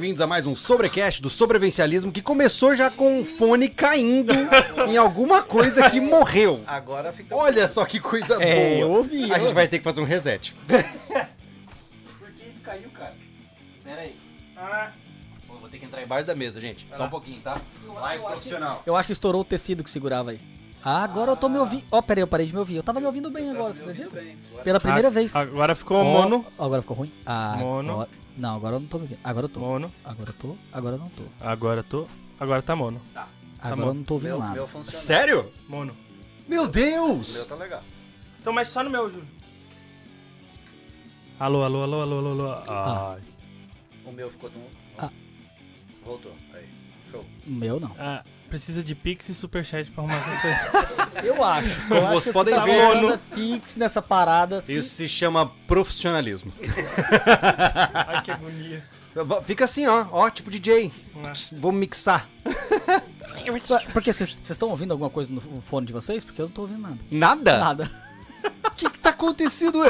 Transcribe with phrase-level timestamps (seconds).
[0.00, 4.32] bem-vindos a mais um Sobrecast do Sobrevencialismo que começou já com um fone caindo
[4.88, 6.60] em alguma coisa que morreu.
[6.68, 7.34] Agora fica.
[7.34, 8.80] Olha só que coisa É, boa.
[8.80, 9.54] eu ouvi, A eu gente ouvi.
[9.54, 10.54] vai ter que fazer um reset.
[10.68, 13.12] Por que isso caiu, cara?
[13.82, 14.14] Pera aí.
[15.48, 16.86] Pô, vou ter que entrar embaixo da mesa, gente.
[16.96, 17.60] Só um pouquinho, tá?
[18.00, 18.82] Live profissional.
[18.86, 20.38] Eu acho que estourou o tecido que segurava aí.
[20.84, 21.82] Ah, agora eu tô me ouvindo.
[21.90, 22.76] Ó, peraí, eu parei de me ouvir.
[22.76, 24.22] Eu tava me ouvindo bem agora, você acredita?
[24.62, 25.34] Pela primeira Ah, vez.
[25.34, 26.46] Agora ficou mono.
[26.56, 27.12] Agora ficou ruim?
[27.26, 27.92] Ah, Mono.
[27.94, 29.18] agora- Não, agora eu não tô me ouvindo.
[29.24, 29.60] Agora eu tô.
[29.60, 29.92] Mono.
[30.04, 30.56] Agora eu tô.
[30.72, 31.22] Agora eu não tô.
[31.40, 32.06] Agora tô.
[32.38, 33.00] Agora tá mono.
[33.60, 33.88] Agora bom.
[33.88, 34.54] eu não tô ouvindo Meu, nada.
[34.54, 34.84] meu.
[34.84, 35.52] Sério?
[35.68, 35.94] Mono.
[36.46, 37.34] Meu O Deus!
[37.34, 37.82] meu tá legal.
[38.40, 39.26] Então, mas só no meu, Júlio.
[41.40, 42.62] Alô, alô, alô, alô, alô, alô.
[42.68, 43.20] Ai.
[44.04, 44.62] O meu ficou tão.
[44.98, 45.10] Ah.
[46.04, 46.32] Voltou.
[46.54, 46.66] Aí.
[47.10, 47.24] Show.
[47.46, 47.94] O meu não.
[47.98, 51.08] Ah, precisa de Pix e Superchat pra arrumar essa coisa.
[51.26, 51.80] Eu acho.
[51.88, 54.58] Como eu acho vocês que podem tá ver- rolando Pix nessa parada.
[54.58, 54.78] assim.
[54.78, 56.50] Isso se chama profissionalismo.
[58.06, 58.84] Ai, que agonia.
[59.44, 60.06] Fica assim, ó.
[60.12, 60.92] Ó, tipo DJ.
[61.24, 61.32] Ah.
[61.58, 62.28] Vou mixar.
[63.92, 66.24] Porque vocês vocês estão ouvindo alguma coisa no fone de vocês?
[66.24, 66.98] Porque eu não tô ouvindo nada.
[67.10, 67.58] Nada?
[67.58, 67.90] Nada.
[68.64, 69.80] O que, que tá acontecendo?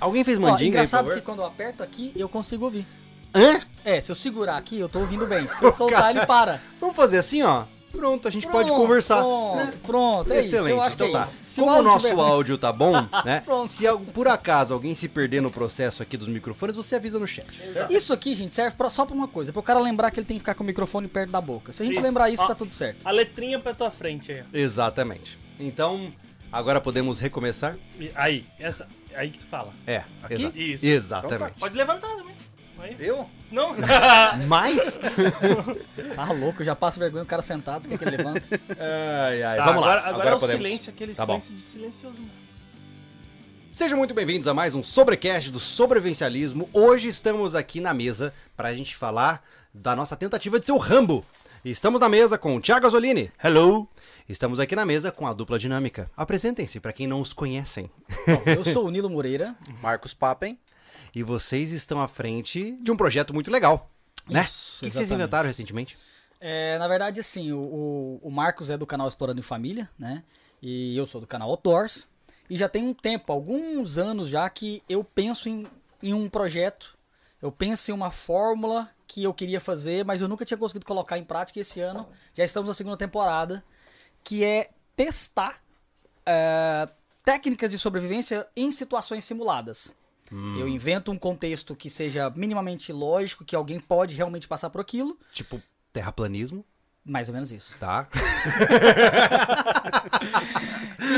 [0.00, 1.14] Alguém fez Ó, mandinga aí, por engraçado favor?
[1.18, 2.86] que quando eu aperto aqui, eu consigo ouvir.
[3.34, 3.60] Hã?
[3.84, 5.46] É, se eu segurar aqui, eu tô ouvindo bem.
[5.48, 6.60] Se eu soltar, ele para.
[6.80, 7.64] Vamos fazer assim, ó.
[7.96, 9.16] Pronto, a gente pode Pronto, conversar.
[9.16, 9.70] Pronto, né?
[9.82, 10.32] pronto.
[10.32, 10.78] É Excelente.
[10.86, 10.94] isso.
[10.94, 11.18] Então que tá.
[11.20, 11.32] é isso.
[11.44, 12.92] Se Como o nosso tiver áudio tá bom,
[13.24, 13.40] né?
[13.44, 13.68] Pronto.
[13.70, 17.46] Se por acaso alguém se perder no processo aqui dos microfones, você avisa no chat.
[17.90, 19.52] Isso aqui, gente, serve pra, só pra uma coisa.
[19.52, 21.72] Pra o cara lembrar que ele tem que ficar com o microfone perto da boca.
[21.72, 22.02] Se a gente Isso.
[22.04, 22.46] lembrar isso, Ó.
[22.46, 22.98] tá tudo certo.
[23.04, 24.40] A letrinha pra tua frente aí.
[24.42, 24.44] ó.
[24.56, 25.38] Exatamente.
[25.58, 26.12] Então,
[26.52, 27.76] agora podemos recomeçar?
[28.14, 28.86] Aí, essa.
[29.14, 29.72] Aí que tu fala.
[29.86, 30.02] É.
[30.22, 30.34] Aqui?
[30.34, 30.86] exa- Isso.
[30.86, 31.58] Exatamente.
[31.58, 32.35] Pode levantar também.
[32.86, 32.96] Aí.
[32.98, 33.28] Eu?
[33.50, 33.74] Não.
[34.48, 35.00] Mas.
[36.18, 38.42] Ah, louco, já passa vergonha o cara sentado, você quer que ele levanta.
[39.28, 39.56] ai, ai.
[39.58, 40.08] Tá, Vamos agora, lá.
[40.08, 40.62] Agora, é o podemos.
[40.64, 41.38] silêncio, aquele Tá bom.
[41.40, 42.18] silêncio de silencioso.
[43.70, 46.68] Sejam muito bem-vindos a mais um Sobrecast do Sobrevencialismo.
[46.72, 49.42] Hoje estamos aqui na mesa pra gente falar
[49.74, 51.22] da nossa tentativa de ser o Rambo.
[51.62, 53.30] Estamos na mesa com o Thiago Azzolini.
[53.42, 53.86] Hello.
[54.26, 56.10] Estamos aqui na mesa com a dupla dinâmica.
[56.16, 57.90] Apresentem-se pra quem não os conhecem.
[58.26, 59.54] Bom, eu sou o Nilo Moreira.
[59.82, 60.58] Marcos Papen.
[61.14, 63.90] E vocês estão à frente de um projeto muito legal,
[64.28, 64.42] né?
[64.44, 65.96] Isso, o que, que vocês inventaram recentemente?
[66.40, 70.22] É, na verdade, assim, o, o, Marcos é do canal Explorando em Família, né?
[70.60, 72.06] E eu sou do canal Outdoors.
[72.48, 75.66] E já tem um tempo, alguns anos já, que eu penso em,
[76.02, 76.96] em um projeto,
[77.42, 81.18] eu penso em uma fórmula que eu queria fazer, mas eu nunca tinha conseguido colocar
[81.18, 81.58] em prática.
[81.58, 83.64] E esse ano já estamos na segunda temporada,
[84.22, 85.60] que é testar
[86.24, 86.88] é,
[87.24, 89.94] técnicas de sobrevivência em situações simuladas.
[90.30, 95.18] Eu invento um contexto que seja minimamente lógico, que alguém pode realmente passar por aquilo.
[95.32, 96.64] Tipo, terraplanismo,
[97.04, 97.74] Mais ou menos isso.
[97.78, 98.08] tá?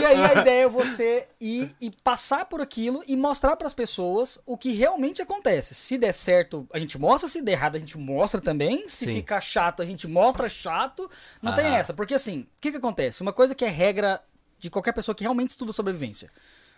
[0.01, 3.75] E aí a ideia é você ir e passar por aquilo e mostrar para as
[3.75, 5.75] pessoas o que realmente acontece.
[5.75, 8.89] Se der certo, a gente mostra, se der errado, a gente mostra também.
[8.89, 9.15] Se Sim.
[9.15, 11.11] ficar chato, a gente mostra chato.
[11.43, 13.23] Não tem essa, porque assim, o que que acontece?
[13.23, 14.21] Uma coisa que é regra
[14.59, 16.31] de qualquer pessoa que realmente estuda sobrevivência.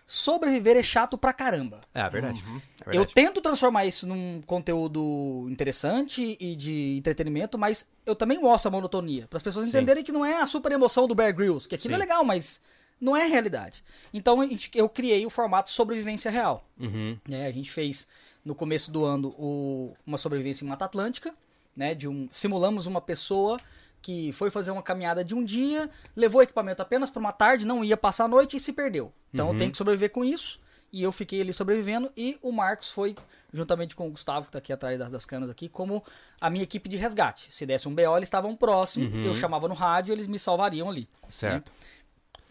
[0.05, 1.81] Sobreviver é chato pra caramba.
[1.93, 2.43] É, verdade.
[2.85, 3.13] É Eu verdade.
[3.13, 9.27] tento transformar isso num conteúdo interessante e de entretenimento, mas eu também mostro a monotonia.
[9.27, 9.77] Para as pessoas Sim.
[9.77, 12.01] entenderem que não é a super emoção do Bear Grylls, que aquilo é Sim.
[12.01, 12.59] legal, mas
[12.99, 13.83] não é realidade.
[14.13, 14.39] Então
[14.75, 16.67] eu criei o formato sobrevivência real.
[16.79, 17.17] Uhum.
[17.27, 17.47] né?
[17.47, 18.07] A gente fez
[18.43, 21.33] no começo do ano o- uma sobrevivência em Mata Atlântica,
[21.77, 21.95] né?
[21.95, 23.59] De um, simulamos uma pessoa
[24.01, 27.83] que foi fazer uma caminhada de um dia, levou equipamento apenas para uma tarde, não
[27.83, 29.11] ia passar a noite e se perdeu.
[29.33, 30.59] Então eu tenho que sobreviver com isso.
[30.93, 33.15] E eu fiquei ali sobrevivendo e o Marcos foi,
[33.53, 36.03] juntamente com o Gustavo, que tá aqui atrás das, das canas aqui, como
[36.39, 37.47] a minha equipe de resgate.
[37.53, 41.07] Se desse um BO, eles estavam próximos, eu chamava no rádio, eles me salvariam ali.
[41.29, 41.71] Certo.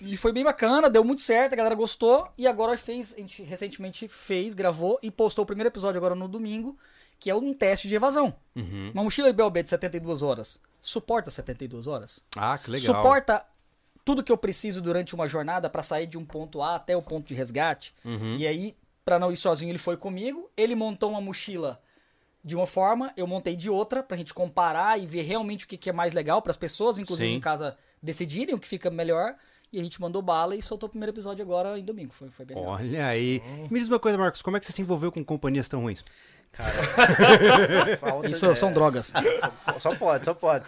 [0.00, 2.27] E foi bem bacana, deu muito certo, a galera gostou.
[2.38, 6.27] E agora fez, a gente recentemente fez, gravou e postou o primeiro episódio agora no
[6.27, 6.78] domingo,
[7.19, 8.34] que é um teste de evasão.
[8.56, 8.91] Uhum.
[8.94, 10.59] Uma mochila BLB de 72 horas.
[10.80, 12.25] Suporta 72 horas?
[12.37, 12.94] Ah, que legal.
[12.94, 13.44] Suporta
[14.05, 17.02] tudo que eu preciso durante uma jornada pra sair de um ponto A até o
[17.02, 17.94] ponto de resgate.
[18.05, 18.37] Uhum.
[18.37, 20.50] E aí, pra não ir sozinho, ele foi comigo.
[20.56, 21.81] Ele montou uma mochila
[22.43, 25.76] de uma forma, eu montei de outra pra gente comparar e ver realmente o que,
[25.76, 27.37] que é mais legal para as pessoas, inclusive Sim.
[27.37, 29.34] em casa, decidirem o que fica melhor.
[29.72, 32.12] E a gente mandou bala e soltou o primeiro episódio agora em domingo.
[32.12, 32.72] Foi, foi bem legal.
[32.72, 33.40] Olha aí.
[33.70, 36.02] Me diz uma coisa, Marcos, como é que você se envolveu com companhias tão ruins?
[38.00, 39.12] Falta Isso de- são drogas.
[39.64, 40.64] Só, só pode, só pode.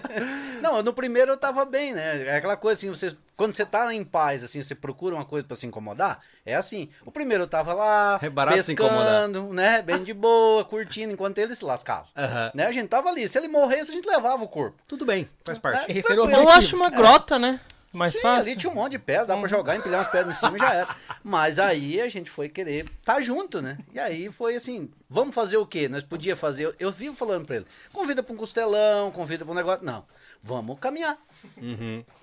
[0.60, 2.26] Não, no primeiro eu tava bem, né?
[2.26, 5.46] É aquela coisa assim, você, quando você tá em paz, assim, você procura uma coisa
[5.46, 6.88] pra se incomodar, é assim.
[7.04, 9.82] O primeiro eu tava lá, É pescando, né?
[9.82, 12.06] Bem de boa, curtindo, enquanto ele se lascava.
[12.16, 12.50] Aham.
[12.54, 12.66] Né?
[12.66, 14.76] A gente tava ali, se ele morresse, a gente levava o corpo.
[14.86, 15.86] Tudo bem, faz parte.
[16.02, 16.30] Tranquilo.
[16.30, 17.60] Eu acho uma grota, né?
[17.94, 18.42] Mais Sim, fácil?
[18.42, 20.60] ali tinha um monte de pedra, dá pra jogar, empilhar umas pedras em cima e
[20.60, 20.96] já era.
[21.22, 23.78] Mas aí a gente foi querer estar junto, né?
[23.92, 25.88] E aí foi assim, vamos fazer o quê?
[25.88, 29.56] Nós podia fazer, eu, vivo falando pra ele, convida pra um costelão, convida pra um
[29.56, 29.84] negócio.
[29.84, 30.04] Não,
[30.42, 31.16] vamos caminhar.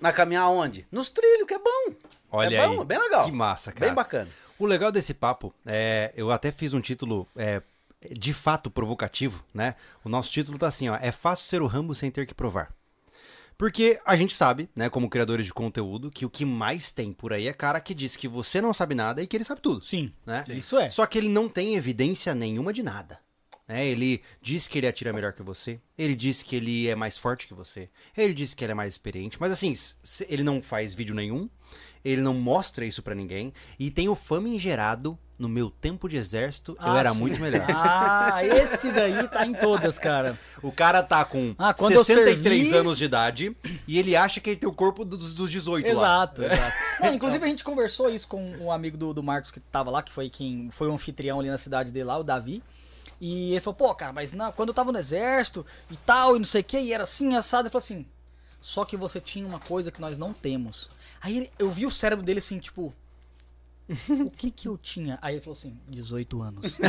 [0.00, 0.86] Mas caminhar onde?
[0.92, 1.94] Nos trilhos, que é bom.
[2.30, 2.86] Olha é bom, aí.
[2.86, 3.24] bem legal.
[3.24, 3.86] Que massa, cara.
[3.86, 4.28] Bem bacana.
[4.58, 7.62] O legal desse papo, é, eu até fiz um título é,
[8.10, 9.74] de fato provocativo, né?
[10.04, 12.72] O nosso título tá assim, ó, é fácil ser o Rambo sem ter que provar.
[13.62, 17.32] Porque a gente sabe, né, como criadores de conteúdo, que o que mais tem por
[17.32, 19.84] aí é cara que diz que você não sabe nada e que ele sabe tudo.
[19.84, 20.42] Sim, né?
[20.48, 20.90] isso é.
[20.90, 23.20] Só que ele não tem evidência nenhuma de nada.
[23.68, 23.86] né?
[23.86, 25.80] Ele diz que ele atira melhor que você.
[25.96, 27.88] Ele diz que ele é mais forte que você.
[28.16, 29.36] Ele diz que ele é mais experiente.
[29.38, 29.72] Mas assim,
[30.28, 31.48] ele não faz vídeo nenhum.
[32.04, 33.52] Ele não mostra isso pra ninguém.
[33.78, 37.18] E tem o famigerado no meu tempo de exército, eu Ah, era sim.
[37.20, 37.66] muito melhor.
[37.68, 40.38] Ah, esse daí tá em todas, cara.
[40.62, 43.56] O cara tá com Ah, quando eu 63 servi- anos de idade
[43.88, 45.92] e ele acha que ele tem o corpo dos, dos 18 lá.
[45.92, 46.72] Exato, exato.
[47.02, 50.00] Não, inclusive a gente conversou isso com um amigo do, do Marcos que tava lá,
[50.02, 52.62] que foi quem foi o anfitrião ali na cidade dele lá, o Davi.
[53.20, 56.38] E ele falou, pô, cara, mas não, quando eu tava no exército e tal, e
[56.40, 58.06] não sei o que, e era assim, assado, ele falou assim,
[58.62, 60.88] só que você tinha uma coisa que nós não temos.
[61.20, 62.94] Aí ele- eu vi o cérebro dele assim, tipo.
[64.08, 65.18] O que que eu tinha?
[65.20, 66.78] Aí ele falou assim, 18 anos.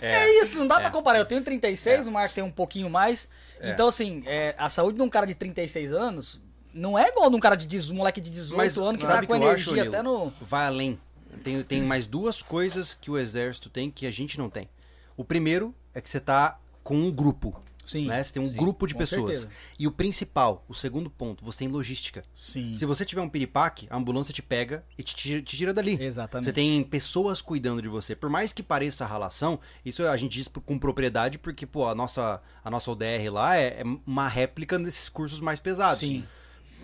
[0.00, 1.18] É, isso, não dá pra comparar.
[1.18, 3.28] Eu tenho 36, o Marco tem um pouquinho mais.
[3.60, 6.40] Então, assim, é, a saúde de um cara de 36 anos
[6.72, 9.06] não é igual de um cara de 18, um moleque de 18 Mas anos que
[9.06, 9.88] sabe tá com que acho, energia Nilo?
[9.94, 10.32] até no.
[10.40, 11.00] Vai além.
[11.42, 14.68] Tem, tem mais duas coisas que o exército tem que a gente não tem.
[15.16, 17.60] O primeiro é que você tá com um grupo.
[17.88, 18.22] Sim, né?
[18.22, 19.38] Você tem um sim, grupo de pessoas.
[19.38, 19.48] certeza.
[19.78, 22.22] E o principal, o segundo ponto, você tem logística.
[22.34, 22.74] Sim.
[22.74, 26.00] Se você tiver um piripaque, a ambulância te pega e te tira, te tira dali.
[26.00, 26.44] Exatamente.
[26.44, 28.14] Você tem pessoas cuidando de você.
[28.14, 32.42] Por mais que pareça ralação, isso a gente diz com propriedade porque, pô, a nossa,
[32.62, 36.00] a nossa ODR lá é, é uma réplica desses cursos mais pesados.
[36.00, 36.24] Sim.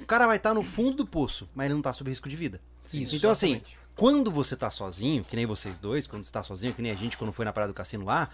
[0.00, 2.36] O cara vai estar no fundo do poço, mas ele não tá sob risco de
[2.36, 2.60] vida.
[2.92, 3.60] Isso, então, assim,
[3.96, 6.94] quando você tá sozinho, que nem vocês dois, quando você tá sozinho, que nem a
[6.94, 8.28] gente quando foi na praia do cassino lá,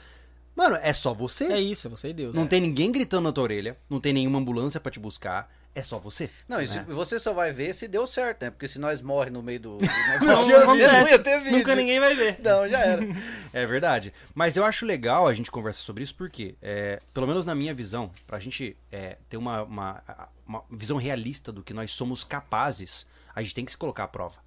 [0.55, 1.44] mano, é só você.
[1.52, 2.35] É isso, é você e Deus.
[2.35, 5.82] Não tem ninguém gritando na tua orelha, não tem nenhuma ambulância pra te buscar, é
[5.82, 6.29] só você.
[6.49, 6.85] Não, e se- né?
[6.88, 8.50] você só vai ver se deu certo, né?
[8.50, 9.87] Porque se nós morre no meio do, do
[10.26, 11.58] Não, negócio, não assim, não ia ter vídeo.
[11.58, 12.41] Nunca ninguém vai ver.
[12.43, 13.02] Não, já era.
[13.52, 14.12] É verdade.
[14.35, 17.73] Mas eu acho legal a gente conversar sobre isso porque, é, pelo menos na minha
[17.75, 20.02] visão, pra gente é, ter uma, uma,
[20.47, 24.08] uma visão realista do que nós somos capazes, a gente tem que se colocar à
[24.08, 24.41] prova.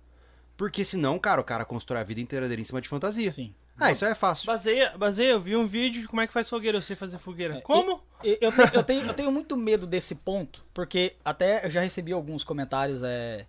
[0.58, 3.32] Porque senão, cara, o cara constrói a vida inteira dele em cima de fantasia.
[3.32, 3.54] Sim.
[3.80, 4.46] Ah, isso é fácil.
[4.48, 7.18] Baseia, baseia, eu vi um vídeo de como é que faz fogueira, eu sei fazer
[7.18, 7.60] fogueira.
[7.62, 8.02] Como?
[8.24, 11.82] E- Eu, tenho, eu, tenho, eu tenho muito medo desse ponto, porque até eu já
[11.82, 13.46] recebi alguns comentários é,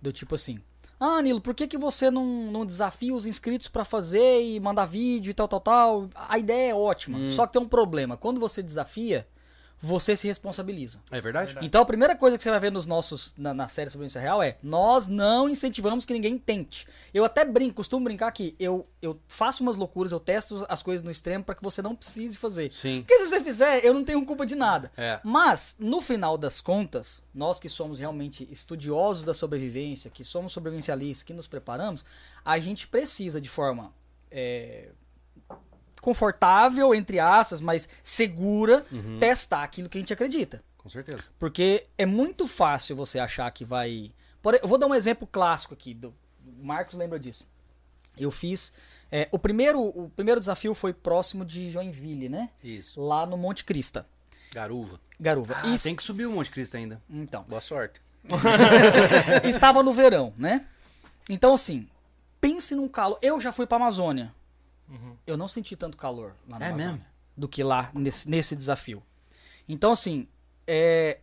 [0.00, 0.58] do tipo assim:
[0.98, 4.86] Ah, Nilo, por que, que você não, não desafia os inscritos pra fazer e mandar
[4.86, 6.10] vídeo e tal, tal, tal?
[6.14, 8.16] A ideia é ótima, só que tem um problema.
[8.16, 9.26] Quando você desafia,
[9.80, 11.00] você se responsabiliza.
[11.10, 11.56] É verdade?
[11.62, 14.42] Então a primeira coisa que você vai ver nos nossos na, na série Sobrevivência Real
[14.42, 16.86] é nós não incentivamos que ninguém tente.
[17.14, 21.04] Eu até brinco, costumo brincar que eu, eu faço umas loucuras, eu testo as coisas
[21.04, 22.72] no extremo para que você não precise fazer.
[22.72, 23.02] Sim.
[23.06, 24.90] Porque se você fizer, eu não tenho culpa de nada.
[24.96, 25.20] É.
[25.22, 31.22] Mas, no final das contas, nós que somos realmente estudiosos da sobrevivência, que somos sobrevivencialistas,
[31.22, 32.04] que nos preparamos,
[32.44, 33.92] a gente precisa de forma
[34.30, 34.88] é,
[36.08, 39.18] confortável, entre aspas, mas segura, Uhum.
[39.18, 40.62] testar aquilo que a gente acredita.
[40.78, 41.24] Com certeza.
[41.38, 44.10] Porque é muito fácil você achar que vai.
[44.62, 45.92] Eu vou dar um exemplo clássico aqui.
[45.92, 46.14] Do...
[46.60, 47.46] O Marcos lembra disso.
[48.16, 48.72] Eu fiz.
[49.12, 52.48] é, o, primeiro, o primeiro desafio foi próximo de Joinville, né?
[52.64, 52.98] Isso.
[53.00, 54.06] Lá no Monte Crista.
[54.52, 54.98] Garuva.
[55.20, 55.54] Garuva.
[55.62, 57.02] Ah, E- tem que subir o Monte Cristo ainda.
[57.10, 57.42] Então.
[57.46, 58.00] Boa sorte.
[59.44, 60.64] estava no verão, né?
[61.28, 61.86] Então, assim,
[62.40, 63.18] pense num calor.
[63.20, 64.34] Eu já fui pra Amazônia.
[65.26, 67.06] Eu não senti tanto calor lá na É Amazônia mesmo?
[67.36, 69.02] do que lá nesse, nesse desafio.
[69.68, 70.26] Então, assim,
[70.66, 71.18] é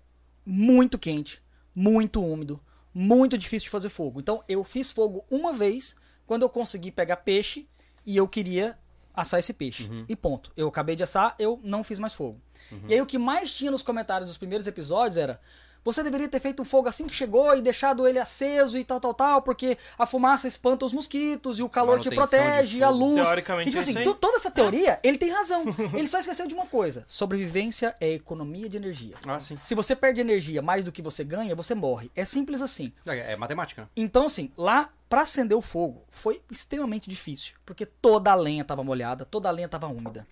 [0.46, 1.42] muito quente,
[1.74, 2.62] muito úmido,
[2.94, 4.20] muito difícil de fazer fogo.
[4.20, 5.96] Então, eu fiz fogo uma vez
[6.28, 7.68] quando eu consegui pegar peixe
[8.06, 8.78] e eu queria
[9.14, 9.90] assar esse peixe.
[10.08, 10.52] E ponto.
[10.56, 12.40] Eu acabei de assar, eu não fiz mais fogo.
[12.88, 15.40] E aí o que mais tinha nos comentários dos primeiros episódios era
[15.86, 19.00] você deveria ter feito um fogo assim que chegou e deixado ele aceso e tal,
[19.00, 23.00] tal, tal, porque a fumaça espanta os mosquitos e o calor te protege, a fogo.
[23.00, 23.24] luz.
[23.24, 25.64] Teoricamente e, tipo é assim, toda essa teoria, ele tem razão.
[25.94, 29.16] Ele só esqueceu de uma coisa: sobrevivência é economia de energia.
[29.28, 29.56] Ah, sim.
[29.56, 32.10] Se você perde energia mais do que você ganha, você morre.
[32.16, 32.92] É simples assim.
[33.06, 33.88] É, é matemática, né?
[33.96, 38.84] Então, assim, lá pra acender o fogo foi extremamente difícil, porque toda a lenha tava
[38.84, 40.28] molhada, toda a lenha tava úmida.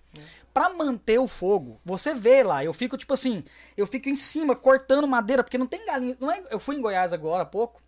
[0.52, 3.44] Pra manter o fogo, você vê lá, eu fico tipo assim,
[3.76, 6.80] eu fico em cima cortando madeira, porque não tem galinha, não é, eu fui em
[6.80, 7.82] Goiás agora há pouco.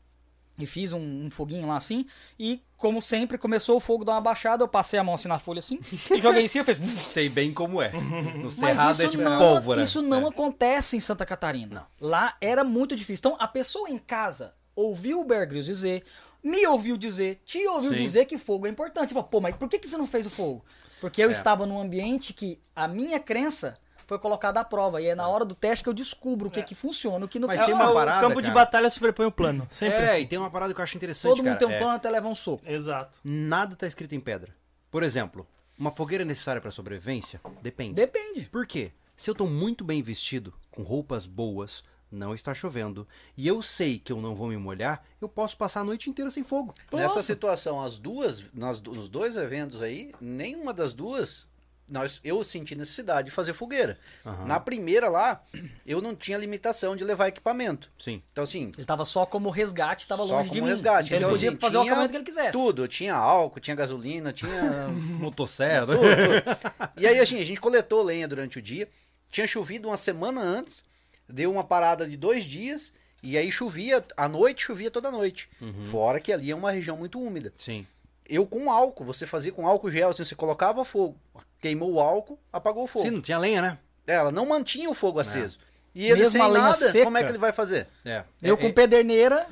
[0.58, 2.06] E fiz um, um foguinho lá assim.
[2.38, 4.64] E, como sempre, começou o fogo dar uma baixada.
[4.64, 5.78] Eu passei a mão assim na folha assim.
[6.10, 6.78] e joguei em cima e fez.
[6.98, 7.92] Sei bem como é.
[7.92, 9.82] No cerrado isso é tipo não, pólvora.
[9.82, 10.28] isso não É.
[10.30, 11.86] acontece em Santa Catarina.
[12.00, 13.20] Lá era muito difícil.
[13.28, 16.04] Então, a pessoa em casa ouviu o Bear Grylls dizer,
[16.48, 17.96] me ouviu dizer, te ouviu Sim.
[17.96, 19.12] dizer que fogo é importante.
[19.12, 20.64] Falou, pô, mas por que, que você não fez o fogo?
[21.00, 21.32] Porque eu É.
[21.32, 23.76] estava num ambiente que a minha crença
[24.06, 25.02] foi colocada à prova.
[25.02, 27.38] E é na hora do teste que eu descubro o que, que funciona, o que
[27.40, 27.78] não Mas funciona.
[27.80, 28.54] tem uma o parada, campo de cara.
[28.64, 29.66] batalha sobrepõe o plano.
[29.70, 30.20] Sempre É, assim.
[30.22, 31.58] e tem uma parada que eu acho interessante, Todo mundo cara.
[31.58, 32.62] tem um é, plano até levar um soco.
[32.64, 33.18] Exato.
[33.24, 34.54] Nada tá escrito em pedra.
[34.90, 37.40] Por exemplo, uma fogueira necessária pra sobrevivência?
[37.60, 37.94] Depende.
[37.94, 38.42] Depende.
[38.46, 38.92] Por quê?
[39.16, 43.98] Se eu tô muito bem vestido, com roupas boas, não está chovendo, e eu sei
[43.98, 46.75] que eu não vou me molhar, eu posso passar a noite inteira sem fogo.
[46.92, 51.46] Nessa situação, as duas, nas, nos dois eventos aí, nenhuma das duas,
[51.88, 53.96] nós, eu senti necessidade de fazer fogueira.
[54.44, 55.40] Na primeira lá,
[55.86, 57.88] eu não tinha limitação de levar equipamento.
[57.98, 58.20] Sim.
[58.32, 60.68] Então, assim, Ele estava só como resgate, estava só longe como de mim.
[60.68, 61.06] resgate.
[61.14, 62.50] Então, ele Então, podia assim, fazer o acabamento que ele quisesse.
[62.52, 62.88] Tudo.
[62.88, 64.88] Tinha álcool, tinha gasolina, tinha
[65.20, 65.86] Motosserra.
[65.86, 66.90] tudo, tudo.
[66.96, 68.88] E aí, assim, a gente coletou lenha durante o dia.
[69.30, 70.84] Tinha chovido uma semana antes,
[71.28, 72.92] deu uma parada de dois dias,
[73.23, 75.49] e aí chovia, à noite chovia toda noite.
[75.90, 77.52] Fora que ali é uma região muito úmida.
[77.56, 77.87] Sim.
[78.28, 81.16] Eu com álcool, você fazia com álcool gel, assim, você colocava fogo,
[81.61, 83.04] queimou o álcool, apagou o fogo.
[83.06, 83.78] Sim, não tinha lenha, né?
[84.06, 85.59] Ela não mantinha o fogo aceso.
[85.95, 87.04] E ele Mesmo sem a lenha nada, seca.
[87.04, 87.87] como é que ele vai fazer?
[88.04, 88.23] É.
[88.42, 89.47] Eu É, com é- pederneira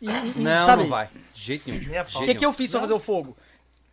[0.00, 1.10] e, e- e, Não, sabe, não vai.
[1.34, 2.00] De jeito nenhum.
[2.16, 3.36] O que, que eu fiz pra fazer o fogo?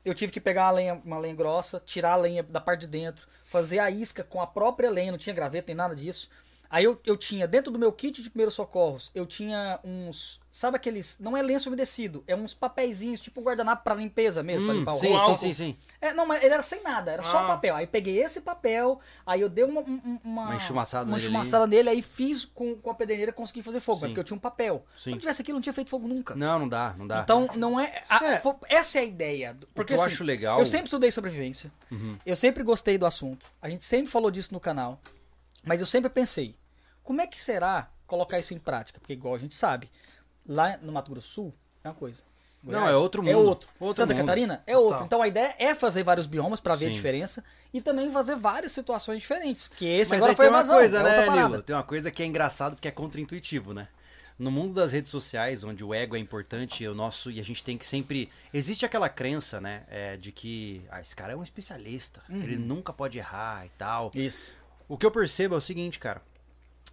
[0.06, 2.88] Eu tive que pegar uma lenha, uma lenha grossa, tirar a lenha da parte de
[2.88, 6.29] dentro, fazer a isca com a própria lenha, não tinha graveta nem nada disso.
[6.69, 10.39] Aí eu, eu tinha, dentro do meu kit de primeiros socorros, eu tinha uns.
[10.51, 11.17] Sabe aqueles.
[11.19, 14.95] Não é lenço umedecido, é uns papeizinhos, tipo guardanapo pra limpeza mesmo, pra Hum, limpar
[14.95, 15.36] o sim, sim, álcool.
[15.38, 15.77] sim, sim.
[16.01, 17.47] É, não, mas ele era sem nada, era só Ah.
[17.47, 17.75] papel.
[17.75, 19.81] Aí eu peguei esse papel, aí eu dei uma.
[19.81, 23.79] um- uma, Uma enchumaçada uma enchumaçada nele, aí fiz com, com a pederneira consegui fazer
[23.79, 24.05] fogo, Sim.
[24.07, 24.83] porque eu tinha um papel.
[24.97, 25.12] Se Sim.
[25.12, 26.33] não tivesse aquilo, não tinha feito fogo nunca.
[26.36, 27.21] Não, não dá, não dá.
[27.21, 28.41] Então, não é, a- É.
[28.69, 29.57] Essa é a ideia.
[29.75, 31.71] Porque que eu assim, acho legal- Eu sempre estudei sobrevivência.
[32.25, 33.45] Eu sempre gostei do assunto.
[33.62, 35.00] A gente sempre falou disso no canal.
[35.67, 36.55] Mas eu sempre pensei,
[37.03, 39.00] como é que será colocar isso em prática?
[39.00, 39.89] Porque, igual a gente sabe,
[40.47, 42.24] lá no Mato Grosso do Sul é uma coisa.
[42.63, 43.47] Não, é outro É mundo.
[43.47, 43.69] outro.
[43.79, 44.25] Outro Santa mundo.
[44.25, 44.83] Catarina é Total.
[44.83, 45.05] outro.
[45.05, 46.95] Então a ideia é fazer vários biomas pra ver a Sim.
[46.95, 47.43] diferença
[47.74, 49.67] e também fazer várias situações diferentes.
[49.67, 51.27] Porque esse Mas agora foi tem uma evasão, coisa, é né, Nilo?
[51.36, 51.62] parada.
[51.62, 53.88] Tem uma coisa que é engraçado porque é contra-intuitivo, né?
[54.38, 57.63] No mundo das redes sociais, onde o ego é importante, o nosso e a gente
[57.63, 61.43] tem que sempre existe aquela crença, né, é, de que ah, esse cara é um
[61.43, 62.38] especialista, Uhum.
[62.38, 64.12] ele nunca pode errar e tal.
[64.13, 64.56] Isso.
[64.88, 66.22] O que eu percebo é o seguinte, cara.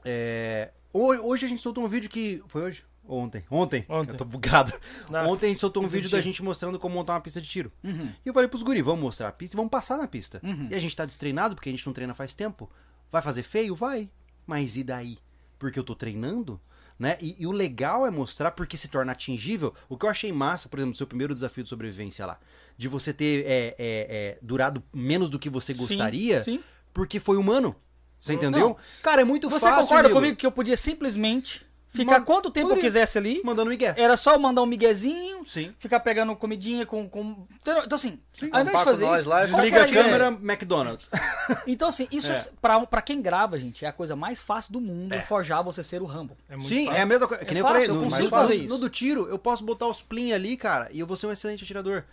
[0.04, 2.42] É, ho- Hoje a gente soltou um vídeo que.
[2.48, 2.84] Foi hoje?
[3.06, 3.44] Ontem.
[3.50, 3.84] Ontem.
[3.88, 4.12] Ontem.
[4.12, 4.72] Eu tô bugado.
[5.10, 7.48] Não, Ontem a gente soltou um vídeo da gente mostrando como montar uma pista de
[7.48, 7.70] tiro.
[7.82, 8.10] Uhum.
[8.24, 10.40] E eu falei pros guri, vamos mostrar a pista e vamos passar na pista.
[10.70, 12.70] E a gente tá destreinado porque a gente não treina faz tempo.
[13.12, 13.74] Vai fazer feio?
[13.76, 14.10] Vai.
[14.46, 15.18] Mas e daí?
[15.58, 16.58] Porque eu tô treinando?
[16.98, 17.18] Né?
[17.20, 19.74] E, e o legal é mostrar porque se torna atingível.
[19.88, 22.38] O que eu achei massa, por exemplo, do seu primeiro desafio de sobrevivência lá,
[22.78, 26.60] de você ter é, é, é, durado menos do que você Sim, gostaria, sim.
[26.94, 27.76] Porque foi humano.
[28.20, 28.68] Você entendeu?
[28.68, 28.76] Não.
[29.02, 29.82] Cara, é muito Você fácil.
[29.82, 30.14] concorda Nilo.
[30.18, 32.80] comigo que eu podia simplesmente ficar Man- quanto tempo poderia.
[32.80, 33.42] eu quisesse ali?
[33.44, 33.92] Mandando Miguel.
[33.98, 35.74] Era só eu mandar um miguezinho, Sim.
[35.78, 37.06] ficar pegando comidinha com.
[37.06, 37.46] com...
[37.60, 38.18] Então, assim,
[38.50, 39.28] ao invés de fazer isso.
[39.28, 41.10] lá Desliga era a câmera, McDonald's.
[41.66, 42.50] Então, assim, isso é.
[42.62, 45.20] pra, pra quem grava, gente, é a coisa mais fácil do mundo é.
[45.20, 46.34] forjar você ser o Rambo.
[46.48, 46.98] É muito Sim, fácil.
[46.98, 47.44] é a mesma coisa.
[47.44, 48.74] Que É nem fácil, eu eu falei, no, consigo fazer isso.
[48.74, 51.32] no do tiro, eu posso botar os plim ali, cara, e eu vou ser um
[51.32, 52.04] excelente atirador.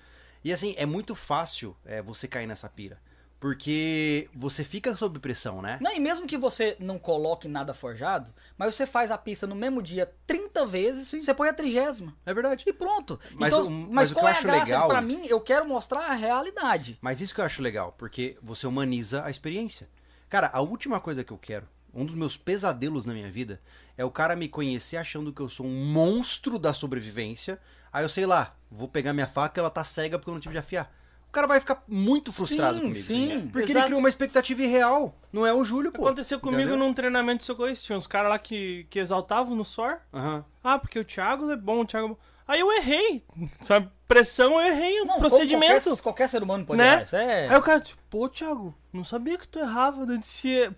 [0.44, 3.00] E assim, é muito fácil é, você cair nessa pira.
[3.42, 5.80] Porque você fica sob pressão, né?
[5.82, 9.56] Não, e mesmo que você não coloque nada forjado, mas você faz a pista no
[9.56, 12.16] mesmo dia 30 vezes, você põe a trigésima.
[12.24, 12.64] É verdade.
[12.68, 13.20] E pronto.
[13.34, 14.64] Mas então, o- mas, mas o que qual eu é a acho graça?
[14.72, 16.98] legal- Pra mim, eu quero mostrar a realidade.
[17.02, 19.90] Mas isso que eu acho legal, porque você humaniza a experiência.
[20.30, 23.60] Cara, a última coisa que eu quero, um dos meus pesadelos na minha vida,
[23.98, 27.60] é o cara me conhecer achando que eu sou um monstro da sobrevivência.
[27.92, 30.54] Aí eu sei lá, vou pegar minha faca ela tá cega porque eu não tive
[30.54, 30.96] de afiar.
[31.32, 33.00] O cara vai ficar muito frustrado Sim, comigo.
[33.00, 33.50] sim.
[33.54, 33.86] Porque ele Exato.
[33.86, 35.16] criou uma expectativa irreal.
[35.32, 36.02] Não é o Júlio, pô.
[36.04, 36.78] Aconteceu comigo Entendeu?
[36.78, 37.86] num treinamento de socorrista.
[37.86, 40.00] Tinha uns caras lá que, que exaltavam no SOR.
[40.14, 40.44] Aham.
[40.62, 42.18] Ah, porque o Thiago é bom, o Thiago é bom.
[42.46, 43.24] Aí eu errei.
[43.62, 43.90] Sabe?
[44.10, 45.86] Pressão, eu errei o Não, procedimento.
[45.86, 46.96] Qualquer, qualquer ser humano pode né?
[46.96, 47.48] errar, isso é...
[47.48, 50.02] Aí o cara, tipo, pô, Thiago, não sabia que tu errava.
[50.04, 50.70] Eu disse,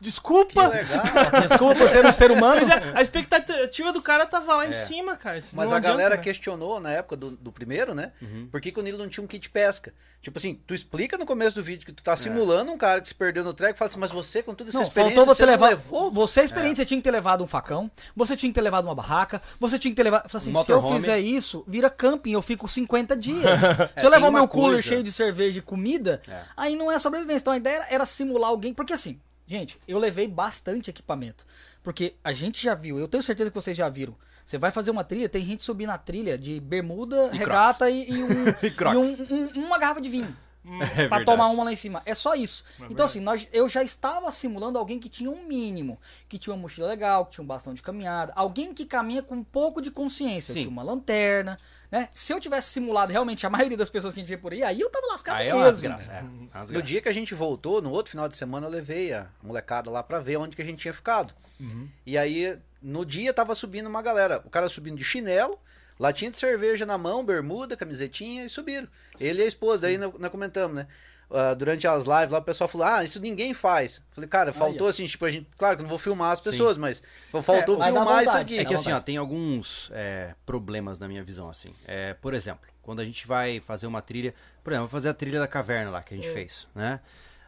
[0.00, 0.68] desculpa.
[0.70, 1.04] Que legal.
[1.48, 2.66] Desculpa por ser um ser humano.
[2.66, 5.38] Mas é, a expectativa do cara tava lá em cima, cara.
[5.38, 6.22] Isso Mas a adianta, galera né?
[6.22, 8.12] questionou na época do, do primeiro, né?
[8.20, 8.48] Uhum.
[8.50, 9.92] Por que, que o Nilo não tinha um kit pesca?
[10.20, 12.04] Tipo assim, tu explica no começo do vídeo que tu É.
[12.04, 14.54] tá simulando um cara que se perdeu no treco e fala assim, mas você, com
[14.54, 15.68] toda essa Não, experiência, faltou você não levar.
[15.68, 16.10] levou?
[16.12, 18.86] Você é experiente, você tinha que ter levado um facão, você tinha que ter levado
[18.86, 20.28] uma barraca, você tinha que ter levado.
[20.28, 21.00] Falei assim, Um se eu motorhome.
[21.00, 23.60] fizer isso, vira camping, eu fico 50 dias.
[23.96, 26.40] se eu tem levar o meu cooler cheio de cerveja e comida, É.
[26.56, 27.43] aí não é sobrevivência.
[27.44, 28.72] Então a ideia era, era simular alguém.
[28.72, 31.46] Porque assim, gente, eu levei bastante equipamento.
[31.82, 34.16] Porque a gente já viu, eu tenho certeza que vocês já viram.
[34.42, 38.10] Você vai fazer uma trilha, tem gente subindo a trilha de bermuda, E regata e,
[38.10, 38.28] e um,
[38.94, 39.26] E um-
[39.60, 40.34] um- uma garrafa de vinho.
[40.66, 41.24] É pra verdade.
[41.26, 42.00] tomar uma lá em cima.
[42.06, 42.64] É só isso.
[42.76, 43.02] então, verdade.
[43.02, 46.88] assim, nós, eu já estava simulando alguém que tinha um mínimo, que tinha uma mochila
[46.88, 50.54] legal, que tinha um bastão de caminhada, alguém que caminha com um pouco de consciência.
[50.54, 50.60] Sim.
[50.60, 51.56] Eu tinha uma lanterna,
[51.90, 52.08] né?
[52.14, 54.62] Se eu tivesse simulado realmente a maioria das pessoas que a gente vê por aí,
[54.62, 55.86] aí eu tava lascado Aí é mesmo.
[55.88, 56.82] É, uma No desgraça.
[56.82, 60.02] dia que a gente voltou, no outro final de semana, eu levei a molecada lá
[60.02, 61.34] pra ver onde que a gente tinha ficado.
[62.06, 64.42] E aí, no dia, tava subindo uma galera.
[64.44, 65.58] O cara subindo de chinelo,
[65.98, 68.88] latinha de cerveja na mão, bermuda, camisetinha e subiram.
[69.18, 70.86] Ele e a esposa, daí nós, nós comentamos, né?
[71.30, 74.02] Ah, durante as lives lá, o pessoal falou: Ah, isso ninguém faz.
[74.12, 75.48] Falei, cara, faltou assim, tipo, a gente.
[75.56, 77.02] Claro que eu não vou filmar as pessoas, mas
[77.42, 78.58] faltou É, filmar isso aqui.
[78.58, 81.74] É que assim, ó, tem alguns é, problemas na minha visão, assim.
[81.86, 85.14] É, por exemplo, quando a gente vai fazer uma trilha, por exemplo, vou fazer a
[85.14, 87.00] trilha da caverna lá que a gente fez, né?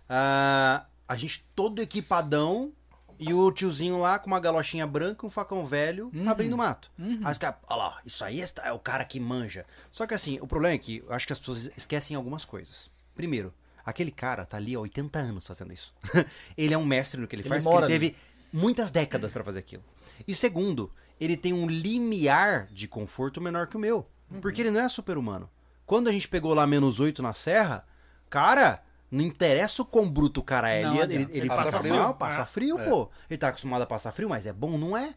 [0.08, 2.72] Ah, a gente todo equipadão
[3.18, 6.90] e o tiozinho lá com uma galochinha branca, um facão velho, abrindo mato.
[6.98, 9.64] Aí os caras, olha lá, isso aí é o cara que manja.
[9.90, 12.90] Só que assim, o problema é que eu acho que as pessoas esquecem algumas coisas.
[13.14, 13.52] Primeiro,
[13.84, 15.92] aquele cara tá ali há 80 anos fazendo isso.
[16.56, 17.92] ele é um mestre no que ele, Ele faz, porque ele ali.
[18.10, 18.16] teve
[18.52, 19.82] muitas décadas pra fazer aquilo.
[20.26, 24.06] E segundo, ele tem um limiar de conforto menor que o meu.
[24.40, 25.48] Porque ele não é super-humano.
[25.84, 27.86] Quando a gente pegou lá menos 8 na serra,
[28.28, 28.82] cara,
[29.16, 30.82] não interessa o quão bruto o cara é.
[30.84, 31.94] Não ele, ele, ele Passa passa frio.
[31.96, 32.46] mal, passa É.
[32.46, 33.10] frio, pô.
[33.30, 35.14] Ele tá acostumado a passar frio, mas é bom, não é?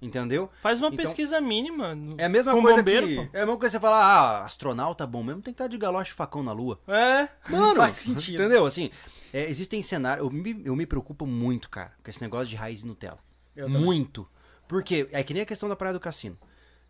[0.00, 0.50] Entendeu?
[0.62, 1.94] Faz uma Então, pesquisa mínima.
[1.94, 3.16] no- É a mesma com coisa bombeiro, que.
[3.16, 3.22] pô.
[3.32, 5.76] É a mesma coisa que você falar, ah, astronauta bom mesmo, tem que estar de
[5.76, 6.80] galoche e facão na lua.
[6.88, 7.28] É.
[7.50, 8.40] Mano, faz sentido.
[8.40, 8.64] Entendeu?
[8.64, 8.90] Assim,
[9.32, 10.26] é, existem cenários.
[10.26, 13.18] Eu me, eu me preocupo muito, cara, com esse negócio de raiz e Nutella.
[13.54, 13.82] Eu também.
[13.82, 14.28] muito.
[14.66, 16.38] Porque é que nem a questão da Praia do Cassino.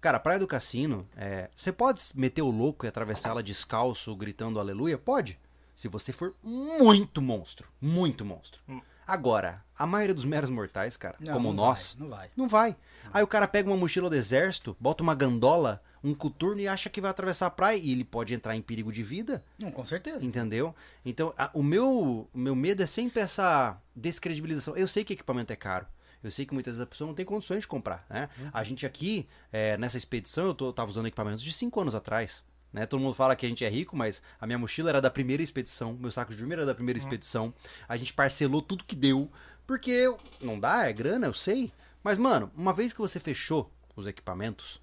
[0.00, 4.14] Cara, a Praia do Cassino, é, você pode meter o louco e atravessar ela descalço,
[4.14, 4.96] gritando aleluia?
[4.96, 5.38] Pode.
[5.78, 7.68] Se você for muito monstro.
[7.80, 8.61] Muito monstro.
[9.06, 12.30] Agora, a maioria dos meros mortais, cara, Não, como não nós, vai, não vai.
[12.37, 12.76] não vai.
[13.14, 16.90] Aí o cara pega uma mochila do exército, bota uma gandola, um coturno e acha
[16.90, 19.44] que vai atravessar a praia e ele pode entrar em perigo de vida.
[19.56, 20.26] Não, com certeza.
[20.26, 20.75] Entendeu?
[21.04, 24.76] Então, a- o, meu, o meu medo é sempre essa descredibilização.
[24.76, 25.87] Eu sei que equipamento é caro.
[26.25, 28.28] Eu sei que muitas vezes a pessoa não tem condições de comprar, né?
[28.52, 32.42] A gente aqui, é, nessa expedição, eu tô, tava usando equipamentos de 5 anos atrás.
[32.72, 32.87] Né?
[32.87, 35.42] Todo mundo fala que a gente é rico, mas a minha mochila era da primeira
[35.42, 37.52] expedição, meu saco de dormir era da primeira expedição.
[37.88, 39.31] A gente parcelou tudo que deu,
[39.66, 41.72] porque não dá, é grana, eu sei.
[42.02, 44.81] Mas, mano, uma vez que você fechou os equipamentos,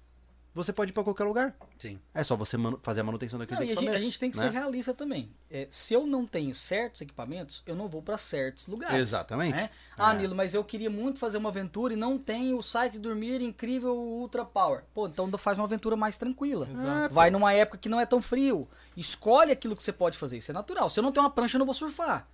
[0.56, 1.54] você pode ir pra qualquer lugar.
[1.78, 1.98] Sim.
[2.14, 4.02] É só você fazer a manutenção daqueles Não, e a, gente, equipamentos.
[4.02, 4.44] a gente tem que né?
[4.46, 5.30] ser realista também.
[5.50, 8.98] É, se eu não tenho certos equipamentos, eu não vou para certos lugares.
[8.98, 9.54] Exatamente.
[9.54, 9.70] né?
[9.96, 10.16] Ah, É.
[10.18, 13.40] Nilo, mas eu queria muito fazer uma aventura e não tenho o site de dormir
[13.42, 14.82] incrível Ultra Power.
[14.94, 16.68] Pô, então faz uma aventura mais tranquila.
[16.70, 17.14] Exato.
[17.14, 18.66] Vai numa época que não é tão frio.
[18.96, 20.38] Escolhe aquilo que você pode fazer.
[20.38, 20.88] Isso é natural.
[20.88, 22.26] Se eu não tenho uma prancha, eu não vou surfar.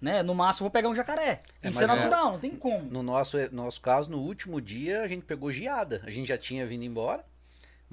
[0.00, 0.22] Né?
[0.22, 1.40] No máximo, eu vou pegar um jacaré.
[1.62, 2.90] É, Isso é é- natural, não tem como.
[2.90, 6.02] No nosso, nosso caso, no último dia, a gente pegou geada.
[6.04, 7.24] A gente já tinha vindo embora,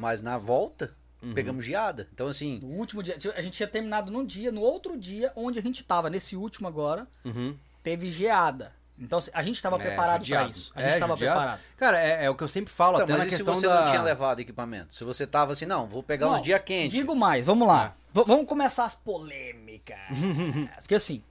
[0.01, 1.33] mas na volta, Uhum.
[1.35, 2.07] pegamos geada.
[2.11, 5.59] Então, assim, No último dia, a gente tinha terminado num dia, no outro dia, onde
[5.59, 7.55] a gente tava, nesse último agora, Uhum.
[7.83, 8.73] teve geada.
[8.99, 10.71] Então assim, a gente estava É, preparado para isso.
[10.75, 11.39] A É, gente estava judiado.
[11.39, 11.59] preparado.
[11.77, 13.55] Cara, é, é o que eu sempre falo, então, até mas na e se questão
[13.55, 13.81] você da...
[13.81, 14.93] não tinha levado equipamento?
[14.93, 16.91] Se você tava assim, não, vou pegar uns Não, dias quentes.
[16.91, 17.95] Digo mais, vamos lá.
[17.97, 18.01] É.
[18.13, 19.97] Vamos começar as polêmicas.
[20.81, 21.23] Porque assim,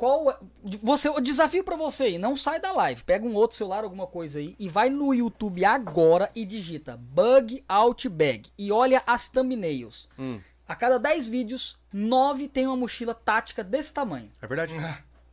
[0.00, 0.36] qual é,
[0.80, 4.06] você, o desafio pra você aí, não sai da live, pega um outro celular, alguma
[4.06, 9.28] coisa aí e vai no YouTube agora e digita Bug Out Bag e olha as
[9.28, 10.08] thumbnails.
[10.18, 10.40] Hum.
[10.66, 14.30] A cada 10 vídeos, 9 tem uma mochila tática desse tamanho.
[14.40, 14.72] É verdade.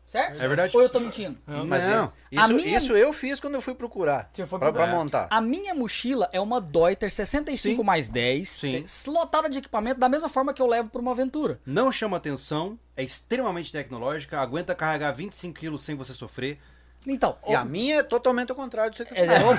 [0.07, 0.41] Certo?
[0.41, 0.71] É verdade.
[0.75, 1.37] Ou eu tô mentindo?
[1.67, 2.13] Mas Não.
[2.31, 4.29] isso, A minha- isso eu fiz quando eu fui procurar.
[4.33, 4.87] Você foi pra, procurar.
[4.89, 5.27] pra montar.
[5.29, 7.85] A minha mochila é uma Deuter 65 Sim.
[7.85, 8.85] mais 10, Sim.
[8.85, 11.59] é, lotada de equipamento da mesma forma que eu levo pra uma aventura.
[11.65, 16.57] Não chama atenção, é extremamente tecnológica, aguenta carregar 25 quilos sem você sofrer.
[17.05, 19.13] Então, E o- a minha é totalmente ao contrário disso aqui.
[19.13, 19.51] é, é o.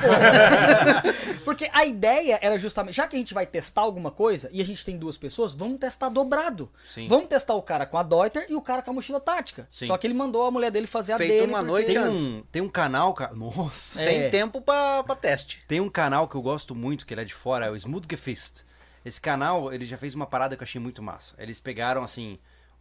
[1.44, 4.64] Porque a ideia era justamente, já que a gente vai testar alguma coisa e a
[4.64, 6.70] gente tem duas pessoas, vamos testar dobrado.
[6.86, 7.08] Sim.
[7.08, 9.66] Vamos testar o cara com a Deuter e o cara com a mochila tática.
[9.70, 9.86] Sim.
[9.86, 11.46] Só que ele mandou a mulher dele fazer a Feito dele.
[11.46, 12.22] uma porque- noite Tem antes.
[12.22, 13.34] um, tem um canal, cara.
[13.34, 13.98] Nossa!
[13.98, 14.28] Sem É.
[14.28, 15.64] tempo pra, pra teste.
[15.66, 18.06] Tem um canal que eu gosto muito, que ele é de fora, é o Smooth
[18.10, 18.62] Gefist.
[19.04, 21.34] Esse canal, ele já fez uma parada que eu achei muito massa.
[21.38, 22.38] Eles pegaram, assim,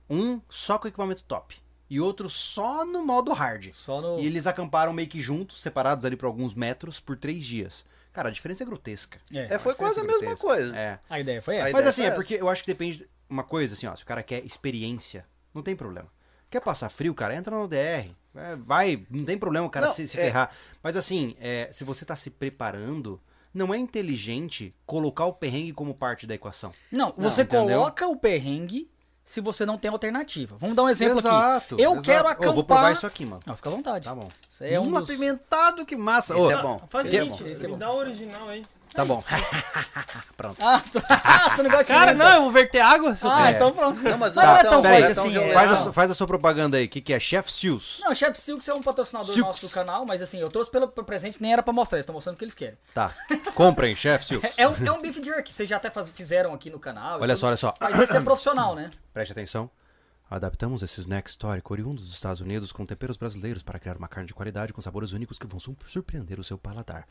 [0.10, 1.56] um só com equipamento top
[1.89, 3.71] e outro só no modo hard.
[3.71, 7.43] Só no- E eles acamparam meio que juntos, separados ali por alguns metros, por três
[7.45, 7.86] dias.
[8.13, 9.19] Cara, a diferença é grotesca.
[9.32, 10.76] É, É, foi quase a diferença mesma coisa.
[10.76, 11.00] É.
[11.10, 11.78] A ideia foi A essa.
[11.78, 14.06] Mas assim, é porque eu acho que depende de uma coisa, assim, ó, se o
[14.08, 16.08] cara quer experiência, não tem problema.
[16.50, 18.10] Quer passar frio, cara, entra no DR.
[18.36, 20.52] é, vai, não tem problema o cara Não, se, se é- ferrar.
[20.82, 23.19] Mas assim, é, se você tá se preparando,
[23.54, 26.71] não é inteligente colocar o perrengue como parte da equação.
[26.91, 27.80] Não, você entendeu?
[27.80, 28.89] coloca o perrengue
[29.28, 30.56] se você não tem alternativa.
[30.58, 31.84] Vamos dar um exemplo Exato, aqui.
[31.84, 32.06] Eu exato.
[32.06, 32.54] quero acampar...
[32.54, 33.42] vou provar isso aqui, mano.
[33.46, 34.06] Não, fica à vontade.
[34.06, 34.30] Tá bom.
[34.50, 35.04] Isso é um um dos...
[35.04, 36.34] apimentado, que massa.
[36.34, 36.82] Esse Ô, é bom.
[36.90, 37.80] Faz Esse é seguinte, bom, esse é me bom.
[37.80, 38.63] dá o original aí.
[38.98, 39.24] Tá bom.
[40.60, 41.02] Ah, tu...
[41.10, 42.30] ah, você não gosta de Cara, pimenta?
[42.30, 43.16] não, eu vou verter água.
[43.16, 43.56] seu Ah, É.
[43.56, 44.02] então pronto.
[44.04, 45.38] Não, mas não, não é é tão forte pera, então assim.
[45.38, 46.86] é Faz, só- a, faz a sua propaganda aí.
[46.86, 47.20] O que, que é?
[47.20, 48.00] Chef Seals.
[48.02, 49.48] Não, Chef Silks é um patrocinador Silks.
[49.64, 52.14] nosso do canal, mas assim, eu trouxe pelo, presente, nem era pra mostrar, eles estão
[52.14, 52.78] mostrando o que eles querem.
[52.94, 53.12] Tá.
[53.56, 54.44] Comprem, Chef Seals.
[54.44, 57.20] É, é um, é um beef jerky, vocês já até faz- fizeram aqui no canal.
[57.20, 57.74] Olha tudo, só, olha só.
[57.82, 58.92] Mas esse é profissional, né?
[59.14, 59.70] Preste atenção.
[60.30, 64.28] Adaptamos esse snack histórico oriundo dos Estados Unidos com temperos brasileiros para criar uma carne
[64.28, 67.08] de qualidade com sabores únicos que vão su- surpreender o seu paladar.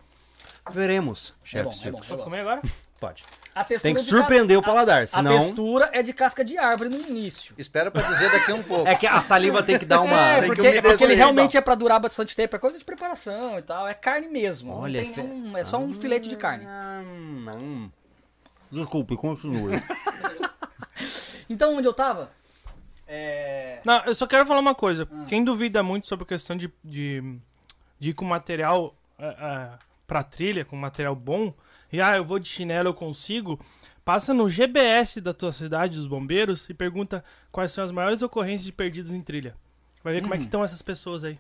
[0.71, 2.01] Veremos, Chef bom, é Seals.
[2.01, 2.07] bom.
[2.09, 2.63] Posso comer agora?
[2.99, 3.25] Pode.
[3.55, 5.39] A Tem que de ca- surpreender o paladar, A senão...
[5.39, 7.55] textura é de casca de árvore no início.
[7.57, 8.89] Espera pra dizer daqui um pouco.
[8.89, 10.17] É que a saliva tem que dar uma...
[10.17, 12.79] É, tem que porque, umedecer porque ele realmente é pra durar bastante tempo, é coisa
[12.79, 14.77] de preparação e tal, é carne mesmo.
[14.77, 16.67] Olha, não tem fe- nenhum- é só um filete de carne.
[16.67, 17.91] Hum, hum.
[18.73, 19.81] Desculpe, continue.
[21.49, 22.31] Então, onde eu tava?
[23.07, 23.81] É...
[23.85, 25.07] Não, eu só quero falar uma coisa.
[25.29, 27.23] Quem duvida muito sobre a questão de, de,
[28.01, 29.69] de ir com material é, é,
[30.07, 31.53] pra trilha, com material bom,
[31.93, 33.59] e ah, eu vou de chinelo, eu consigo,
[34.05, 38.65] passa no GBS da tua cidade, dos bombeiros, e pergunta quais são as maiores ocorrências
[38.65, 39.55] de perdidos em trilha.
[40.05, 41.39] Vai ver como é que estão essas pessoas aí.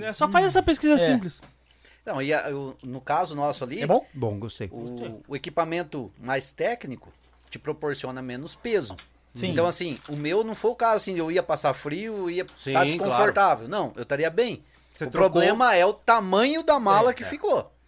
[0.00, 0.98] É, só faz essa pesquisa É.
[0.98, 1.40] simples.
[2.04, 4.04] Não, e a- o- no caso nosso ali, É bom?
[4.12, 4.68] Bom, gostei.
[4.72, 7.12] o, o equipamento mais técnico
[7.48, 8.96] te proporciona menos peso.
[9.34, 9.46] Sim.
[9.50, 12.84] Então, assim, o meu não foi o caso assim, eu ia passar frio, ia estar
[12.84, 13.68] desconfortável.
[13.68, 14.62] Não, eu estaria bem.
[14.96, 17.26] Você o trocou- problema é o tamanho da mala É, que é.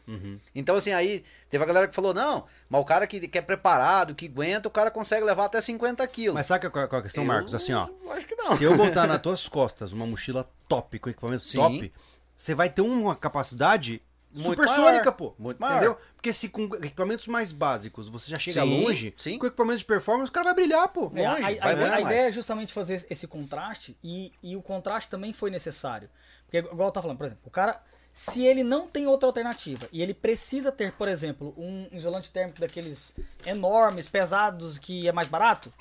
[0.06, 0.38] Ficou.
[0.54, 3.42] Então, assim, aí teve a galera que falou: não, mas o cara que, que é
[3.42, 6.34] preparado, que aguenta, o cara consegue levar até 50 quilos.
[6.34, 7.54] Mas sabe qual, qual é a questão, Eu Marcos?
[7.54, 7.88] Assim, ó.
[8.10, 8.56] Acho que não.
[8.56, 11.58] Se eu botar nas tuas costas uma mochila top, com equipamento Sim.
[11.58, 11.92] top,
[12.36, 15.12] você vai ter uma capacidade Muito supersônica, maior.
[15.12, 15.34] pô.
[15.38, 15.76] Muito maior.
[15.76, 15.98] Entendeu?
[16.16, 19.38] Porque se com equipamentos mais básicos você já chega Sim, longe, sim.
[19.38, 21.10] com equipamentos de performance, o cara vai brilhar, pô.
[21.14, 25.08] É, Longe, a- a- a ideia é justamente fazer esse contraste e, e o contraste
[25.08, 26.10] também foi necessário.
[26.46, 27.80] Porque, igual eu tava falando, por exemplo, o cara,
[28.14, 32.60] se ele não tem outra alternativa e ele precisa ter, por exemplo, um isolante térmico
[32.60, 35.72] daqueles enormes, pesados, que é mais barato,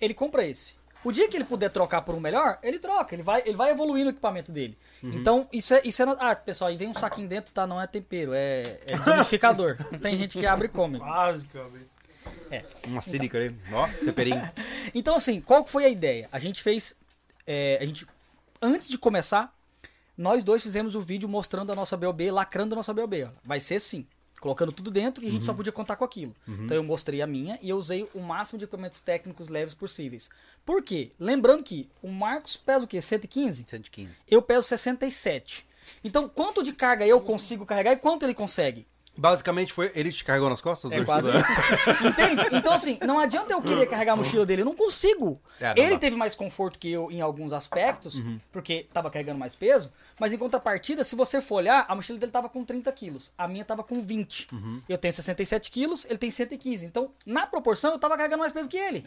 [0.00, 0.74] ele compra esse.
[1.04, 3.70] O dia que ele puder trocar por um melhor, ele troca, ele vai, ele vai
[3.70, 4.76] evoluindo o equipamento dele.
[5.00, 6.06] Então, isso é, isso é.
[6.18, 7.66] Ah, pessoal, aí vem um saquinho dentro, tá?
[7.68, 9.76] Não é tempero, é, é desumidificador.
[10.02, 10.98] Tem gente que abre e come.
[10.98, 11.88] Basicamente.
[12.88, 14.42] Uma sílica ali, ó, temperinho.
[14.92, 16.28] Então, assim, qual que foi a ideia?
[16.32, 16.96] A gente fez.
[17.46, 18.06] é, a gente,
[18.60, 19.55] antes de começar,
[20.16, 23.24] nós dois fizemos o vídeo mostrando a nossa BOB, lacrando a nossa BOB.
[23.24, 23.28] ó.
[23.44, 24.06] Vai ser assim.
[24.40, 26.34] Colocando tudo dentro e a gente só podia contar com aquilo.
[26.46, 30.28] Então eu mostrei a minha e eu usei o máximo de equipamentos técnicos leves possíveis.
[30.64, 31.10] Por quê?
[31.18, 33.00] Lembrando que o Marcos pesa o quê?
[33.00, 33.64] 115?
[33.66, 34.12] 115.
[34.28, 35.66] Eu peso 67.
[36.04, 38.86] Então, quanto de carga eu consigo carregar e quanto ele consegue?
[39.16, 39.90] Basicamente foi.
[39.94, 40.92] Ele te carregou nas costas?
[40.92, 41.30] É quase.
[42.04, 42.42] Entende?
[42.56, 45.40] Então, assim, não adianta eu querer carregar a mochila dele, eu não consigo.
[45.58, 45.98] É, não ele dá.
[45.98, 50.38] teve mais conforto que eu em alguns aspectos, porque tava carregando mais peso, mas em
[50.38, 53.82] contrapartida, se você for olhar, a mochila dele tava com 30 quilos, a minha tava
[53.84, 54.48] com 20.
[54.88, 56.84] Eu tenho 67 quilos, ele tem 115.
[56.86, 59.04] Então, na proporção, eu tava carregando mais peso que ele.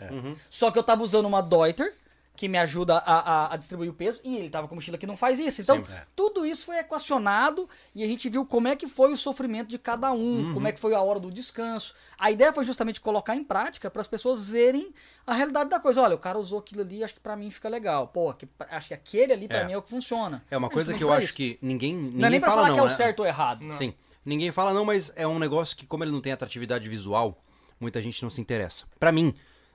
[0.50, 1.93] Só que eu tava usando uma Deuter,
[2.39, 5.06] que me ajuda a, a- a distribuir o peso, e ele tava com mochila que
[5.06, 5.60] não faz isso.
[5.62, 5.84] Então,
[6.15, 9.78] tudo isso foi equacionado e a gente viu como é que foi o sofrimento de
[9.78, 11.93] cada um, como é que foi a hora do descanso.
[12.17, 14.93] A ideia foi justamente colocar em prática para as pessoas verem
[15.28, 16.02] a realidade da coisa.
[16.02, 18.08] Olha, o cara usou aquilo ali, acho que pra mim fica legal.
[18.08, 19.65] Pô, que- acho que aquele ali pra É.
[19.65, 20.41] mim é o que funciona.
[20.49, 21.36] É uma coisa que eu acho isso.
[21.36, 22.91] que ninguém, ninguém Não é nem falar não, que é o né?
[22.91, 23.65] certo ou errado.
[23.75, 23.93] Sim.
[24.23, 27.43] Ninguém fala não, mas é um negócio que, como ele não tem atratividade visual,
[27.82, 28.86] muita gente não se interessa.
[28.97, 29.34] Pra mim,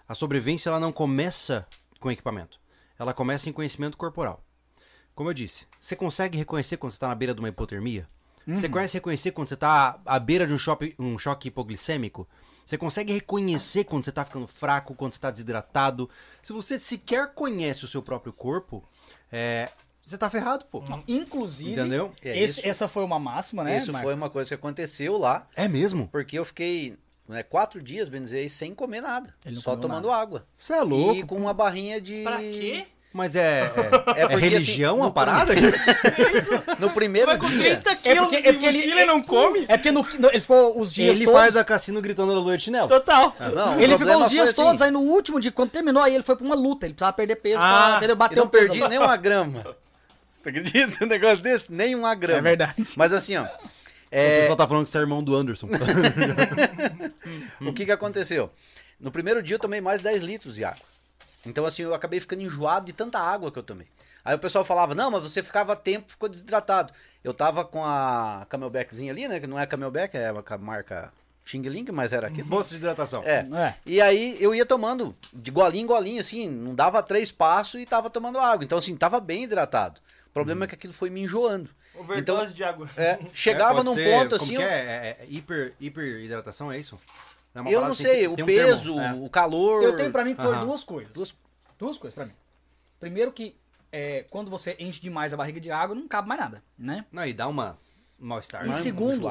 [0.09, 1.67] a sobrevivência ela não começa
[2.05, 2.61] com equipamento.
[2.99, 4.45] Ela começa em conhecimento corporal.
[5.15, 8.07] Como eu disse, você consegue reconhecer quando você tá na beira de uma hipotermia?
[8.47, 12.29] Você conhece reconhecer quando você tá à beira de um, choque- um choque hipoglicêmico?
[12.67, 16.11] Você consegue reconhecer quando você tá ficando fraco, quando você tá desidratado?
[16.43, 18.87] Se você sequer conhece o seu próprio corpo,
[19.33, 19.71] é,
[20.05, 20.85] você tá ferrado, pô.
[21.09, 22.13] Inclusive, Entendeu?
[22.23, 23.79] É, esse- isso- essa foi uma máxima, né?
[23.79, 24.07] Isso Marco?
[24.09, 26.09] foi uma coisa que aconteceu lá, É mesmo?
[26.09, 29.35] porque eu fiquei né, quatro dias, bem dizer, sem comer nada.
[29.45, 30.45] Ele não Só tomando água.
[30.59, 31.15] Você é louco.
[31.17, 32.23] E com uma barrinha de.
[32.23, 32.85] Pra quê?
[33.13, 33.73] Mas é,
[34.17, 35.55] é, É é porque, religião assim, a parada?
[36.81, 37.77] No primeiro Vai com dia.
[37.81, 39.65] 30 É porque, é porque ele, mochila e não come?
[39.69, 41.41] É porque no, no- ele ficou os dias Ele todos.
[41.41, 42.89] faz a cassino gritando na lua de chinelo.
[42.89, 43.35] Total.
[43.55, 46.13] Não, o Ele ficou os dias assim, todos, aí no último dia, quando terminou, aí
[46.13, 46.87] ele foi pra uma luta.
[46.87, 48.17] Ele precisava perder peso Ah, pra entendeu?
[48.17, 49.65] bater Eu não perdi nem uma grama.
[50.29, 51.73] Você acredita um negócio desse?
[51.73, 52.39] Nem uma grama.
[52.41, 52.75] É verdade.
[52.97, 53.47] Mas assim, ó.
[54.15, 55.67] O é, pessoal tá falando que você é irmão do Anderson.
[57.61, 58.51] o que que aconteceu?
[59.01, 60.85] No primeiro dia eu tomei mais 10 litros de água.
[61.45, 63.87] Então assim, eu acabei ficando enjoado de tanta água que eu tomei.
[64.25, 66.93] Aí o pessoal falava, não, mas você ficava tempo, ficou desidratado.
[67.23, 69.39] Eu tava com a Camelbackzinha ali, né?
[69.39, 71.13] Que não é Camelback, é uma ca- marca
[71.45, 72.49] Xing Ling, mas era aquilo.
[72.49, 73.23] Posto de hidratação.
[73.23, 73.47] É.
[73.53, 73.75] É.
[73.85, 77.85] E aí eu ia tomando de golinho em golinho, assim, não dava três passos e
[77.85, 78.65] tava tomando água.
[78.65, 80.01] Então, assim, tava bem hidratado.
[80.29, 81.69] O problema é que aquilo foi me enjoando.
[81.97, 82.21] Overdose
[82.53, 82.89] Então, de água.
[82.97, 84.57] é, chegava pode num ser- ponto como assim.
[84.57, 84.75] que eu- é?
[84.81, 86.99] É, é hiper, hiperidratação, é isso?
[87.55, 89.13] É uma Eu não que sei, tem- o um termo, peso, é.
[89.15, 89.83] o calor.
[89.83, 91.13] Eu tenho pra mim que foram duas coisas.
[91.13, 91.35] Duas-
[91.79, 92.33] Duas coisas pra mim.
[93.01, 93.57] Primeiro que
[93.93, 97.05] é, quando você enche demais a barriga de água, não cabe mais nada, né?
[97.13, 97.79] Não, e dá uma
[98.21, 98.65] um mal-estar.
[98.65, 99.31] E Não é segundo,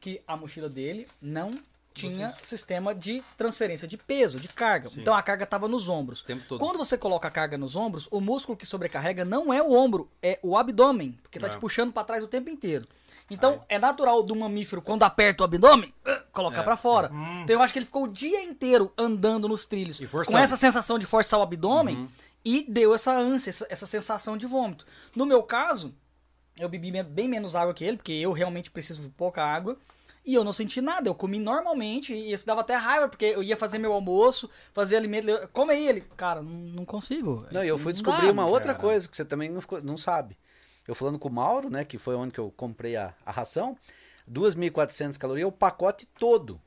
[0.00, 1.50] que a mochila dele não
[1.92, 4.90] tinha sistema de transferência de peso, de carga.
[4.96, 6.20] Então a carga estava nos ombros.
[6.20, 6.60] O tempo todo.
[6.60, 10.08] Quando você coloca a carga nos ombros, o músculo que sobrecarrega não é o ombro,
[10.22, 11.50] é o abdômen, porque tá É.
[11.50, 12.86] te puxando para trás o tempo inteiro.
[13.30, 16.64] Então é natural do mamífero quando aperta o abdômen, uh, colocar É.
[16.64, 17.10] pra fora.
[17.42, 20.98] Então eu acho que ele ficou o dia inteiro andando nos trilhos com essa sensação
[20.98, 22.08] de forçar o abdômen Uhum.
[22.44, 24.84] e deu essa ânsia, essa, essa sensação de vômito.
[25.16, 25.94] No meu caso,
[26.58, 29.78] eu bebi bem menos água que ele, porque eu realmente preciso de pouca água.
[30.24, 33.42] E eu não senti nada, eu comi normalmente e isso dava até raiva, porque eu
[33.42, 36.02] ia fazer meu almoço, fazer alimento, eu- come aí ele.
[36.16, 37.44] Cara, não, não consigo.
[37.50, 38.78] Não, e eu fui descobrir dá, uma outra cara.
[38.78, 40.36] coisa que você também não, ficou- não sabe.
[40.86, 43.76] Eu falando com o Mauro, né, que foi onde que eu comprei a, a ração,
[44.30, 46.60] 2.400 calorias, o pacote todo.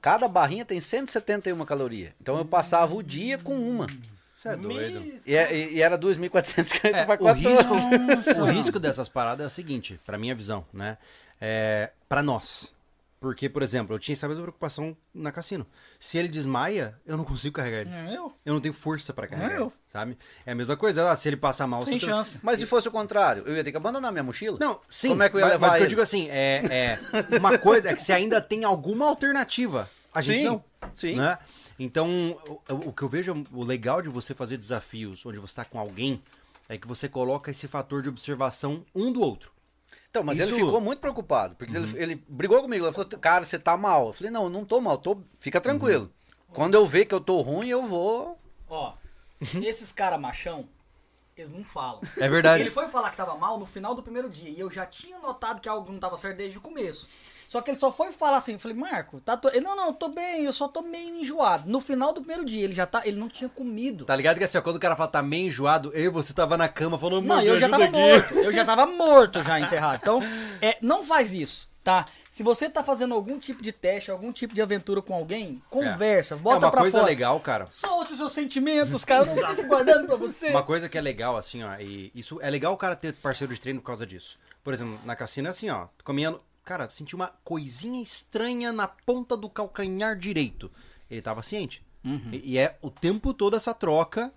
[0.00, 2.12] Cada barrinha tem 171 calorias.
[2.20, 3.86] Então eu passava o dia com uma.
[4.34, 5.20] Você é doido.
[5.24, 7.52] E, é- e- e era 2.400 calorias É, o, pacote todo.
[7.52, 10.98] risco, o risco dessas paradas é o seguinte, pra minha visão, né?
[11.44, 12.72] É, pra nós.
[13.18, 15.64] Porque, por exemplo, eu tinha essa mesma preocupação na cassino.
[15.98, 17.90] Se ele desmaia, eu não consigo carregar ele.
[17.90, 18.32] É eu?
[18.44, 19.66] Eu não tenho força pra carregar, eu.
[19.66, 20.16] ele, sabe?
[20.44, 21.10] É a mesma coisa.
[21.10, 22.38] Ah, se ele passar mal, Sem você tem- chance.
[22.42, 24.56] Mas se fosse o contrário, eu ia ter que abandonar minha mochila?
[24.60, 25.10] Não, sim.
[25.10, 26.98] Como é que eu ia mas, levar mas o que eu digo assim, é,
[27.30, 29.88] é uma coisa é que você ainda tem alguma alternativa.
[30.12, 30.64] A gente Sim, não.
[30.92, 31.16] sim.
[31.16, 31.38] Né?
[31.78, 32.08] Então,
[32.68, 35.78] o, o que eu vejo, o legal de você fazer desafios onde você está com
[35.78, 36.20] alguém,
[36.68, 39.52] é que você coloca esse fator de observação um do outro.
[40.12, 43.46] Então, mas Isso- ele ficou muito preocupado, porque ele, ele brigou comigo, ele falou, cara,
[43.46, 44.08] você tá mal.
[44.08, 45.16] Eu falei, não, eu não tô mal, tô...
[45.40, 46.12] fica tranquilo.
[46.52, 48.38] Quando eu ver que eu tô ruim, eu vou...
[48.68, 48.92] Ó,
[49.40, 50.68] esses caras machão,
[51.34, 52.02] eles não falam.
[52.18, 52.62] É verdade.
[52.62, 54.50] Ele foi falar que tava mal no final do primeiro dia.
[54.50, 57.08] E eu já tinha notado que algo não tava certo desde o começo.
[57.52, 59.46] Só que ele só foi falar assim, eu falei, Marco, tá to...
[59.48, 61.68] ele, não, não, eu tô bem, eu só tô meio enjoado.
[61.70, 64.06] No final do primeiro dia, ele já tá, ele não tinha comido.
[64.06, 66.32] Tá ligado que assim, ó, quando o cara fala tá meio enjoado, eu e você
[66.32, 68.34] tava na cama falando, Não, mano, eu já tava aqui." morto.
[68.36, 69.98] Eu já tava morto já enterrado.
[70.00, 70.20] Então,
[70.62, 72.06] é, não faz isso, tá?
[72.30, 76.34] Se você tá fazendo algum tipo de teste, algum tipo de aventura com alguém, conversa,
[76.38, 77.10] bota é uma pra coisa fora.
[77.10, 77.66] legal, cara.
[77.70, 79.26] Solte os seus sentimentos, cara.
[79.30, 80.48] Eu não fico guardando pra você.
[80.48, 83.52] Uma coisa que é legal, assim, ó, e isso é legal o cara ter parceiro
[83.52, 84.38] de treino por causa disso.
[84.64, 86.40] Por exemplo, na cassina é assim, ó, comendo.
[86.64, 90.70] Cara, senti uma coisinha estranha na ponta do calcanhar direito.
[91.10, 91.84] Ele tava ciente.
[92.32, 94.32] E, e é o tempo todo essa troca,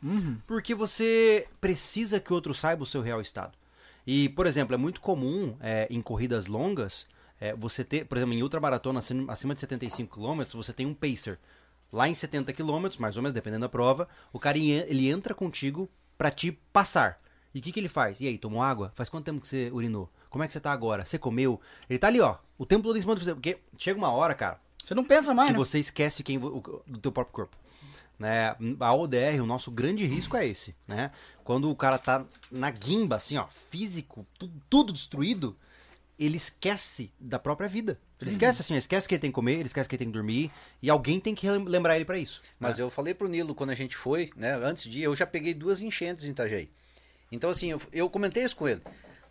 [0.46, 3.58] porque você precisa que o outro saiba o seu real estado.
[4.06, 7.08] E, por exemplo, é muito comum é, em corridas longas
[7.40, 11.40] é, você ter, por exemplo, em ultramaratona acima de 75 km, você tem um pacer.
[11.92, 15.90] Lá em 70 km, mais ou menos, dependendo da prova, o cara ele entra contigo
[16.18, 17.20] pra te passar.
[17.54, 18.20] E o que, que ele faz?
[18.20, 18.92] E aí, tomou água?
[18.96, 20.10] Faz quanto tempo que você urinou?
[20.36, 21.06] Como é que você tá agora?
[21.06, 21.62] Você comeu?
[21.90, 23.34] Ele tá ali, ó, o tempo todo em cima você.
[23.34, 25.58] Porque chega uma hora, cara, Você não pensa mais, que né?
[25.58, 27.56] você esquece quem o- do teu próprio corpo.
[28.20, 28.54] Né?
[28.82, 31.12] A ODR, o nosso grande risco é esse, né?
[31.42, 35.56] Quando o cara tá na guimba, assim, ó, físico, tu- tudo destruído,
[36.20, 37.98] ele esquece da própria vida.
[38.20, 40.08] Ele esquece, assim, ele esquece que ele tem que comer, ele esquece que ele tem
[40.10, 42.42] que dormir, e alguém tem que lem- lembrar ele pra isso.
[42.60, 42.84] Mas né?
[42.84, 44.52] eu falei pro Nilo quando a gente foi, né?
[44.56, 46.70] Antes de ir, eu já peguei duas enchentes em Itajaí.
[47.32, 48.82] Então, assim, eu, eu comentei isso com ele.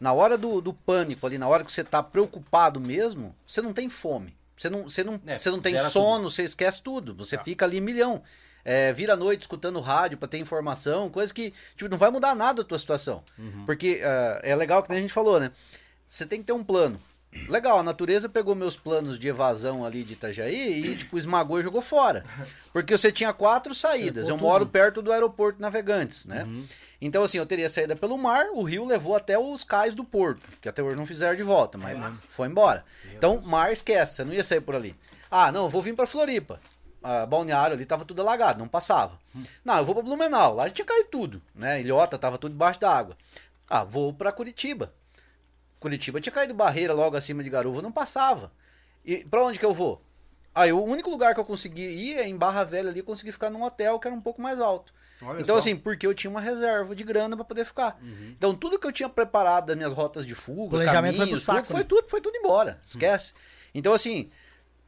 [0.00, 3.72] Na hora do, do pânico ali, na hora que você tá preocupado mesmo, você não
[3.72, 4.36] tem fome.
[4.56, 7.14] Você não, você não, É, você não tem sono, você esquece tudo.
[7.14, 8.22] Você fica ali milhão.
[8.64, 12.34] É, vira a noite escutando rádio pra ter informação, coisa que tipo, não vai mudar
[12.34, 13.22] nada a tua situação.
[13.66, 15.50] Porque ah, é legal que a gente falou, né?
[16.06, 16.98] Você tem que ter um plano.
[17.48, 21.62] Legal, a natureza pegou meus planos de evasão ali de Itajaí e, tipo, esmagou e
[21.62, 22.24] jogou fora.
[22.72, 24.28] Porque você tinha quatro saídas.
[24.28, 26.46] Eu moro perto do aeroporto Navegantes, né?
[27.00, 30.40] Então, assim, eu teria saída pelo mar, o rio levou até os cais do porto,
[30.60, 32.84] que até hoje não fizeram de volta, mas foi embora.
[33.14, 34.94] Então, mar esquece, você não ia sair por ali.
[35.30, 36.60] Ah, não, eu vou vir pra Floripa.
[37.02, 39.18] Ah, balneário ali tava tudo alagado, não passava.
[39.62, 41.80] Não, eu vou pra Blumenau, lá tinha caído tudo, né?
[41.80, 43.14] Ilhota tava tudo debaixo da água.
[43.68, 44.90] Ah, vou pra Curitiba.
[45.84, 48.50] Curitiba tinha caído barreira logo acima de Garuva, não passava.
[49.04, 50.02] E pra onde que eu vou?
[50.54, 53.30] Aí o único lugar que eu consegui ir é em Barra Velha ali, eu consegui
[53.30, 54.94] ficar num hotel que era um pouco mais alto.
[55.20, 55.58] Olha então só.
[55.58, 58.00] assim, porque eu tinha uma reserva de grana pra poder ficar.
[58.30, 61.58] Então tudo que eu tinha preparado das minhas rotas de fuga, Planejamento foi caminhos, saco,
[61.58, 61.86] tudo, foi né?
[61.86, 62.80] tudo, foi tudo embora.
[62.86, 63.34] Esquece.
[63.74, 64.30] Então assim,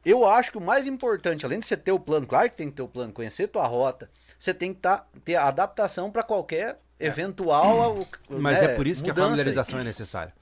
[0.03, 2.69] eu acho que o mais importante, além de você ter o plano, claro que tem
[2.69, 6.23] que ter o plano, conhecer tua rota, você tem que tá, ter a adaptação para
[6.23, 9.37] qualquer eventual Mas né, é por isso que a mudança aí.
[9.37, 10.33] familiarização é necessária.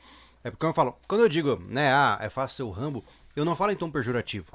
[0.45, 3.03] É porque eu falo, quando eu digo, né, ah, é fácil ser o Rambo,
[3.35, 4.51] eu não falo em tom pejorativo.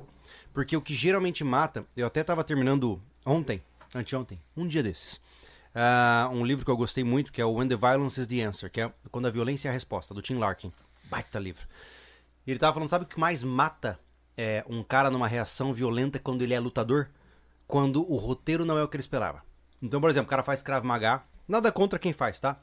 [0.55, 3.61] Porque o que geralmente mata, eu até tava terminando ontem,
[3.93, 5.21] anteontem, um dia desses.
[5.75, 8.41] ah, um livro que eu gostei muito, que é o When the Violence is the
[8.41, 10.73] Answer, que é Quando a Violência é a Resposta, do Tim Larkin.
[11.07, 11.67] Baita livro.
[12.47, 13.99] Ele tava falando, sabe o que mais mata
[14.37, 17.09] é, um cara numa reação violenta quando ele é lutador?
[17.67, 19.43] Quando o roteiro não é o que ele esperava.
[19.83, 22.61] Então, por exemplo, o cara faz Krav Maga, nada contra quem faz, tá?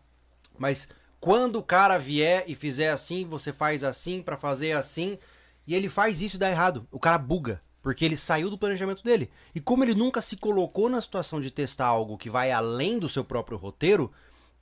[0.57, 0.87] Mas
[1.19, 5.17] quando o cara vier e fizer assim, você faz assim pra fazer assim,
[5.65, 6.87] e ele faz isso e dá errado.
[6.91, 9.29] O cara buga, porque ele saiu do planejamento dele.
[9.53, 13.09] E como ele nunca se colocou na situação de testar algo que vai além do
[13.09, 14.11] seu próprio roteiro,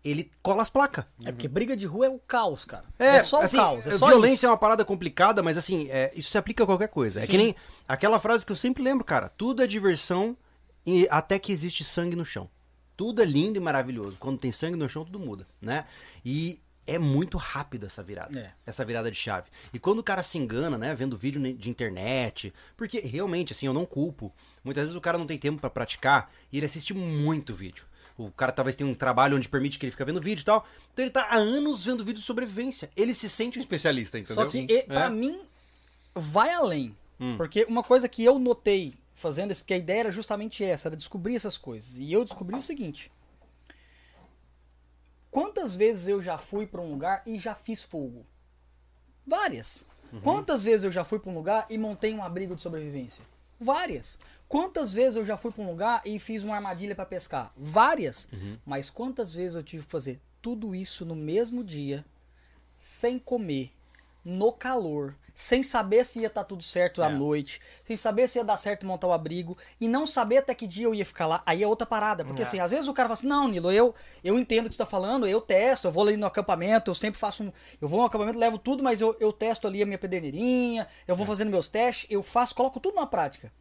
[0.04, 1.06] ele cola as placas.
[1.24, 2.86] É porque briga de rua é o caos, cara.
[2.98, 3.88] É, só assim, o caos.
[3.88, 4.46] É só violência isso.
[4.46, 7.20] é uma parada complicada, mas assim, é, isso se aplica a qualquer coisa.
[7.20, 7.28] É Sim.
[7.30, 7.56] que nem
[7.88, 9.30] aquela frase que eu sempre lembro, cara.
[9.30, 10.38] Tudo é diversão
[10.86, 12.50] e até que existe sangue no chão.
[12.98, 14.18] Tudo é lindo e maravilhoso.
[14.20, 15.86] Quando tem sangue no chão, tudo muda, né?
[16.24, 18.40] E é muito rápida essa virada.
[18.40, 18.48] É.
[18.66, 19.48] Essa virada de chave.
[19.74, 23.74] E quando o cara se engana, né, vendo vídeo de internet, porque realmente, assim, eu
[23.74, 24.32] não culpo.
[24.64, 27.86] Muitas vezes o cara não tem tempo pra praticar e ele assiste muito vídeo.
[28.18, 30.66] O cara talvez tenha um trabalho onde permite que ele fica vendo vídeo e tal.
[30.94, 32.90] Então ele tá há anos vendo vídeo de sobrevivência.
[32.96, 34.46] Ele se sente um especialista, entendeu?
[34.46, 35.10] Só que, e, pra É.
[35.10, 35.38] mim,
[36.14, 36.96] vai além.
[37.20, 37.36] Hum.
[37.36, 40.96] Porque uma coisa que eu notei fazendo isso, porque a ideia era justamente essa, era
[40.96, 41.98] descobrir essas coisas.
[41.98, 43.12] E eu descobri o seguinte.
[45.32, 48.26] Quantas vezes eu já fui pra um lugar e já fiz fogo?
[49.26, 49.88] Várias.
[50.12, 50.22] Uhum.
[50.22, 53.24] Quantas vezes eu já fui pra um lugar e montei um abrigo de sobrevivência?
[53.60, 54.20] Várias.
[54.50, 57.54] Quantas vezes eu já fui pra um lugar e fiz uma armadilha pra pescar?
[57.58, 58.28] Várias.
[58.32, 58.58] Uhum.
[58.66, 62.06] Mas quantas vezes eu tive que fazer tudo isso no mesmo dia,
[62.78, 63.72] sem comer,
[64.26, 67.10] no calor, sem saber se ia estar tudo certo à É.
[67.10, 70.66] noite, sem saber se ia dar certo montar o abrigo e não saber até que
[70.66, 71.44] dia eu ia ficar lá.
[71.46, 73.94] Aí é outra parada, porque assim, às vezes o cara fala assim: "Não, Nilo, eu
[74.24, 76.96] eu entendo o que você tá falando, eu testo, eu vou ali no acampamento, eu
[76.96, 79.86] sempre faço um, eu vou no acampamento, levo tudo, mas eu, eu testo ali a
[79.86, 83.52] minha pederneirinha, eu vou fazendo meus testes, eu faço, coloco tudo na prática.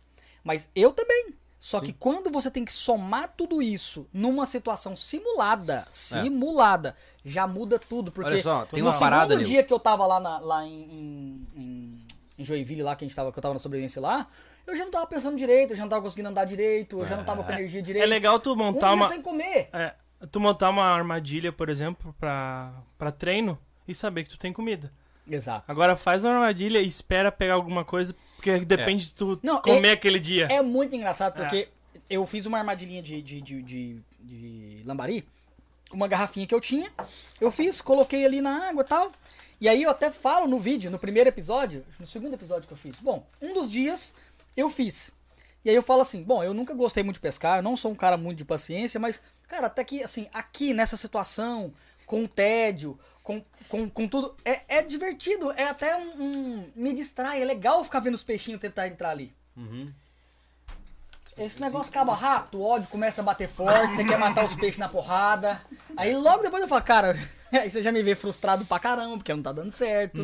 [0.42, 1.34] Mas eu também.
[1.64, 7.78] Só que quando você tem que somar tudo isso numa situação simulada, simulada, já muda
[7.78, 8.12] tudo.
[8.12, 9.48] Porque Olha só, tem no uma parada, segundo Nil.
[9.48, 10.82] dia que eu tava lá, na- lá em,
[11.56, 12.04] em,
[12.36, 14.26] em- Joinville, lá que, a gente tava, que eu tava na sobrevivência lá,
[14.66, 17.16] eu já não tava pensando direito, eu já não tava conseguindo andar direito, eu já
[17.16, 18.02] não tava com energia direito.
[18.04, 19.08] É legal tu montar um uma.
[19.08, 19.70] sem comer.
[19.72, 19.94] É,
[20.30, 24.92] tu montar uma armadilha, por exemplo, pra, pra treino e saber que tu tem comida.
[25.28, 25.64] Exato.
[25.68, 29.88] Agora faz uma armadilha e espera pegar alguma coisa, porque depende de tu Não, comer
[29.88, 30.46] é- aquele dia.
[30.50, 31.68] É muito engraçado porque
[32.10, 35.26] eu fiz uma armadilhinha de, de, de, de, de lambari,
[35.92, 36.90] uma garrafinha que eu tinha,
[37.40, 39.10] eu fiz, coloquei ali na água e tal.
[39.60, 42.76] E aí eu até falo no vídeo, no primeiro episódio, no segundo episódio que eu
[42.78, 42.98] fiz.
[43.00, 44.14] Bom, um dos dias
[44.56, 45.12] eu fiz.
[45.64, 47.90] E aí eu falo assim, bom, eu nunca gostei muito de pescar, eu não sou
[47.90, 51.72] um cara muito de paciência, mas, cara, até que, assim, aqui nessa situação,
[52.04, 56.92] com o tédio, com, com, com tudo, é, é divertido, é até um, um- me
[56.92, 59.34] distrai, é legal ficar vendo os peixinhos tentar entrar ali.
[61.36, 64.78] Esse negócio acaba rápido, o ódio começa a bater forte, você quer matar os peixes
[64.78, 65.60] na porrada.
[65.96, 67.18] Aí logo depois eu falo, cara,
[67.50, 70.22] aí você já me vê frustrado pra caramba, porque não tá dando certo.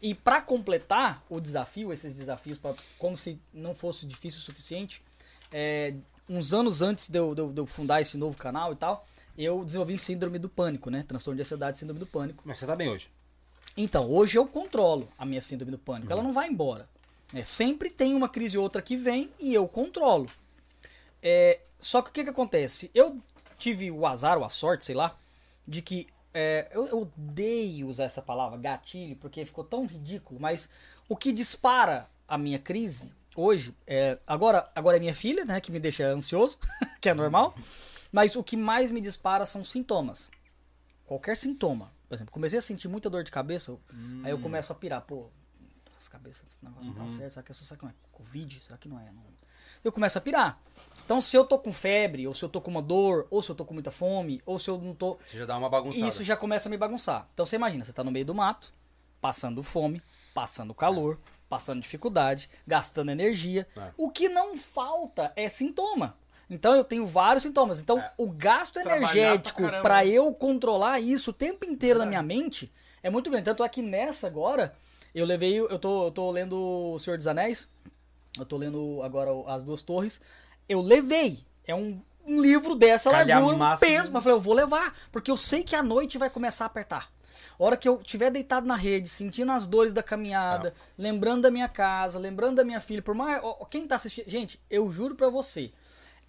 [0.00, 5.02] E pra completar o desafio, esses desafios, pra, como se não fosse difícil o suficiente,
[5.52, 5.92] é,
[6.28, 9.98] uns anos antes de eu- de eu fundar esse novo canal e tal, eu desenvolvi
[9.98, 11.04] síndrome do pânico, né?
[11.06, 12.42] Transtorno de ansiedade síndrome do pânico.
[12.46, 13.10] Mas você tá bem hoje.
[13.76, 16.10] Então, hoje eu controlo a minha síndrome do pânico.
[16.10, 16.88] Ela não vai embora.
[17.34, 20.26] É, sempre tem uma crise ou outra que vem e eu controlo.
[21.22, 22.90] É, só que o que, que acontece?
[22.94, 23.18] Eu
[23.58, 25.16] tive o azar ou a sorte, sei lá,
[25.66, 26.06] de que.
[26.32, 30.70] é, eu, eu odeio usar essa palavra, gatilho, porque ficou tão ridículo, mas
[31.08, 34.18] o que dispara a minha crise hoje é.
[34.26, 36.58] Agora, agora é minha filha, né, que me deixa ansioso,
[37.00, 37.54] que é normal,
[38.12, 40.28] mas o que mais me dispara são sintomas
[41.06, 41.92] qualquer sintoma.
[42.08, 43.76] Por exemplo, comecei a sentir muita dor de cabeça,
[44.24, 45.26] aí eu começo a pirar, pô,
[45.96, 48.60] as cabeças desse negócio não tá certo, será que, isso- será que não é Covid?
[48.60, 49.10] Será que não é?
[49.12, 49.22] Não.
[49.84, 50.60] Eu começo a pirar.
[51.04, 53.50] Então, se eu tô com febre, ou se eu tô com uma dor, ou se
[53.50, 55.16] eu tô com muita fome, ou se eu não tô.
[55.24, 56.06] Você já dá uma bagunçada.
[56.08, 57.28] Isso já começa a me bagunçar.
[57.34, 58.72] Então você imagina, você tá no meio do mato,
[59.20, 60.02] passando fome,
[60.34, 63.66] passando calor, passando dificuldade, gastando energia.
[63.76, 63.92] É.
[63.96, 66.16] O que não falta é sintoma.
[66.48, 67.80] Então eu tenho vários sintomas.
[67.80, 68.12] Então É.
[68.16, 73.10] o gasto Trabalhar energético para eu controlar isso o tempo inteiro na minha mente é
[73.10, 73.44] muito grande.
[73.44, 74.74] Tanto é que nessa agora,
[75.14, 75.58] eu levei.
[75.58, 76.56] Eu tô, eu tô lendo
[76.94, 77.68] O Senhor dos Anéis.
[78.38, 80.20] Eu tô lendo agora As Duas Torres.
[80.68, 81.44] Eu levei.
[81.66, 84.12] É um, um livro dessa largura, um peso.
[84.12, 84.96] Mas eu falei, eu vou levar.
[85.10, 87.10] Porque eu sei que a noite vai começar a apertar.
[87.58, 91.50] A hora que eu estiver deitado na rede, sentindo as dores da caminhada, lembrando da
[91.50, 93.40] minha casa, lembrando da minha filha, por mais.
[93.70, 94.28] Quem tá assistindo.
[94.28, 95.72] Gente, eu juro pra você.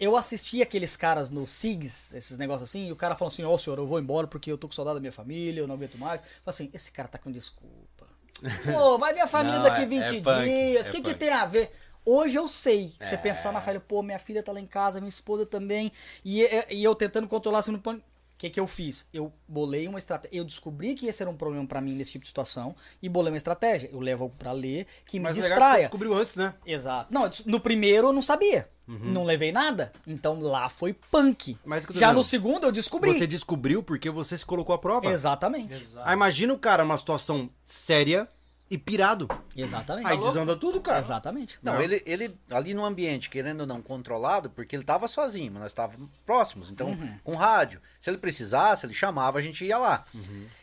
[0.00, 3.56] Eu assisti aqueles caras no SIGs, esses negócios assim, e o cara falou assim: Ó,
[3.58, 5.96] senhor, eu vou embora porque eu tô com saudade da minha família, eu não aguento
[5.98, 6.20] mais.
[6.20, 8.06] Falei assim: esse cara tá com desculpa.
[8.72, 10.86] Pô, vai ver a família Não, daqui é- 20 é punk, dias.
[10.86, 11.18] é O que, que punk.
[11.18, 11.72] tem a ver?
[12.04, 12.94] Hoje eu sei.
[13.00, 13.18] Você É.
[13.18, 15.90] pensar na família, pô, minha filha tá lá em casa, minha esposa também.
[16.24, 18.06] E, e- e eu tentando controlar assim no pânico.
[18.06, 19.08] O que, que eu fiz?
[19.12, 20.38] Eu bolei uma estratégia.
[20.38, 22.74] Eu descobri que esse era um problema pra mim nesse tipo de situação.
[23.02, 23.90] E bolei uma estratégia.
[23.92, 25.82] Eu levo pra ler, que me Mas legal é que você distraia.
[25.82, 26.54] descobriu antes, né?
[26.64, 27.12] Exato.
[27.12, 28.68] Não, no primeiro eu não sabia.
[28.88, 29.92] Não levei nada.
[30.06, 31.52] Então lá foi punk.
[31.52, 31.58] Uhum.
[31.64, 33.12] Mas Já dizendo, no segundo eu descobri.
[33.12, 35.10] Você descobriu porque você se colocou à prova.
[35.12, 35.86] Exatamente.
[36.02, 38.26] Aí imagina o cara numa situação séria
[38.70, 39.28] e pirado.
[39.56, 40.06] Exatamente.
[40.06, 41.00] Aí desanda tudo, cara.
[41.00, 41.58] Exatamente.
[41.62, 41.82] Não, Não.
[41.82, 45.70] Ele, ele ali no ambiente, querendo ou não, controlado, porque ele tava sozinho, mas nós
[45.72, 47.80] estávamos próximos, então, com rádio.
[48.00, 50.04] Se ele precisasse, ele chamava, a gente ia lá.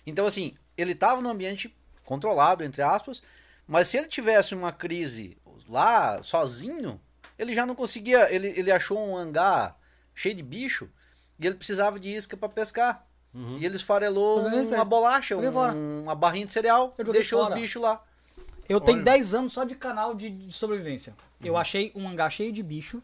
[0.06, 1.74] Então, assim, ele tava no ambiente
[2.04, 3.24] controlado, entre aspas,
[3.68, 5.36] mas se ele tivesse uma crise
[5.68, 7.02] lá, sozinho,
[7.38, 8.34] ele já não conseguia.
[8.34, 9.78] Ele, ele achou um hangar
[10.14, 10.90] cheio de bicho
[11.40, 13.06] e ele precisava de isca para pescar.
[13.60, 15.36] E ele esfarelou joguei uma bolacha,
[15.74, 17.54] um- uma barrinha de cereal, deixou fora.
[17.56, 18.02] os bichos lá.
[18.70, 21.14] Eu tenho 10 anos só de canal de, de sobrevivência.
[21.44, 23.02] Eu achei um hangar cheio de bicho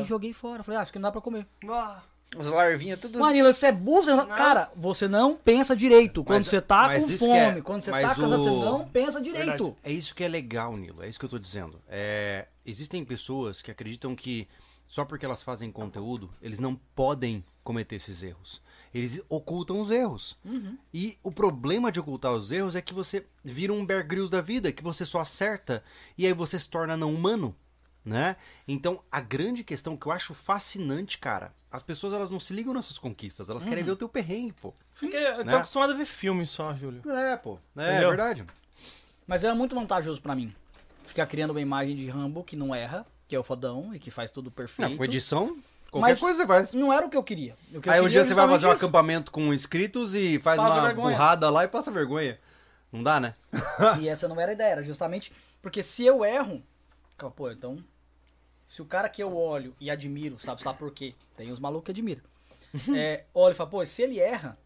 [0.00, 0.62] e joguei fora.
[0.62, 1.44] Falei, ah, isso aqui não dá pra comer.
[1.68, 2.00] Ah,
[2.38, 3.18] As larvinhas, tudo.
[3.18, 4.02] Marina, você é burro?
[4.02, 6.22] você- Cara, você não pensa direito.
[6.24, 8.64] Quando Mas- você tá com que é- fome, quando você mas tá casado, o- você
[8.64, 9.76] não pensa direito.
[9.82, 11.02] É isso que é legal, Nilo.
[11.02, 11.80] É isso que eu tô dizendo.
[11.88, 14.48] É, existem pessoas que acreditam que
[14.86, 18.60] só porque elas fazem conteúdo, eles não podem cometer esses erros.
[18.92, 20.36] Eles ocultam os erros.
[20.92, 24.42] E o problema de ocultar os erros é que você vira um Bear Grylls da
[24.42, 25.82] vida, que você só acerta
[26.16, 27.56] e aí você se torna não humano,
[28.04, 28.36] né?
[28.68, 32.72] Então, a grande questão que eu acho fascinante, cara, as pessoas elas não se ligam
[32.72, 34.72] nessas conquistas, elas querem ver o teu perrengue, pô.
[34.96, 35.56] porque eu tô Né?
[35.56, 37.02] acostumado a ver filme só, Júlio.
[37.10, 37.58] É, pô.
[37.76, 38.08] É, Entendeu?
[38.10, 38.44] verdade.
[39.26, 40.54] Mas era muito vantajoso pra mim.
[41.04, 44.08] Ficar criando uma imagem de Rambo que não erra, que é o fodão e que
[44.08, 44.88] faz tudo perfeito.
[44.90, 45.58] Não, com edição,
[45.90, 46.72] qualquer Mas coisa você faz.
[46.74, 47.56] Não era o que eu queria.
[47.74, 48.76] O que eu Aí um queria dia você vai fazer um isso.
[48.84, 51.16] acampamento com inscritos e faz Passa uma vergonha.
[51.16, 52.38] burrada lá e passa vergonha.
[52.92, 53.34] Não dá, né?
[54.00, 56.62] E essa não era a ideia, era justamente porque se eu erro,
[57.34, 57.76] pô, então.
[58.74, 61.14] Se o cara que eu olho e admiro, sabe, sabe por quê?
[61.36, 62.22] Tem os malucos que admiram.
[62.92, 64.58] É, olha e fala, pô, se ele erra,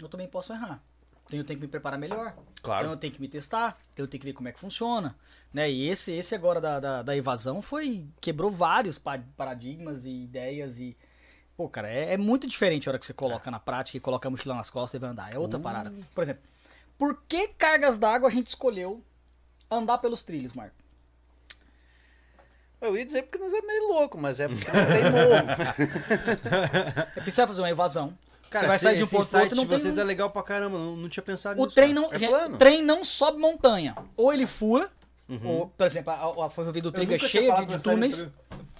[0.00, 0.82] eu também posso errar.
[1.26, 2.34] Então eu tenho que me preparar melhor.
[2.62, 2.84] Claro.
[2.84, 5.14] Então eu tenho que me testar, então eu tenho que ver como é que funciona.
[5.52, 5.70] Né?
[5.70, 8.06] E esse, esse agora da, da, da evasão foi.
[8.22, 10.96] quebrou vários pa- paradigmas e ideias e.
[11.58, 14.26] Pô, cara, é, é muito diferente a hora que você coloca na prática e coloca
[14.26, 15.30] a mochila nas costas e vai andar.
[15.30, 15.92] É outra parada.
[16.14, 16.42] Por exemplo,
[16.96, 19.04] por que cargas d'água a gente escolheu
[19.70, 20.85] andar pelos trilhos, Marco?
[22.80, 27.06] Eu ia dizer porque nós é meio louco, mas é porque não tem morro.
[27.16, 28.16] É porque você vai fazer uma evasão.
[28.50, 29.78] Cara, você vai sair de um ponto insight outro não de tem.
[29.78, 31.74] vocês é legal pra caramba, não, não tinha pensado O nisso.
[31.74, 32.56] trem não, É gente, plano.
[32.58, 33.96] trem não sobe montanha.
[34.16, 34.88] Ou ele fura,
[35.44, 38.18] ou, por exemplo, a, a ferrovia do Trigo é cheia de, de túneis.
[38.22, 38.32] nisso,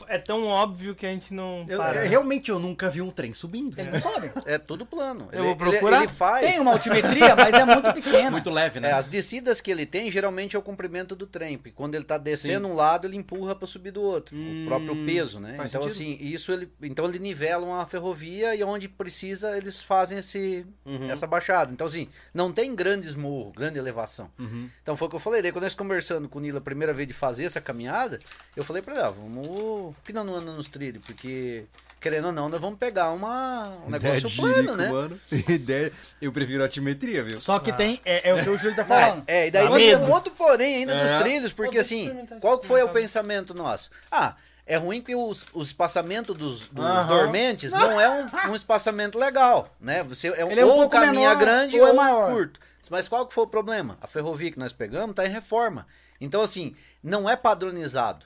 [0.09, 2.05] É tão óbvio que a gente não Eu- para.
[2.05, 3.79] eu- realmente eu nunca vi um trem subindo.
[3.79, 4.31] Ele não sobe.
[4.45, 5.29] É tudo plano.
[5.33, 5.97] Eu Ele- vou procurar.
[5.99, 6.47] Ele, ele faz.
[6.51, 8.31] Tem uma altimetria, mas é muito pequena.
[8.31, 8.91] Muito leve, né?
[8.91, 11.57] É, as descidas que ele tem, geralmente é o comprimento do trem.
[11.59, 14.37] Porque quando ele tá descendo um lado, ele empurra para subir do outro.
[14.37, 15.51] o próprio peso, né?
[15.51, 15.87] Hum, Então, sentido.
[15.91, 16.71] assim, isso ele.
[16.83, 21.11] Então ele nivela uma ferrovia e onde precisa, eles fazem esse, Uhum.
[21.11, 21.73] essa baixada.
[21.73, 24.31] Então, assim, não tem grandes morros, grande elevação.
[24.39, 24.69] Uhum.
[24.83, 25.43] Então foi o que eu falei.
[25.43, 28.19] Daí, quando nós conversando com o Nilo a primeira vez de fazer essa caminhada,
[28.57, 29.86] eu falei pra ele, ó, vamos.
[29.93, 31.03] Por que nós não anda nos trilhos?
[31.05, 31.65] Porque,
[32.01, 34.89] querendo ou não, nós vamos pegar uma, um negócio Ideia plano, né?
[34.89, 35.21] mano.
[35.49, 37.39] Ideia- Eu prefiro a altimetria, viu?
[37.41, 38.01] Só que tem.
[38.05, 39.25] É, é o que o Júlio tá falando.
[39.27, 40.05] É, e daí ter medo.
[40.05, 41.03] um outro porém ainda É.
[41.03, 43.03] nos trilhos, porque Pô, assim, qual que foi o experimentar.
[43.03, 43.91] pensamento nosso?
[44.11, 44.35] Ah,
[44.67, 47.07] é ruim que os, os espaçamentos dos, dos Aham.
[47.07, 50.03] dormentes não é um, um espaçamento legal, né?
[50.05, 52.33] Você é um, Ele é um ou pouco caminha menor, grande ou ou, é maior.
[52.33, 52.61] curto.
[52.91, 53.97] Mas qual que foi o problema?
[54.01, 55.87] A ferrovia que nós pegamos está em reforma.
[56.21, 58.25] Então assim, não é padronizado.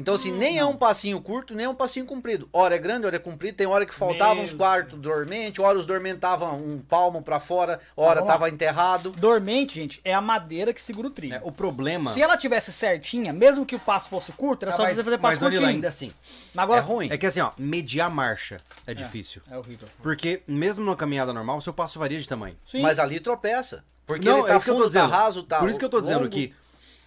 [0.00, 2.48] Então, assim, nem é um passinho curto, nem é um passinho comprido.
[2.52, 3.56] Hora é grande, hora é comprido.
[3.56, 7.40] Tem hora que faltavam Meu uns quartos dormente, hora os dormentes estavam um palmo para
[7.40, 8.32] fora, hora vamos lá.
[8.34, 9.10] tava enterrado.
[9.10, 11.34] Dormente, gente, é a madeira que segura o trilho.
[11.34, 12.12] É, o problema.
[12.12, 15.02] Se ela tivesse certinha, mesmo que o passo fosse curto, era Ah, só mas, você
[15.02, 15.66] fazer passo curtinho.
[15.66, 16.12] ainda assim.
[16.54, 17.08] Mas agora É ruim.
[17.10, 19.42] É que assim, ó, mediar marcha é difícil.
[19.50, 19.88] É horrível.
[20.00, 22.56] Porque mesmo numa caminhada normal, o seu passo varia de tamanho.
[22.64, 22.82] Sim.
[22.82, 23.84] Mas ali tropeça.
[24.06, 25.10] Porque Não, ele tá é isso que eu tô fundo, tá dizendo.
[25.10, 26.30] raso, tá Por isso que eu tô dizendo longo.
[26.30, 26.54] que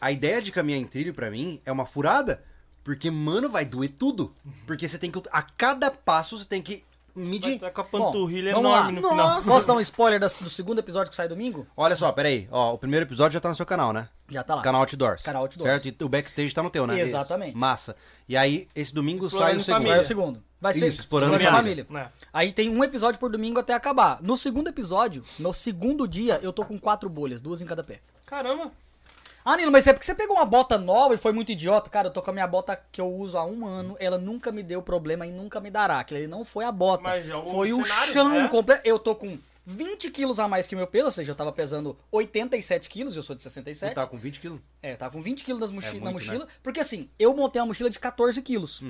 [0.02, 2.44] a ideia de caminhar em trilho pra mim é uma furada.
[2.84, 4.34] Porque, mano, vai doer tudo.
[4.66, 5.22] Porque você tem que.
[5.32, 6.84] A cada passo você tem que
[7.16, 7.56] medir.
[7.56, 9.02] estar com a Bom, panturrilha vamos enorme lá.
[9.02, 9.28] no final.
[9.36, 9.48] Nossa.
[9.52, 11.68] Posso dar um spoiler das- do segundo episódio que sai domingo?
[11.78, 12.48] Olha só, peraí.
[12.52, 14.08] Ó, o primeiro episódio já tá no seu canal, né?
[14.30, 14.62] Já tá lá.
[14.62, 15.22] Canal Outdoors.
[15.24, 15.84] Canal Outdoors.
[15.84, 15.88] Certo?
[16.02, 17.00] E o backstage tá no teu, né?
[17.00, 17.50] Exatamente.
[17.50, 17.58] Isso.
[17.58, 17.96] Massa.
[18.30, 19.74] E aí, esse domingo sai Explorando o segundo.
[19.74, 20.02] Vai família.
[20.02, 20.44] o segundo.
[20.62, 21.86] Vai ser Isso, explorando Explorando família.
[21.86, 22.08] família.
[22.08, 22.28] É.
[22.32, 24.20] Aí tem um episódio por domingo até acabar.
[24.22, 28.00] No segundo episódio, no segundo dia, eu tô com quatro bolhas, duas em cada pé.
[28.26, 28.72] Caramba.
[29.44, 31.90] Ah, Nilo, mas é porque você pegou uma bota nova e foi muito idiota.
[31.90, 33.96] Cara, eu tô com a minha bota que eu uso há um ano.
[34.00, 36.00] Ela nunca me deu problema e nunca me dará.
[36.00, 37.04] Aquilo ali não foi a bota.
[37.04, 38.48] Mas é o foi o cenário, chão né?
[38.50, 38.82] completo.
[38.86, 41.98] Eu tô com 20 quilos a mais que meu peso, ou seja, eu tava pesando
[42.12, 43.94] 87 quilos, eu sou de 67.
[43.96, 44.60] Tá com 20 quilos.
[44.82, 46.48] É, tava com 20 quilos nas mochi- É na muito, mochila.
[46.62, 48.82] Porque assim, eu montei uma mochila de 14 quilos.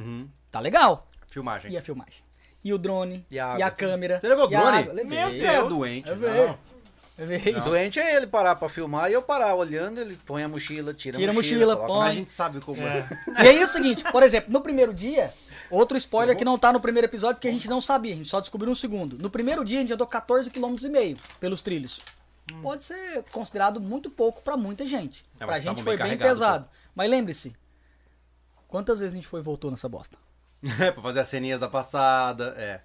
[0.49, 1.07] Tá legal.
[1.29, 1.71] Filmagem.
[1.71, 2.23] E a filmagem?
[2.63, 3.25] E o drone?
[3.31, 3.71] E a água?
[3.71, 4.19] câmera?
[4.21, 4.77] Você levou e a drone?
[4.77, 4.93] água?
[4.93, 5.17] Levei.
[5.19, 6.09] Meu Você é doente.
[6.09, 6.29] Levei.
[6.47, 6.70] não.
[7.17, 7.53] Levei.
[7.53, 11.17] Doente é ele parar pra filmar e eu parar olhando, ele põe a mochila, tira,
[11.17, 12.07] Tira a mochila, mochila, põe.
[12.07, 13.07] A gente sabe como é.
[13.43, 15.33] E aí é o seguinte, por exemplo, no primeiro dia,
[15.69, 18.29] outro spoiler que não tá no primeiro episódio, porque a gente não sabia, a gente
[18.29, 19.17] só descobriu no segundo.
[19.21, 22.01] No primeiro dia a gente andou 14 km e meio pelos trilhos.
[22.61, 25.23] Pode ser considerado muito pouco pra muita gente.
[25.39, 26.69] É, pra gente foi bem carregados, pesado.
[26.93, 27.55] Mas lembre-se,
[28.67, 30.17] quantas vezes a gente foi e voltou nessa bosta?
[30.79, 32.81] É, pra fazer as ceninhas da passada, é.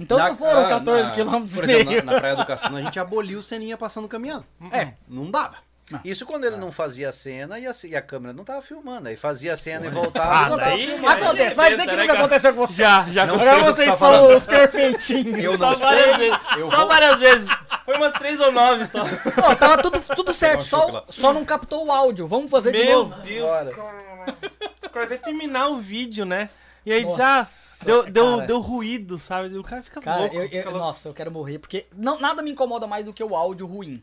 [0.00, 2.04] Então Na- não foram ah, 14 na- km Por e exemplo, meio.
[2.04, 4.44] na, na Praia do Cassino a gente aboliu ceninha passando caminhando.
[4.70, 5.56] É, Não dava.
[6.04, 9.08] Isso quando ele não fazia a cena e a, e a câmera não tava filmando.
[9.08, 11.24] Aí fazia a cena e voltava Ah, não tava daí- filmando.
[11.24, 12.76] Acontece, vai dizer que né, nunca aconteceu com vocês.
[12.76, 14.36] Já, já Não Agora vocês você tá são falando.
[14.36, 15.42] os perfeitinhos.
[15.42, 16.16] Eu Só não várias sei.
[16.30, 16.38] vezes.
[16.58, 17.48] Eu Só vou- várias vezes.
[17.86, 19.02] Foi umas três ou nove só.
[19.02, 22.26] Não, tava tudo, tudo certo, só, só não captou o áudio.
[22.26, 23.14] Vamos fazer de Meu novo.
[23.22, 23.70] Deus, Bora.
[23.72, 25.04] cara.
[25.06, 26.50] Até terminar o vídeo, né?
[26.88, 28.46] E aí diz, Nossa, ah, deu, deu, cara.
[28.46, 29.56] deu ruído, sabe?
[29.58, 30.34] O cara fica Cara, louco.
[30.34, 30.78] eu- eu- fica louco.
[30.78, 34.02] nossa, eu quero morrer, porque não, nada me incomoda mais do que o áudio ruim.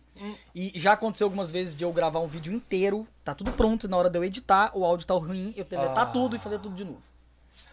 [0.53, 3.89] E já aconteceu algumas vezes de eu gravar um vídeo inteiro, tá tudo pronto, e
[3.89, 6.75] na hora de eu editar, o áudio tá ruim, eu deletar tudo e fazer tudo
[6.75, 7.01] de novo.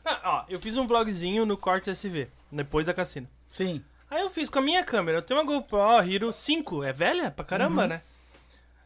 [0.04, 3.28] Ah, ó, eu fiz um vlogzinho no Cortes SV, depois da cassina.
[3.50, 3.84] Sim.
[4.10, 5.18] Aí eu fiz com a minha câmera.
[5.18, 5.78] Eu tenho uma GoPro
[6.10, 7.48] Hero 5, é velha pra Uhum.
[7.48, 8.02] caramba, né?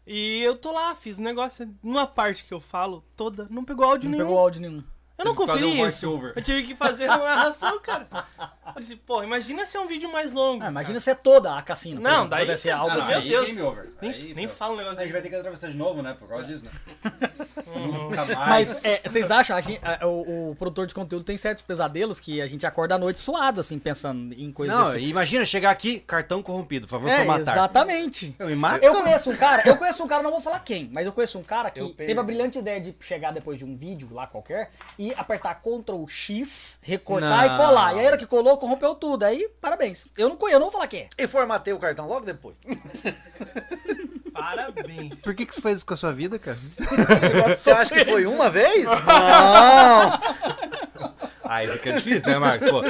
[0.07, 1.69] E eu tô lá, fiz um negócio.
[1.83, 4.25] Numa parte que eu falo toda, não pegou áudio Não nenhum.
[4.31, 4.83] pegou áudio nenhum.
[5.19, 6.33] Eu não conferi um isso.
[6.37, 8.07] Eu tive que fazer uma narração, cara.
[8.75, 10.63] Eu disse, pô, imagina ser um vídeo mais longo.
[10.63, 12.01] Ah, imagina se é toda a cassina.
[12.01, 13.11] Não, exemplo, daí- pudesse ser algo não, assim.
[13.13, 13.47] meu aí Deus.
[13.47, 13.89] game over.
[14.03, 16.15] Nem, Aí, nem fala um negócio A gente vai ter que atravessar de novo, né?
[16.19, 16.71] Por causa disso, né?
[17.75, 18.37] Nunca mais.
[18.37, 22.21] Mas é, vocês acham, a gente- a- o, o produtor de conteúdo tem certos pesadelos
[22.21, 25.11] que a gente acorda à noite suado, assim, pensando em coisas Não, desse tipo.
[25.11, 27.55] imagina chegar aqui, cartão corrompido, por favor, É, formatar.
[27.55, 28.35] exatamente.
[28.39, 28.85] Eu me mato.
[28.85, 31.39] Eu conheço um cara, eu conheço um cara, não vou falar quem, mas eu conheço
[31.39, 34.71] um cara que teve a brilhante ideia de chegar depois de um vídeo lá qualquer
[34.99, 37.55] e apertar Ctrl X, recortar Não.
[37.55, 37.95] e colar.
[37.95, 39.25] E aí a hora que colou, corrompeu tudo.
[39.25, 40.09] Aí, parabéns.
[40.17, 41.09] Eu não conheço, eu não vou falar quem é.
[41.19, 42.57] E formatei o cartão logo depois.
[44.37, 45.15] Parabéns.
[45.21, 46.59] Por que, que você faz isso com a sua vida, cara?
[47.49, 48.85] Você acha que foi uma vez?
[48.85, 50.21] Não!
[51.45, 52.69] Aí fica difícil, né, Marcos?
[52.69, 52.81] Pô,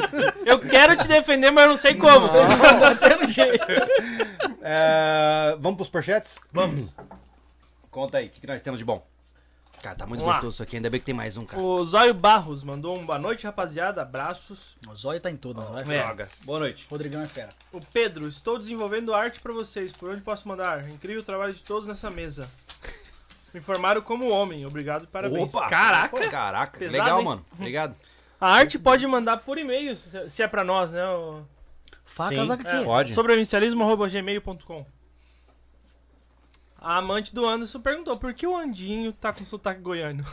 [0.44, 2.28] Eu quero te defender, mas eu não sei como.
[2.98, 3.64] Tendo jeito.
[4.62, 6.40] é, vamos pros superchats?
[6.52, 6.90] Vamos.
[7.90, 9.06] Conta aí, o que, que nós temos de bom?
[9.86, 10.40] Cara, tá muito Vamos lá.
[10.40, 11.62] gostoso isso aqui, ainda bem que tem mais um, cara.
[11.62, 14.02] O Zóio Barros mandou um boa noite, rapaziada.
[14.02, 14.76] Abraços.
[14.84, 15.82] O zóio tá em tudo, não é?
[15.82, 16.02] É.
[16.02, 16.28] Droga.
[16.44, 16.88] Boa noite.
[16.90, 17.50] Rodrigão é fera.
[17.72, 19.92] O Pedro, estou desenvolvendo arte pra vocês.
[19.92, 20.88] Por onde posso mandar?
[20.88, 22.50] Incrível trabalho de todos nessa mesa.
[23.54, 24.66] Me informaram como homem.
[24.66, 25.54] Obrigado e parabéns.
[25.54, 25.68] Opa!
[25.68, 26.30] Caraca!
[26.30, 27.24] Caraca, Pesado, legal, hein?
[27.24, 27.46] mano.
[27.52, 27.94] Obrigado.
[28.40, 31.08] A arte pode mandar por e-mail, se é pra nós, né?
[31.10, 31.42] O...
[32.04, 32.84] Facas Sim, aqui.
[32.84, 33.14] Pode.
[33.14, 34.95] Sobrevivencialismo.gmail.com
[36.86, 40.24] A amante do Anderson perguntou por que o Andinho tá com sotaque goiano.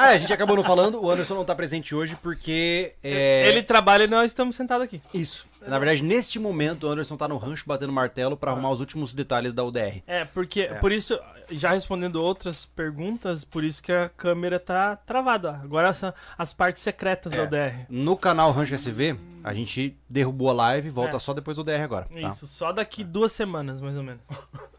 [0.00, 2.94] Ah, a gente acabou não falando, o Anderson não tá presente hoje porque.
[3.02, 3.48] É...
[3.48, 5.02] Ele trabalha e nós estamos sentados aqui.
[5.12, 5.46] Isso.
[5.66, 9.12] Na verdade, neste momento, o Anderson tá no rancho batendo martelo pra arrumar os últimos
[9.12, 10.02] detalhes da UDR.
[10.06, 11.18] É, porque, por isso,
[11.50, 15.60] já respondendo outras perguntas, por isso que a câmera tá travada.
[15.64, 17.86] Agora são as partes secretas da UDR.
[17.88, 21.20] No canal Rancho SV, a gente derrubou a live, volta É.
[21.20, 22.06] só depois do DR agora.
[22.06, 22.20] Tá?
[22.28, 24.22] Isso, só daqui duas semanas, mais ou menos.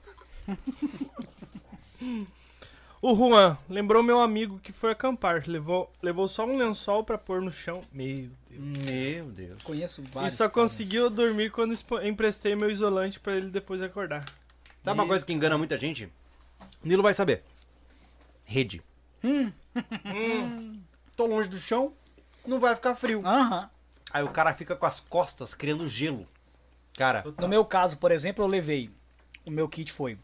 [3.02, 5.44] o Juan lembrou meu amigo que foi acampar.
[5.48, 7.82] Levou, levou só um lençol pra pôr no chão.
[7.92, 8.62] Meu Deus.
[8.90, 9.64] Meu Deus.
[9.64, 10.34] Conheço E vários.
[10.34, 10.54] só caras.
[10.72, 11.74] conseguiu dormir quando
[12.04, 14.24] emprestei meu isolante pra ele depois acordar.
[14.84, 16.12] Sabe uma coisa que engana muita gente?
[16.84, 17.44] Nilo vai saber.
[18.44, 18.82] Rede.
[19.24, 19.52] Hum.
[21.16, 21.94] Tô longe do chão,
[22.48, 23.22] não vai ficar frio.
[23.26, 23.70] Aham.
[24.12, 26.26] Aí o cara fica com as costas criando gelo.
[26.98, 28.90] Cara, No meu caso, por exemplo, eu levei.
[29.46, 30.18] O meu kit foi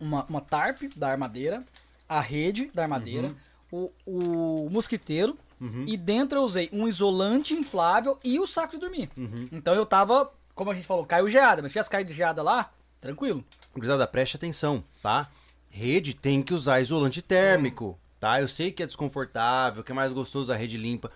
[0.00, 1.62] uma, uma tarp da armadeira,
[2.08, 3.34] a rede da armadeira,
[3.70, 5.36] o, o mosquiteiro,
[5.86, 9.10] e dentro eu usei um isolante inflável e o saco de dormir.
[9.50, 12.70] Então eu tava, como a gente falou, caiu geada, mas se tivesse caído geada lá,
[13.00, 13.44] tranquilo.
[13.74, 15.28] gurizada, preste atenção, tá?
[15.70, 18.40] Rede tem que usar isolante térmico, tá?
[18.40, 21.10] Eu sei que é desconfortável, que é mais gostoso a rede limpa,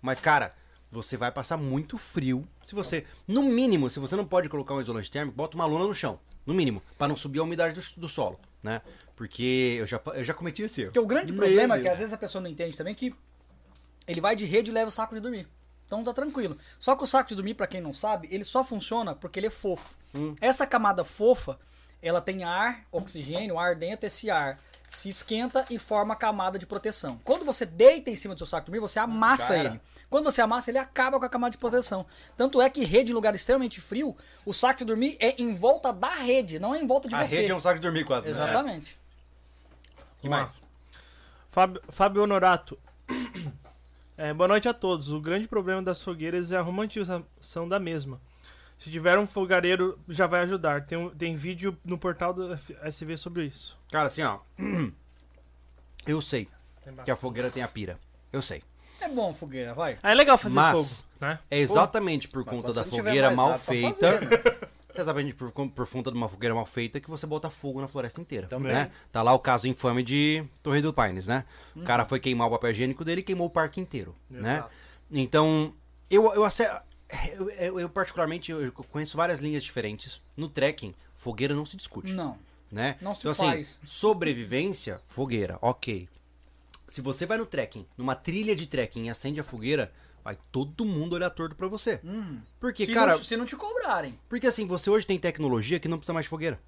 [0.00, 0.54] mas cara,
[0.90, 2.46] você vai passar muito frio.
[2.64, 5.86] Se você, no mínimo, se você não pode colocar um isolante térmico, bota uma lona
[5.86, 8.80] no chão, no mínimo, pra não subir a umidade do, do solo, né?
[9.16, 10.90] Porque eu já, eu já cometi esse erro.
[10.92, 13.14] Porque o grande Meu problema é que às vezes a pessoa não entende também que
[14.06, 15.48] ele vai de rede e leva o saco de dormir.
[15.86, 16.56] Então tá tranquilo.
[16.78, 19.46] Só que o saco de dormir, pra quem não sabe, ele só funciona porque ele
[19.46, 19.96] é fofo.
[20.14, 20.34] Hum.
[20.40, 21.58] Essa camada fofa,
[22.02, 24.58] ela tem ar, oxigênio, ar dentro, esse ar
[24.88, 27.20] se esquenta e forma a camada de proteção.
[27.24, 29.68] Quando você deita em cima do seu saco de dormir, você amassa era.
[29.70, 29.80] ele.
[30.08, 32.06] Quando você amassa, ele acaba com a camada de proteção.
[32.36, 35.92] Tanto é que rede em lugar extremamente frio, o saco de dormir é em volta
[35.92, 37.36] da rede, não é em volta de A você.
[37.38, 38.26] rede é um saco de dormir quase.
[38.26, 38.32] né?
[38.32, 38.98] Exatamente.
[40.20, 40.62] Que Vamos mais?
[41.50, 42.78] Fábio, Fábio Honorato.
[44.18, 45.12] É, boa noite a todos.
[45.12, 48.18] O grande problema das fogueiras é a romantização da mesma.
[48.78, 50.84] Se tiver um fogareiro, já vai ajudar.
[50.84, 52.52] Tem, um- tem vídeo no portal do
[52.82, 53.76] SV sobre isso.
[53.90, 54.38] Cara, assim, ó.
[56.06, 56.48] Eu sei
[57.04, 57.98] que a fogueira tem a pira.
[58.32, 58.62] Eu sei.
[59.00, 59.98] É bom fogueira, vai.
[60.02, 61.38] Ah, é legal fazer Mas- fogo, né?
[61.50, 64.20] É exatamente por Mas conta da fogueira mal feita.
[64.20, 64.28] né?
[64.94, 67.88] É Exatamente por, por conta de uma fogueira mal feita que você bota fogo na
[67.88, 68.46] floresta inteira.
[68.46, 68.72] Também.
[68.72, 68.90] Né?
[69.12, 71.44] Tá lá o caso infame de Torre do Pines, né?
[71.74, 71.84] O Uhum.
[71.84, 74.14] cara foi queimar o papel higiênico dele e queimou o parque inteiro.
[74.30, 74.54] Né?
[74.56, 74.70] Exato.
[75.10, 75.74] Então,
[76.10, 76.44] eu, eu,
[77.34, 80.20] eu, eu- eu particularmente eu conheço várias linhas diferentes.
[80.36, 82.12] No trekking, fogueira não se discute.
[82.12, 82.38] Não.
[82.70, 82.96] né?
[83.00, 83.78] Não se então, faz.
[83.78, 86.08] assim, sobrevivência, fogueira, ok.
[86.88, 89.92] Se você vai no trekking, numa trilha de trekking e acende a fogueira,
[90.24, 92.00] vai todo mundo olhar torto pra você.
[92.58, 94.18] Porque, se, cara, não, se não te cobrarem.
[94.28, 96.60] porque assim, você hoje tem tecnologia que não precisa mais de fogueira.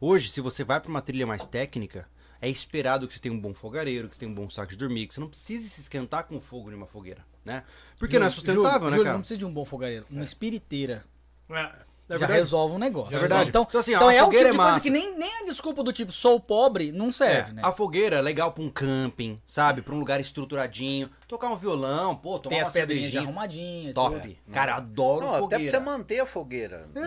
[0.00, 2.08] Hoje, se você vai pra uma trilha mais técnica,
[2.40, 4.76] é esperado que você tenha um bom fogareiro, que você tenha um bom saco de
[4.76, 7.62] dormir, que você não precise se esquentar com o fogo de uma fogueira, né?
[7.98, 9.14] Porque não é Júlio, sustentável, Júlio, né, Júlio, cara?
[9.14, 10.06] não precisa de um bom fogareiro.
[10.10, 11.04] Uma espiriteira
[11.50, 11.90] É.
[12.12, 13.14] É já resolve um negócio.
[13.14, 13.50] É verdade.
[13.50, 14.80] Então, Então, assim, então a é o fogueira tipo de é coisa massa.
[14.82, 17.62] que nem, nem a desculpa do tipo, sou pobre, não serve, É, né?
[17.64, 19.80] A fogueira é legal pra um camping, sabe?
[19.80, 21.08] Pra um lugar estruturadinho.
[21.28, 23.94] Tocar um violão, pô, tomar Tem uma as pedrinhas arrumadinhas.
[23.94, 24.18] Top.
[24.20, 24.36] tudo.
[24.52, 25.70] Cara, adoro Não, até pra fogueira.
[25.70, 26.88] você manter a fogueira.
[26.92, 27.00] né?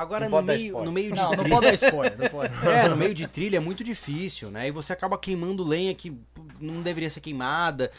[0.00, 0.84] Agora, Não no meio, spoiler.
[0.86, 1.48] no meio de Não, não trilha...
[1.50, 2.18] pode dar spoiler.
[2.18, 2.54] Não pode.
[2.66, 4.66] É, no meio de trilha é muito difícil, né?
[4.68, 6.16] E você acaba queimando lenha que
[6.58, 7.90] não deveria ser queimada.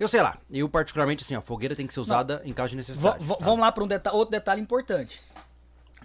[0.00, 2.76] Eu sei lá, eu particularmente, assim, a fogueira tem que ser usada em caso de
[2.76, 3.22] necessidade.
[3.22, 3.44] va- tá?
[3.44, 5.20] vamos lá para um deta outro detalhe importante.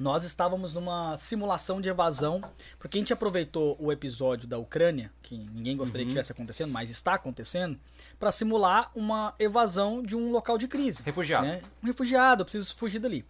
[0.02, 2.42] Nós estávamos numa simulação de evasão,
[2.80, 6.08] porque a gente aproveitou o episódio da Ucrânia, que ninguém gostaria Uhum.
[6.08, 7.80] que estivesse acontecendo, mas está acontecendo,
[8.20, 11.04] para simular uma evasão de um local de crise.
[11.04, 11.46] Refugiado.
[11.46, 11.62] né?
[11.84, 13.24] Um refugiado, eu preciso fugir dali.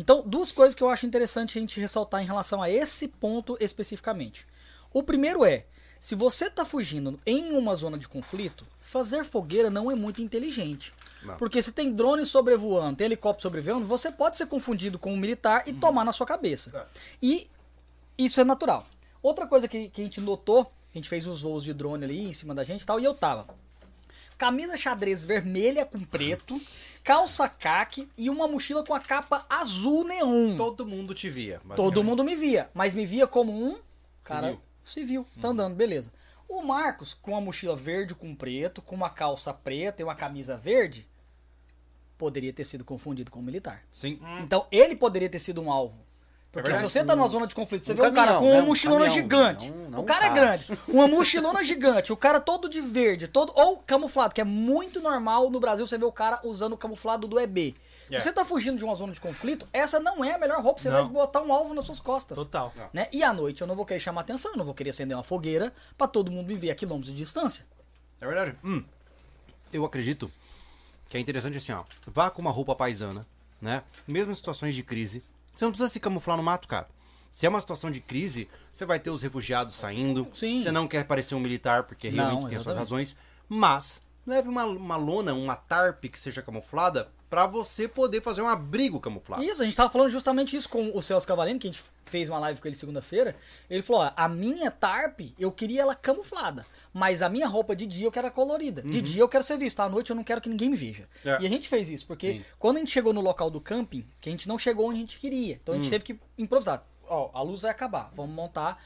[0.00, 3.58] Então, duas coisas que eu acho interessante a gente ressaltar em relação a esse ponto
[3.60, 4.46] especificamente.
[4.94, 5.66] O primeiro é,
[6.00, 10.94] se você está fugindo em uma zona de conflito, fazer fogueira não é muito inteligente.
[11.24, 11.36] Não.
[11.36, 15.64] Porque se tem drone sobrevoando, tem helicóptero sobrevoando, você pode ser confundido com um militar
[15.66, 16.86] e tomar na sua cabeça.
[17.22, 17.48] E
[18.16, 18.86] isso é natural.
[19.22, 22.28] Outra coisa que, que a gente notou, a gente fez uns voos de drone ali
[22.28, 23.46] em cima da gente e tal, e eu tava.
[24.36, 26.60] Camisa xadrez vermelha com preto,
[27.02, 30.56] calça caque e uma mochila com a capa azul neon.
[30.56, 31.60] Todo mundo te via.
[31.76, 33.78] Todo mundo me via, mas me via como um
[34.22, 35.24] cara Civil.
[35.24, 36.12] civil, tá andando, beleza.
[36.48, 40.56] O Marcos, com uma mochila verde com preto, com uma calça preta e uma camisa
[40.56, 41.08] verde,
[42.24, 43.82] poderia ter sido confundido com um militar.
[43.92, 44.18] Sim.
[44.40, 45.94] Então ele poderia ter sido um alvo.
[46.50, 46.92] Porque se verdade.
[46.92, 48.66] você tá numa zona de conflito, você Um vê um cara caminhão, com uma né?
[48.68, 49.70] Mochilona caminhão, gigante.
[49.70, 50.34] não- não o cara é carro.
[50.40, 50.66] grande.
[50.86, 52.12] Uma mochilona gigante.
[52.12, 55.98] O cara todo de verde, todo ou camuflado, que é muito normal no Brasil você
[55.98, 57.74] vê o cara usando o camuflado do EB.
[58.10, 58.18] É.
[58.18, 60.80] Se você tá fugindo de uma zona de conflito, essa não é a melhor roupa.
[60.80, 61.02] Você Não.
[61.02, 62.38] vai botar um alvo nas suas costas.
[62.38, 62.72] Total.
[62.92, 63.08] Né?
[63.12, 65.24] E à noite eu não vou querer chamar atenção, eu não vou querer acender uma
[65.24, 67.66] fogueira pra todo mundo me ver a quilômetros de distância.
[68.20, 68.56] É verdade.
[68.62, 68.84] Hum,
[69.72, 70.30] eu acredito
[71.14, 71.84] que é interessante assim, ó.
[72.08, 73.24] Vá com uma roupa paisana,
[73.62, 73.84] né?
[74.04, 75.22] Mesmo em situações de crise.
[75.54, 76.88] Você não precisa se camuflar no mato, cara.
[77.30, 80.26] Se é uma situação de crise, você vai ter os refugiados saindo.
[80.32, 80.60] Sim.
[80.60, 83.16] Você não quer parecer um militar, porque Não, realmente tem as suas razões.
[83.48, 88.48] Mas, leve uma, uma lona, uma tarp que seja camuflada, pra você poder fazer um
[88.48, 89.42] abrigo camuflado.
[89.42, 92.28] Isso, a gente tava falando justamente isso com o Celso Cavalini, que a gente fez
[92.28, 93.34] uma live com ele segunda-feira.
[93.68, 97.86] Ele falou: ó, a minha Tarp, eu queria ela camuflada, mas a minha roupa de
[97.86, 98.82] dia eu quero ela colorida.
[98.82, 101.08] De dia eu quero ser visto, à noite eu não quero que ninguém me veja.
[101.24, 101.32] Uhum.
[101.32, 101.42] É.
[101.42, 102.44] E a gente fez isso, porque Sim.
[102.58, 105.00] quando a gente chegou no local do camping, que a gente não chegou onde a
[105.00, 105.82] gente queria, então a Hum.
[105.82, 106.84] gente teve que improvisar.
[107.08, 108.82] Ó, a luz vai acabar, vamos montar.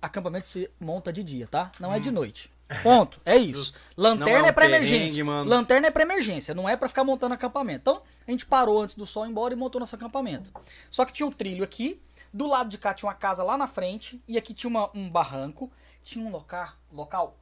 [0.00, 1.72] Acampamento se monta de dia, tá?
[1.80, 2.50] Não é de noite.
[2.82, 3.20] Ponto.
[3.24, 3.72] É isso.
[3.96, 4.28] Lanterna Hum.
[4.28, 5.24] Não é é, um pra perrengue, emergência.
[5.24, 5.48] mano.
[5.50, 7.80] Lanterna é pra emergência, não é pra ficar montando acampamento.
[7.80, 10.50] Então, a gente parou antes do sol ir embora e montou nosso acampamento.
[10.90, 12.00] Só que tinha um trilho aqui,
[12.32, 15.08] do lado de cá tinha uma casa lá na frente, e aqui tinha uma- um
[15.08, 15.70] barranco,
[16.02, 17.38] tinha um local, local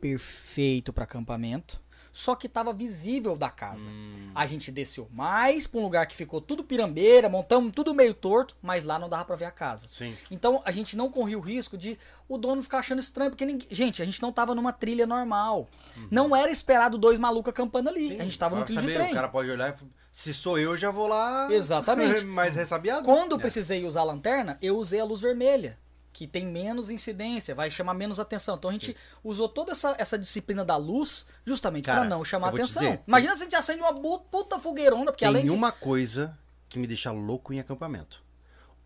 [0.00, 1.80] perfeito pra acampamento,
[2.16, 3.88] só que tava visível da casa.
[3.88, 4.30] Hum.
[4.36, 8.54] A gente desceu mais pra um lugar que ficou tudo pirambeira, montamos tudo meio torto,
[8.62, 9.86] mas lá não dava pra ver a casa.
[9.88, 10.16] Sim.
[10.30, 11.98] Então a gente não corria o risco de
[12.28, 13.66] o dono ficar achando estranho, porque ninguém...
[13.68, 15.68] gente, a gente não tava numa trilha normal.
[16.08, 18.20] Não era esperado dois malucos acampando ali.
[18.20, 19.10] a gente tava no trilho de saber, trem.
[19.10, 21.48] O cara pode olhar e falar, se sou eu, já vou lá.
[21.50, 22.22] Exatamente.
[22.24, 23.04] mais ressabiado.
[23.04, 23.40] Quando eu É.
[23.40, 25.76] precisei usar a lanterna, eu usei a luz vermelha,
[26.14, 28.54] que tem menos incidência, vai chamar menos atenção.
[28.54, 32.54] Então a gente usou toda essa, essa disciplina da luz justamente pra não chamar eu
[32.54, 32.82] atenção.
[32.82, 35.50] dizer, Imagina se a gente acende uma puta fogueirona, porque Tem além de...
[35.50, 36.38] uma coisa
[36.68, 38.22] que me deixa louco em acampamento.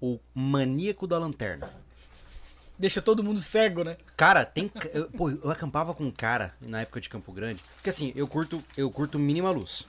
[0.00, 1.70] O maníaco da lanterna.
[2.78, 3.96] Deixa todo mundo cego, né?
[4.16, 4.70] Cara, tem.
[4.94, 7.60] Eu, pô, eu acampava com um cara na época de Campo Grande.
[7.74, 9.84] Porque assim, eu curto, eu curto mínima luz.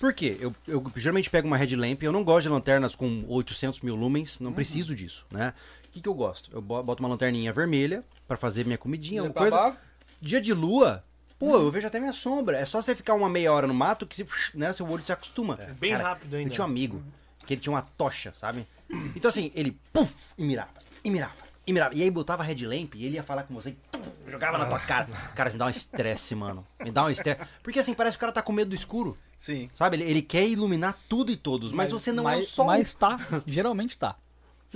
[0.00, 0.36] Por quê?
[0.40, 4.34] Eu, eu geralmente pego uma headlamp, eu não gosto de lanternas com 800 mil lumens,
[4.40, 4.46] Uhum.
[4.46, 5.54] não preciso disso, né?
[5.92, 6.50] O que, que eu gosto?
[6.52, 9.56] Eu bo- boto uma lanterninha vermelha pra fazer minha comidinha, Vira uma pra coisa.
[9.56, 9.78] baixo.
[10.22, 11.04] Dia de lua,
[11.38, 12.56] pô, eu vejo até minha sombra.
[12.58, 15.12] É só você ficar uma meia hora no mato que você, né, seu olho se
[15.12, 15.56] acostuma.
[15.78, 16.48] bem rápido ainda.
[16.48, 17.02] Eu tinha um amigo
[17.44, 18.66] que ele tinha uma tocha, sabe?
[19.14, 20.70] Então assim, ele puf, e mirava,
[21.04, 21.34] e mirava,
[21.66, 21.94] e mirava.
[21.94, 24.78] E aí botava headlamp e ele ia falar com você e tum, jogava na tua
[24.80, 25.06] cara.
[25.34, 26.66] Cara, me dá um estresse, mano.
[26.82, 27.40] Me dá um estresse.
[27.62, 29.18] Porque assim, parece que o cara tá com medo do escuro.
[29.36, 29.68] Sim.
[29.74, 29.96] Sabe?
[29.98, 32.66] Ele, ele quer iluminar tudo e todos, mas, você não é o mas, sol.
[32.66, 34.16] Mas tá, geralmente tá.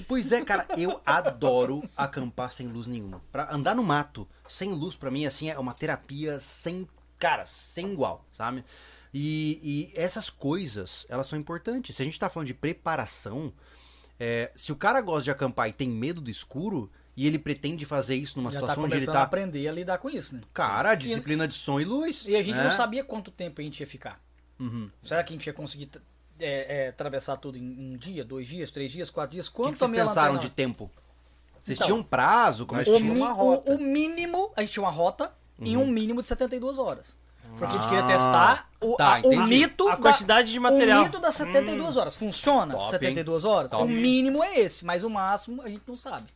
[0.06, 3.22] Pois é, cara, eu adoro acampar sem luz nenhuma.
[3.32, 6.86] Pra andar no mato sem luz, pra mim, assim, é uma terapia sem.
[7.18, 8.64] Cara, sem igual, sabe?
[9.12, 9.60] E,
[9.94, 11.96] e essas coisas, elas são importantes.
[11.96, 13.52] Se a gente tá falando de preparação,
[14.20, 17.86] é, se o cara gosta de acampar e tem medo do escuro, e ele pretende
[17.86, 19.24] fazer isso numa Já tá situação onde ele começando a tá.
[19.24, 20.42] aprender a lidar com isso, né?
[20.52, 22.26] Cara, disciplina de som e luz.
[22.26, 22.64] E a gente né?
[22.64, 24.20] não sabia quanto tempo a gente ia ficar.
[24.58, 24.90] Uhum.
[25.02, 25.88] Será que a gente ia conseguir
[26.40, 29.46] é, é, atravessar tudo em um dia, dois dias, três dias, quatro dias?
[29.46, 30.90] O que, Quanto que vocês pensaram lanterna- de tempo?
[31.60, 32.64] Vocês Então, tinham um prazo?
[32.66, 33.00] Como é o, tinha?
[33.12, 33.70] mi- uma rota.
[33.70, 37.16] o- o mínimo, a gente tinha uma rota em um mínimo de 72 horas.
[37.58, 39.88] Porque a gente queria Ah, testar o, tá, a- o mito.
[39.88, 41.00] A da- quantidade de material.
[41.02, 42.14] O mito das 72 horas.
[42.16, 42.74] Funciona?
[42.74, 43.70] Top, 72 horas?
[43.70, 43.84] Top.
[43.84, 46.26] O mínimo é esse, mas o máximo a gente não sabe.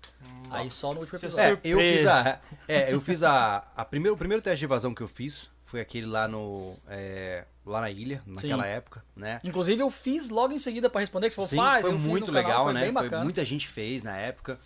[0.50, 1.44] Aí só no último episódio.
[1.44, 2.40] É, eu fiz a.
[2.66, 3.64] É, eu fiz a.
[3.76, 6.74] a primeiro, o primeiro teste de evasão que eu fiz foi aquele lá no.
[6.88, 8.68] é, lá na ilha, naquela Sim.
[8.70, 9.38] época, né?
[9.44, 12.26] Inclusive eu fiz logo em seguida pra responder, que você falou, Sim, faz, foi muito
[12.26, 12.80] canal, legal, foi né?
[12.80, 13.22] bem Foi, bacana.
[13.22, 14.58] muita gente fez na época.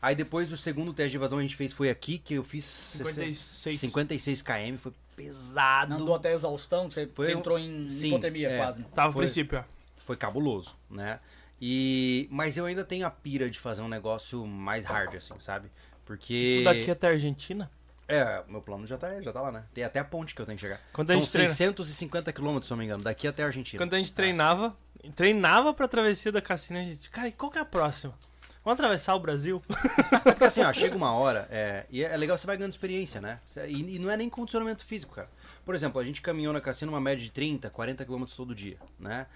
[0.00, 2.64] Aí depois do segundo teste de evasão a gente fez foi aqui, que eu fiz
[2.64, 3.80] 56.
[3.80, 5.94] 56 km, foi pesado.
[5.94, 8.56] Não andou até exaustão, você, Foi você entrou em Sim, hipotermia é.
[8.58, 8.84] quase.
[8.84, 9.24] Tava no Foi.
[9.24, 9.64] princípio, ó.
[9.96, 11.18] Foi cabuloso, né?
[11.60, 15.68] E mas eu ainda tenho a pira de fazer um negócio mais hard assim, sabe?
[16.04, 17.68] Porque Daqui até a Argentina.
[18.14, 19.64] É, meu plano já tá, já tá lá, né?
[19.72, 20.80] Tem até a ponte que eu tenho que chegar.
[20.92, 23.82] Quando São gente treina- 650 quilômetros, se não me engano, daqui até a Argentina.
[23.82, 24.76] Quando a gente treinava,
[25.16, 28.14] treinava pra travessia da Cassina, a gente, cara, e qual que é a próxima?
[28.64, 29.60] Vamos atravessar o Brasil?
[30.22, 33.40] Porque assim, ó, chega uma hora, é, e é legal, você vai ganhando experiência, né?
[33.66, 35.28] E, e não é nem condicionamento físico, cara.
[35.64, 38.76] Por exemplo, a gente caminhou na Cassina uma média de 30, 40 quilômetros todo dia,
[39.00, 39.26] né?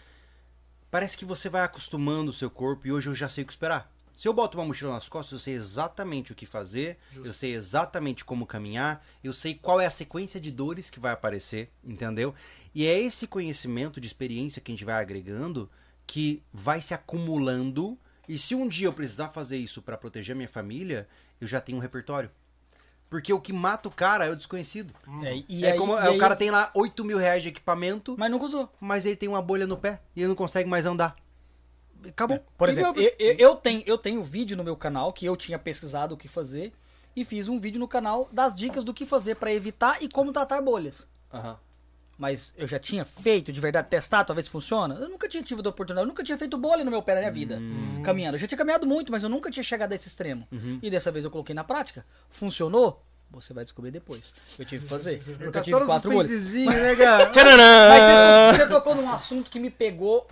[0.90, 3.52] Parece que você vai acostumando o seu corpo e hoje eu já sei o que
[3.52, 3.90] esperar.
[4.16, 7.54] Se eu boto uma mochila nas costas, eu sei exatamente o que fazer, eu sei
[7.54, 12.34] exatamente como caminhar, eu sei qual é a sequência de dores que vai aparecer, entendeu?
[12.74, 15.70] E é esse conhecimento de experiência que a gente vai agregando
[16.06, 17.98] que vai se acumulando.
[18.26, 21.06] E se um dia eu precisar fazer isso pra proteger a minha família,
[21.38, 22.30] eu já tenho um repertório.
[23.10, 24.94] Porque o que mata o cara é o desconhecido.
[25.24, 27.42] É, e é aí- como e é, o aí- cara tem lá 8 mil reais
[27.42, 28.72] de equipamento, Mas nunca usou.
[28.80, 31.14] mas ele tem uma bolha no pé e ele não consegue mais andar.
[32.08, 32.38] Acabou.
[32.56, 35.36] Por Game exemplo, eu, eu- eu tenho, eu tenho vídeo no meu canal que eu
[35.36, 36.72] tinha pesquisado o que fazer
[37.14, 40.32] e fiz um vídeo no canal das dicas do que fazer pra evitar e como
[40.32, 41.08] tratar bolhas.
[41.32, 41.56] Aham.
[42.18, 44.94] Mas eu já tinha feito de verdade, testado, talvez funciona.
[44.94, 47.20] Eu nunca tinha tido a oportunidade, eu nunca tinha feito bolha no meu pé na
[47.20, 47.60] minha vida,
[48.02, 48.36] caminhando.
[48.36, 50.48] Eu já tinha caminhado muito, mas eu nunca tinha chegado a esse extremo.
[50.82, 52.06] E dessa vez eu coloquei na prática.
[52.30, 53.02] Funcionou?
[53.32, 54.32] Você vai descobrir depois.
[54.58, 55.22] Eu tive que fazer.
[55.36, 56.30] Porque eu tive quatro bolhas.
[56.64, 57.30] né, cara?
[57.90, 60.26] Mas você, você tocou num assunto que me pegou,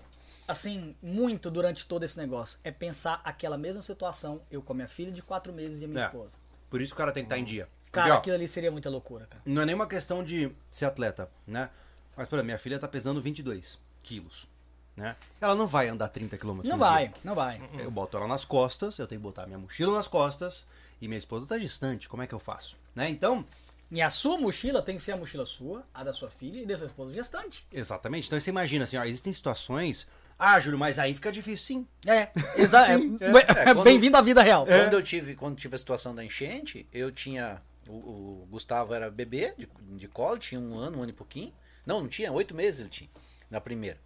[0.47, 2.59] assim, muito durante todo esse negócio.
[2.65, 5.89] É pensar aquela mesma situação, eu com a minha filha de quatro meses e a
[5.89, 6.07] minha É.
[6.07, 6.37] esposa.
[6.71, 7.69] Por isso que o cara tem que estar em dia.
[7.83, 9.41] Porque, Cara, ó, aquilo ali seria muita loucura, cara.
[9.47, 11.71] não é nenhuma questão de ser atleta, né?
[12.17, 14.49] Mas, por exemplo, minha filha tá pesando 22 quilos,
[14.97, 15.17] né?
[15.41, 17.17] Ela não vai andar 30 quilômetros Não vai, dia.
[17.23, 17.61] não vai.
[17.79, 20.67] Eu boto ela nas costas, eu tenho que botar minha mochila nas costas
[21.01, 22.09] e minha esposa tá distante.
[22.09, 22.77] Como é que eu faço?
[22.95, 23.09] Né?
[23.09, 23.45] Então,
[23.93, 26.67] E a sua mochila tem que ser a mochila sua, a da sua filha e
[26.67, 27.65] da sua esposa gestante.
[27.73, 28.27] exatamente.
[28.27, 30.09] Então você imagina assim, ó, existem situações.
[30.39, 31.65] Ah, Júlio, mas aí fica difícil.
[31.67, 31.89] Sim.
[32.11, 32.31] É,
[32.61, 32.87] exato.
[33.01, 33.31] Sim, é,
[33.75, 34.67] quando- Bem-vindo à vida real.
[34.67, 37.63] Quando eu tive, quando tive a situação da enchente, eu tinha.
[37.89, 41.53] O, o Gustavo era bebê de, de colo, tinha um ano, um ano e pouquinho.
[41.87, 43.11] Não, não tinha, oito meses ele tinha,
[43.51, 43.99] na primeira.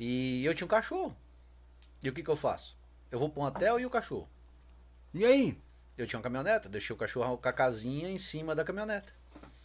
[0.00, 1.14] E eu tinha um cachorro.
[2.02, 2.76] E o que, que eu faço?
[3.10, 4.28] Eu vou para um hotel e o cachorro.
[5.12, 5.58] E aí?
[5.96, 9.12] Eu tinha uma caminhoneta, deixei o cachorro com a casinha em cima da caminhoneta.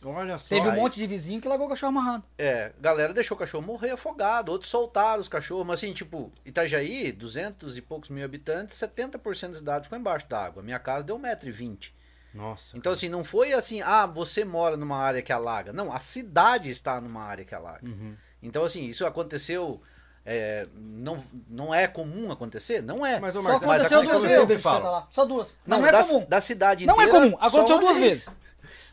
[0.05, 0.49] Olha só.
[0.49, 2.23] Teve um aí- monte de vizinho que largou o cachorro amarrado.
[2.37, 7.11] É, galera deixou o cachorro morrer afogado, outros soltaram os cachorros, mas assim, tipo, Itajaí,
[7.11, 10.61] 200 e poucos mil habitantes, 70% da cidade ficou embaixo d'água.
[10.63, 11.91] Minha casa deu 1,20m.
[12.33, 12.75] Nossa.
[12.75, 15.71] Então, assim, não foi assim, ah, você mora numa área que alaga.
[15.71, 17.85] Não, a cidade está numa área que alaga.
[17.85, 18.15] Uhum.
[18.41, 19.79] Então, assim, isso aconteceu.
[20.25, 22.81] é, não, não é comum acontecer?
[22.81, 23.19] Não é.
[23.19, 24.63] Mas, ô, Só Marcelo, mas aconteceu duas aconteceu, vezes.
[24.63, 25.07] tá.
[25.11, 25.59] Só duas.
[25.67, 26.25] Não, Não, é da, comum.
[26.27, 27.25] da cidade Não é inteira.
[27.25, 27.37] comum.
[27.39, 28.07] Aconteceu duas vez.
[28.25, 28.29] vezes.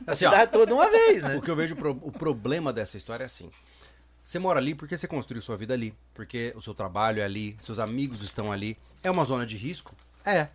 [0.06, 0.30] A Assim, ó.
[0.30, 1.36] cidade toda uma vez, né?
[1.36, 3.50] O que eu vejo pro- o problema dessa história é assim.
[4.24, 7.56] Você mora ali porque você construiu sua vida ali, porque o seu trabalho é ali,
[7.58, 8.76] seus amigos estão ali.
[9.02, 9.94] É uma zona de risco?
[10.24, 10.48] É.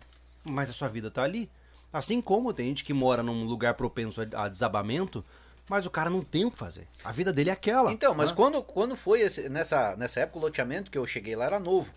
[0.44, 1.50] Mas a sua vida tá ali.
[1.92, 5.24] Assim como tem gente que mora num lugar propenso a a desabamento,
[5.68, 6.86] mas o cara não tem o que fazer.
[7.04, 7.92] A vida dele é aquela.
[7.92, 8.36] Então, mas né?
[8.36, 11.92] quando, quando foi esse- nessa, nessa época o loteamento que eu cheguei lá era novo.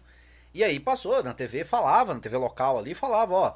[0.54, 3.54] E aí passou, na TV falava, na TV local ali, falava, ó,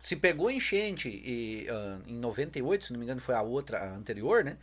[0.00, 3.94] se pegou enchente e, ah, em 98, se não me engano foi a outra, a
[3.94, 4.56] anterior, né?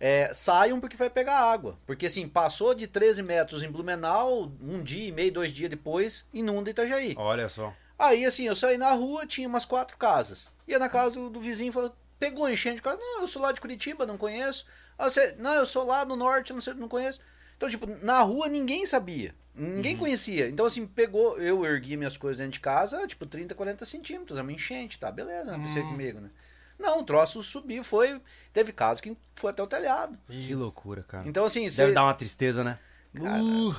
[0.00, 1.78] É, saiam porque vai pegar água.
[1.86, 6.26] Porque assim, passou de 13 metros em Blumenau, um dia e meio, dois dias depois,
[6.32, 7.14] inunda Itajaí.
[7.18, 7.74] Olha só.
[7.98, 10.48] Aí, assim, eu saí na rua, tinha umas quatro casas.
[10.66, 12.80] Ia na casa do, do vizinho, falou, pegou enchente.
[12.80, 14.64] O cara, não, eu sou lá de Curitiba, não conheço.
[14.96, 17.20] Ah, você, não, eu sou lá do norte, não, sei, não conheço.
[17.60, 19.34] Então, tipo, na rua ninguém sabia.
[19.54, 20.48] Ninguém conhecia.
[20.48, 24.38] Então, assim, pegou, eu ergui minhas coisas dentro de casa, tipo, 30, 40 centímetros.
[24.38, 25.12] É uma enchente, tá?
[25.12, 26.30] Beleza, não precisa comigo, né?
[26.78, 28.18] Não, o troço subiu, foi.
[28.54, 30.18] Teve casos que foi até o telhado.
[30.26, 31.28] Que loucura, cara.
[31.28, 32.78] Então, assim, Deve você- dar uma tristeza, né?
[33.14, 33.76] Cara, Uh,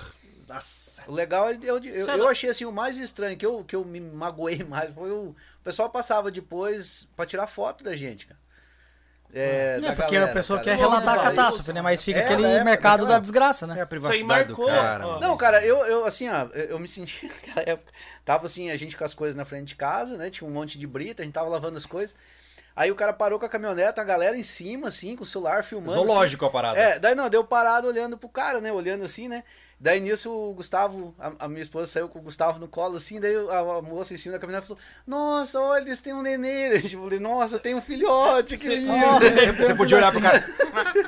[0.47, 1.03] nossa.
[1.07, 3.83] O legal é eu, eu, eu achei assim o mais estranho que eu, que eu
[3.83, 8.39] me magoei mais foi o, o pessoal passava depois pra tirar foto da gente, cara.
[9.33, 10.71] É, É, da porque galera, a pessoa cara.
[10.71, 11.81] quer relatar a catástrofe, né?
[11.81, 13.79] Mas fica é, aquele época, mercado daquela- da desgraça, né?
[13.79, 15.07] É a privacidade Isso aí marcou, do cara.
[15.07, 15.13] ó.
[15.19, 15.27] né?
[15.27, 17.91] Não, cara, eu, eu assim, ó, eu, me senti naquela época.
[18.25, 20.29] Tava assim, a gente com as coisas na frente de casa, né?
[20.29, 22.15] Tinha um monte de brita, a gente tava lavando as coisas.
[22.75, 25.63] Aí o cara parou com a caminhonete, a galera em cima, assim, com o celular
[25.63, 25.93] filmando.
[26.05, 26.49] Zoológico assim.
[26.49, 26.79] a parada.
[26.79, 28.71] É, daí não, deu parado olhando pro cara, né?
[28.71, 29.43] Olhando assim, né?
[29.83, 33.19] Daí nisso o Gustavo, a, a minha esposa saiu com o Gustavo no colo, assim,
[33.19, 36.69] daí a, a moça em cima da caminhonete falou: Nossa, olha, eles têm um nenê.
[36.69, 38.91] Daí, tipo, eu falei, nossa, tem um filhote, que lindo.
[39.57, 40.39] Você podia olhar pro cara.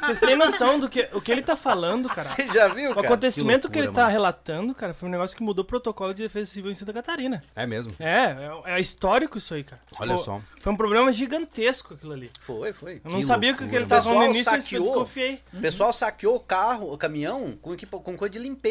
[0.02, 2.24] Vocês têm noção do que o que ele tá falando, cara?
[2.28, 3.08] Você já viu, O cara?
[3.08, 4.12] acontecimento que, loucura, ele tá mano.
[4.14, 7.44] relatando, cara, foi um negócio que mudou o protocolo de defesa civil em Santa Catarina.
[7.56, 7.94] É mesmo.
[8.00, 9.82] É, é, é histórico isso aí, cara.
[10.00, 10.42] Olha Pô, só.
[10.60, 12.32] Foi um problema gigantesco aquilo ali.
[12.42, 13.02] Foi, foi.
[13.06, 14.86] Eu não Que sabia o que, ele tava falando no início, mas eu saqueou.
[14.86, 15.40] desconfiei.
[15.54, 18.63] O pessoal saqueou o carro, o caminhão, com, equipa- com coisa de limpeza.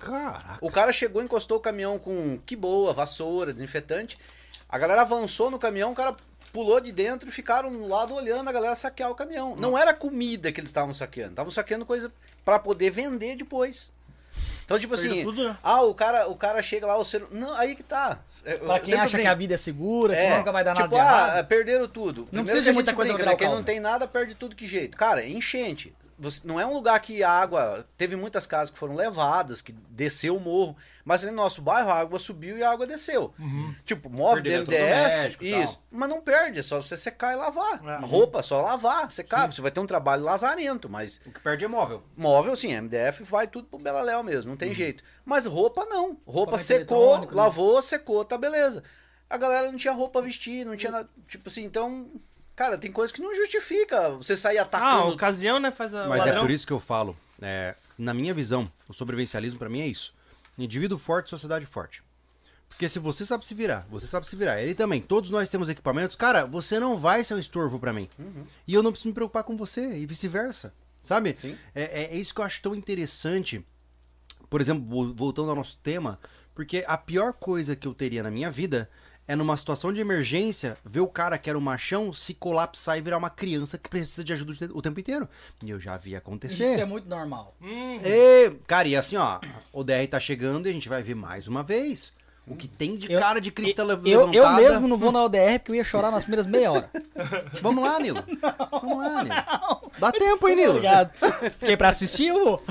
[0.00, 0.58] Caraca.
[0.60, 4.18] O cara chegou, encostou o caminhão com que boa, vassoura, desinfetante.
[4.68, 6.14] A galera avançou no caminhão, o cara
[6.52, 9.54] pulou de dentro e ficaram no lado olhando a galera saquear o caminhão.
[9.56, 12.12] Não era comida que eles estavam saqueando, estavam saqueando coisa
[12.44, 13.90] pra poder vender depois.
[14.64, 15.56] Então, tipo assim, tudo, né?
[15.62, 17.24] ah, o cara, o cara chega lá, o ser...
[17.30, 18.18] Não, aí que tá.
[18.44, 19.30] Eu- Pra eu quem sempre acha que brinco.
[19.30, 21.38] a vida é segura, que É, nunca vai dar nada tipo, de errado.
[21.38, 22.24] ah, perderam tudo.
[22.24, 23.38] Primeiro precisa que de a muita gente coisa brinca, pra né?
[23.38, 24.94] Quem não tem nada perde tudo que jeito.
[24.96, 25.94] Cara, é enchente.
[26.18, 27.86] Você- não é um lugar que a água.
[27.96, 30.76] Teve muitas casas que foram levadas, que desceu o morro.
[31.04, 33.32] Mas ali no nosso bairro a água subiu e a água desceu.
[33.84, 34.74] Tipo, move Perdeu MDS.
[34.82, 35.60] eletrodoméstico tal.
[35.62, 35.80] Isso.
[35.90, 37.80] Mas não perde, é só você secar e lavar.
[37.86, 38.04] É.
[38.04, 39.50] Roupa, só lavar, secar.
[39.50, 41.20] Você vai ter um trabalho lazarento, mas.
[41.24, 42.02] O que perde é móvel.
[42.16, 45.04] Móvel, sim, MDF vai tudo pro Belaléu mesmo, não tem jeito.
[45.24, 46.18] Mas roupa não.
[46.26, 47.28] Roupa secou, né?
[47.30, 48.82] lavou, secou, tá beleza.
[49.30, 51.08] A galera não tinha roupa vestir, não tinha nada.
[51.28, 52.10] Tipo assim, então.
[52.58, 55.12] Cara, tem coisa que não justifica você sair Ah, a atacando.
[55.14, 56.42] ocasião, né, faz a Mas é ladrão.
[56.42, 57.16] por isso que eu falo.
[57.40, 60.12] é, na minha visão, o sobrevivencialismo pra mim é isso.
[60.58, 62.02] Indivíduo forte, sociedade forte.
[62.68, 64.60] Porque se você sabe se virar, você sabe se virar.
[64.60, 65.00] Ele também.
[65.00, 66.16] Todos nós temos equipamentos.
[66.16, 68.08] Cara, você não vai ser um estorvo pra mim.
[68.66, 70.74] E eu não preciso me preocupar com você e vice-versa.
[71.00, 71.34] Sabe?
[71.36, 71.56] Sim.
[71.72, 73.64] É, é isso que eu acho tão interessante.
[74.50, 76.18] Por exemplo, vo- voltando ao nosso tema,
[76.56, 78.90] porque a pior coisa que eu teria na minha vida
[79.28, 83.02] é numa situação de emergência ver o cara que era o machão se colapsar e
[83.02, 85.28] virar uma criança que precisa de ajuda o te- o tempo inteiro.
[85.62, 86.72] E eu já vi acontecer.
[86.72, 87.54] Isso é muito normal.
[87.62, 89.38] E, cara, e assim, ó,
[89.72, 92.16] o DR tá chegando e a gente vai ver mais uma vez.
[92.50, 94.56] O que tem de Eu- cara de crista Eu, eu levantada.
[94.62, 96.90] mesmo não vou na ODR porque eu ia chorar nas primeiras meia hora.
[97.60, 98.24] Vamos lá, Nilo.
[98.70, 99.90] Vamos lá, Nilo.
[99.98, 100.70] Dá tempo, hein, Nilo?
[100.76, 101.10] Obrigado.
[101.58, 102.62] Fiquei pra assistir, eu vou.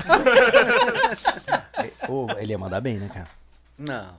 [2.08, 3.28] Ô, ele ia mandar bem, né, cara?
[3.78, 4.16] Não.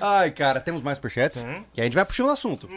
[0.00, 1.44] Ai, cara, temos mais superchats?
[1.72, 2.68] Que a gente vai puxando o assunto.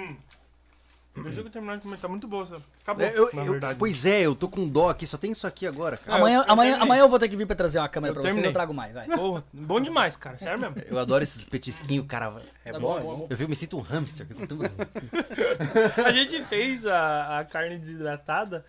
[1.24, 2.10] Deixa eu terminar de comentar.
[2.10, 2.48] Muito boa.
[2.82, 3.78] Acabou, É, eu- na eu- verdade.
[3.78, 6.18] pois é, eu tô com dó aqui, só tem isso aqui agora, cara.
[6.18, 6.82] Amanhã, eu amanhã, terminei.
[6.84, 8.50] amanhã eu vou ter que vir pra trazer uma câmera Eu pra você e terminei.
[8.50, 9.08] eu trago mais, vai.
[9.08, 10.40] Porra, bom demais, cara.
[10.40, 10.76] Sério mesmo.
[10.88, 12.34] Eu adoro esses petisquinhos, cara.
[12.64, 13.28] É Tá bom, bom, é bom.
[13.30, 14.26] Eu fico, me sinto um hamster.
[16.06, 18.66] A gente fez a, a carne desidratada,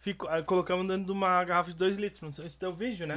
[0.00, 2.20] ficou, ah, colocamos dentro de uma garrafa de 2 litros.
[2.20, 3.14] Não sei se deu vídeo, né?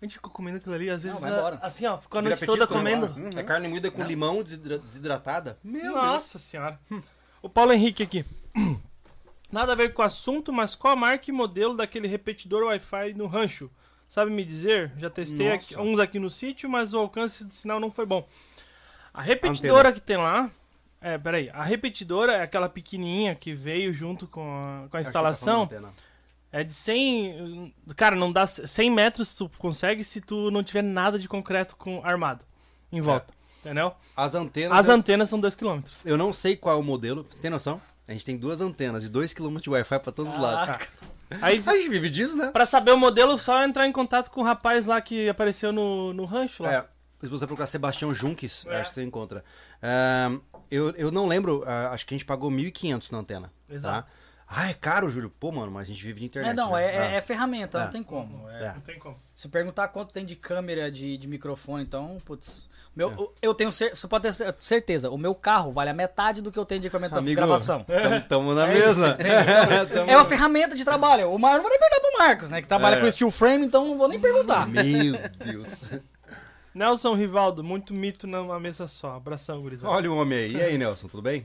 [0.00, 1.20] A gente ficou comendo aquilo ali, às vezes.
[1.20, 1.58] vai ah, embora.
[1.62, 2.66] assim, ó, ficou a noite toda né?
[2.66, 3.14] comendo.
[3.36, 5.58] É carne moída com limão desidra- desidratada.
[5.62, 6.80] Meu Nossa senhora.
[7.42, 8.24] O Paulo Henrique aqui.
[9.52, 13.14] Nada a ver com o assunto, mas qual a marca e modelo daquele repetidor Wi-Fi
[13.14, 13.70] no rancho?
[14.08, 14.92] Sabe me dizer?
[14.96, 18.26] Já testei aqui- uns aqui no sítio, mas o alcance do sinal não foi bom.
[19.12, 20.50] A repetidora que tem lá.
[21.00, 21.48] É, peraí.
[21.50, 25.68] A repetidora é aquela pequenininha que veio junto com a, com a instalação.
[26.52, 27.74] É de 100.
[27.96, 28.46] Cara, não dá.
[28.46, 32.44] 100 metros tu consegue se tu não tiver nada de concreto com armado
[32.92, 33.32] em volta.
[33.60, 33.92] Entendeu?
[34.16, 34.78] As antenas.
[34.78, 35.80] As eu, antenas são 2 km.
[36.04, 37.26] eu não sei qual é o modelo.
[37.30, 37.80] Você tem noção?
[38.08, 40.86] A gente tem duas antenas de 2km de Wi-Fi pra todos os lados.
[41.40, 42.50] Aí, A gente vive disso, né?
[42.50, 46.12] pra saber o modelo, só entrar em contato com o rapaz lá que apareceu no,
[46.12, 46.72] no rancho lá.
[46.74, 46.84] É.
[47.20, 48.80] se você procurar Sebastião Junques, É.
[48.80, 49.44] acho que você encontra.
[49.80, 50.36] Ah,
[50.70, 53.52] eu, eu não lembro, ah, acho que a gente pagou 1.500 na antena.
[53.68, 54.06] Exato.
[54.06, 54.12] Tá?
[54.52, 55.30] Ah, é caro, Júlio.
[55.38, 56.50] Pô, mano, mas a gente vive de internet.
[56.50, 56.84] É, não, né?
[56.84, 57.04] é, é- Ah.
[57.12, 57.84] é ferramenta, É.
[57.84, 58.48] não tem como.
[58.50, 58.72] É, É.
[58.74, 59.16] Não tem como.
[59.32, 62.68] Se perguntar quanto tem de câmera, de, de microfone, então, putz.
[62.96, 63.12] Meu, É.
[63.14, 66.50] eu- Eu tenho você pode ter cer- certeza, o meu carro vale a metade do
[66.50, 67.84] que eu tenho de equipamento Amigo, de gravação.
[67.86, 69.16] Tamo, tamo na É mesma.
[70.10, 71.30] É uma ferramenta de trabalho.
[71.30, 71.52] O Mar...
[71.52, 72.60] eu não vou nem perguntar pro Marcos, né?
[72.60, 73.00] Que trabalha É.
[73.00, 74.66] com steel frame, então não vou nem perguntar.
[74.66, 74.82] Meu
[75.44, 75.84] Deus.
[76.74, 79.16] Nelson Rivaldo, muito mito numa mesa só.
[79.16, 79.92] Abração, gurizada.
[79.92, 80.52] Olha o homem aí.
[80.56, 81.44] E aí, Nelson, tudo bem?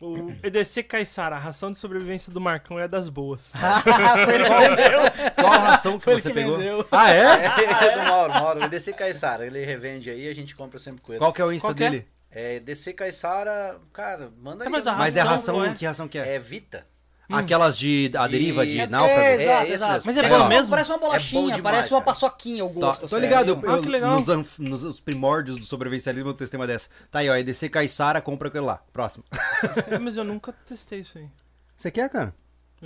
[0.00, 3.52] O EDC Caissara, a ração de sobrevivência do Marcão é das boas.
[5.36, 6.58] Qual a ração que Foi ele você que pegou?
[6.58, 6.86] vendeu.
[6.90, 7.22] Ah, é?
[7.86, 8.62] É do Mauro, Mauro.
[8.64, 9.46] É DC Caissara.
[9.46, 11.18] Ele revende aí, a gente compra sempre com ele.
[11.20, 11.90] Qual que é o Insta Qual que é?
[11.90, 12.06] dele?
[12.32, 14.72] É DC Caissara, cara, manda Tá, aí.
[14.72, 14.92] mas a.
[14.96, 15.74] Mas é Ração, ração, não é?
[15.74, 16.34] que ração que é?
[16.34, 16.84] É Vita.
[17.30, 18.10] Aquelas de.
[18.14, 19.20] a De- deriva de É, náufrago?
[19.20, 20.02] É, exato, É exato.
[20.06, 20.70] Mas é Parece bom uma- mesmo?
[20.70, 23.00] Parece uma bolachinha, demais, parece uma paçoquinha o Tá, gosto.
[23.00, 23.18] tô assim.
[23.20, 24.16] ligado, eu, Ah, que legal.
[24.16, 26.88] Nos, anf- nos- os primórdios do sobrevivencialismo eu testei uma dessa.
[27.10, 28.82] Tá aí, ó, EDC Caissara, compra aquele lá.
[28.92, 29.24] Próximo.
[29.90, 31.26] É, mas eu nunca testei isso aí.
[31.76, 32.34] Você quer, cara?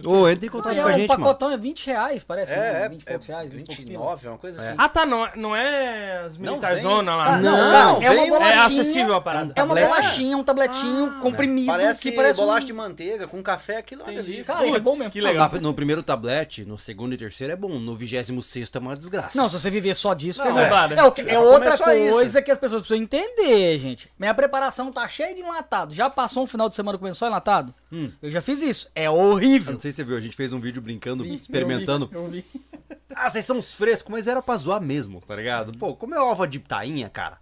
[0.05, 1.23] Ô, entre em contato Ah, é, com a um gente, mano.
[1.25, 2.53] pacotão é 20 reais, parece.
[2.53, 2.83] É, né?
[2.85, 3.89] é, 20 e é poucos reais, 20 e poucos pila.
[3.89, 4.75] 29, é uma coisa assim.
[4.77, 7.35] Ah, tá, não, é- não é as Não, militarzona lá.
[7.35, 7.71] Ah, Não, não,
[8.01, 8.63] cara, é uma veio- bolachinha.
[8.63, 9.53] É acessível a parada.
[9.57, 9.89] É uma Tablete.
[9.89, 12.67] bolachinha, um tabletinho comprimido Parece, que parece bolacha um...
[12.67, 14.55] de manteiga com café, aquilo é uma delícia.
[14.55, 15.11] Cara, é Putz, bom mesmo.
[15.13, 15.51] Que Não, legal.
[15.53, 17.69] na- no primeiro tablete, no segundo e terceiro é bom.
[17.79, 19.39] No vigésimo sexto é uma desgraça.
[19.39, 20.67] Não, se você viver só disso, Não, é.
[20.97, 24.11] É, o que- é outra começou coisa que as pessoas precisam entender, gente.
[24.19, 25.95] Minha preparação tá cheia de enlatado.
[25.95, 27.75] Já passou um final de semana comendo só enlatado?
[28.23, 28.89] Eu já fiz isso.
[28.95, 29.79] É horrível.
[29.87, 32.09] Sei se você viu, a gente fez um vídeo brincando, Vi, experimentando.
[32.13, 32.39] Eu vi.
[32.39, 32.61] eu
[32.91, 32.97] vi.
[33.15, 35.73] Ah, vocês são uns frescos, mas era pra zoar mesmo, tá ligado?
[35.79, 37.39] Pô, comer ova de tainha, cara.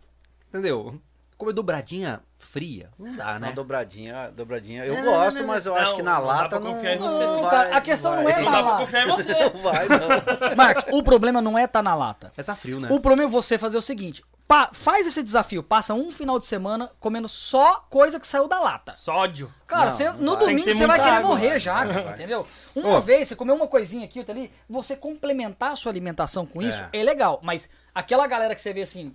[0.48, 1.00] Entendeu?
[1.36, 2.90] Comer dobradinha fria.
[2.98, 3.48] Não dá, né?
[3.48, 4.84] Não, dobradinha, dobradinha.
[4.84, 5.80] Eu Não, gosto, não, não, mas eu não.
[5.80, 6.74] acho que na Não, não dá lata pra não.
[6.74, 7.06] confiar em não.
[7.08, 8.84] Não, vai, cara, a questão não é Não na dá pra lata.
[8.84, 9.32] confiar em você.
[9.32, 10.56] Não vai, não.
[10.56, 12.32] Marcos, o problema não é tá na lata.
[12.36, 12.88] É tá frio, né?
[12.92, 16.46] O problema é você fazer o seguinte: pa- faz esse desafio, passa um final de
[16.46, 18.94] semana comendo só coisa que saiu da lata.
[18.96, 19.52] Sódio.
[19.66, 20.40] Cara, Não, você- não no vai.
[20.46, 22.46] Domingo você vai querer água, morrer vai, já, vai, cara, entendeu?
[22.74, 23.00] Uma Ô.
[23.00, 26.78] vez você comeu uma coisinha aqui, outra ali, você complementar a sua alimentação com isso
[26.92, 27.00] É.
[27.00, 27.40] é, legal.
[27.42, 29.12] Mas aquela galera que você vê assim,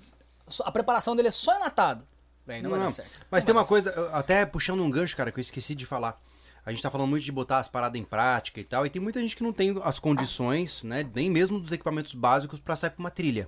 [0.63, 2.05] a preparação dele é só enlatado.
[2.45, 3.11] Véi, não, vai dar certo.
[3.29, 6.19] Mas Não tem uma coisa, até puxando um gancho, cara, que eu esqueci de falar.
[6.65, 9.01] A gente tá falando muito de botar as paradas em prática e tal, e tem
[9.01, 12.89] muita gente que não tem as condições, né, nem mesmo dos equipamentos básicos pra sair
[12.89, 13.47] pra uma trilha.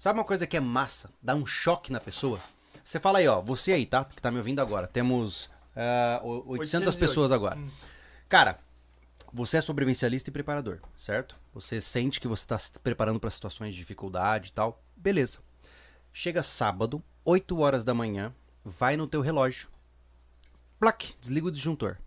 [0.00, 1.10] Sabe uma coisa que é massa?
[1.22, 2.40] Dá um choque na pessoa?
[2.82, 4.02] Você fala aí, ó, você aí, tá?
[4.02, 4.86] Que tá me ouvindo agora.
[4.86, 5.50] Temos
[6.22, 6.98] o- 800 808.
[6.98, 7.58] pessoas agora.
[8.26, 8.58] Cara,
[9.30, 11.36] você é sobrevivencialista e preparador, certo?
[11.52, 14.82] Você sente que você tá se preparando pra situações de dificuldade e tal.
[14.96, 15.40] Beleza.
[16.14, 18.34] Chega sábado, 8 horas da manhã,
[18.64, 19.68] vai no teu relógio.
[20.78, 21.98] Plac, desliga o disjuntor.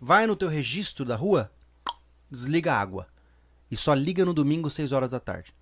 [0.00, 1.52] Vai no teu registro da rua,
[2.30, 3.06] desliga a água.
[3.70, 5.52] E só liga no domingo, 6 horas da tarde.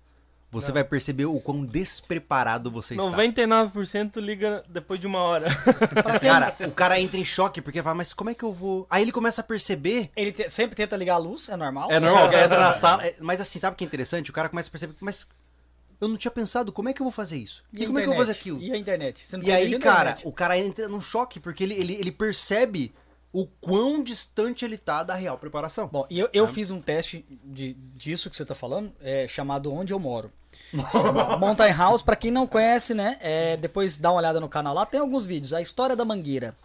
[0.53, 3.05] Você vai perceber o quão despreparado você está.
[3.09, 5.47] 99% liga depois de uma hora.
[6.21, 8.85] Cara, o cara entra em choque porque fala, mas como é que eu vou.
[8.89, 10.09] Aí ele começa a perceber.
[10.15, 11.91] Ele te- sempre tenta ligar a luz, é normal.
[11.91, 13.05] É normal, o cara entra na sala.
[13.05, 14.29] é, Mas assim, sabe o que é interessante?
[14.29, 15.25] O cara começa a perceber, mas
[15.99, 17.63] eu não tinha pensado, como é que eu vou fazer isso?
[17.73, 18.57] E, a como é que eu vou fazer internet?
[18.57, 18.61] aquilo?
[18.61, 19.25] E a internet?
[19.25, 20.27] Você não E aí, cara, internet.
[20.27, 22.93] o cara entra num choque, porque ele, ele, ele percebe
[23.31, 25.87] o quão distante ele tá da real preparação.
[25.87, 29.73] Bom, e eu, eu fiz um teste de, disso que você tá falando, é, chamado
[29.73, 30.31] Onde Eu Moro.
[31.39, 33.17] Mountain House, pra quem não conhece, né?
[33.21, 35.53] é, depois dá uma olhada no canal lá, tem alguns vídeos.
[35.53, 36.55] A história da mangueira.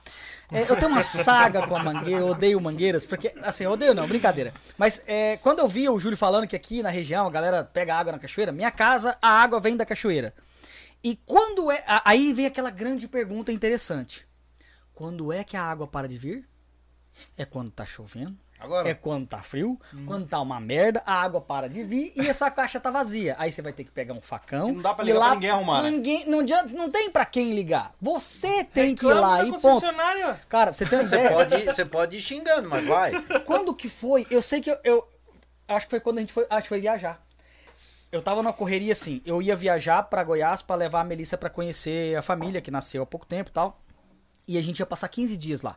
[0.51, 3.95] É, eu tenho uma saga com a mangueira, eu odeio mangueiras, porque, assim, eu odeio
[3.95, 4.55] não, brincadeira.
[4.79, 7.95] Mas é, quando eu vi o Júlio falando que aqui na região a galera pega
[7.95, 10.33] água na cachoeira, minha casa, a água vem da cachoeira.
[11.05, 11.85] E quando é.
[12.05, 14.27] Aí vem aquela grande pergunta interessante:
[14.95, 16.49] quando é que a água para de vir?
[17.37, 18.37] É quando tá chovendo?
[18.61, 18.89] Agora.
[18.89, 22.51] É quando tá frio, quando tá uma merda, a água para de vir e essa
[22.51, 23.37] caixa tá vazia.
[23.39, 24.69] Aí você vai ter que pegar um facão.
[24.71, 25.91] E não dá pra ligar lá- pra ninguém arrumar, né?
[25.91, 27.95] Ninguém, não, adianta, não tem pra quem ligar.
[28.01, 29.61] Você tem que ir Reclama lá e ponto.
[29.63, 30.41] concessionária.
[30.49, 31.31] Cara, você tem uma Você ideia?
[31.31, 33.13] pode, você pode ir xingando, mas vai.
[33.47, 34.27] Quando que foi?
[34.31, 35.09] Eu sei que eu, eu-
[35.69, 37.23] acho que foi quando a gente foi, acho que foi viajar.
[38.11, 41.51] Eu tava numa correria assim, eu ia viajar pra Goiás pra levar a Melissa pra
[41.51, 43.81] conhecer a família que nasceu há pouco tempo e tal.
[44.49, 45.77] E a gente ia passar 15 dias lá.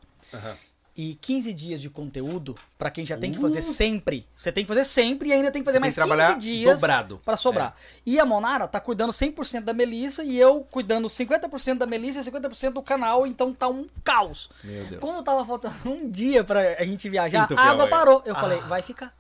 [0.96, 4.28] E 15 dias de conteúdo, pra quem já tem que fazer sempre.
[4.36, 5.82] Você tem que fazer sempre e ainda tem que fazer Uh!
[5.86, 7.22] Você tem mais que trabalhar 15 dias dobrado.
[7.24, 7.76] pra sobrar.
[8.06, 12.24] E a Monara tá cuidando 100% da Melissa e eu cuidando 50% da Melissa e
[12.24, 14.50] 50% do canal, então tá um caos.
[14.64, 15.00] Meu Deus.
[15.02, 18.22] Quando tava faltando um dia pra a gente viajar, a água parou.
[18.26, 19.16] Eu falei, vai ficar.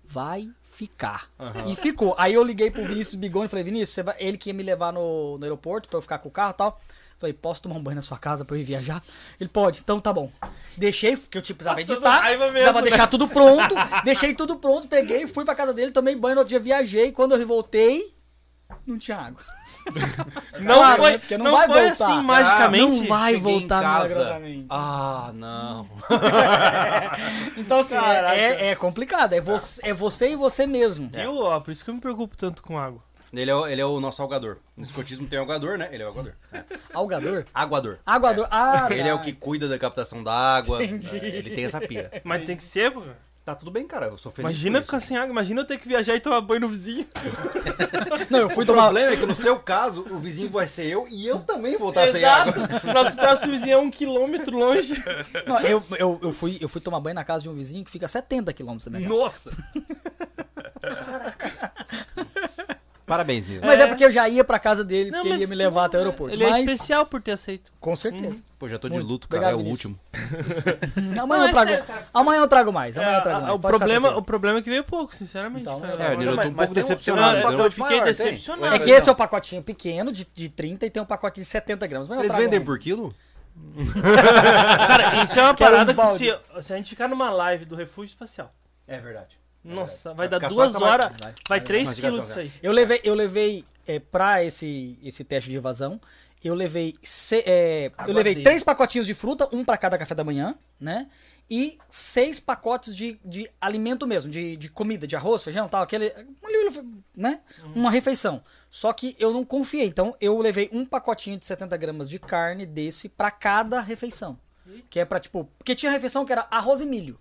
[0.07, 1.31] Vai ficar.
[1.67, 2.15] E ficou.
[2.19, 4.93] Aí eu liguei pro Vinícius Bigoni e falei, Vinícius, vai- ele que ia me levar
[4.93, 6.81] no, no aeroporto pra eu ficar com o carro e tal.
[7.25, 9.03] Falei, posso tomar um banho na sua casa pra eu ir viajar?
[9.41, 10.31] Ele pode, então tá bom.
[10.77, 12.89] Deixei, porque eu tipo, precisava Passando editar, mesmo, precisava né?
[12.91, 13.75] deixar tudo pronto.
[14.05, 17.13] deixei tudo pronto, peguei, fui pra casa dele, tomei banho, no outro dia viajei.
[17.13, 18.15] Quando eu voltei,
[18.87, 19.41] não tinha água.
[20.61, 21.19] Não Claro, foi, né?
[21.19, 22.05] Porque não não vai foi voltar.
[22.07, 23.01] assim magicamente.
[23.01, 24.67] Não vai voltar milagrosamente.
[24.71, 25.87] Ah, não.
[27.57, 29.33] Então, assim, é, é- é complicado.
[29.35, 31.11] É você, é você e você mesmo.
[31.15, 33.03] Eu, ó, por isso que eu me preocupo tanto com água.
[33.35, 34.59] Ele é, o- ele é o nosso algador.
[34.77, 35.89] No escotismo tem algador, né?
[35.93, 36.33] Ele é o algador.
[36.53, 36.63] É.
[36.93, 37.45] Algador?
[37.55, 37.99] Aguador.
[38.07, 38.47] Aguador.
[38.51, 40.83] Ah, Ele é o que cuida da captação da água.
[40.85, 41.17] Entendi.
[41.17, 42.11] É, ele tem essa pira.
[42.25, 43.03] Mas tem que ser, pô.
[43.45, 44.07] Tá tudo bem, cara.
[44.07, 44.45] Eu sou feliz.
[44.51, 47.07] Imagina ficar sem água, imagina eu ter que viajar e tomar banho no vizinho.
[48.31, 48.85] Não, eu fui O tomar.
[48.85, 51.91] problema é que no seu caso, o vizinho vai ser eu e eu também vou
[51.91, 52.55] estar sem água.
[52.95, 54.95] Nosso próximo vizinho é um quilômetro longe.
[55.47, 57.91] Não, eu, eu, eu, fui, eu fui tomar banho na casa de um vizinho que
[57.91, 59.21] fica a 70 quilômetros da minha casa.
[59.21, 59.51] Nossa!
[63.07, 63.61] Parabéns, Nil.
[63.63, 63.83] Mas é.
[63.83, 63.87] É.
[63.87, 66.01] porque eu já ia pra casa dele, Não, porque ele ia me levar até o
[66.01, 66.35] aeroporto.
[66.35, 67.71] Ele é Mas, especial por ter aceito.
[67.79, 68.43] Com certeza.
[68.59, 69.07] Pô, já tô de Muito.
[69.09, 69.43] luto, cara.
[69.55, 69.93] Obrigado, é o Vinícius.
[69.93, 71.21] último.
[71.23, 71.71] Amanhã Não, eu é trago.
[71.71, 71.85] sério.
[72.15, 72.97] Amanhã eu trago mais.
[72.97, 73.55] Amanhã É, eu trago a- mais.
[73.55, 75.61] o, Pode problema, o problema é que veio pouco, sinceramente.
[75.63, 76.03] Então, cara.
[76.03, 77.37] É, o Nilo, eu tô um pouco tem decepcionado.
[77.47, 78.13] tem um Eu, fiquei maior, tem?
[78.13, 78.75] decepcionado.
[78.75, 81.45] É que esse é o pacotinho pequeno de, de 30 e tem um pacote de
[81.47, 82.09] 70 gramas.
[82.09, 83.15] Eles trago vendem por quilo?
[84.89, 86.07] Cara, isso é uma um parada que
[86.63, 88.53] se a gente ficar numa live do refúgio espacial,
[88.89, 89.39] É verdade.
[89.65, 91.19] Nossa, Vai vai dar duas horas, vai.
[91.21, 91.95] vai Vai, 3 vai.
[91.97, 92.53] quilos disso aí.
[92.63, 96.01] Eu levei, eu levei é, pra esse, esse teste de evasão,
[96.43, 100.23] eu levei, se- é, eu levei três pacotinhos de fruta, um pra cada café da
[100.23, 101.09] manhã, né?
[101.51, 106.11] E seis pacotes de, de alimento mesmo, de, de comida, de arroz, feijão tal, aquele.
[107.17, 107.41] né?
[107.75, 108.43] Uma refeição.
[108.71, 109.87] Só que eu não confiei.
[109.87, 114.39] Então eu levei um pacotinho de 70 gramas de carne desse pra cada refeição.
[114.89, 115.45] Que é pra, tipo.
[115.59, 117.19] Porque tinha refeição que era arroz e milho.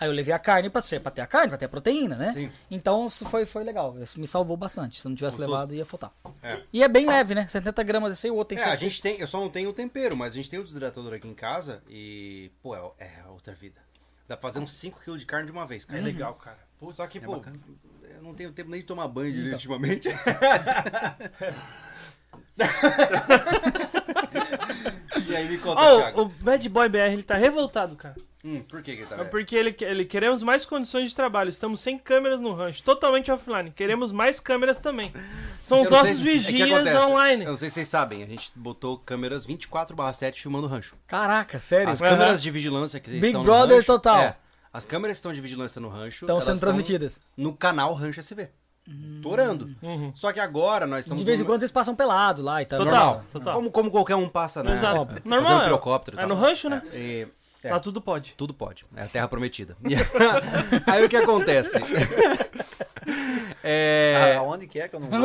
[0.00, 2.16] Aí eu levei a carne pra ser, pra ter a carne, pra ter a proteína,
[2.16, 2.32] né?
[2.32, 2.50] Sim.
[2.70, 3.96] Então isso foi, foi legal.
[4.02, 4.98] Isso me salvou bastante.
[5.00, 5.52] Se eu não tivesse Gostoso.
[5.54, 6.10] levado, ia faltar.
[6.42, 6.60] É.
[6.72, 7.46] E é bem leve, né?
[7.46, 8.80] 70 gramas esse aí, o outro tem É, a 70.
[8.80, 11.28] gente tem, eu só não tenho o tempero, mas a gente tem o desidratador aqui
[11.28, 13.78] em casa e, pô, é, é outra vida.
[14.26, 16.02] Dá pra fazer uns 5kg de carne de uma vez, É cara.
[16.02, 16.58] legal, cara.
[16.92, 17.42] Só que, pô,
[18.08, 19.52] eu não tenho tempo nem de tomar banho Então.
[19.52, 20.08] ultimamente.
[25.28, 26.20] e aí me conta, Ó, Thiago.
[26.22, 28.16] o Bad Boy BR, ele tá revoltado, cara.
[28.42, 29.16] Hum, por que que tá?
[29.16, 31.50] É porque ele, ele queremos mais condições de trabalho.
[31.50, 33.70] Estamos sem câmeras no rancho, totalmente offline.
[33.70, 35.12] Queremos mais câmeras também.
[35.62, 37.44] São os nossos se- é que vigias acontece, online.
[37.44, 40.96] Eu não sei se vocês sabem, a gente botou câmeras 24/7 filmando o rancho.
[41.06, 41.90] Caraca, sério?
[41.92, 42.10] As Aham.
[42.12, 44.18] câmeras de vigilância que Big estão Brother no rancho, total.
[44.20, 44.36] é,
[44.72, 47.20] as câmeras que estão de vigilância no rancho Estão sendo transmitidas.
[47.36, 48.48] no canal Rancho SV.
[49.22, 49.70] Torando.
[49.82, 50.10] Uhum.
[50.16, 52.78] Só que agora nós estamos De vez em quando vocês passam pelado lá e tal.
[52.78, 53.24] Total, normal.
[53.30, 53.54] total.
[53.54, 54.72] Como, como qualquer um passa, né?
[54.72, 55.20] Exato.
[55.24, 55.64] Normal, um é.
[55.64, 56.18] pirocóptero.
[56.18, 56.82] É no rancho, né?
[56.92, 57.28] E-
[57.62, 58.34] é, Lá tudo pode.
[58.36, 58.84] tudo pode.
[58.96, 59.76] É a terra prometida.
[60.86, 61.78] Aí o que acontece?
[63.62, 65.18] É, Ah, Aonde que é que eu não vou?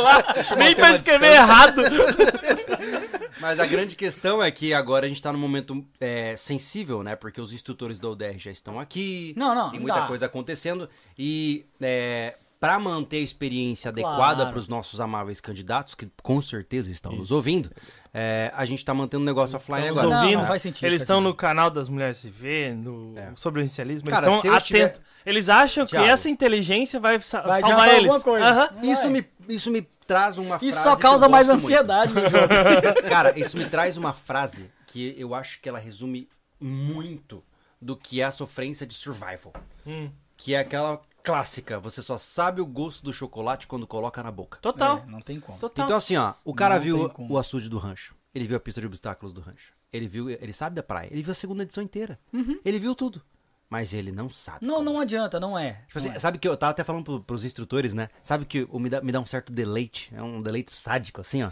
[0.00, 0.24] Lá?
[0.56, 1.82] Nem pra escrever errado.
[3.40, 7.16] Mas a grande questão é que agora a gente tá num momento é, sensível, né?
[7.16, 9.32] Porque os instrutores da UDR já estão aqui.
[9.36, 10.06] Não, não, Tem muita dá.
[10.06, 10.88] coisa acontecendo.
[11.18, 14.06] E é, para manter a experiência Claro.
[14.08, 17.70] adequada para os nossos amáveis candidatos, que com certeza estão nos ouvindo,
[18.12, 20.14] é, a gente tá mantendo o negócio offline Estamos agora.
[20.16, 20.40] Não, ouvindo.
[20.40, 21.28] não faz sentido, Eles estão sentido.
[21.30, 23.32] no canal das Mulheres se vê, no É.
[23.34, 24.08] sobrevivencialismo.
[24.10, 25.00] Eles Cara, estão atentos.
[25.24, 27.98] Eles acham que essa inteligência vai, sa- Vai salvar eles.
[28.10, 28.46] alguma coisa.
[28.46, 28.68] Aham.
[28.76, 29.10] Não Isso vai.
[29.10, 30.66] me, isso me traz uma frase.
[30.68, 31.62] Isso só que causa eu mais muito.
[31.62, 32.46] ansiedade no jogo.
[33.08, 36.28] Cara, isso me traz uma frase que eu acho que ela resume
[36.60, 37.42] muito
[37.80, 39.52] do que é a sofrência de survival.
[39.86, 40.10] Hum.
[40.36, 44.58] Que é aquela clássica, você só sabe o gosto do chocolate quando coloca na boca.
[44.60, 44.98] Total.
[44.98, 45.58] É, não tem como.
[45.58, 45.84] Total.
[45.84, 48.14] Então assim, ó, o cara Não viu o açude do rancho.
[48.34, 49.72] Ele viu a pista de obstáculos do rancho.
[49.92, 51.08] Ele viu, ele sabe da praia.
[51.10, 52.18] Ele viu a segunda edição inteira.
[52.64, 53.20] Ele viu tudo.
[53.68, 54.64] Mas ele não sabe.
[54.66, 55.02] Não, não é.
[55.02, 55.82] adianta, não é.
[55.86, 56.18] Tipo assim, Não é.
[56.18, 58.08] sabe que eu tava até falando pro, pros instrutores, né?
[58.22, 60.12] Sabe que o- me dá, me dá um certo deleite.
[60.14, 61.50] É um deleite sádico, assim, ó.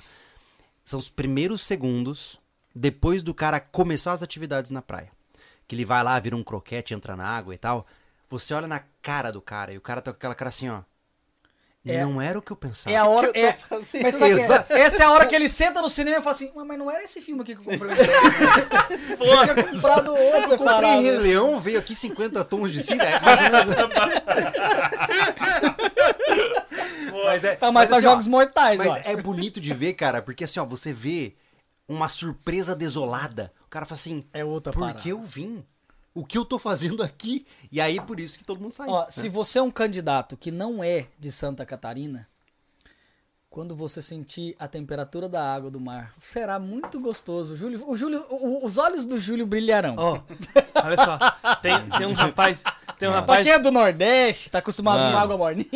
[0.84, 2.40] São os primeiros segundos
[2.74, 5.10] depois do cara começar as atividades na praia.
[5.68, 7.86] Que ele vai lá, vira um croquete, entra na água e tal.
[8.28, 10.82] Você olha na cara do cara e o cara tá com aquela cara assim, ó.
[11.86, 12.94] É- não era o que eu pensava.
[12.94, 13.32] É a hora.
[13.32, 14.02] que eu tô é- fazendo?
[14.02, 14.66] Mas que é?
[14.80, 16.90] Essa é a hora que ele senta no cinema e fala assim: "Mas- mas não
[16.90, 17.96] era esse filme aqui que eu comprei.
[19.18, 23.02] eu tinha comprado outro, Eu comprei parado." Rei Leão, veio aqui 50 tons de cinza.
[23.04, 23.18] É,
[27.24, 28.96] mas é, Tá mais pra assim, ó, jogos mortais, Mas ó.
[29.04, 31.34] é bonito de ver, cara, porque assim, ó, você vê
[31.88, 33.52] uma surpresa desolada.
[33.64, 35.00] O cara fala assim, É outra por parada.
[35.00, 35.64] que eu vim?
[36.18, 37.46] O que eu tô fazendo aqui?
[37.70, 38.88] E aí, por isso que todo mundo sai.
[38.88, 42.26] Ó, se você é um candidato que não é de Santa Catarina,
[43.50, 47.54] quando você sentir a temperatura da água do mar, será muito gostoso.
[47.54, 49.94] O Júlio, o Júlio, o- os olhos do Júlio brilharão.
[49.96, 50.20] Ó,
[50.84, 51.18] olha só.
[51.62, 52.62] Tem, tem um rapaz.
[52.98, 53.44] Tem um Pra rapaz.
[53.44, 55.12] quem é do Nordeste, tá acostumado Mano.
[55.12, 55.68] com água morninha.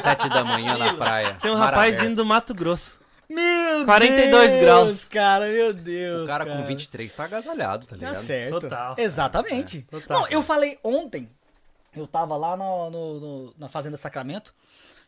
[0.00, 1.36] Sete da manhã na praia.
[1.42, 2.99] Tem um rapaz vindo do Mato Grosso.
[3.30, 5.04] Meu 42 Deus, graus.
[5.04, 6.24] cara, meu Deus.
[6.24, 8.14] O cara com 23 tá agasalhado, tá Tá ligado?
[8.16, 8.60] certo.
[8.60, 8.94] Total.
[8.98, 9.86] Exatamente.
[9.88, 10.20] É, total.
[10.22, 11.28] Não, eu falei ontem,
[11.96, 14.54] eu tava lá no, no- no- na Fazenda Sacramento,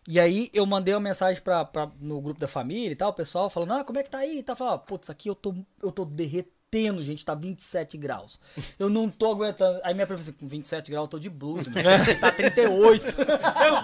[0.08, 3.14] E aí eu mandei uma mensagem pra, pra- no grupo da família e tal, o
[3.14, 4.38] pessoal falando, ah, como é que tá aí?
[4.38, 6.50] E tal, falando, putz, aqui eu tô, eu tô derretendo,
[7.02, 8.40] gente, tá 27 graus.
[8.78, 9.78] Eu não tô aguentando.
[9.84, 11.82] Aí minha professora, com 27 graus eu tô de blues, mano.
[12.18, 13.16] Tá 38.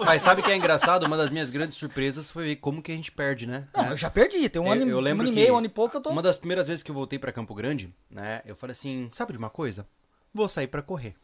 [0.06, 1.04] Mas sabe o que é engraçado?
[1.04, 3.66] Uma das minhas grandes surpresas foi ver como que a gente perde, né?
[3.76, 5.52] Não, eu já perdi, tem um Eu- ano, e- eu um lembro ano e meio,
[5.54, 6.08] um ano e pouco eu tô...
[6.10, 8.40] Uma das primeiras vezes que eu voltei pra Campo Grande, né?
[8.46, 9.86] Eu falei assim, sabe de uma coisa?
[10.32, 11.14] Vou sair pra correr.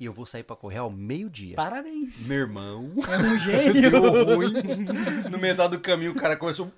[0.00, 1.56] E eu vou sair pra correr ao meio-dia.
[1.56, 2.28] Parabéns.
[2.28, 2.88] Meu irmão.
[3.10, 3.90] É um gênio.
[3.90, 4.52] Deu ruim.
[5.28, 6.70] No metade do caminho o cara começou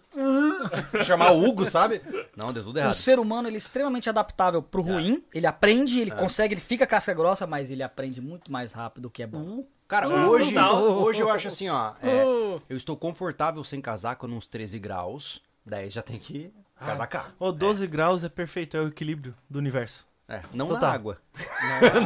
[1.05, 2.01] chamar o Hugo, sabe?
[2.37, 2.95] Não, deu tudo O errado.
[2.95, 5.23] ser humano ele é extremamente adaptável pro ruim.
[5.35, 9.11] Ele aprende, ele consegue, ele fica casca grossa, mas ele aprende muito mais rápido o
[9.11, 9.65] que é bom.
[9.89, 11.93] Cara, Ah, hoje, não hoje eu acho assim, ó.
[12.03, 12.61] é, Oh.
[12.69, 15.43] eu estou confortável sem casaco nos 13 graus.
[15.66, 16.53] 10 já tem que
[16.85, 17.35] casacar.
[17.39, 20.09] Ô, 12 graus é perfeito, é o equilíbrio do universo.
[20.28, 20.82] É, não Total.
[20.91, 21.19] na água.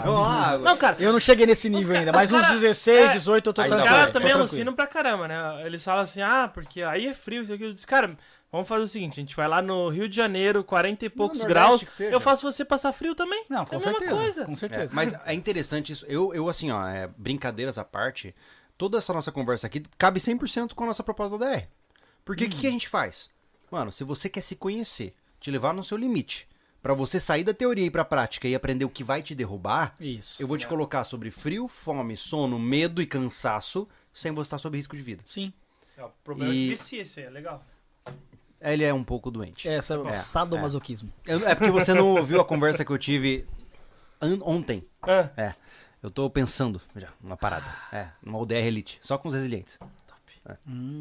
[0.02, 0.58] Não, na água.
[0.70, 3.50] Não, cara, Eu não cheguei nesse nível ainda, os mas uns cara- 16, é, 18
[3.50, 3.82] eu tô os tranquilo.
[3.86, 4.38] pra- caras também tranquilo.
[4.48, 5.62] alucinam pra caramba, né?
[5.66, 7.64] Eles falam assim, ah, porque aí é frio, isso aqui.
[7.64, 8.16] Eu disse, cara,
[8.54, 11.38] vamos fazer o seguinte, a gente vai lá no Rio de Janeiro, 40 e poucos
[11.38, 12.12] Nordeste graus, que seja.
[12.14, 13.44] eu faço você passar frio também.
[13.48, 14.14] Não, é com a mesma certeza.
[14.20, 14.44] coisa.
[14.46, 14.94] Com É, certeza.
[14.94, 16.06] mas é interessante isso.
[16.06, 18.34] Eu, eu assim, ó, é, brincadeiras à parte,
[18.78, 21.64] toda essa nossa conversa aqui cabe 100% com a nossa proposta da DR.
[22.24, 23.28] Porque o que, que a gente faz?
[23.70, 26.48] Mano, se você quer se conhecer, te levar no seu limite,
[26.82, 29.34] pra você sair da teoria e ir pra prática e aprender o que vai te
[29.34, 30.42] derrubar, Isso.
[30.42, 34.76] eu vou te colocar sobre frio, fome, sono, medo e cansaço, sem você estar sob
[34.76, 35.22] risco de vida.
[35.26, 35.52] Sim.
[35.96, 37.64] É, o problema E- é que vicia isso aí, é legal.
[38.72, 39.68] Ele é um pouco doente.
[39.68, 41.12] É, essa, É, sadomasoquismo.
[41.26, 43.46] Eu- É porque você não ouviu a conversa que eu tive
[44.20, 44.84] an- ontem.
[45.02, 45.54] Ah, É.
[46.02, 47.64] Eu tô pensando já, numa parada.
[47.90, 48.98] É, numa UDR Elite.
[49.00, 49.78] Só com os resilientes.
[50.68, 51.00] Hum,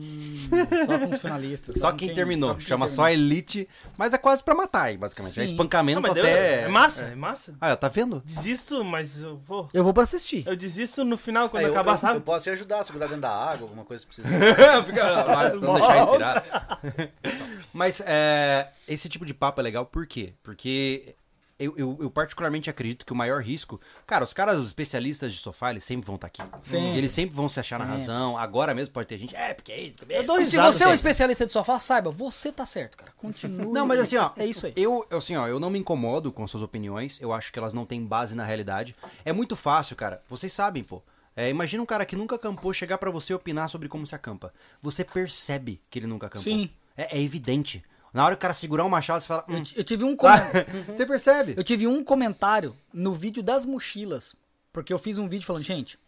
[0.85, 1.79] só com os finalistas.
[1.79, 2.49] Só com quem terminou.
[2.51, 3.05] só quem Chama terminou.
[3.05, 3.67] só Elite.
[3.97, 5.39] Mas é quase pra matar aí, basicamente.
[5.39, 5.51] É Sim.
[5.51, 6.61] espancamento não, até.
[6.63, 7.55] é massa, é massa.
[7.59, 8.21] Ah, tá vendo?
[8.25, 9.67] Desisto, mas eu vou.
[9.73, 10.43] Eu vou pra assistir.
[10.47, 12.17] Eu desisto no final, quando Aí eu, acabar, eu- sabe?
[12.17, 14.27] eu posso te ajudar a segurar dentro da água, alguma coisa que precisa.
[14.85, 16.79] Fica, vai, não deixar respirar.
[17.73, 20.33] Mas é, esse tipo de papo é legal por quê?
[20.43, 21.15] Porque
[21.59, 23.79] eu, eu- eu particularmente acredito que o maior risco.
[24.05, 26.41] Cara, os caras, os especialistas de sofá, eles sempre vão estar aqui.
[26.61, 26.97] Sempre.
[26.97, 27.99] Eles sempre vão se achar na Sempre.
[27.99, 28.37] razão.
[28.37, 29.35] Agora mesmo pode ter gente.
[29.35, 29.95] É, porque é isso.
[30.09, 32.97] é Eu isso." dou Se você é um especialista de sofá, saiba, você tá certo,
[32.97, 33.11] cara.
[33.17, 33.71] Continua.
[33.73, 34.31] Não, mas assim, ó.
[34.35, 34.73] É isso aí.
[34.75, 37.21] Eu, assim, ó, eu não me incomodo com suas opiniões.
[37.21, 38.95] Eu acho que elas não têm base na realidade.
[39.23, 40.21] É muito fácil, cara.
[40.27, 41.01] Vocês sabem, pô.
[41.35, 44.53] É, imagina um cara que nunca acampou chegar pra você opinar sobre como se acampa.
[44.81, 46.43] Você percebe que ele nunca acampou.
[46.43, 46.69] Sim.
[46.95, 47.83] É, é evidente.
[48.13, 49.43] Na hora que o cara segurar um machado, você fala.
[49.47, 50.39] Eu, Hum, ti- eu tive um tá.
[50.39, 50.85] comentário.
[50.95, 51.53] você percebe?
[51.57, 54.35] Eu tive um comentário no vídeo das mochilas.
[54.71, 55.99] Porque eu fiz um vídeo falando, gente,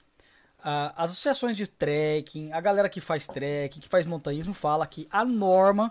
[0.64, 5.08] ah, as associações de trekking, a galera que faz trekking, que faz montanhismo, fala que
[5.12, 5.90] a norma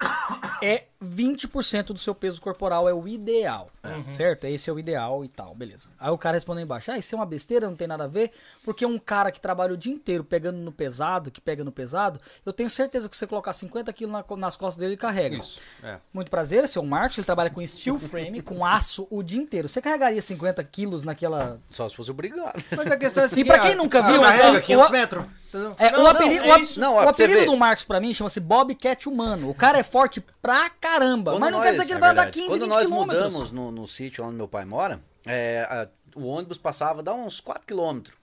[0.63, 3.71] é 20% do seu peso corporal, é o ideal.
[4.13, 4.45] Certo?
[4.45, 5.89] Esse é o ideal e tal, beleza.
[5.99, 8.31] Aí o cara respondeu embaixo, ah, isso é uma besteira, não tem nada a ver,
[8.65, 12.21] porque um cara que trabalha o dia inteiro pegando no pesado, que pega no pesado,
[12.45, 15.37] eu tenho certeza que se você colocar 50 quilos na nas costas dele, ele carrega.
[15.37, 15.61] Isso.
[15.83, 15.99] É.
[16.13, 19.39] Muito prazer, esse é o Marcos, ele trabalha com steel frame, com aço o dia
[19.41, 19.69] inteiro.
[19.69, 21.59] Você carregaria 50 quilos naquela...
[21.71, 22.63] Só se fosse obrigado.
[22.77, 23.41] Mas a questão é assim.
[23.41, 25.25] E pra quem nunca viu, carrega mas, ó, 500 o- metros.
[25.59, 25.77] Entendeu?
[25.79, 26.79] É, Não, o não, apelido, é o.
[26.81, 29.49] Não, o ó, você apelido do Marcos pra mim chama-se Bobcat humano.
[29.51, 32.01] O cara é forte pra caramba, Quando mas não nós- quer dizer que ele é
[32.01, 32.39] vai andar verdade.
[32.41, 33.23] 15, Quando 20 nós quilômetros.
[33.25, 37.41] mudamos no, no sítio onde meu pai mora, é, a- o ônibus passava, dá uns
[37.41, 38.17] 4 quilômetros.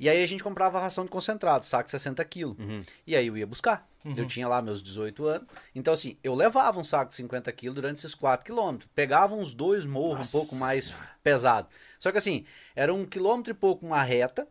[0.00, 2.56] E aí a gente comprava ração de concentrado, saco 60 quilos.
[3.06, 3.86] E aí eu ia buscar.
[4.16, 5.46] Eu tinha lá meus 18 anos.
[5.76, 8.90] Então, assim, eu levava um saco de 50 quilos durante esses 4 quilômetros.
[8.96, 10.92] Pegava uns dois morros um pouco mais
[11.22, 11.68] pesado.
[12.00, 12.44] Só que assim,
[12.74, 14.48] era um quilômetro e pouco uma reta.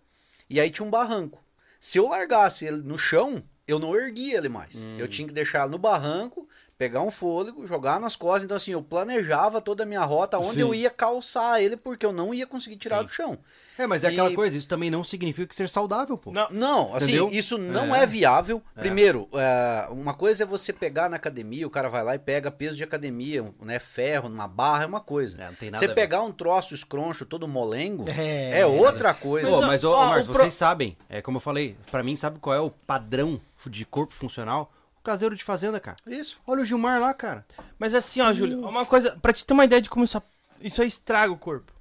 [0.50, 1.44] E aí tinha um barranco.
[1.82, 4.84] Se eu largasse ele no chão, eu não erguia ele mais.
[5.00, 6.48] Eu tinha que deixar ele no barranco,
[6.82, 8.46] pegar um fôlego, jogar nas costas.
[8.46, 10.62] Então, assim, eu planejava toda a minha rota, onde Sim.
[10.62, 13.38] eu ia calçar ele, porque eu não ia conseguir tirar do chão.
[13.78, 16.32] É, mas é aquela E- coisa, isso também não significa que ser saudável, pô.
[16.32, 17.30] Não, Não, assim, Entendeu?
[17.32, 18.64] isso não é, viável.
[18.74, 22.50] Primeiro, é, uma coisa é você pegar na academia, o cara vai lá e pega
[22.50, 23.78] peso de academia, né?
[23.78, 25.40] Ferro, numa barra, é uma coisa.
[25.40, 29.48] É, não tem nada você pegar um troço escroncho todo molengo, É, é, outra coisa.
[29.48, 31.42] Pô, Mas, mas, ó, ô, ó, ô, Marcos, o pro- vocês sabem, é como eu
[31.42, 34.72] falei, pra mim, sabe qual é o padrão de corpo funcional?
[35.02, 35.98] O caseiro de fazenda, cara.
[36.06, 36.40] Isso.
[36.46, 37.44] Olha o Gilmar lá, cara.
[37.80, 40.22] Mas assim, ó, Júlio, uma coisa, pra te ter uma ideia de como isso,
[40.62, 41.74] isso aí estraga o corpo.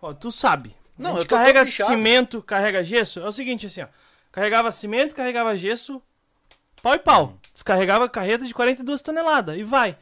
[0.00, 0.74] Ó, tu sabe.
[0.96, 3.20] Não, a eu tô carrega cimento, carrega gesso.
[3.20, 3.86] É o seguinte, assim, ó.
[4.32, 6.02] Carregava cimento, carregava gesso,
[6.82, 7.38] pau e pau.
[7.52, 9.96] Descarregava carreta de 42 toneladas e vai.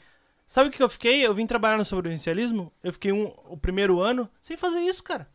[0.47, 1.27] Sabe o que eu fiquei?
[1.27, 5.27] Eu vim trabalhar no sobrevivencialismo, eu fiquei um, o primeiro ano sem fazer isso, cara.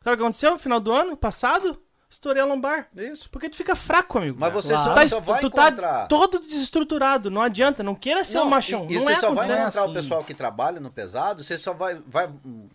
[0.00, 1.82] Sabe o que aconteceu no final do ano passado?
[2.12, 2.88] Estourei a lombar.
[2.94, 3.28] Isso.
[3.30, 4.36] Porque tu fica fraco, amigo.
[4.38, 4.84] Mas você Claro.
[4.90, 6.06] só, Tá, só vai tu tá encontrar...
[6.08, 8.86] todo desestruturado, não adianta, não queira ser um machão.
[8.88, 9.94] E, e não você é só vai encontrar o Assim.
[9.94, 12.00] pessoal que trabalha no pesado, você só vai.
[12.06, 12.28] vai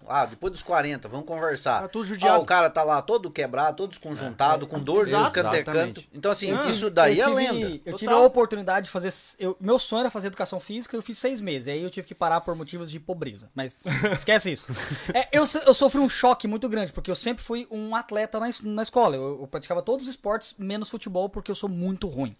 [0.07, 1.81] ah, depois dos 40, vamos conversar.
[1.81, 2.35] Tá tudo judiado.
[2.35, 6.03] Ah, o cara tá lá todo quebrado, todo desconjuntado, com dor de canto.
[6.13, 7.67] Então, assim, Ah, isso daí eu é tive, lenda.
[7.67, 7.97] Eu Total.
[7.99, 9.13] tive a oportunidade de fazer.
[9.39, 11.67] Eu, meu sonho era fazer educação física, eu fiz seis meses.
[11.67, 13.49] Aí eu tive que parar por motivos de pobreza.
[13.53, 14.65] Mas esquece isso.
[15.13, 18.47] É, eu, eu sofri um choque muito grande, porque eu sempre fui um atleta na,
[18.63, 19.15] na escola.
[19.15, 22.35] Eu, eu praticava todos os esportes, menos futebol, porque eu sou muito ruim.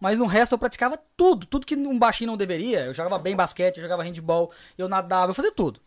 [0.00, 1.46] Mas no resto eu praticava tudo.
[1.46, 2.86] Tudo que um baixinho não deveria.
[2.86, 5.80] Eu jogava bem basquete, eu jogava handball, eu nadava, eu fazia tudo.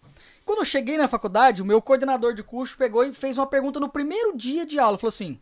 [0.46, 3.80] Quando eu cheguei na faculdade, o meu coordenador de curso pegou e fez uma pergunta
[3.80, 4.98] no primeiro dia de aula.
[4.98, 5.40] Falou assim: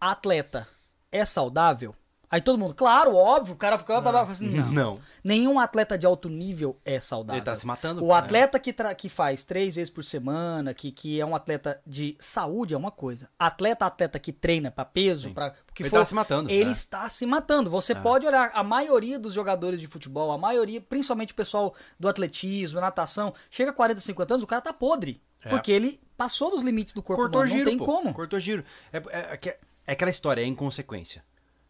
[0.00, 0.68] atleta
[1.10, 1.94] é saudável?
[2.28, 4.00] Aí todo mundo, claro, óbvio, o cara ficava.
[4.00, 4.72] babá, assim, não.
[4.72, 5.00] Não.
[5.22, 7.38] Nenhum atleta de alto nível é saudável.
[7.38, 8.04] Ele tá se matando.
[8.04, 11.80] O atleta que, tra- que faz três vezes por semana, que, que é um atleta
[11.86, 13.28] de saúde, é uma coisa.
[13.38, 16.68] Atleta, atleta que treina pra peso, pra o que Ele for, tá se matando, Ele
[16.70, 16.72] é.
[16.72, 17.70] está se matando.
[17.70, 22.08] Você pode olhar, a maioria dos jogadores de futebol, a maioria, principalmente o pessoal do
[22.08, 25.22] atletismo, natação, chega a 40, 50 anos, o cara tá podre.
[25.44, 25.48] É.
[25.48, 27.84] Porque ele passou dos limites do corpo Cortou humano, não giro, tem pô.
[27.84, 28.12] como.
[28.12, 28.64] Cortou giro.
[28.92, 31.22] É, é- é que- é aquela história, é inconsequência.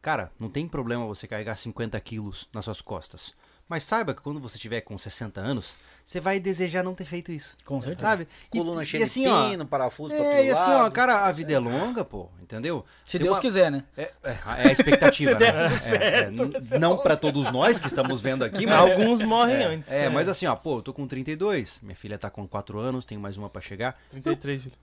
[0.06, 3.34] Cara, não tem problema você carregar 50 quilos nas suas costas.
[3.68, 7.32] Mas saiba que quando você tiver com 60 anos, você vai desejar não ter feito
[7.32, 7.56] isso.
[7.64, 8.08] Com certeza.
[8.08, 8.28] Sabe?
[8.54, 11.24] E- Coluna cheia assim, de ó, pino, parafuso pra É, todo e assim, ó, cara,
[11.26, 12.84] a vida é longa, pô, entendeu?
[13.04, 13.82] Se Tem Deus uma- quiser, né?
[13.96, 15.62] É, é, é a expectativa, Se der né?
[15.64, 18.78] tudo É, certo, é, não pra todos nós que estamos vendo aqui, mas...
[18.78, 19.90] Alguns morrem antes.
[19.90, 23.04] É, mas assim, ó, pô, eu tô com 32, minha filha tá com 4 anos,
[23.04, 24.00] tenho mais uma pra chegar.
[24.12, 24.76] 33, filho.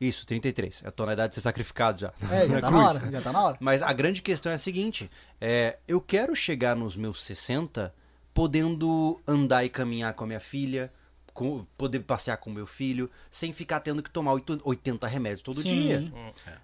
[0.00, 0.82] Isso, 33.
[0.84, 2.12] Eu tô na idade de ser sacrificado já.
[2.30, 3.56] É, já tá na hora, já tá na hora.
[3.60, 5.10] Mas a grande questão é a seguinte:
[5.40, 7.94] é, eu quero chegar nos meus 60
[8.34, 10.92] podendo andar e caminhar com a minha filha,
[11.34, 15.42] com- poder passear com o meu filho, sem ficar tendo que tomar oito- 80 remédios
[15.42, 15.68] todo Sim.
[15.82, 16.12] dia.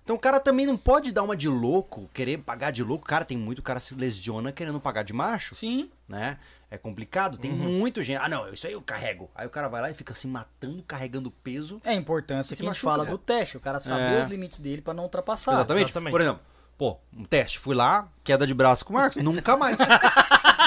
[0.05, 3.07] Então o cara também não pode dar uma de louco, querer pagar de louco.
[3.07, 5.91] Cara, tem muito cara se lesiona querendo pagar de macho, Sim.
[6.09, 6.39] né?
[6.71, 8.21] É complicado, tem muito gente.
[8.23, 9.31] Ah, não, isso aí eu carrego.
[9.35, 11.81] Aí o cara vai lá e fica se matando, carregando peso.
[11.83, 13.57] É a importância que a gente fala do teste.
[13.57, 14.23] O cara saber É.
[14.23, 15.53] os limites dele pra não ultrapassar.
[15.53, 15.85] Exatamente.
[15.87, 16.11] exatamente.
[16.13, 16.43] Por exemplo,
[16.77, 19.79] pô, um teste, fui lá, queda de braço com o Marcos, nunca mais.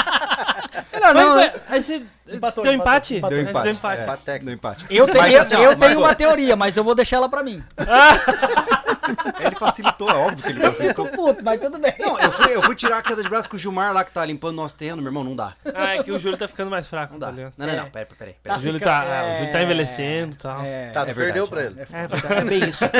[0.93, 1.45] Melhor Mas, não, né?
[1.45, 3.15] é, aí você Empatou, deu empate?
[3.17, 3.37] empatou.
[3.37, 3.63] Deu empate.
[3.63, 4.01] Deu empate.
[4.03, 4.45] É, técnico.
[4.45, 4.85] deu empate.
[4.89, 7.27] Eu, te- Mas, eu, assim, eu mas, tenho uma teoria, mas eu vou deixar ela
[7.29, 7.61] pra mim.
[9.41, 11.05] Ele facilitou, é óbvio que ele Eu facilitou.
[11.07, 11.93] fico puto, mas tudo bem.
[11.99, 14.11] Não, eu fui, eu fui tirar a queda de braço com o Gilmar lá que
[14.11, 15.53] tá limpando nosso terreno, meu irmão, não dá.
[15.73, 17.31] Ah, é que o Júlio tá ficando mais fraco, Não tá dá.
[17.33, 17.53] ligado?
[17.57, 17.89] Não, não, não, É.
[17.89, 18.35] peraí, peraí.
[18.43, 20.61] Tá O Júlio ficando- tá, ah, o Júlio tá é, envelhecendo e tal.
[20.63, 20.89] É.
[20.91, 22.03] Tá, tu É perdeu verdade, pra ele.
[22.03, 22.85] É verdade, é bem isso.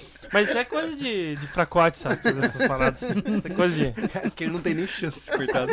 [0.36, 2.16] Mas isso é coisa de, de fracote, sabe?
[2.16, 3.22] Fazer essas paradas assim.
[3.26, 3.86] Isso é coisa de.
[4.14, 5.72] É que ele não tem nem chance, coitado.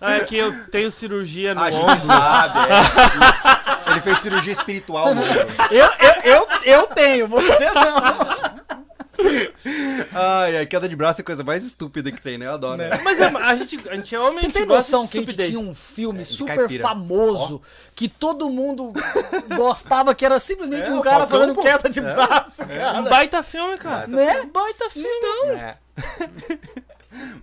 [0.00, 2.00] Ah, é que eu tenho cirurgia no A gente ombro.
[2.00, 3.92] sabe, é.
[3.92, 5.46] Ele fez cirurgia espiritual no ombro.
[5.70, 8.58] Eu, eu, eu, eu tenho, você não.
[10.12, 12.46] Ai, a queda de braço é a coisa mais estúpida que tem, né?
[12.46, 12.78] Eu adoro.
[12.78, 12.90] Né?
[13.02, 15.58] Mas é- a, gente, a gente é homem Você tem noção que a gente tinha
[15.58, 16.82] um filme super caipira.
[16.82, 17.60] famoso
[17.94, 18.92] que todo mundo
[19.56, 21.62] gostava, que era simplesmente É, um cara fazendo pô.
[21.62, 23.00] queda de braço, cara.
[23.00, 24.06] Um baita filme, cara.
[24.06, 24.40] Né?
[24.42, 25.08] Um baita filme.
[25.08, 25.50] Então.
[25.52, 25.76] É.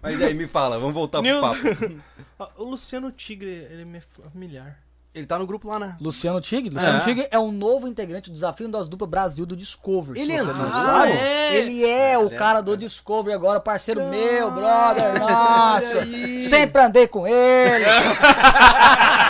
[0.02, 1.42] Mas aí, me fala, vamos voltar pro News.
[1.42, 2.02] papo.
[2.58, 4.78] O Luciano Tigre, ele é familiar.
[5.16, 5.96] Ele tá no grupo lá, né?
[6.02, 6.76] Luciano Tigre?
[6.76, 7.02] Luciano É.
[7.02, 10.20] Tigre é o novo integrante do Desafio das Duplas Brasil do Discovery.
[10.20, 11.12] Ele não Ah, sabe.
[11.14, 11.56] é?
[11.56, 16.06] Ele é o cara do Discovery agora, parceiro meu, brother, nossa.
[16.42, 17.86] Sempre andei com ele.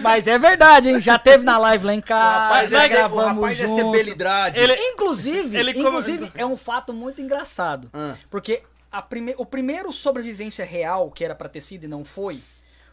[0.00, 1.00] Mas é verdade, hein?
[1.00, 3.92] Já teve na live lá em O casa, rapaz, é, o rapaz é junto.
[3.92, 4.58] Cebelidade.
[4.58, 7.90] Ele- Inclusive, Ele come- inclusive é um fato muito engraçado.
[7.92, 8.14] Ah.
[8.30, 9.34] Porque a prime...
[9.36, 12.40] o primeiro sobrevivência real, que era pra ter sido e não foi,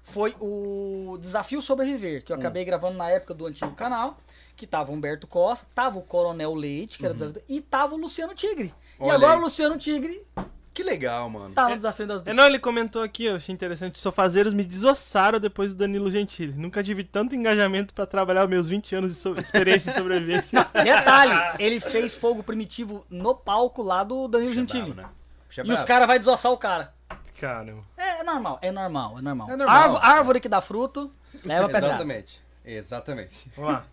[0.10, 4.18] foi o Desafio Sobreviver, que eu acabei gravando na época do antigo canal,
[4.56, 7.94] que tava o Humberto Costa, tava o Coronel Leite, que era o desafio, e tava
[7.94, 8.74] o Luciano Tigre.
[9.00, 9.38] Olha e agora aí.
[9.40, 10.26] o Luciano Tigre
[10.74, 11.54] Que legal, mano.
[11.54, 12.36] tá no Desafio das É, Duplas.
[12.38, 14.00] não, ele comentou aqui, eu achei interessante.
[14.00, 16.54] Sofazeiros me desossaram depois do Danilo Gentili.
[16.54, 20.66] Nunca tive tanto engajamento pra trabalhar os meus 20 anos de so- experiência em sobrevivência.
[20.84, 24.94] Detalhe, ele fez fogo primitivo no palco lá do Danilo Gentili.
[24.94, 25.10] Bravo, né?
[25.58, 26.94] É E os caras vão desossar o cara.
[27.40, 27.84] Caramba.
[27.96, 29.50] É, é normal, é normal, é normal.
[29.50, 29.76] É normal.
[29.78, 31.12] Árvore, árvore que dá fruto,
[31.46, 31.88] leva pedrada.
[31.88, 32.42] Exatamente.
[32.66, 33.52] Exatamente.
[33.56, 33.86] Vamos lá.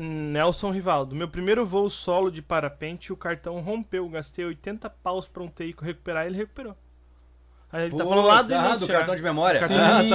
[0.00, 1.14] Nelson Rivaldo.
[1.16, 4.08] Meu primeiro voo solo de parapente, o cartão rompeu.
[4.08, 6.76] Gastei 80 paus pra um TI recuperar ele recuperou.
[7.72, 8.86] Aí ele tá falando lá do ah, início.
[8.86, 9.60] do cartão de memória.
[9.60, 10.10] Cartão Ah, Sim.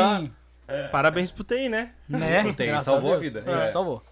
[0.67, 0.89] tá.
[0.91, 1.93] Parabéns pro TI, né?
[2.07, 2.53] Né?
[2.53, 3.33] Tem, Graças salvou a Deus.
[3.33, 3.43] vida.
[3.51, 3.61] É, É.
[3.61, 4.03] salvou.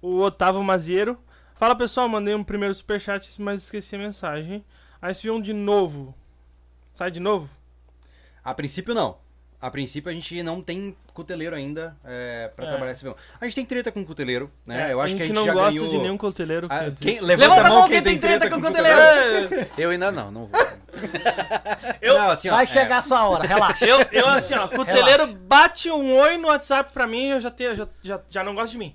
[0.00, 1.18] O Otávio Maziero.
[1.56, 4.64] Fala pessoal, mandei um primeiro superchat, mas esqueci a mensagem.
[5.00, 6.14] Aí se viu um de novo.
[6.94, 7.50] Sai de novo?
[8.42, 9.16] A princípio, não.
[9.60, 12.68] A princípio a gente não tem cuteleiro ainda é, pra É.
[12.68, 13.16] trabalhar esse verão.
[13.40, 14.90] A gente tem treta com cuteleiro, né?
[14.90, 15.88] É, Eu acho a que a gente gente não já gosta ganhou...
[15.90, 16.68] de nenhum coteleiro.
[16.68, 17.02] que Ah, existe.
[17.04, 18.98] quem, levanta, a mão quem tem treta, com cuteleiro.
[19.78, 20.60] Eu ainda não, não vou.
[22.00, 23.84] Eu- Não, assim, ó, Vai é, chegar a sua hora, relaxa.
[23.86, 27.74] Eu, eu assim, ó, cuteleiro bate um oi no WhatsApp pra mim eu já, tenho,
[27.74, 28.94] já, já, já não gosto de mim.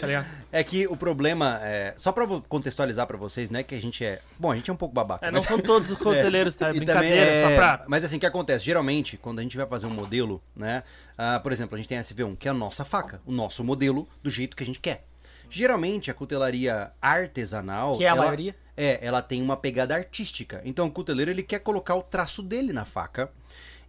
[0.00, 0.26] Tá ligado?
[0.50, 1.92] É que o problema é.
[1.96, 4.20] Só pra contextualizar pra vocês, não é que a gente é.
[4.38, 5.26] Bom, a gente é um pouco babaca.
[5.26, 6.68] É, não mas- são todos os coteleiros, tá?
[6.68, 7.84] É brincadeira, também só é- pra.
[7.86, 8.64] Mas assim, o que acontece?
[8.64, 10.82] Geralmente, quando a gente vai fazer um modelo, né?
[11.16, 13.62] ah, por exemplo, a gente tem a SV1, que é a nossa faca, o nosso
[13.62, 15.04] modelo, do jeito que a gente quer.
[15.50, 17.96] Geralmente, a cutelaria artesanal.
[17.96, 18.54] Que é a ela- maioria.
[18.80, 20.62] É, ela tem uma pegada artística.
[20.64, 23.30] Então, o cuteleiro, ele quer colocar o traço dele na faca.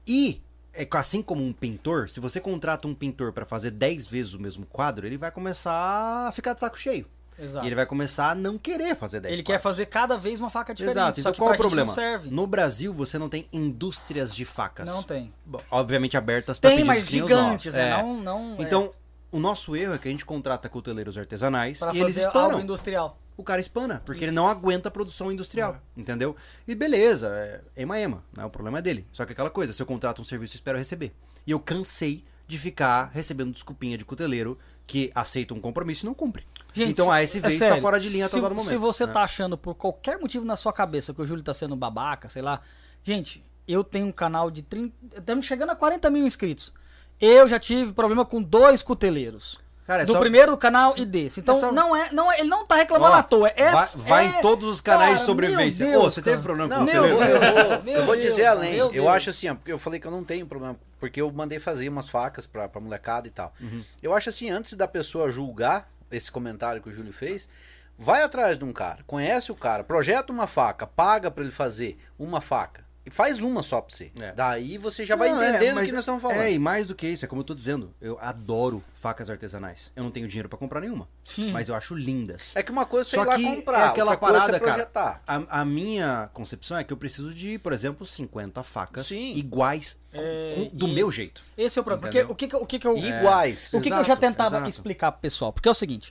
[0.07, 0.41] E.
[0.71, 4.39] É, assim como um pintor, se você contrata um pintor pra fazer 10 vezes o
[4.39, 7.07] mesmo quadro, ele vai começar a ficar de saco cheio.
[7.41, 7.65] Exato.
[7.65, 10.49] E ele vai começar a não querer fazer 10 Ele quer fazer cada vez uma
[10.49, 10.97] faca diferente.
[10.97, 11.19] Exato.
[11.21, 11.91] Então qual é o problema?
[12.25, 14.89] No Brasil você não tem indústrias de facas.
[14.89, 15.33] Não tem.
[15.45, 17.91] Bom, obviamente abertas para pedidos mas gigantes, né?
[17.91, 18.01] É.
[18.01, 18.91] Não, não, é, Então,
[19.31, 22.51] o nosso erro é que a gente contrata cuteleiros artesanais pra e eles fazer espanam.
[22.51, 23.17] algo industrial.
[23.39, 26.35] O cara espana, porque ele não aguenta a produção industrial, entendeu?
[26.67, 28.43] E beleza, é ema ema, né?
[28.43, 29.07] o problema é dele.
[29.13, 31.13] Só que aquela coisa, se eu contrato um serviço, eu espero receber.
[31.47, 36.13] E eu cansei de ficar recebendo desculpinha de cuteleiro que aceita um compromisso e não
[36.13, 36.45] cumpre.
[36.73, 38.67] Gente, então a ASV é está sério, fora de linha a se, todo momento.
[38.67, 39.13] Se você né?
[39.13, 42.41] tá achando por qualquer motivo na sua cabeça que o Júlio tá sendo babaca, sei
[42.41, 42.59] lá.
[43.05, 44.93] Gente, eu tenho um canal de 30.
[45.15, 46.73] Estamos chegando a 40 mil inscritos.
[47.21, 49.61] Eu já tive problema com dois cuteleiros.
[49.89, 51.39] Cara, é do só- primeiro canal e desse.
[51.39, 53.51] Então, É só- não é, não é, ele não tá reclamando Ó, à toa.
[53.55, 55.87] É, vai, vai é- em todos os canais de Cara, sobrevivência.
[55.87, 57.39] meu Ô, você teve problema com Não, o eu, cuteleiro?
[57.39, 57.51] vou- eu
[57.81, 58.75] vou, eu vou Deus, dizer além.
[58.75, 59.07] Eu Deus.
[59.07, 62.07] acho assim, porque eu falei que eu não tenho problema, porque eu mandei fazer umas
[62.07, 63.51] facas pra, pra molecada e tal.
[63.59, 63.83] Uhum.
[64.03, 67.49] Eu acho assim, antes da pessoa julgar esse comentário que o Júlio fez,
[67.97, 71.97] vai atrás de um cara, conhece o cara, projeta uma faca, paga pra ele fazer
[72.19, 72.87] uma faca.
[73.09, 74.11] Faz uma só pra você.
[74.19, 74.31] É.
[74.33, 76.37] Daí você já vai Não, é, entendendo o mas que nós estamos falando.
[76.41, 79.91] É, e mais do que isso, é como eu tô dizendo, eu adoro facas artesanais.
[79.95, 81.51] Eu não tenho dinheiro pra comprar nenhuma, Sim.
[81.51, 82.55] mas eu acho lindas.
[82.55, 84.39] É que uma coisa é você Só ir lá que comprar, é aquela outra coisa
[84.45, 85.21] parada, é projetar.
[85.25, 85.45] cara.
[85.49, 89.33] A, a minha concepção é que eu preciso de, por exemplo, 50 facas Sim.
[89.35, 91.41] iguais É, com- do esse- meu jeito.
[91.57, 92.01] Esse é o problema.
[92.11, 92.33] Porque Entendeu?
[92.33, 92.97] o que, o que, que eu.
[92.97, 93.73] Iguais.
[93.73, 94.69] O que, que eu Exato, já tentava exato.
[94.69, 95.53] explicar pro pessoal?
[95.53, 96.09] Porque é o seguinte: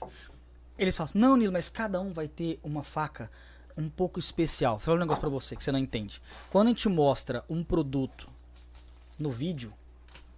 [0.77, 3.29] eles falam assim, não, Nilo, mas cada um vai ter uma faca
[3.79, 4.73] um pouco especial.
[4.73, 6.21] Vou falar um negócio pra você que você não entende.
[6.51, 8.29] Quando a gente mostra um produto
[9.17, 9.73] no vídeo,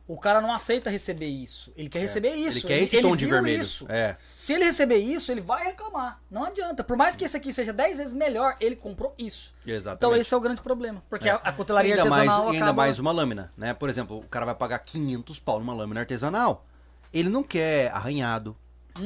[0.08, 1.72] o cara não aceita receber isso.
[1.76, 2.60] Ele quer receber isso.
[2.60, 3.62] Ele quer esse tom de vermelho.
[3.62, 3.86] Isso.
[3.90, 4.18] É.
[4.36, 6.20] Se ele receber isso, ele vai reclamar.
[6.30, 6.84] Não adianta.
[6.84, 9.54] Por mais que esse aqui seja 10 vezes melhor, ele comprou isso.
[9.66, 9.98] Exatamente.
[9.98, 11.02] Então esse é o grande problema.
[11.10, 12.82] Porque a, a cutelaria ainda mais, artesanal e ainda acaba...
[12.82, 13.74] mais uma lâmina, né?
[13.74, 16.66] Por exemplo, o cara vai pagar 500 pau numa lâmina artesanal.
[17.14, 18.56] Ele não quer arranhado.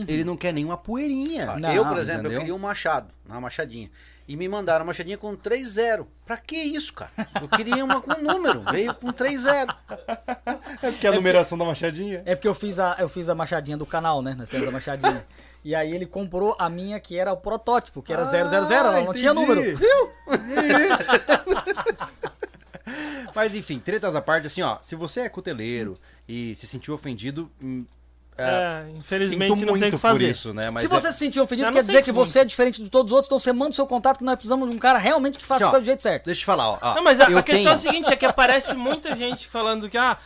[0.07, 1.57] Ele não quer nenhuma poeirinha.
[1.57, 2.37] Não, eu, por exemplo, entendeu?
[2.37, 3.91] eu queria um machado, uma machadinha.
[4.27, 6.05] E me mandaram uma machadinha com 3-0.
[6.25, 7.11] Pra que isso, cara?
[7.39, 8.61] Eu queria uma com um número.
[8.71, 9.75] Veio com 3-0.
[10.81, 12.23] É porque a numeração da machadinha.
[12.25, 14.33] É porque eu fiz a, eu fiz a machadinha do canal, né?
[14.35, 15.23] Nós temos a machadinha.
[15.63, 19.01] e aí ele comprou a minha que era o protótipo, que era Ah, 000, ela
[19.01, 19.47] não tinha entendi.
[19.47, 19.77] número.
[19.77, 20.11] Viu?
[23.35, 24.77] Mas enfim, tretas à parte, assim, ó.
[24.81, 25.97] Se você é cuteleiro
[26.27, 27.51] e se sentiu ofendido.
[28.37, 30.19] Hum, É, infelizmente sinto não tem o que fazer.
[30.25, 30.69] por isso, né?
[30.69, 32.89] Mas se é- você se sentiu ofendido, quer dizer que que você é diferente de
[32.89, 34.99] todos os outros, então você manda o seu contato que nós precisamos de um cara
[34.99, 36.25] realmente que faça Assim, as ó, coisas do jeito certo.
[36.25, 36.77] Deixa eu te falar, ó.
[36.81, 39.47] ó, Não, mas a, eu a questão é a seguinte, é que aparece muita gente
[39.47, 40.17] falando que, ah,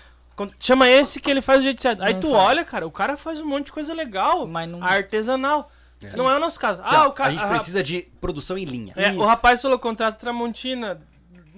[0.59, 2.01] chama esse que ele faz do jeito certo.
[2.01, 2.43] Aí Não tu faz.
[2.43, 5.71] olha, cara, o cara faz um monte de coisa legal, Mas não- artesanal.
[6.15, 6.81] Não é o nosso caso.
[6.81, 7.29] assim, Ah, o cara...
[7.29, 8.93] a gente precisa de produção em linha.
[8.95, 10.97] É, o rapaz falou contrato Tramontina,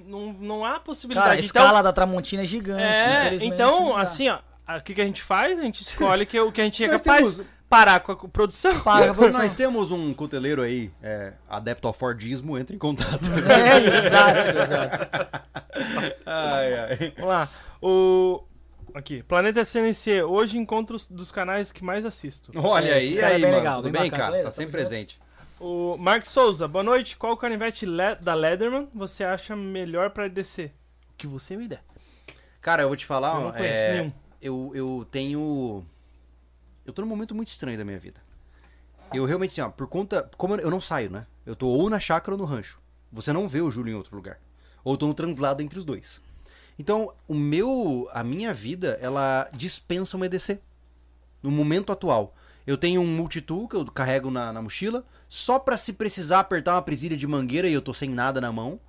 [0.08, 1.26] não, não há possibilidade.
[1.26, 2.82] Cara, a Então, escala da Tramontina é gigante.
[2.82, 4.40] É, infelizmente, então, assim, ó, a-
[4.80, 5.60] o que, que a gente faz?
[5.60, 8.80] A gente escolhe que, o que a gente é capaz temos- parar com a produção.
[8.82, 13.22] Paga, Se nós temos um cuteleiro aí, é, adepto ao Fordismo, entre em contato.
[13.50, 15.42] É, exato, exato.
[16.26, 17.14] ai, ai.
[17.16, 17.50] Vamos lá.
[17.82, 18.44] O...
[18.94, 22.52] Aqui, Planeta SNC, hoje encontros dos canais que mais assisto.
[22.56, 23.56] Olha É, aí, é aí, bem mano?
[23.58, 24.32] legal, Tudo bem bacana, cara?
[24.32, 24.50] beleza?
[24.50, 24.90] Tá sempre junto.
[24.90, 25.20] presente.
[25.62, 27.16] O Mark Souza, boa noite.
[27.16, 30.74] Qual canivete le- da Leatherman você acha melhor pra descer?
[31.14, 31.82] O que você me der.
[32.60, 34.12] Cara, eu vou te falar, Eu não conheço é, nenhum.
[34.42, 35.86] Eu, eu tenho.
[36.86, 38.20] Eu tô num momento muito estranho da minha vida.
[39.14, 40.30] Eu realmente, assim, ó, por conta.
[40.38, 41.28] Como eu não saio, né?
[41.46, 42.80] Eu tô ou na chácara ou no rancho.
[43.12, 44.40] Você não vê o Júlio em outro lugar.
[44.84, 46.22] Ou eu tô no translado entre os dois.
[46.80, 48.08] Então, o meu.
[48.12, 50.60] A minha vida, ela dispensa um EDC.
[51.44, 52.34] No momento atual.
[52.66, 56.76] Eu tenho um multitool que eu carrego na, na mochila, só pra se precisar apertar
[56.76, 58.80] uma presilha de mangueira e eu tô sem nada na mão.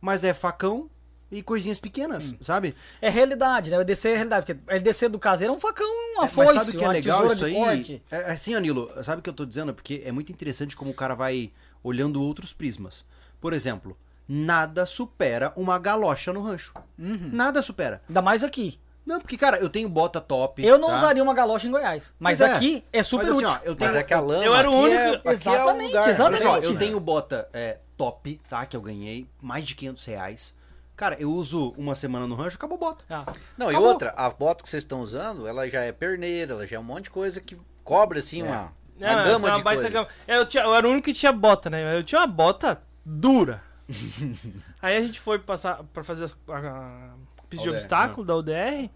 [0.00, 0.88] Mas é facão
[1.30, 2.74] e coisinhas pequenas, sabe?
[3.00, 3.78] É realidade, né?
[3.78, 4.46] O EDC é realidade.
[4.46, 6.84] Porque o EDC do caseiro é um facão, uma É, foice, mas sabe o que
[6.84, 7.54] é legal tesoura isso de aí?
[7.64, 8.02] corte.
[8.10, 9.74] É, assim, Anilo, sabe o que eu tô dizendo?
[9.74, 11.50] Porque é muito interessante como o cara vai
[11.82, 13.04] olhando outros prismas.
[13.40, 13.96] Por exemplo,
[14.28, 16.72] nada supera uma galocha no rancho.
[16.98, 17.30] Uhum.
[17.32, 18.02] Nada supera.
[18.08, 18.78] Ainda mais aqui.
[19.04, 20.64] Não, porque, cara, eu tenho bota top.
[20.64, 20.96] Eu não tá?
[20.96, 22.12] usaria uma galocha em Goiás.
[22.18, 22.52] Mas é.
[22.54, 23.50] aqui é super Mas, assim, útil.
[23.50, 25.20] ó, eu tenho, Mas é que a lama Eu era o aqui único- é, aqui
[25.26, 26.42] é o Exatamente, exatamente.
[26.46, 28.66] Olha só, eu tenho bota é, top, tá?
[28.66, 30.56] Que eu ganhei, mais de 500 reais.
[30.96, 33.04] Cara, eu uso uma semana no rancho, acabou bota.
[33.10, 33.24] Ah,
[33.58, 33.88] Não, e Acabou.
[33.90, 36.82] outra, a bota que vocês estão usando, ela já é perneira, ela já é um
[36.84, 39.90] monte de coisa que cobre, assim, uma, uma Não, gama tem uma de baita coisa.
[39.94, 40.08] gama.
[40.26, 41.98] É, Eu, tinha- eu era o único que tinha bota, né?
[41.98, 43.62] Eu tinha uma bota dura.
[44.80, 48.90] Aí a gente foi passar pra fazer as, a, a pista de obstáculo da UDR.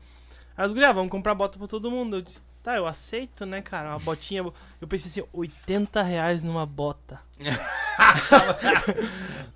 [0.57, 2.17] Aí os gurias, vamos comprar bota pra todo mundo.
[2.17, 3.91] Eu disse, tá, eu aceito, né, cara?
[3.91, 4.45] Uma botinha.
[4.81, 7.19] Eu pensei assim, 80 reais numa bota.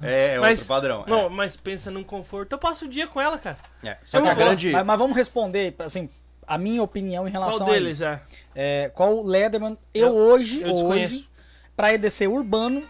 [0.02, 1.04] É, é Mas- outro padrão.
[1.06, 2.52] Não, mas pensa num conforto.
[2.52, 3.56] Eu passo o dia com ela, cara.
[3.82, 3.88] É.
[3.88, 3.98] É.
[4.04, 4.70] Só Eu que a gosto, grande...
[4.70, 6.08] Mas, mas vamos responder, assim,
[6.46, 8.14] a minha opinião em relação Qual deles a é?
[8.14, 8.38] isso.
[8.54, 11.28] É, qual Leatherman eu, Eu- hoje, eu hoje,
[11.76, 12.82] pra EDC urbano,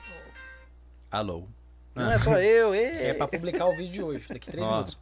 [1.10, 1.46] Alô?
[1.94, 4.70] Não é só eu, é pra publicar o vídeo de hoje, daqui três Ó.
[4.72, 4.98] minutos.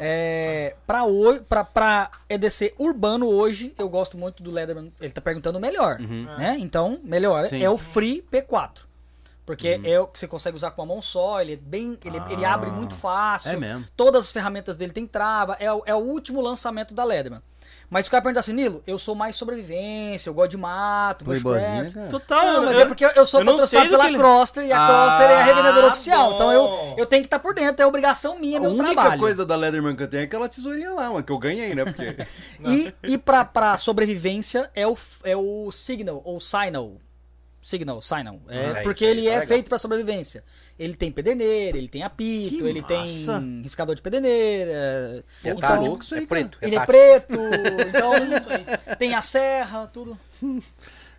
[0.00, 4.92] É, pra, hoje, pra, pra EDC urbano hoje, eu gosto muito do Leatherman.
[5.00, 6.56] Ele tá perguntando o melhor, né?
[6.58, 7.62] Então, melhor Sim.
[7.62, 8.88] é o Free P4.
[9.44, 11.98] Porque é o que você consegue usar com a mão só, ele é bem.
[12.04, 12.54] Ele, ele Ah.
[12.54, 13.50] abre muito fácil.
[13.50, 13.84] É mesmo.
[13.96, 15.56] Todas as ferramentas dele tem trava.
[15.58, 17.42] É, o- é o último lançamento da Leatherman.
[17.90, 21.92] Mas o cara pergunta assim, Nilo, eu sou mais sobrevivência, eu gosto de mato, bushcraft.
[22.08, 22.44] Total.
[22.46, 25.28] Não, mas eu- é porque eu sou patrocinado pela ele- Croster e a Ah, Croster
[25.30, 26.28] é a revendedora oficial.
[26.28, 26.34] bom.
[26.36, 29.18] Então eu, eu tenho que estar por dentro, é obrigação minha, A meu única trabalho.
[29.20, 31.84] coisa da Leatherman que eu tenho é aquela tesourinha lá, mano, que eu ganhei, né?
[31.84, 32.16] Porque...
[32.64, 36.92] E, e pra, pra sobrevivência é o, é o Signal, ou Signal.
[37.62, 38.40] Signal, Signal.
[38.48, 40.42] É, Ah, porque isso ele isso é é feito pra sobrevivência.
[40.78, 43.38] Ele tem pederneira, ele tem apito, Que ele massa.
[43.40, 44.70] tem riscador de pederneira.
[45.44, 46.58] É então, tático, louco isso aí, é preto.
[46.62, 47.34] ele é preto,
[47.88, 48.12] então
[48.98, 50.18] tem a serra, tudo.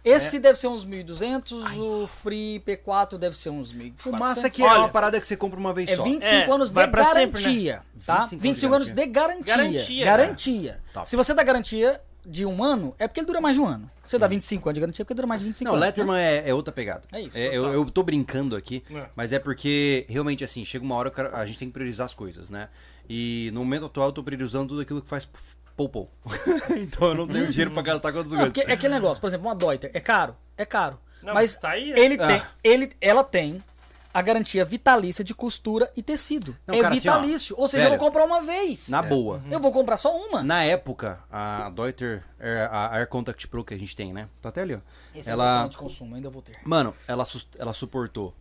[0.04, 0.40] Esse É.
[0.40, 4.08] deve ser uns 1.200, o Free P4 deve ser uns 1.400.
[4.08, 6.02] O massa é que é Olha, uma parada que você compra uma vez É só.
[6.04, 8.22] 25 É, anos de pra sempre, garantia, tá?
[8.24, 9.56] 25 25, anos anos de garantia.
[9.56, 10.82] Garantia, Garantia.
[10.92, 11.08] Top.
[11.08, 13.90] Se você dá garantia de um ano, é porque ele dura mais de um ano.
[14.06, 15.86] Se você dá 25 anos de garantia, é porque dura mais de 25 Não, anos.
[15.88, 17.02] Letterman é, é outra pegada.
[17.12, 17.74] É isso, eu, total.
[17.74, 19.06] eu tô brincando aqui, É.
[19.16, 22.14] mas é porque realmente assim, chega uma hora que a gente tem que priorizar as
[22.14, 22.70] coisas, né?
[23.10, 25.28] E no momento atual eu tô priorizando tudo aquilo que faz
[25.76, 26.10] pou-pou.
[26.78, 28.70] então eu não tenho dinheiro pra gastar com outras Não, coisas.
[28.70, 30.36] é aquele negócio, por exemplo, uma Deuter, é caro?
[30.58, 31.00] É caro.
[31.24, 32.00] Não, mas tá aí, né?
[32.00, 32.28] ele Ah.
[32.28, 33.58] tem, ele, ela tem
[34.14, 36.56] a garantia vitalícia de costura e tecido.
[36.68, 37.56] Não, é cara, assim, ó, vitalício.
[37.58, 38.90] Ou seja, velho, eu vou comprar uma vez.
[38.90, 39.42] Na boa.
[39.50, 40.44] Eu vou comprar só uma.
[40.44, 44.28] Na época, a Deuter, Air- a Air Contact Pro que a gente tem, né?
[44.42, 44.80] Tá até ali, ó.
[45.14, 46.58] Esse é ela, o de consumo, ainda vou ter.
[46.64, 47.24] mano, ela,
[47.58, 48.34] ela suportou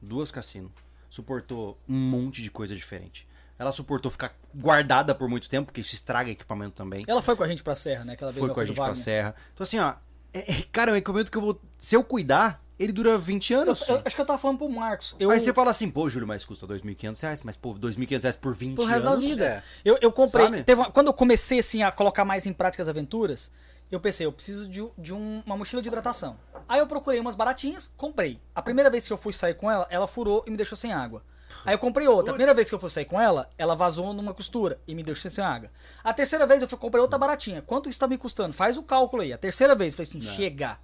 [0.00, 0.70] duas cassinos,
[1.08, 3.26] suportou um monte de coisa diferente.
[3.58, 7.04] Ela suportou ficar guardada por muito tempo, porque isso estraga equipamento também.
[7.06, 8.14] Ela foi com a gente pra serra, né?
[8.14, 9.34] Aquela vez foi com a gente pra serra.
[9.54, 9.94] Então assim, ó,
[10.34, 11.60] é, é, cara, é um equipamento que eu vou.
[11.78, 13.88] Se eu cuidar, ele dura 20 Eu, anos.
[13.88, 15.14] eu- acho que eu tava falando pro Marcos.
[15.18, 18.36] Eu, Aí você fala assim, pô, Júlio, mas custa 2.500 reais, mas pô, 2.500 reais
[18.36, 19.24] por 20 pro resto da anos.
[19.24, 19.44] vida.
[19.44, 19.62] é.
[19.84, 20.62] Eu, eu comprei.
[20.64, 23.50] Teve uma- quando eu comecei assim a colocar mais em prática as aventuras,
[23.90, 26.38] eu pensei, eu preciso de, de um- uma mochila de hidratação.
[26.68, 28.40] Aí eu procurei umas baratinhas, comprei.
[28.54, 30.92] A primeira vez que eu fui sair com ela, ela furou e me deixou sem
[30.92, 31.22] água.
[31.66, 32.30] Aí eu comprei outra.
[32.30, 35.02] A primeira vez que eu fui sair com ela, ela vazou numa costura e me
[35.02, 35.70] deixou sem água.
[36.02, 37.60] A terceira vez eu fui comprei outra baratinha.
[37.60, 38.54] Quanto isso tá me custando?
[38.54, 39.32] Faz o cálculo aí.
[39.34, 40.78] A terceira vez, eu falei assim, chega.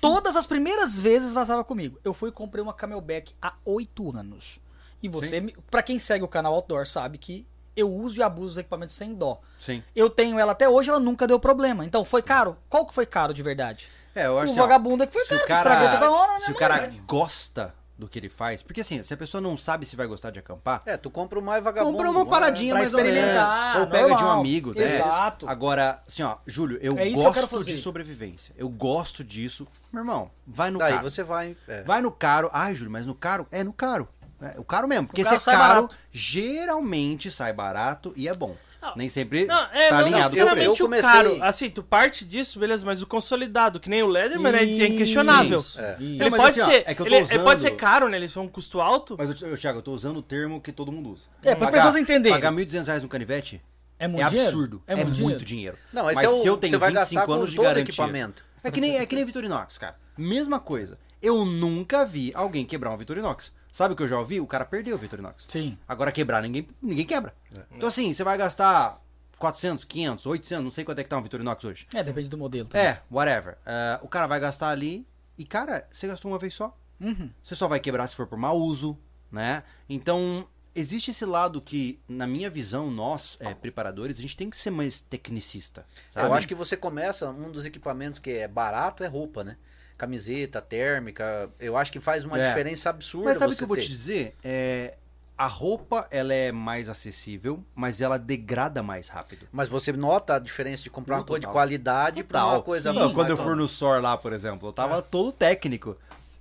[0.00, 1.98] Todas as primeiras vezes vazava comigo.
[2.04, 4.60] Eu fui e comprei uma Camelback há oito anos.
[5.02, 5.40] E você,
[5.70, 9.14] pra quem segue o canal Outdoor, sabe que eu uso e abuso dos equipamentos sem
[9.14, 9.40] dó.
[9.58, 9.82] Sim.
[9.94, 11.84] Eu tenho ela até hoje, ela nunca deu problema.
[11.84, 12.56] Então, foi caro?
[12.68, 13.88] Qual que foi caro de verdade?
[14.14, 16.32] É, eu acho o ó, vagabundo é que foi caro, o que estragou toda hora,
[16.32, 19.56] né, Se o cara gosta do que ele faz, porque assim, se a pessoa não
[19.56, 21.96] sabe se vai gostar de acampar, É, tu compra o mais vagabundo.
[21.96, 22.30] compra uma vai.
[22.40, 24.40] paradinha mais ou experimentar, Ou pega de um normal.
[24.40, 24.84] amigo, né?
[24.84, 25.48] Exato.
[25.48, 27.72] Agora, assim, ó, Júlio, eu É eu gosto fazer.
[27.74, 28.54] de sobrevivência.
[28.58, 29.68] Eu gosto disso.
[29.92, 31.10] Meu irmão, vai no Daí caro.
[31.10, 31.56] você vai.
[31.68, 31.82] é.
[31.82, 32.48] Vai no caro.
[32.52, 33.46] Ai, Júlio, mas no caro?
[33.52, 34.08] É no caro.
[34.40, 35.06] É, o caro mesmo.
[35.06, 35.96] Porque caro se é caro, barato.
[36.10, 38.56] geralmente sai barato e é bom.
[38.80, 38.94] Não.
[38.96, 40.30] Nem sempre Não, é, tá não alinhado com o preço.
[40.30, 41.38] necessariamente Eu o comecei- caro.
[41.42, 45.58] Assim, tu parte disso, beleza, mas o consolidado, que nem o Leatherman, é Isso, inquestionável.
[45.58, 45.80] isso.
[45.80, 45.96] É.
[46.00, 48.16] Ele, Não, pode assim, ser, é que eu tô ele, pode ser caro, né?
[48.16, 49.16] Ele foi um custo alto.
[49.18, 51.26] Mas, eu, Thiago, eu tô usando o termo que todo mundo usa.
[51.42, 52.32] É, para as pessoas entenderem.
[52.32, 53.60] Pagar 1.200 reais no canivete
[53.98, 54.48] É muito é dinheiro?
[54.48, 54.82] absurdo.
[54.86, 55.76] É, muito, dinheiro.
[55.92, 57.56] Não, mas, mas é o, se eu tenho você vai 25 gastar com anos de
[57.58, 57.82] garantia...
[57.82, 58.44] equipamento.
[58.64, 59.96] É que nem, é que nem Vitorinox, cara.
[60.16, 60.98] Mesma coisa.
[61.22, 63.52] Eu nunca vi alguém quebrar um Vitorinox.
[63.72, 64.40] Sabe o que eu já ouvi?
[64.40, 65.46] O cara perdeu o Vitorinox.
[65.48, 65.78] Sim.
[65.86, 67.34] Agora quebrar, ninguém, ninguém quebra.
[67.72, 69.00] Então assim, você vai gastar
[69.38, 71.86] 400, 500, 800, não sei quanto é que tá um Vitorinox hoje.
[71.94, 72.68] É, depende do modelo.
[72.68, 72.86] também.
[72.86, 73.56] É, whatever.
[73.64, 75.06] É, o cara vai gastar ali
[75.38, 76.76] e, cara, você gastou uma vez só.
[77.00, 77.30] Uhum.
[77.42, 78.98] Você só vai quebrar se for por mau uso,
[79.32, 79.62] né?
[79.88, 84.56] Então, existe esse lado que, na minha visão, nós, é, preparadores, a gente tem que
[84.56, 85.86] ser mais tecnicista.
[86.10, 86.26] Sabe?
[86.26, 89.56] Eu acho que você começa, um dos equipamentos que é barato é roupa, né?
[90.00, 91.50] Camiseta, térmica.
[91.60, 92.48] Eu acho que faz uma É.
[92.48, 93.26] diferença absurda.
[93.28, 93.82] Mas sabe o você que eu vou ter.
[93.82, 94.34] te dizer?
[94.42, 94.94] É,
[95.36, 99.46] a roupa ela é mais acessível, mas ela degrada mais rápido.
[99.52, 101.52] Mas você nota a diferença de comprar uma coisa de Total.
[101.54, 104.72] qualidade pra uma coisa Não, mais quando eu for no SOR lá, por exemplo, eu
[104.72, 105.96] tava todo técnico.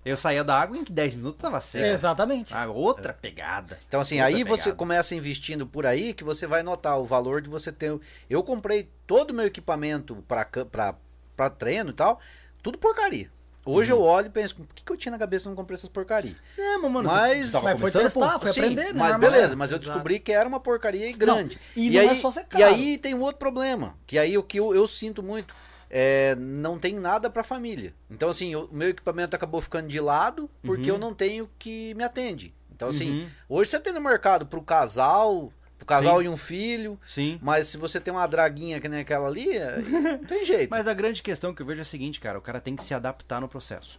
[0.05, 1.85] Eu saía da água e em 10 minutos tava seco.
[1.85, 2.53] Exatamente.
[2.55, 3.77] Ah, outra pegada.
[3.87, 4.77] Então, assim, Outra aí você pegada.
[4.77, 7.99] começa investindo por aí que você vai notar o valor de você ter.
[8.29, 12.19] Eu comprei todo o meu equipamento pra treino e tal,
[12.63, 13.29] tudo porcaria.
[13.65, 13.99] Hoje Uhum.
[13.99, 16.35] eu olho e penso, por que, que eu tinha na cabeça não comprei essas porcarias?
[16.57, 18.39] É, mas, mano, Mas- você Mas foi começando, testar, pô.
[18.39, 18.93] foi Sim, aprender, né?
[18.93, 19.31] mas normal.
[19.31, 19.91] beleza, mas eu Exato.
[19.91, 21.59] descobri que era uma porcaria grande.
[21.75, 22.63] Não, e não aí, é só ser E caro.
[22.65, 25.53] aí tem um outro problema, que aí o que eu, eu sinto muito
[25.89, 27.93] é não tem nada pra família.
[28.09, 30.95] Então assim, o meu equipamento acabou ficando de lado porque Uhum.
[30.95, 32.53] eu não tenho que me atende.
[32.71, 35.51] Então assim, hoje você tem no mercado pro casal,
[35.89, 36.25] casal Sim.
[36.25, 37.39] e um filho, Sim.
[37.41, 40.69] mas se você tem uma draguinha que nem aquela ali, é- não tem jeito.
[40.71, 42.83] Mas a grande questão que eu vejo é a seguinte, cara, o cara tem que
[42.83, 43.97] se adaptar no processo.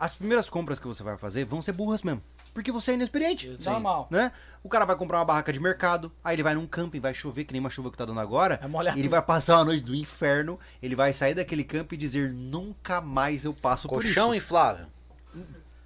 [0.00, 2.22] As primeiras compras que você vai fazer vão ser burras mesmo.
[2.54, 3.54] Porque você é inexperiente.
[3.64, 4.06] Normal.
[4.10, 4.32] Né?
[4.62, 7.44] O cara vai comprar uma barraca de mercado, aí ele vai num camping, vai chover,
[7.44, 8.56] que nem uma chuva que tá dando agora.
[8.60, 11.96] Vai molhar ele vai passar uma noite do inferno, ele vai sair daquele campo e
[11.96, 14.46] dizer, nunca mais eu passo por Colchão isso.
[14.46, 14.86] inflável.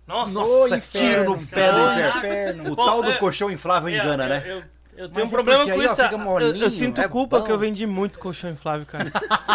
[0.06, 2.18] Nossa, Nossa, inferno, tiro no pé do inferno.
[2.18, 2.72] Inferno.
[2.72, 4.42] O tal do é- colchão inflável engana, né?
[4.46, 4.62] Eu,
[4.96, 5.96] eu Mas tenho um é problema com aí, ó, isso.
[5.96, 7.44] fica eu, molinho, eu sinto é culpa bom.
[7.44, 9.10] que eu vendi muito colchão inflável, cara.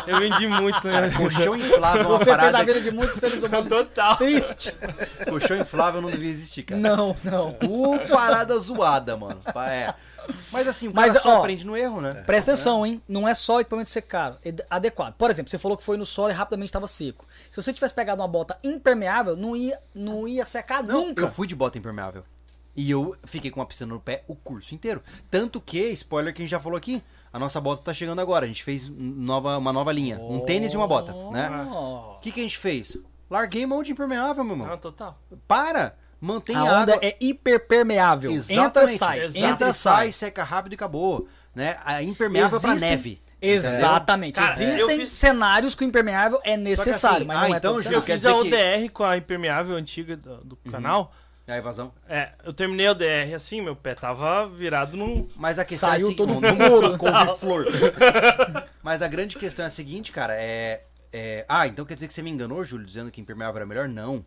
[0.07, 1.11] Eu vendi muito, né?
[1.15, 2.65] Colchão inflável é uma Você fez a parada.
[2.65, 4.15] vida de muitos seres humanos Total.
[4.17, 4.73] triste.
[5.29, 6.81] Colchão inflável não devia existir, cara.
[6.81, 7.55] Não, não.
[7.63, 9.39] Uh, parada zoada, mano.
[9.67, 9.93] É.
[10.51, 12.13] Mas assim, o Mas, cara só ó, aprende no erro, né?
[12.25, 13.01] Presta atenção, hein?
[13.07, 15.13] Não é só o equipamento ser caro, é adequado.
[15.13, 17.25] Por exemplo, você falou que foi no solo e rapidamente estava seco.
[17.49, 21.21] Se você tivesse pegado uma bota impermeável, não ia, não ia secar Não, nunca.
[21.21, 22.25] eu fui de bota impermeável.
[22.77, 25.01] E eu fiquei com uma piscina no pé o curso inteiro.
[25.31, 27.01] Tanto que, spoiler que a gente já falou aqui,
[27.33, 28.45] a nossa bota tá chegando agora.
[28.45, 30.19] A gente fez nova, uma nova linha.
[30.19, 31.49] Um tênis e uma bota, né?
[31.71, 32.13] Oh.
[32.17, 32.95] O que, que a gente fez?
[33.29, 34.67] Larguei mão de impermeável, meu irmão.
[34.67, 35.19] Não, total.
[35.47, 35.95] Para!
[36.21, 36.99] Mantém A onda água.
[37.01, 38.31] é hiperpermeável.
[38.31, 38.65] Exatamente.
[38.67, 39.25] Entra e sai.
[39.25, 41.27] Entra Entra sai, seca rápido e acabou.
[41.55, 41.77] Né?
[41.83, 43.21] A impermeável é pra Existem- neve.
[43.39, 44.33] Exatamente.
[44.35, 47.57] Cara, eu Existem fiz- cenários que o impermeável é necessário, assim, mas ah, não é
[47.57, 48.05] então, todo Eu cenário.
[48.05, 51.13] quer fiz dizer a que- ODR com a impermeável antiga do, do canal.
[51.47, 51.93] A evasão.
[52.09, 55.27] É, eu terminei a ODR assim, meu pé tava virado num.
[55.35, 56.97] Mas a questão Saiu é a todo seguinte, couro.
[56.99, 57.65] couve-flor.
[58.83, 60.83] Mas a grande questão é a seguinte, cara, é,
[61.13, 63.87] é- Ah, então quer dizer que você me enganou, Júlio, dizendo que impermeável era melhor?
[63.87, 64.25] Não.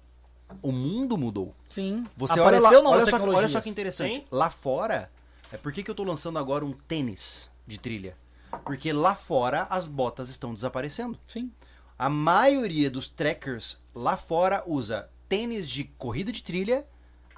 [0.62, 1.54] O mundo mudou.
[1.68, 2.06] Sim.
[2.16, 4.16] Você Apareceu olha lá, olha só, que- olha só que interessante.
[4.20, 4.24] Sim.
[4.30, 5.10] Lá fora,
[5.52, 8.16] é por que, que eu tô lançando agora um tênis de trilha?
[8.64, 11.18] Porque lá fora as botas estão desaparecendo.
[11.26, 11.52] Sim.
[11.98, 16.84] A maioria dos trekkers lá fora usa tênis de corrida de trilha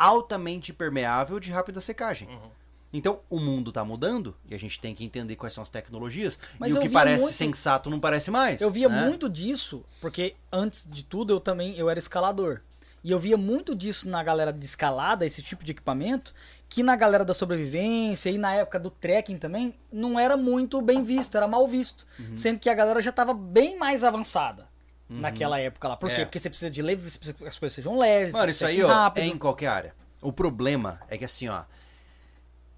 [0.03, 2.29] altamente permeável de rápida secagem.
[2.29, 2.51] Uhum.
[2.93, 6.39] Então, o mundo tá mudando e a gente tem que entender quais são as tecnologias.
[6.59, 8.61] Mas e o que parece muito- sensato não parece mais.
[8.61, 9.07] Eu via né?
[9.07, 12.61] muito disso, porque antes de tudo eu também eu era escalador.
[13.05, 16.35] E eu via muito disso na galera de escalada, esse tipo de equipamento,
[16.69, 21.03] que na galera da sobrevivência e na época do trekking também, não era muito bem
[21.03, 22.07] visto, era mal visto.
[22.19, 22.37] Uhum.
[22.37, 24.72] Sendo que a galera já estava bem mais avançada
[25.21, 25.97] naquela época lá.
[25.97, 26.23] Por quê?
[26.23, 26.25] É.
[26.25, 28.83] Porque você precisa de leve, você precisa que as coisas sejam leves, Mano, isso aí,
[28.83, 29.95] ó, é em qualquer área.
[30.21, 31.63] O problema é que assim, ó,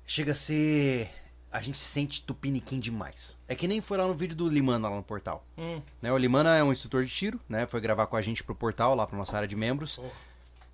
[0.06, 1.10] chega a ser.
[1.52, 3.36] A gente se sente tupiniquim demais.
[3.46, 5.46] É que nem foi lá no vídeo do Limana lá no portal.
[5.56, 5.80] Hum.
[6.02, 7.64] Né, o Limana é um instrutor de tiro, né?
[7.66, 10.00] Foi gravar com a gente pro portal, lá pra nossa área de membros.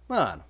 [0.09, 0.43] Mano,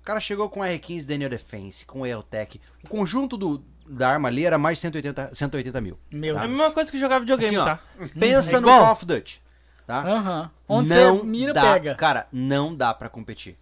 [0.00, 2.60] o cara chegou com R15 Daniel Defense, com EOTech.
[2.84, 5.98] O conjunto do, da arma ali era mais de 180, 180 mil.
[6.10, 7.80] Meu É a mesma coisa que jogar videogame, Assim, ó, tá?
[8.18, 8.66] pensa É no.
[8.68, 9.42] Call of Duty,
[9.86, 10.00] tá?
[10.02, 10.50] Aham.
[10.68, 11.94] Onde não você mira, dá, pega.
[11.94, 13.56] Cara, não dá pra competir.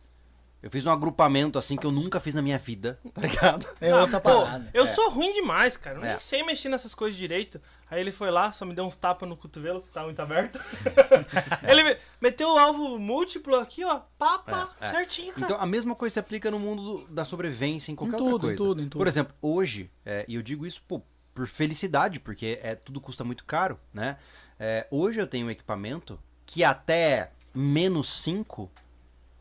[0.63, 3.67] Eu fiz um agrupamento assim que eu nunca fiz na minha vida, tá ligado?
[3.83, 4.71] É outra Pô, parada.
[4.73, 5.99] eu sou ruim demais, cara.
[5.99, 6.11] Eu É.
[6.13, 7.61] nem sei mexer nessas coisas direito.
[7.91, 10.59] Aí ele foi lá, só me deu uns tapas no cotovelo, que tava muito aberto.
[11.69, 14.01] ele me- meteu o alvo múltiplo aqui, ó.
[14.19, 14.43] Pá,
[14.81, 14.91] É, é.
[14.91, 15.45] certinho, cara.
[15.45, 18.33] Então a mesma coisa se aplica no mundo do- da sobrevivência, em qualquer Em outra
[18.33, 18.65] tudo, em coisa.
[18.65, 18.99] tudo, em tudo.
[18.99, 21.03] Por exemplo, hoje, é, e eu digo isso pô,
[21.35, 24.17] por felicidade, porque é, tudo custa muito caro, né?
[24.59, 28.71] É, hoje eu tenho um equipamento que até menos 5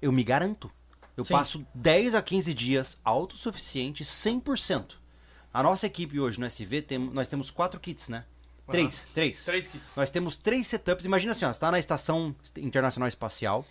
[0.02, 0.72] eu me garanto.
[1.15, 1.34] Eu Sim.
[1.34, 4.95] passo 10 a 15 dias autossuficiente 100%.
[5.53, 8.26] A nossa equipe hoje no SV, tem, nós temos quatro kits, né?
[8.69, 9.45] Três, três.
[9.45, 9.95] Três kits.
[9.95, 11.06] Nós temos três setups.
[11.06, 13.65] Imagina assim, ó, você tá na Estação Internacional Espacial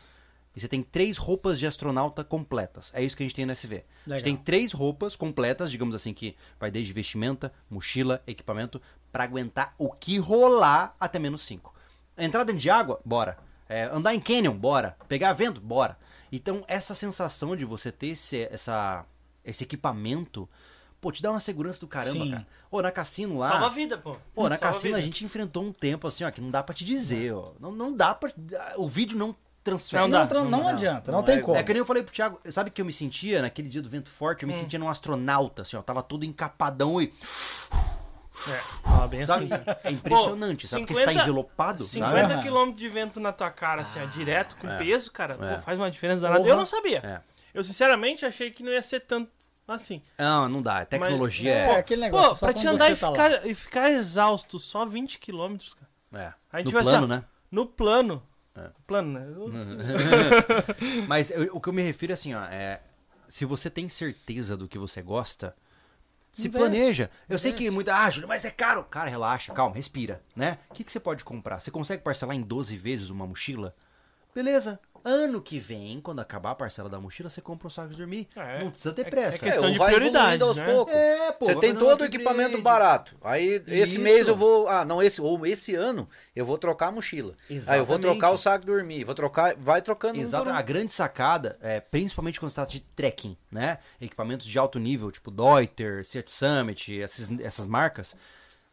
[0.54, 2.92] e você tem três roupas de astronauta completas.
[2.94, 3.76] É isso que a gente tem no SV.
[3.76, 4.22] A gente Legal.
[4.22, 8.80] tem três roupas completas, digamos assim, que vai desde vestimenta, mochila, equipamento,
[9.12, 11.72] pra aguentar o que rolar até menos 5.
[12.16, 13.00] Entrar dentro de água?
[13.04, 13.36] Bora.
[13.68, 14.54] É, andar em canyon?
[14.56, 14.96] Bora.
[15.08, 15.60] Pegar vento?
[15.60, 15.96] Bora.
[16.30, 19.04] Então, essa sensação de você ter esse, essa,
[19.44, 20.48] esse equipamento,
[21.00, 22.30] pô, te dá uma segurança do caramba, Sim.
[22.30, 22.46] cara.
[22.70, 23.48] Ô, na cassino lá.
[23.50, 24.16] Salva a vida, pô.
[24.34, 25.02] Pô, na Salva cassina a vida.
[25.06, 27.52] gente enfrentou um tempo assim, ó, que não dá pra te dizer, ó.
[27.60, 28.30] Não, não dá pra.
[28.76, 30.00] O vídeo não transfere.
[30.02, 31.56] Não Não, dá, tra- não, não, adianta, não, não tem é- como.
[31.56, 33.88] É que nem eu falei pro Thiago, sabe que eu me sentia naquele dia do
[33.88, 34.42] vento forte?
[34.42, 35.82] Eu me sentia num astronauta, assim, ó.
[35.82, 37.12] Tava todo encapadão e.
[38.48, 38.52] É,
[38.82, 39.44] fala bem Sabe?
[39.52, 39.64] assim.
[39.84, 40.82] É impressionante, sabe?
[40.82, 41.90] Porque você tá 50 envelopado, sabe?
[42.06, 42.42] 50 Aham.
[42.72, 44.78] km de vento na tua cara, assim, ó, direto, com é.
[44.78, 45.54] peso, cara, É.
[45.56, 46.46] pô, faz uma diferença danada.
[46.48, 46.98] Eu não sabia.
[47.04, 47.20] É.
[47.52, 49.30] Eu, sinceramente, achei que não ia ser tanto
[49.68, 50.02] assim.
[50.18, 50.84] Não, não dá.
[50.86, 51.76] Tecnologia É, é.
[51.76, 52.30] aquele negócio.
[52.30, 55.56] Pô, só pra te andar você e tá ficar, e ficar exausto só 20 km,
[56.10, 56.24] cara.
[56.28, 56.32] é.
[56.52, 57.24] Aí, no tipo assim, plano, ó, né?
[57.50, 58.22] No plano.
[58.56, 58.70] É.
[58.86, 59.26] Plano, né?
[61.06, 62.80] Mas eu- o que eu me refiro é assim, ó, é.
[63.28, 65.54] Se você tem certeza do que você gosta,
[66.32, 67.10] se Investe, planeja.
[67.28, 67.94] Eu sei que muita.
[67.94, 68.82] Ah, Júlio, mas é caro.
[68.84, 70.58] Cara, relaxa, calma, respira, né?
[70.70, 71.60] O que, que você pode comprar?
[71.60, 73.76] Você consegue parcelar em 12 vezes uma mochila?
[74.34, 74.80] Beleza.
[75.04, 78.28] Ano que vem, quando acabar a parcela da mochila, você compra um saco de dormir.
[78.36, 78.62] É.
[78.62, 79.36] Não precisa ter É- pressa.
[79.36, 79.78] é questão ou de
[80.44, 80.72] aos né?
[80.72, 80.94] poucos.
[80.94, 83.16] É, pô, Você tem um todo o equipamento barato.
[83.22, 84.00] Aí, esse Isso.
[84.00, 84.68] mês eu vou.
[84.68, 86.06] Ah, não, esse, ou esse ano
[86.36, 87.34] eu vou trocar a mochila.
[87.50, 88.02] Aí eu vou Exatamente.
[88.02, 89.04] trocar o saco de dormir.
[89.04, 89.54] Vou trocar.
[89.56, 90.18] Vai trocando.
[90.18, 90.44] um Exato.
[90.44, 90.56] por um.
[90.56, 93.78] A grande sacada, é, principalmente quando se trata de trekking, né?
[94.00, 98.14] Equipamentos de alto nível, tipo Deuter, Search Summit, esses- essas marcas.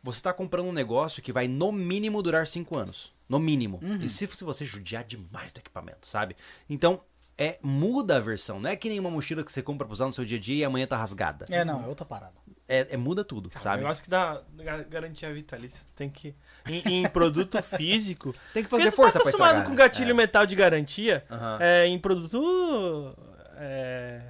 [0.03, 3.11] Você está comprando um negócio que vai no mínimo durar 5 anos.
[3.30, 3.80] No mínimo.
[3.84, 3.97] Uhum.
[4.01, 6.35] E se, se você judiar demais do equipamento, sabe?
[6.69, 6.99] Então,
[7.38, 8.60] é, muda a versão.
[8.60, 10.41] Não é que nem uma mochila que você compra pra usar no seu dia a
[10.41, 11.45] dia e amanhã tá rasgada.
[11.51, 12.34] É, não, é outra parada.
[12.68, 13.81] É, é- muda tudo, O sabe?
[13.81, 16.35] negócio que dá ga- garantia vitalícia, tem que.
[16.68, 18.35] Em, em produto físico.
[18.53, 19.69] Tem que fazer tu força tá pra acostumado estragar.
[19.69, 20.14] com gatilho É.
[20.14, 21.23] metal de garantia.
[21.31, 21.57] Aham.
[21.61, 23.15] É, em produto.
[23.57, 24.22] é,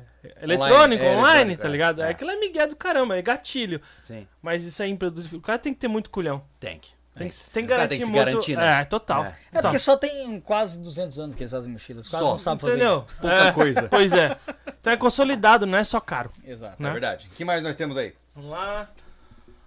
[0.42, 1.72] eletrônico, é, online, tá é.
[1.72, 2.02] ligado?
[2.02, 2.10] É.
[2.10, 3.82] Aquilo é migué do caramba, é gatilho.
[4.04, 5.36] Sim, Mas isso aí em produto.
[5.36, 6.44] O cara tem que ter muito culhão.
[6.60, 6.92] tem que.
[7.16, 7.30] Tem, É.
[7.30, 8.26] que, tem que O cara garantir tem que se muito.
[8.26, 8.82] garantir, né?
[8.82, 9.26] É, total.
[9.26, 9.36] É.
[9.54, 12.08] É porque só tem quase 200 anos que eles fazem mochilas.
[12.08, 12.32] Quase Só.
[12.32, 12.74] não sabem fazer.
[12.76, 13.06] Entendeu?
[13.20, 13.88] Pouca É, coisa.
[13.90, 14.38] Pois é.
[14.80, 16.32] Então é consolidado, não é só caro.
[16.46, 16.82] Exato.
[16.82, 16.88] Né?
[16.90, 17.28] É verdade.
[17.32, 18.14] O que mais nós temos aí?
[18.36, 18.88] Vamos lá.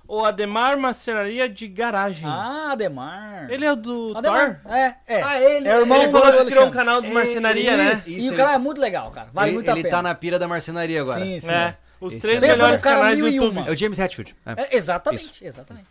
[0.09, 2.25] O Ademar Marcenaria de Garagem.
[2.27, 3.51] Ah, Ademar.
[3.51, 4.61] Ele é o do Ademar.
[4.63, 4.73] Thor?
[4.75, 5.23] É, é.
[5.23, 7.83] Ah, ele- é o irmão Ele do falou que criou um canal de marcenaria, Ele-
[7.83, 7.93] né?
[7.95, 9.29] isso, E isso, o cara ele- é muito legal, cara.
[9.33, 9.97] Vale ele muito a ele pena.
[9.97, 11.23] tá na pira da marcenaria agora.
[11.25, 11.51] Sim, sim.
[11.51, 11.77] É.
[12.01, 13.61] Os Esse três é- melhores canais do YouTube.
[13.67, 14.35] É o James Hetfield.
[14.45, 14.63] É.
[14.63, 15.87] É, exatamente, exatamente.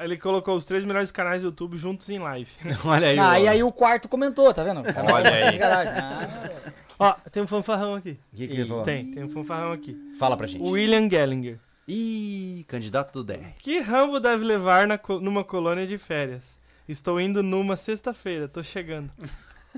[0.00, 2.50] Ele colocou os três melhores canais do YouTube juntos em live.
[2.84, 3.18] Olha aí.
[3.18, 4.82] Ah, e aí o quarto comentou, tá vendo?
[4.82, 5.62] Canal Olha aí.
[5.62, 6.50] Ah,
[6.98, 8.18] Ó, tem um fanfarrão aqui.
[8.32, 8.82] O que, que ele falou?
[8.82, 9.96] Tem, tem um fanfarrão aqui.
[10.18, 10.62] Fala pra gente.
[10.62, 11.58] William Gellinger.
[11.86, 13.54] Ih, candidato do DR.
[13.58, 16.58] Que Rambo deve levar na numa colônia de férias?
[16.88, 19.10] Estou indo numa sexta-feira, tô chegando.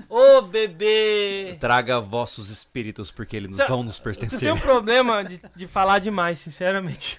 [0.09, 1.57] Ô, bebê!
[1.59, 4.53] Traga vossos espíritos, porque eles Cê- vão nos Você tem pertencer.
[4.53, 7.17] um problema de, de falar demais, sinceramente.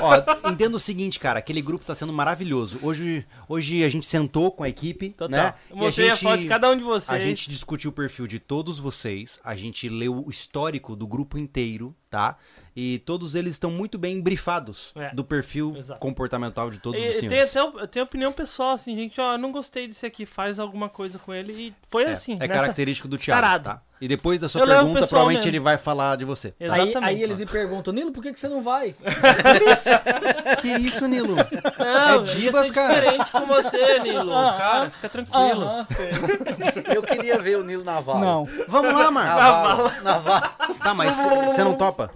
[0.00, 2.78] Ó, entenda o seguinte, cara, aquele grupo tá sendo maravilhoso.
[2.82, 5.28] Hoje, hoje a gente sentou com a equipe, Total.
[5.30, 5.54] né?
[5.70, 7.10] Eu mostrei a, foto de cada um de vocês.
[7.10, 11.38] A gente discutiu o perfil de todos vocês, a gente leu o histórico do grupo
[11.38, 12.36] inteiro, tá?
[12.74, 16.00] E todos eles estão muito bem brifados É, do perfil exato.
[16.00, 17.56] comportamental de todos E- os e tem senhores.
[17.56, 20.88] até, eu tenho opinião pessoal, assim, gente, ó, eu não gostei desse aqui, faz alguma
[20.88, 21.52] coisa com ele.
[21.52, 22.34] E foi É, assim.
[22.40, 23.82] é nessa- característico do Thiago, tá?
[24.00, 25.50] E depois da sua Eu pergunta, provavelmente mesmo.
[25.50, 26.52] ele vai falar de você.
[26.58, 27.04] Aí, Exatamente.
[27.04, 28.96] aí eles me perguntam, Nilo, por que, que você não vai?
[30.60, 31.36] Que isso, Nilo?
[31.36, 32.94] Não, É eu ia divas, ser cara.
[32.94, 34.30] diferente com você, Nilo.
[34.32, 35.66] Cara, fica tranquilo.
[35.94, 36.96] Sei.
[36.96, 38.18] Eu queria ver o Nilo Naval.
[38.18, 38.48] Não.
[38.68, 39.38] Vamos lá, Na Marco.
[39.40, 39.92] vala.
[40.02, 40.40] Na vala.
[40.82, 42.10] Tá, mas você não topa?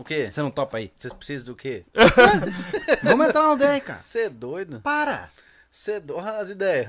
[0.00, 0.30] O quê?
[0.30, 0.90] Você não topa aí?
[0.98, 1.84] Vocês precisam do quê?
[3.04, 3.98] Vamos entrar no DR, cara.
[3.98, 4.80] Você é doido?
[4.80, 5.28] Para!
[5.70, 6.26] Você é doido?
[6.26, 6.88] As ideias.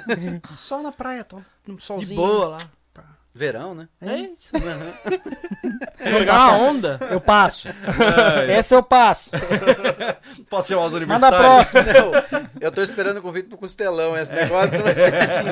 [0.56, 2.58] Só na praia, tô no De boa lá.
[3.38, 3.88] Verão, né?
[4.02, 4.50] É isso.
[6.04, 6.98] Jogar uma onda.
[7.08, 7.68] Eu passo.
[8.50, 9.30] Essa eu passo.
[10.50, 11.70] Posso chamar os Manda a universitários?
[11.70, 12.48] próxima.
[12.60, 14.16] Eu, eu tô esperando o convite pro costelão.
[14.16, 14.78] Esse negócio.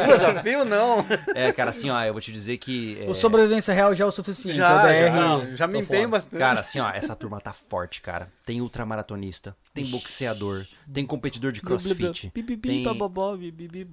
[0.07, 1.05] Desafio, não.
[1.35, 2.99] É, cara, assim, ó, eu vou te dizer que.
[3.01, 4.57] é, O sobrevivência real já é o suficiente.
[4.57, 6.41] Já, o DR, já, já me empenho bastante.
[6.41, 8.29] Cara, assim, ó, essa turma tá forte, cara.
[8.45, 12.31] Tem ultramaratonista, tem boxeador, tem competidor de crossfit.
[12.35, 12.83] Bibibi, Tem...
[12.85, 13.87] babobó, bibibi.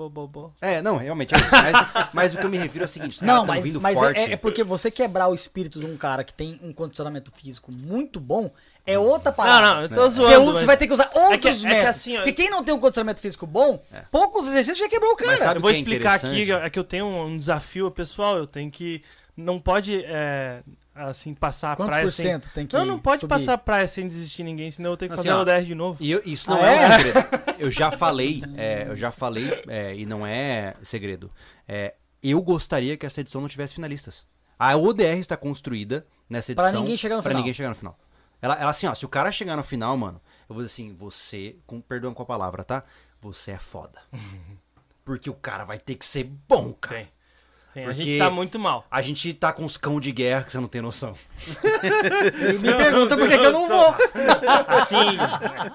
[0.62, 1.52] É, não, realmente é isso.
[1.52, 3.94] Mas, mas o que eu me refiro é o seguinte: os caras Não, tão mas,
[4.00, 4.32] vindo mas forte.
[4.32, 7.72] é, é porque você quebrar o espírito de um cara que tem um condicionamento físico
[7.76, 8.50] muito bom
[8.86, 9.62] é outra parada.
[9.68, 10.50] Não, não, eu tô Você, zoando.
[10.50, 11.90] usa- você vai ter que usar outros É que- é que métodos.
[11.90, 13.80] assim, Porque quem não tem um condicionamento físico bom,
[14.12, 15.32] poucos exercícios já quebrou o cara.
[15.32, 18.48] Mas sabe Eu vou é explicar aqui é que eu tenho um desafio pessoal, eu
[18.48, 19.04] tenho que.
[19.36, 20.60] Não pode, é,
[20.94, 22.26] assim, passar a Quantos praia por sem.
[22.28, 23.30] cento tem que Não, não pode subir?
[23.30, 25.66] passar a praia sem desistir ninguém, senão eu tenho que Assim, fazer ó, o 10
[25.66, 25.98] de novo.
[26.00, 26.76] E eu- isso não Ah, é?
[26.76, 26.88] é?
[26.88, 27.44] um segredo.
[27.58, 31.32] Eu já falei, é, eu já falei, é, e não é segredo.
[31.68, 31.96] É,
[32.32, 34.26] eu gostaria que essa edição não tivesse finalistas.
[34.58, 36.82] A ODR está construída nessa Pra edição.
[36.82, 37.42] ninguém chegar no pra final.
[37.42, 37.98] ninguém chegar no final.
[38.42, 40.94] Ela, ela assim, ó, se o cara chegar no final, mano, eu vou dizer assim,
[40.94, 42.84] você, com perdão com a palavra, tá?
[43.22, 44.00] Você é foda.
[45.06, 46.98] Porque o cara vai ter que ser bom, cara.
[46.98, 47.10] Tem.
[47.74, 48.86] Tem, A gente tá muito mal.
[48.92, 51.16] A gente tá com os cão de guerra que você não tem noção.
[52.54, 53.96] E me pergunta por que, eu não vou.
[54.68, 55.18] Assim,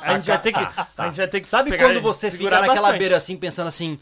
[0.00, 0.60] a gente vai ter que.
[0.96, 2.98] A gente vai ter que Sabe quando você fica naquela bastante.
[2.98, 3.98] beira assim, pensando assim,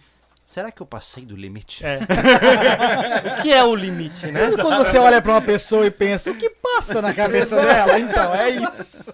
[0.46, 1.84] será que eu passei do limite?
[1.84, 1.98] É.
[3.38, 4.50] o que é o limite, né?
[4.50, 7.98] Sabe quando você olha pra uma pessoa e pensa, o que passa na cabeça dela?
[7.98, 9.12] Então, é isso.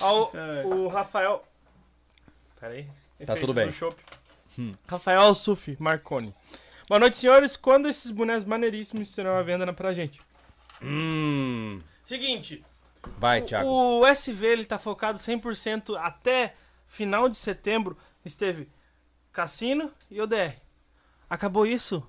[0.00, 0.30] Ó,
[0.64, 1.42] o, o Rafael.
[2.58, 2.86] Peraí.
[3.26, 3.70] Tá tudo bem.
[3.72, 4.00] chopp.
[4.86, 6.32] Rafael Sufi Marconi.
[6.88, 7.56] Boa noite, senhores.
[7.56, 10.20] Quando esses bonés maneiríssimos serão à venda pra gente?
[10.80, 11.80] Hum.
[12.04, 12.64] Seguinte,
[13.18, 13.68] Vai, Thiago.
[13.68, 16.54] o, o SV ele tá focado 100% até
[16.86, 17.96] final de setembro.
[18.24, 18.68] Esteve
[19.32, 20.54] Cassino e ODR.
[21.28, 22.02] Acabou isso.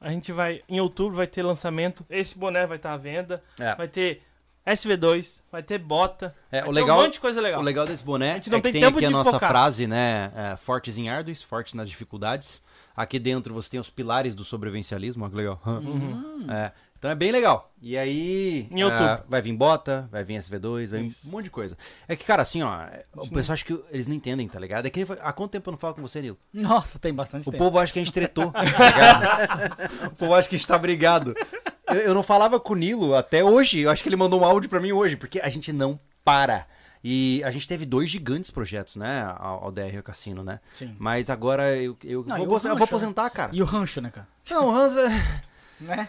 [0.00, 2.06] A gente vai, em outubro, vai ter lançamento.
[2.08, 3.42] Esse boné vai estar à venda.
[3.58, 3.74] É.
[3.74, 4.22] Vai ter
[4.64, 6.34] SV2, vai ter bota.
[6.52, 7.60] É, vai o ter legal- um monte de coisa legal.
[7.60, 9.32] O legal desse boné A gente não é que tem tem tempo aqui a nossa
[9.32, 9.48] focar.
[9.50, 10.30] frase, né?
[10.36, 12.62] é, fortes em árduos, fortes nas dificuldades.
[12.96, 15.60] Aqui dentro você tem os pilares do sobrevivencialismo, ó que legal.
[16.50, 17.72] É, então é bem legal.
[17.80, 18.66] E aí.
[18.70, 19.04] Em outubro.
[19.04, 21.78] é, vai vir bota, vai vir SV2, vai vir um monte de coisa.
[22.08, 22.86] É que, cara, assim, ó.
[23.16, 24.86] O pessoal acha que eles não entendem, tá ligado?
[24.86, 26.36] É que há quanto tempo eu não falo com você, Nilo?
[26.52, 27.62] Nossa, tem bastante O tempo.
[27.62, 30.08] povo acha que a gente tretou, tá ligado?
[30.08, 31.34] o povo acha que a gente tá brigado.
[31.86, 33.80] Eu, eu não falava com o Nilo até hoje.
[33.80, 36.66] Eu acho que ele mandou um áudio pra mim hoje, porque a gente não para.
[37.02, 39.22] E a gente teve dois gigantes projetos, né?
[39.38, 40.58] Ao, ao DR e ao Cassino, né?
[40.72, 40.96] Sim.
[40.98, 43.52] Mas agora eu, eu, Não, vou, o eu vou rancho, aposentar, cara.
[43.54, 44.26] E o rancho, né, cara?
[44.50, 45.08] Não, o Hans é...
[45.80, 46.08] Né?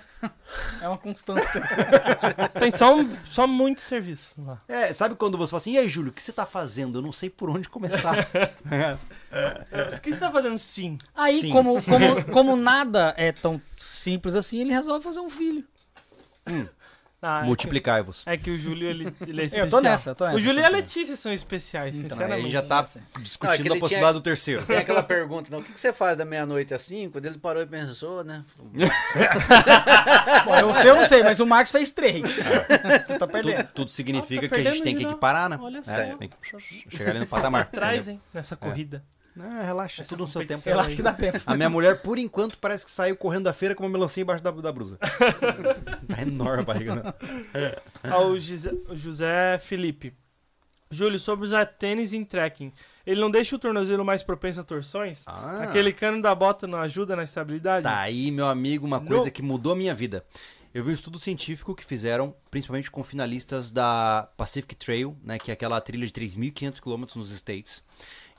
[0.82, 1.62] É uma constância.
[2.60, 4.60] Tem só, um- só muito serviço lá.
[4.68, 6.98] é, Sabe quando você fala assim, e aí, Júlio, o que você tá fazendo?
[6.98, 8.16] Eu não sei por onde começar.
[9.96, 10.98] O que você tá fazendo sim?
[11.16, 11.52] Aí, Sim.
[11.52, 15.64] como, como, como nada é tão simples assim, ele resolve fazer um filho.
[17.22, 18.24] Ah, é que- Multiplicai-vos.
[18.26, 19.70] É que o Júlio, ele, ele é Eu especial.
[19.70, 20.70] tô nessa, eu tô nessa, O Júlio e a.
[20.70, 22.40] Letícia são especiais, Aí sinceramente.
[22.40, 22.82] a gente já tá.
[22.96, 24.66] Não, é discutindo ele a tinha- possibilidade do terceiro.
[24.66, 27.14] Tem aquela pergunta, não, o que, que você faz da meia-noite às cinco?
[27.14, 28.44] Quando ele parou e pensou, né?
[30.46, 32.24] Bom, eu, sei, eu não sei, mas o Marcos fez três.
[33.06, 33.58] Você tá perdendo.
[33.58, 35.58] Tudo, tudo significa Ah, tá que a gente tem que equiparar, né?
[35.62, 35.92] Olha só.
[35.92, 37.66] É, tem que chegar ali no patamar.
[37.68, 39.04] Traz, hein, nessa corrida.
[39.40, 40.62] Não, relaxa, tudo no seu tempo.
[40.80, 41.40] acho que dá tempo.
[41.46, 44.44] A minha mulher, por enquanto, parece que saiu correndo da feira com uma melancia embaixo
[44.44, 44.98] da, da blusa.
[46.08, 47.14] tá enorme a barriga, né?
[48.10, 50.14] Ao Ah, José, o José Felipe.
[50.92, 52.74] Júlio, sobre usar tênis em trekking,
[53.06, 55.24] ele não deixa o tornozelo mais propenso a torções?
[55.28, 55.62] Ah.
[55.64, 57.84] Aquele cano da bota não ajuda na estabilidade?
[57.84, 59.32] Tá aí, meu amigo, uma coisa Não.
[59.32, 60.26] que mudou a minha vida.
[60.74, 65.52] Eu vi um estudo científico que fizeram, principalmente com finalistas da Pacific Trail, né, que
[65.52, 67.84] é aquela trilha de 3.500 km nos States.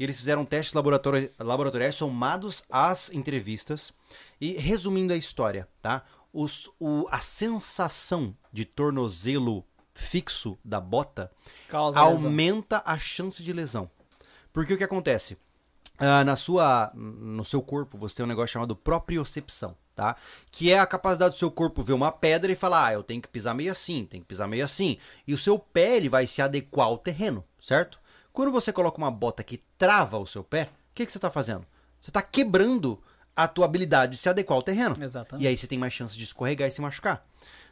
[0.01, 3.93] E eles fizeram testes laboratori laboratoriais somados às entrevistas.
[4.41, 6.03] E resumindo a história, tá?
[6.33, 9.63] Os, o, a sensação de tornozelo
[9.93, 11.31] fixo da bota
[11.69, 12.27] Causa lesão.
[12.27, 13.91] aumenta a chance de lesão.
[14.55, 15.37] Porque o que acontece?
[15.99, 20.17] Ah, na sua, no seu corpo você tem um negócio chamado propriocepção, tá?
[20.51, 23.21] Que é a capacidade do seu corpo ver uma pedra e falar, ah, eu tenho
[23.21, 24.97] que pisar meio assim, tenho que pisar meio assim.
[25.27, 28.01] E o seu pé ele vai se adequar ao terreno, certo?
[28.33, 31.31] Quando você coloca uma bota que trava o seu pé, o que, que você está
[31.31, 31.67] fazendo?
[32.01, 33.01] Você está quebrando
[33.35, 34.97] a tua habilidade de se adequar ao terreno.
[35.01, 35.45] Exatamente.
[35.45, 37.25] E aí você tem mais chance de escorregar e se machucar.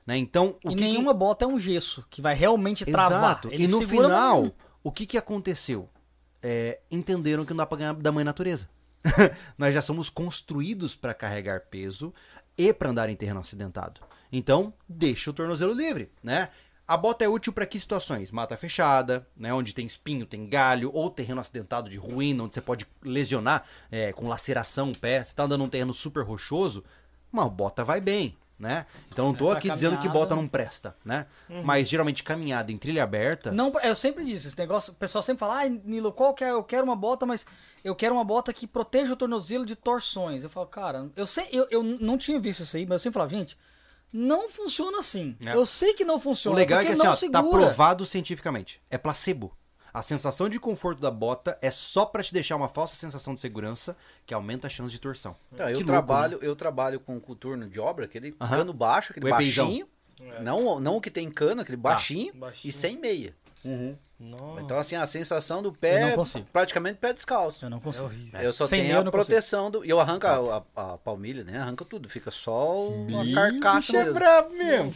[0.07, 0.17] Né?
[0.17, 3.19] Então, o E que que- nenhuma bota é um gesso, que vai realmente travar.
[3.33, 3.49] Exato.
[3.53, 5.89] Ele e no final, no- o que, que aconteceu?
[6.43, 8.69] É, entenderam que não dá pra ganhar da mãe natureza.
[9.59, 12.13] Nós já somos construídos para carregar peso
[12.57, 14.01] e para andar em terreno acidentado.
[14.33, 16.49] Então, deixa o tornozelo livre, né?
[16.89, 18.31] A bota é útil para que situações?
[18.31, 19.53] Mata fechada, né?
[19.53, 24.11] Onde tem espinho, tem galho, ou terreno acidentado de ruína, onde você pode lesionar é,
[24.11, 25.23] com laceração o pé.
[25.23, 26.83] Você tá andando num terreno super rochoso,
[27.31, 28.87] uma bota vai bem, né?
[29.13, 31.27] Então não tô aqui dizendo que bota não presta, né?
[31.63, 33.53] Mas geralmente caminhada em trilha aberta.
[33.53, 36.53] Não, eu sempre disse, esse negócio, o pessoal sempre fala, ai, Nilo, qual que é?
[36.53, 37.45] Eu quero uma bota, mas
[37.85, 40.43] eu quero uma bota que proteja o tornozelo de torções.
[40.43, 43.15] Eu falo, cara, eu sei, eu, eu não tinha visto isso aí, mas eu sempre
[43.15, 43.59] falava, gente,
[44.13, 45.37] não funciona assim.
[45.45, 45.55] É.
[45.55, 48.81] Eu sei que não O funciona, legal é que assim, não ó, tá provado cientificamente.
[48.91, 49.53] É placebo.
[49.93, 53.41] A sensação de conforto da bota é só pra te deixar uma falsa sensação de
[53.41, 55.35] segurança que aumenta a chance de torção.
[55.53, 58.59] Então, Que eu, louco, trabalho, eu trabalho com coturno de obra, aquele Aham.
[58.59, 59.89] cano baixo, aquele O baixinho.
[60.43, 62.69] Não, não o que tem cano, aquele baixinho, baixinho.
[62.69, 63.35] e sem meia.
[64.21, 64.61] Nossa.
[64.63, 66.47] Então, assim, a sensação do Eu pé não é consigo.
[66.53, 67.65] praticamente pé descalço.
[67.65, 68.11] Eu não consigo.
[68.41, 69.27] Eu só Sem tenho eu a não consigo.
[69.27, 69.85] proteção do.
[69.85, 71.59] E eu arranco a, a, a palmilha, né?
[71.59, 72.09] Arranca tudo.
[72.09, 74.15] Fica só uma carcaça é mesmo.
[74.15, 74.95] brabo mesmo.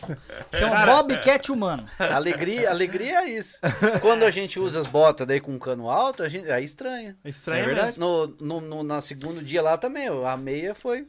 [0.52, 1.88] Chama Bobcat humano.
[1.98, 3.58] Alegria, alegria é isso.
[4.00, 7.16] Quando a gente usa as botas daí com cano alto, a gente, aí estranha.
[7.24, 7.98] É estranho É verdade?
[8.00, 11.06] No, no, no na segundo dia lá também, a meia foi.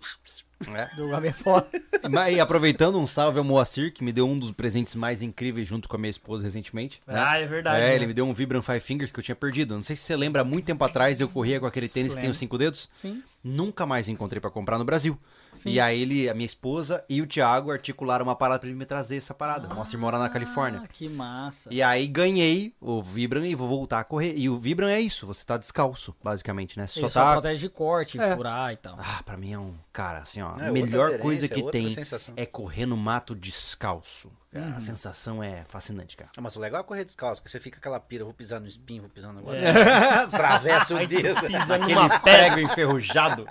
[0.74, 0.90] É.
[0.96, 1.68] Do Gabriel fora.
[2.10, 5.68] Mas, e aproveitando um salve ao Moacir, que me deu um dos presentes mais incríveis
[5.68, 7.00] junto com a minha esposa recentemente.
[7.08, 7.16] né?
[7.18, 7.82] Ah, é verdade.
[7.82, 7.96] É, né?
[7.96, 9.76] ele me deu um Vibram Five Fingers que eu tinha perdido.
[9.76, 12.22] Não sei se você lembra, há muito tempo atrás eu corria com aquele tênis que
[12.22, 12.88] tem os cinco dedos.
[12.92, 13.24] Sim.
[13.44, 15.18] Nunca mais encontrei pra comprar no Brasil.
[15.66, 18.86] E aí ele, a minha esposa e o Thiago articularam uma parada pra ele me
[18.86, 19.68] trazer essa parada.
[19.68, 20.82] O Moacir mora na Califórnia.
[20.84, 21.70] Ah, que massa.
[21.74, 24.34] E aí ganhei o Vibram e vou voltar a correr.
[24.36, 26.88] E o Vibram é isso, você tá descalço, basicamente, né?
[26.88, 27.32] Você Ele só só tá.
[27.34, 28.36] protege de corte, É.
[28.36, 28.96] furar e tal.
[29.00, 29.74] Ah, pra mim é um.
[29.92, 30.60] Cara, assim, ó.
[30.60, 32.34] É, a melhor coisa que tem sensação.
[32.38, 34.32] é correr no mato descalço.
[34.54, 34.76] Cara, Uhum.
[34.78, 36.30] A sensação é fascinante, cara.
[36.38, 38.68] Ah, Mas o legal é correr descalço, que você fica aquela pira, vou pisar no
[38.68, 39.60] espinho, vou pisar no negócio.
[39.60, 39.70] É.
[40.24, 41.40] Atravessa o dedo.
[41.74, 43.46] Aquele prego enferrujado.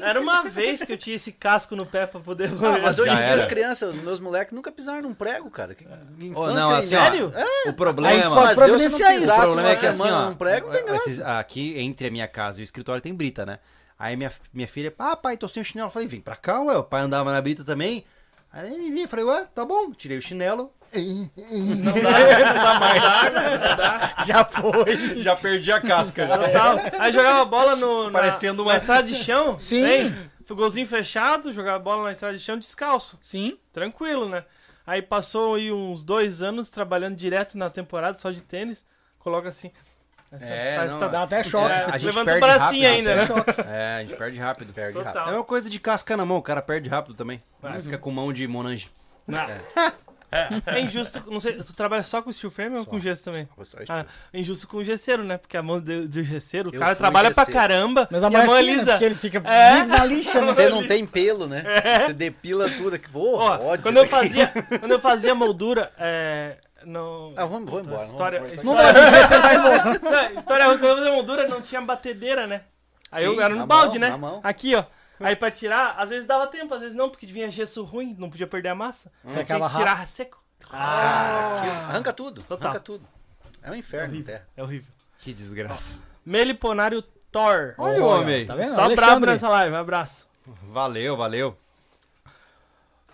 [0.00, 2.80] Era uma vez que eu tinha esse casco no pé pra poder Ah, correr.
[2.82, 5.74] mas hoje em dia as crianças, os meus moleques nunca pisaram num prego, cara.
[5.74, 7.32] Que infância Ô, não, assim, ó, sério?
[7.68, 9.32] o problema, Aí mano, pode Mas eu, se não providenciar isso.
[9.32, 11.08] O problema uma é que assim, ó, num prego, não tem graça.
[11.08, 13.58] esses- aqui entre a minha casa e o escritório tem brita, né?
[13.98, 15.88] Aí minha, minha filha, ah, pai, tô sem o chinelo.
[15.88, 16.76] Eu falei, vem pra cá, ué.
[16.76, 18.04] O pai andava na brita também.
[18.52, 19.92] Aí ele me vi, falei, ué, tá bom.
[19.92, 20.72] Tirei o chinelo.
[20.92, 22.10] Não dá,
[22.52, 24.26] não dá mais.
[24.26, 25.22] Já foi.
[25.22, 26.26] Já perdi a casca.
[26.26, 26.36] já.
[26.38, 26.76] Total.
[26.98, 29.56] Aí jogava bola no, na, Parecendo uma- na estrada de chão.
[29.58, 29.84] Sim.
[29.84, 30.30] Hein?
[30.50, 33.16] Golzinho fechado, jogava bola na estrada de chão descalço.
[33.20, 33.56] Sim.
[33.72, 34.44] Tranquilo, né?
[34.84, 38.82] Aí passou aí uns dois anos trabalhando direto na temporada só de tênis.
[39.20, 39.70] Coloca assim.
[40.32, 41.72] Essa- É, parece não, tá- Dá até choque.
[41.72, 43.26] É, A gente levanta perde bracinho rápido, ainda, né?
[43.68, 44.72] É, a gente perde rápido.
[44.72, 45.12] Perde Total.
[45.14, 45.32] rápido.
[45.32, 47.42] É uma coisa de casca na mão, o cara perde rápido também.
[47.82, 48.88] Fica com mão de monange.
[50.32, 53.48] É injusto, não sei, tu trabalha só com steel frame ou com gesso também?
[53.56, 55.36] Gostou, Ah, é injusto com o gesseiro, né?
[55.36, 57.60] Porque a mão do, do gesseiro, o cara trabalha pra gesseiro.
[57.60, 58.92] caramba Mas a e mão a mão é é lisa.
[58.92, 59.82] porque ele fica É.
[59.82, 60.46] na lixa, né?
[60.46, 61.64] Você não tem pelo, né?
[62.06, 63.08] Você depila tudo aqui.
[63.12, 63.82] Ô, Ó, ódio.
[63.82, 64.46] quando eu fazia,
[64.78, 65.90] quando eu fazia moldura,
[66.84, 67.32] no...
[67.36, 68.04] Ah, vamos, vamos embora.
[68.04, 69.98] História, vamos Não história, vai embora.
[70.32, 72.62] Não, história ruim, quando eu moldura não tinha batedeira, né?
[73.12, 74.10] Aí eu Sim, era no balde, mão, né?
[74.10, 74.40] na mão.
[74.42, 74.84] Aqui, ó.
[75.20, 78.30] Aí pra tirar, às vezes dava tempo, às vezes não, porque vinha gesso ruim, não
[78.30, 79.12] podia perder a massa.
[79.22, 80.42] Você tinha que tirar seco.
[80.70, 82.42] Aqui, arranca tudo.
[82.42, 82.68] Total.
[82.68, 83.06] Arranca tudo.
[83.62, 84.46] É um inferno terra.
[84.56, 84.92] É horrível.
[85.18, 85.98] Que desgraça.
[86.24, 87.74] Meliponário Thor.
[87.76, 88.46] Olha o homem aí.
[88.46, 88.68] Tá vendo?
[88.68, 89.30] Só brabo Alexandre.
[89.30, 90.28] nessa live, abraço.
[90.62, 91.56] Valeu, valeu.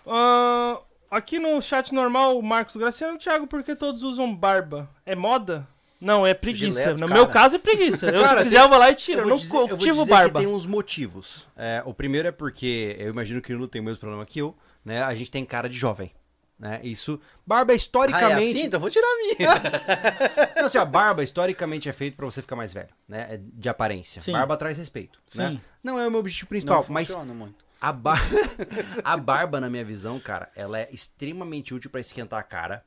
[0.05, 0.79] Ah,
[1.09, 4.89] aqui no chat normal, o Marcos Graciano, Thiago, por que todos usam barba?
[5.05, 5.67] É moda?
[5.99, 6.79] Não, é preguiça.
[6.81, 7.19] Gillette, no cara.
[7.21, 8.05] meu caso é preguiça.
[8.07, 9.19] Eu, Cara, se quiser, tem- eu vou lá e tiro.
[9.21, 10.39] Eu, vou não dizer- eu vou cultivo dizer barba.
[10.39, 11.47] Que tem uns motivos.
[11.57, 14.39] É, o primeiro é porque eu imagino que o Nuno tem o mesmo problema que
[14.39, 14.55] eu,
[14.85, 15.01] né?
[15.01, 16.11] A gente tem cara de jovem.
[16.59, 16.79] Né?
[16.83, 17.19] Isso.
[17.45, 18.49] Barba Ah, é historicamente.
[18.57, 18.65] assim?
[18.65, 19.49] Então eu vou tirar a minha.
[20.57, 23.27] Não, assim, a barba historicamente é feito pra você ficar mais velho, né?
[23.31, 24.21] É De aparência.
[24.23, 24.31] Sim.
[24.31, 25.19] Barba traz respeito.
[25.35, 25.49] Né?
[25.51, 25.61] Sim.
[25.83, 27.63] Não é o meu objetivo principal, Não mas funciona muito.
[27.79, 28.19] A, bar...
[29.03, 32.83] a barba, na minha visão, cara, ela é extremamente útil pra esquentar a cara.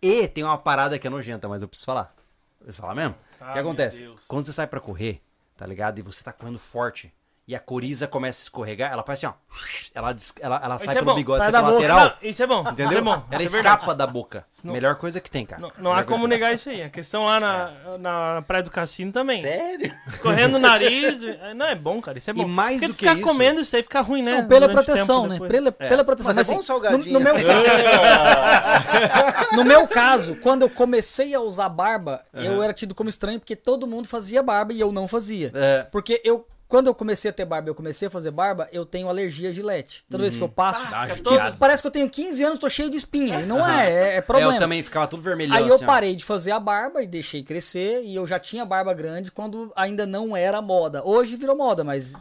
[0.00, 2.14] E tem uma parada que é nojenta, mas eu preciso falar.
[2.60, 3.14] Eu preciso falar mesmo?
[3.14, 4.14] o Ah, que acontece?
[4.28, 5.22] Quando você sai pra correr,
[5.56, 5.98] tá ligado?
[5.98, 7.12] E você tá correndo forte.
[7.46, 9.34] E a coriza começa a escorregar, ela faz assim, ó.
[9.94, 11.82] Ela, ela, ela sai é pelo bom, bigode, sai sai da pela boca.
[11.88, 12.16] lateral.
[12.22, 12.60] Não, isso é bom.
[12.62, 12.86] Entendeu?
[12.86, 13.22] Isso é bom.
[13.30, 14.46] Ela isso é escapa da boca.
[14.64, 15.60] Não- Melhor coisa que tem, cara.
[15.60, 16.82] Não, não há como negar isso aí.
[16.82, 19.42] A questão lá na, na praia do cassino também.
[19.42, 19.94] Sério?
[20.08, 21.22] Escorrendo o nariz.
[21.22, 22.16] é, Não, é bom, cara.
[22.16, 22.40] Isso é bom.
[22.40, 24.40] E mais Porque do que ficar isso- comendo isso aí fica ruim, né?
[24.40, 25.38] Não, pela proteção, né?
[25.46, 26.34] Pela, pela proteção.
[26.34, 27.12] Mas é bom assim, salgadinho.
[27.12, 27.34] No, no meu,
[29.56, 33.54] no meu caso, quando eu comecei a usar barba, eu era tido como estranho porque
[33.56, 35.52] todo mundo fazia barba e eu não fazia.
[35.54, 35.82] É.
[35.92, 39.08] Porque eu, quando eu comecei a ter barba, eu comecei a fazer barba, eu tenho
[39.08, 40.04] alergia a gilete.
[40.10, 40.84] Toda vez que eu passo,
[41.22, 41.56] todo- judiada.
[41.56, 43.40] parece que eu tenho 15 anos, tô cheio de espinha.
[43.40, 44.54] E não é, é, é problema.
[44.54, 45.56] É, eu também ficava tudo vermelhão.
[45.56, 45.86] Aí eu assim, ó.
[45.86, 48.02] parei de fazer a barba e deixei crescer.
[48.02, 51.00] E eu já tinha barba grande quando ainda não era moda.
[51.06, 52.14] Hoje virou moda, mas.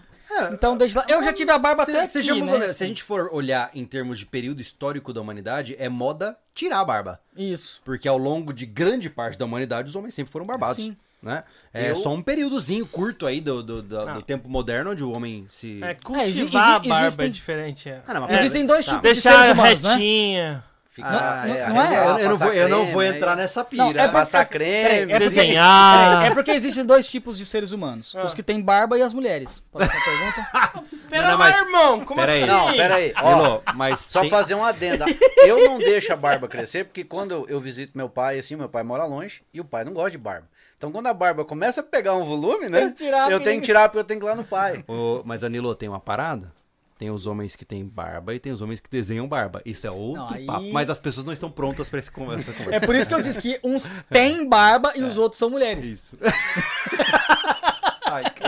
[0.54, 1.06] então, desde lá.
[1.08, 2.72] Eu já tive a barba até Se, aqui, né?
[2.74, 6.80] se a gente for olhar em termos de período histórico da humanidade, é moda tirar
[6.82, 7.20] a barba.
[7.36, 7.82] Isso.
[7.84, 10.78] Porque ao longo de grande parte da humanidade, os homens sempre foram barbados.
[10.78, 10.96] Sim.
[11.24, 11.44] Né?
[11.74, 14.14] É Eu- só um períodozinho curto aí do, do, do- Ah.
[14.16, 15.80] do tempo moderno onde o homem se.
[15.82, 15.92] É,
[16.26, 17.90] exi- cultivar a exi- barba existem- é diferente.
[17.90, 18.02] É.
[18.06, 18.96] Ah, não, mas- Existem dois Tá.
[18.96, 19.92] tipos de seres humanos, né?
[19.94, 20.64] retinha.
[20.90, 21.88] Fica, Ah, não- é, não é?
[21.88, 23.84] eu, eu não vou, eu não creme, vou aí- entrar nessa pira.
[23.84, 25.12] Não, é por- Passar é- creme.
[25.12, 26.26] é porque- Desenhar.
[26.26, 28.24] É porque existem dois tipos de seres humanos: Ah.
[28.26, 29.60] os que têm barba e as mulheres.
[29.72, 30.84] Pode ser uma pergunta?
[31.10, 32.06] Pera Não, lá, irmão.
[32.06, 32.44] Como pera aí.
[32.44, 32.52] assim?
[32.52, 33.14] Não, pera aí.
[33.24, 35.04] Ó, Milo, mas Só tem- fazer um adendo.
[35.38, 38.70] Eu não deixo a barba crescer, porque quando eu, eu visito meu pai, assim, meu
[38.70, 40.48] pai mora longe, e o pai não gosta de barba.
[40.84, 42.82] Então quando a barba começa a pegar um volume, né?
[42.82, 44.84] Tem que tirar, eu tenho que tirar porque eu tenho que ir lá no pai.
[44.86, 46.52] Ô, mas Anilo, tem uma parada?
[46.98, 49.62] Tem os homens que têm barba e tem os homens que desenham barba.
[49.66, 50.74] Isso é outro Não, aí- papo.
[50.74, 52.52] Mas as pessoas não estão prontas pra esse conversa.
[52.52, 55.50] essa É por isso que eu disse que uns têm barba e os outros são
[55.50, 55.86] mulheres.
[55.86, 56.18] Isso.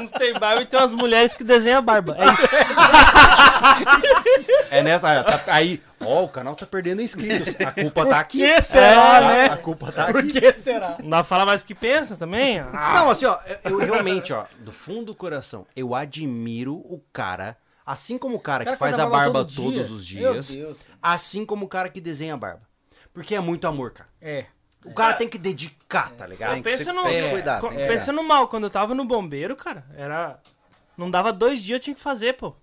[0.02, 2.16] Uns tem barba e tem umas mulheres que desenham a barba.
[2.20, 2.48] É isso.
[4.70, 5.24] É nessa.
[5.24, 7.56] tá- aí, ó, o canal tá perdendo inscritos.
[7.66, 8.40] A culpa tá aqui.
[8.40, 9.46] que será, É, né?
[9.54, 10.40] A culpa tá Por aqui.
[10.40, 10.98] que será?
[11.02, 12.60] Não dá pra falar mais o que pensa também?
[12.60, 17.02] Ah, Não, assim, ó, eu eu realmente, ó, do fundo do coração, eu admiro o
[17.12, 19.64] cara, assim como o cara, O cara que faz faz a a barba todo dia.
[19.64, 20.78] todos os Meu dias, Deus.
[21.02, 22.62] assim como o cara que desenha a barba.
[23.14, 24.10] Porque é muito amor, cara.
[24.22, 24.46] É.
[24.86, 26.54] O cara tem que dedicar, tá ligado?
[26.54, 28.48] Tem que pensa no, cuidar, co- tem que pensa no mal.
[28.48, 30.40] Quando eu tava no bombeiro, cara, era.
[30.98, 32.54] Não dava dois dias, eu tinha que fazer, pô.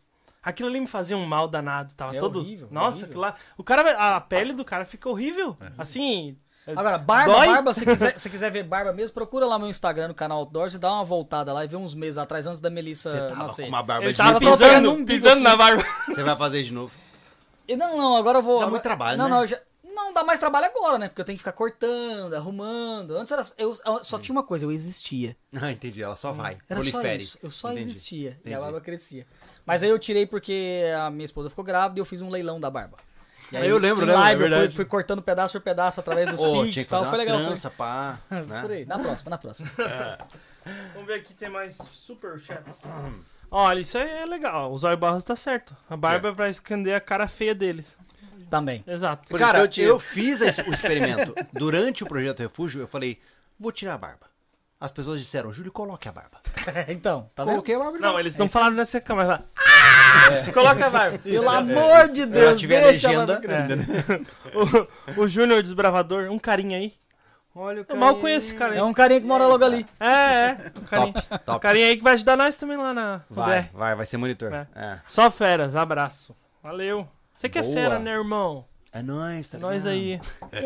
[0.42, 1.92] Aquilo ali me fazia um mal danado.
[1.94, 2.40] Tava É todo.
[2.40, 3.06] horrível, Nossa, horrível.
[3.08, 3.34] aquilo lá.
[3.56, 5.56] O cara, a pele do cara fica horrível.
[5.78, 6.36] Assim.
[6.66, 7.46] Agora, barba, Dói?
[7.48, 10.74] barba, se quiser, se quiser ver barba mesmo, procura lá meu Instagram no canal Outdoors
[10.74, 13.34] e dá uma voltada lá e vê uns meses atrás, antes da Melissa Você tava
[13.42, 13.62] nascer.
[13.62, 15.42] com uma barba Ele de tava pegando pisando, um pisando assim.
[15.42, 15.84] na barba.
[16.06, 16.92] Você vai fazer de novo.
[17.66, 18.54] E não, não, agora eu vou.
[18.54, 19.30] Dá agora- muito trabalho, não, né?
[19.34, 19.60] Não, eu já-
[20.12, 21.08] não, dá mais trabalho agora, né?
[21.08, 23.16] Porque eu tenho que ficar cortando, arrumando.
[23.16, 23.42] Antes era.
[23.58, 25.36] Eu, eu só tinha uma coisa, eu existia.
[25.60, 26.02] Ah, entendi.
[26.02, 26.58] Ela só vai.
[26.68, 27.22] Era só Prolifere.
[27.22, 27.38] isso.
[27.42, 27.90] Eu só Entendi.
[27.90, 28.30] existia.
[28.30, 28.54] E Entendi.
[28.56, 29.26] a barba crescia.
[29.66, 32.58] Mas aí eu tirei porque a minha esposa ficou grávida e eu fiz um leilão
[32.60, 32.96] da barba.
[33.52, 34.14] E Ah, eu lembro, em né?
[34.14, 37.08] É live eu fui, fui cortando pedaço por pedaço através dos Ô, Pix e tal.
[37.08, 37.36] Foi legal.
[37.36, 38.18] foi- trança, pá.
[38.28, 38.66] Por né?
[38.70, 39.70] aí, na próxima, na próxima.
[40.94, 42.82] Vamos ver aqui, tem mais super chats.
[43.50, 44.72] Olha, isso aí é legal.
[44.72, 45.76] O Zóio Barros tá certo.
[45.90, 47.98] A barba é pra esconder a cara feia deles.
[48.52, 48.84] Também.
[48.86, 49.28] Exato.
[49.30, 49.98] Por Cara, eu eu, tiro.
[49.98, 51.34] fiz esse- o experimento.
[51.54, 53.18] Durante o Projeto Refúgio, eu falei,
[53.58, 54.26] vou tirar a barba.
[54.78, 56.36] As pessoas disseram, Júlio, coloque a barba.
[56.88, 57.52] então, tá vendo?
[57.52, 57.98] Coloquei a barba.
[57.98, 59.42] Não, eles estão falando nessa câmera.
[59.56, 60.52] Ah!
[60.52, 61.18] Coloca a barba.
[61.18, 63.40] Pelo amor de Deus, Ela tiver deixa a legenda.
[63.40, 63.78] crescer.
[65.16, 66.92] O, o Júnior Desbravador, um carinha aí.
[67.54, 68.78] Olha o Eu mal conheço esse cara aí.
[68.80, 69.86] É um carinha que mora logo ali.
[69.98, 70.72] É, é.
[70.78, 71.60] Um carinha, Top, top.
[71.62, 74.52] carinha aí que vai ajudar nós também lá na Vai, vai, vai ser monitor.
[74.52, 74.66] É.
[74.76, 76.36] É, Só feras, abraço.
[76.62, 77.08] Valeu.
[77.42, 77.74] Você que é Boa.
[77.74, 78.64] fera, né, irmão?
[78.92, 80.20] é nóis, tá É nós aí.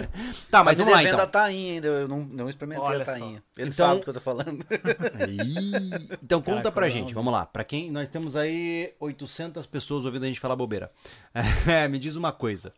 [0.50, 1.24] Tá, mas Tá vamos lá devendo então.
[1.24, 3.42] a tainha ainda, eu não, não experimentei Olha a tainha.
[3.56, 4.58] Ele Então- sabe o que eu tô falando.
[5.26, 7.14] Ih, Então conta pra Caraca, gente, não.
[7.14, 7.46] vamos lá.
[7.46, 10.90] Pra quem nós temos aí 800 pessoas ouvindo a gente falar bobeira.
[11.66, 12.74] É, me diz uma coisa.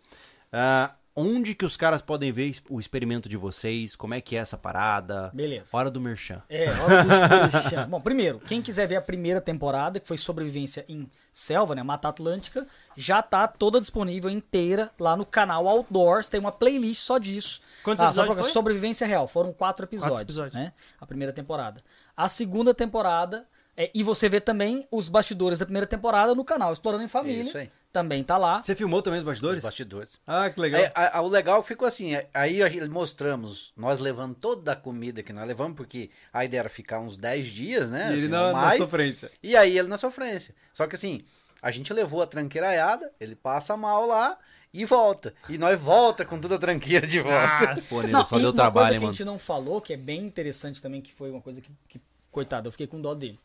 [0.52, 3.96] Ah, onde que os caras podem ver o experimento de vocês?
[3.96, 5.30] Como é que é essa parada?
[5.34, 5.70] Beleza.
[5.72, 6.42] Hora do merchan.
[6.48, 7.88] É, hora do merchan.
[7.88, 12.08] Bom, primeiro, quem quiser ver a primeira temporada, que foi sobrevivência em selva, né, Mata
[12.08, 12.66] Atlântica,
[12.96, 17.60] já tá toda disponível inteira lá no canal Outdoors, tem uma playlist só disso.
[17.82, 18.52] Quantos Ah, só episódios pra- foi?
[18.52, 20.54] Sobrevivência real, foram quatro episódios, episódios.
[20.54, 20.72] né?
[21.00, 21.82] A primeira temporada.
[22.16, 23.46] A segunda temporada,
[23.80, 27.42] é, e você vê também os bastidores da primeira temporada no canal Explorando em Família.
[27.42, 27.70] Isso aí.
[27.92, 28.60] Também tá lá.
[28.60, 29.62] Você filmou também os Os bastidores?
[29.64, 30.18] bastidores.
[30.26, 30.80] Ah, que legal.
[30.80, 34.72] É, a- a- o legal ficou assim, é, aí a gente mostramos, nós levando toda
[34.72, 38.08] a comida que nós levamos, porque a ideia era ficar uns 10 dias, né?
[38.10, 38.78] E ele assim, na- ou na mais.
[38.78, 39.30] sofrência.
[39.42, 40.54] E aí ele na sofrência.
[40.72, 41.22] Só que assim,
[41.62, 44.36] a gente levou a tranqueiraiada, ele passa mal lá
[44.72, 45.32] e volta.
[45.48, 47.74] E nós volta com toda a tranqueira de volta.
[47.88, 49.14] Pô, Nilo, Não, só e deu uma trabalho, coisa hein, que a mano.
[49.14, 52.00] gente não falou, que é bem interessante também, que foi uma coisa que, que
[52.30, 53.40] coitado, eu fiquei com dó dele.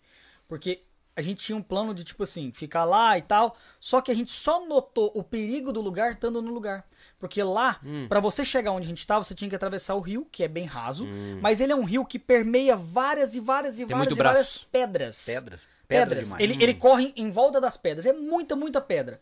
[0.48, 0.84] Porque
[1.16, 4.16] a gente tinha um plano de, tipo assim, ficar lá e tal, só que a
[4.16, 6.84] gente só notou o perigo do lugar estando no lugar.
[7.20, 8.08] Porque lá, Hum.
[8.10, 10.48] pra você chegar onde a gente tava, você tinha que atravessar o rio, que é
[10.48, 11.40] bem raso, Hum.
[11.42, 14.38] mas ele é um rio que permeia várias e várias e Tem várias e várias
[14.38, 14.68] braço.
[14.72, 15.26] pedras.
[15.26, 15.60] Pedra.
[15.88, 16.26] Pedra Pedras.
[16.28, 16.42] demais.
[16.44, 18.06] Ele, ele corre em volta das pedras.
[18.08, 19.20] É muita, muita pedra.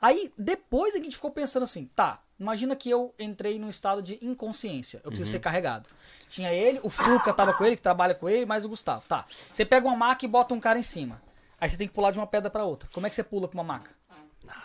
[0.00, 4.18] Aí, depois a gente ficou pensando assim, tá, imagina que eu entrei num estado de
[4.22, 5.00] inconsciência.
[5.04, 5.88] Eu preciso ser carregado.
[6.28, 9.04] Tinha ele, o Fuca tava com ele, que trabalha com ele, mais o Gustavo.
[9.06, 9.24] Tá.
[9.50, 11.20] Você pega uma maca e bota um cara em cima.
[11.60, 12.88] Aí você tem que pular de uma pedra pra outra.
[12.92, 13.90] Como é que você pula com uma maca?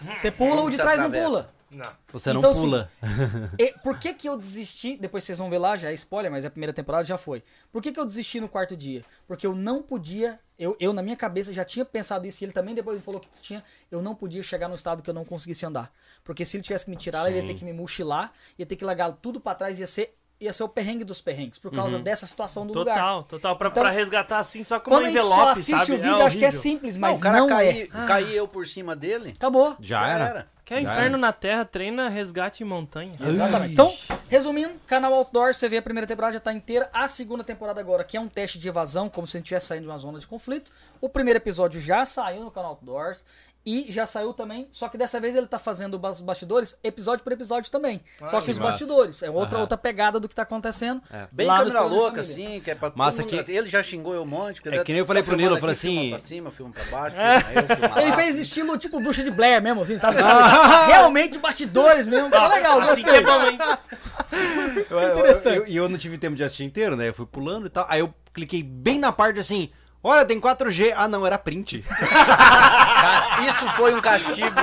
[0.02, 1.54] Você pula, o de trás não pula.
[1.70, 1.92] Não.
[2.12, 2.92] Você não Então, assim, pula.
[3.58, 4.98] E por que que eu desisti?
[4.98, 7.44] Depois vocês vão ver lá, já é spoiler, mas a primeira temporada já foi.
[7.72, 9.04] Por que que eu desisti no quarto dia?
[9.28, 12.52] Porque eu não podia, eu, eu na minha cabeça já tinha pensado isso, e ele
[12.54, 15.66] também depois falou que tinha, eu não podia chegar no estado que eu não conseguisse
[15.66, 15.92] andar.
[16.24, 18.76] Porque se ele tivesse que me tirar, ele ia ter que me mochilar, ia ter
[18.76, 21.98] que largar tudo pra trás, ia ser, ia ser o perrengue dos perrengues, por causa
[22.00, 22.94] dessa situação do lugar.
[22.96, 23.56] Total, total.
[23.56, 25.94] Pra, Então, pra resgatar assim, só com Quando um a gente envelope, só assiste sabe?
[25.94, 28.06] o vídeo, acho que é simples, Não, mas o cara não cair, é.
[28.08, 29.34] cair eu por cima dele.
[29.36, 29.76] Acabou.
[29.80, 30.44] Já era.
[30.44, 33.14] Que é inferno na terra, treina resgate em montanha.
[33.20, 33.74] Exatamente.
[33.74, 33.94] Então,
[34.28, 36.90] resumindo, canal Outdoor, você vê a primeira temporada já tá inteira.
[36.94, 39.68] A segunda temporada agora, que é um teste de evasão, como se a gente estivesse
[39.68, 40.72] saindo de uma zona de conflito.
[41.02, 43.24] O primeiro episódio já saiu no canal Outdoors.
[43.66, 47.34] E já saiu também, só que dessa vez ele tá fazendo os bastidores episódio por
[47.34, 48.02] episódio também.
[48.26, 48.72] só que os massa.
[48.72, 49.22] bastidores.
[49.22, 51.02] É outra, outra pegada do que tá acontecendo.
[51.32, 53.84] Bem lá no câmera louca, assim, que é pra Massa todo mundo- que- Ele já
[53.84, 54.62] xingou eu um monte.
[54.66, 56.20] É eu que nem eu tô falei pro Nilo, eu falei aqui, filma assim- pra
[56.20, 57.16] cima, eu filmo pra baixo,
[57.46, 58.04] filma aí eu.
[58.08, 60.18] Ele fez estilo tipo bruxa de Blair mesmo, assim, sabe?
[60.88, 62.30] Realmente bastidores mesmo.
[62.30, 63.18] Tá legal, Assim que gostei.
[63.18, 63.60] é bom, hein?
[64.90, 65.58] Eu- eu- interessante.
[65.58, 67.10] eu- E eu, não tive tempo de assistir inteiro, né?
[67.10, 67.86] Eu fui pulando e tal.
[67.90, 69.70] Aí eu cliquei bem na parte assim.
[70.02, 70.94] Olha, tem 4G.
[70.96, 71.84] Ah, não, era print.
[72.00, 74.56] Cara, isso foi um castigo.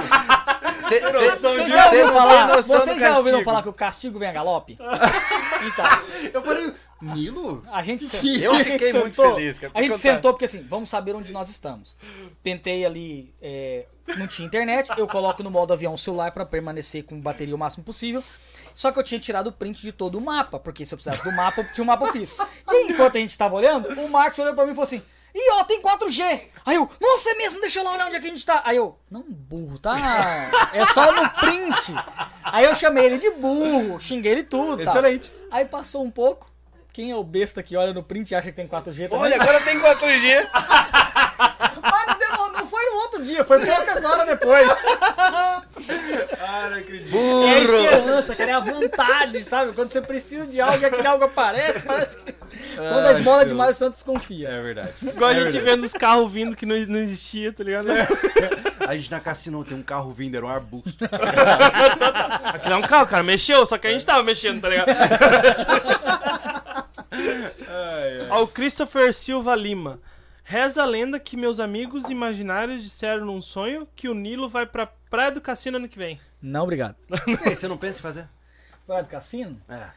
[0.88, 2.46] Cê- cê- Você cê já ouviu falar?
[2.62, 4.78] Vocês já ouviram falar que o castigo vem a galope?
[4.80, 5.84] então,
[6.32, 6.72] Eu falei,
[7.02, 7.62] Nilo?
[7.72, 8.30] a gente sentou.
[8.30, 10.64] Eu a gente fiquei muito sentou- feliz, cara, A gente por conta- sentou porque assim,
[10.68, 11.96] vamos saber onde nós estamos.
[12.42, 13.86] Tentei ali, é,
[14.16, 17.58] não tinha internet, eu coloco no modo avião o celular pra permanecer com bateria o
[17.58, 18.22] máximo possível.
[18.74, 21.24] Só que eu tinha tirado o print de todo o mapa, porque se eu precisasse
[21.28, 22.46] do mapa, eu tinha um mapa físico.
[22.70, 25.02] E enquanto a gente tava olhando, o Marcos olhou pra mim e falou assim:
[25.36, 26.40] Ih, ó, tem 4G.
[26.64, 28.62] Aí eu, nossa, é mesmo, deixa eu lá olhar onde é que a gente tá.
[28.64, 29.94] Aí eu, não, burro, tá?
[30.72, 31.94] É só no print.
[32.42, 34.82] Aí eu chamei ele de burro, xinguei ele tudo.
[34.82, 34.94] tal.
[34.94, 35.30] Excelente.
[35.50, 36.50] Aí passou um pouco.
[36.90, 39.18] Quem é o besta que olha no print e acha que tem 4G também?
[39.18, 40.48] Olha, agora tem 4G.
[41.82, 44.68] Mas não, demorou, não foi no outro dia, foi poucas horas depois.
[46.40, 47.16] Ah, não acredito.
[47.16, 49.72] É a esperança, cara, é a vontade, sabe?
[49.72, 52.32] Quando você precisa de algo e aquele algo aparece, parece que.
[52.76, 54.48] Quando a esmola é demais, o santo desconfia.
[54.48, 54.92] É verdade.
[55.02, 55.64] Igual a É gente verdade.
[55.76, 57.88] vendo os carros vindo que não, não existia, tá ligado?
[58.86, 61.04] A gente na cassino tem um carro vindo, era um arbusto.
[62.44, 64.88] Aquilo é um carro, cara, mexeu, só que a gente tava mexendo, tá ligado?
[68.30, 69.98] Ó, o Christopher Silva Lima.
[70.48, 74.86] Reza a lenda que meus amigos imaginários disseram num sonho que o Nilo vai pra
[74.86, 76.20] praia do cassino ano que vem.
[76.40, 76.94] Não, obrigado.
[77.26, 78.28] E aí, você não pensa em fazer?
[78.86, 79.60] Vai do cassino?
[79.68, 79.88] É.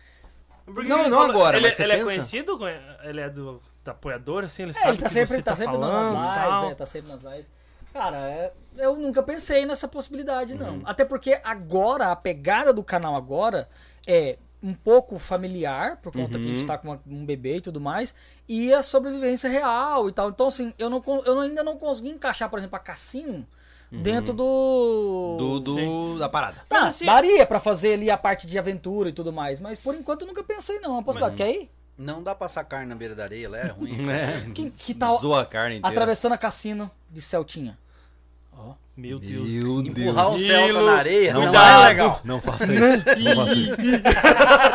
[0.65, 2.59] Por que Não, não agora, Ele, mas você ele é conhecido?
[3.03, 4.63] Ele é do, do apoiador, assim?
[4.63, 6.75] Ele É, sabe ele tá que sempre, você tá tá sempre falando nas lives, é,
[6.75, 7.51] tá sempre nas lives.
[7.93, 10.81] Cara, é, eu nunca pensei nessa possibilidade, não.
[10.83, 13.69] Até porque agora, a pegada do canal agora
[14.07, 17.61] é um pouco familiar, por conta que a gente tá com uma- um bebê e
[17.61, 18.13] tudo mais,
[18.47, 20.29] e a sobrevivência real e tal.
[20.29, 23.45] Então, assim, eu, não, eu ainda não consegui encaixar, por exemplo, a cassino
[23.91, 25.35] dentro do.
[25.39, 26.57] Do, do- da parada.
[26.67, 29.79] Tá, Mas, assim, daria pra fazer ali a parte de aventura e tudo mais, mas
[29.79, 30.89] por enquanto eu nunca pensei, não.
[30.91, 31.37] É uma possibilidade.
[31.37, 31.69] Quer ir?
[31.97, 33.97] Não dá pra passar carne na beira da areia, lá é ruim.
[34.09, 34.51] É.
[34.53, 35.87] Que, que tal Zoa a carne inteira.
[35.93, 37.77] atravessando a cassino de Celtinha?
[38.95, 39.47] Meu Deus.
[39.47, 39.97] Meu Deus.
[39.97, 41.83] Empurrar um Nilo, Celta na areia não, cuidado.
[41.83, 42.21] é legal.
[42.25, 43.05] Não faça isso.
[43.23, 43.75] Não faça isso.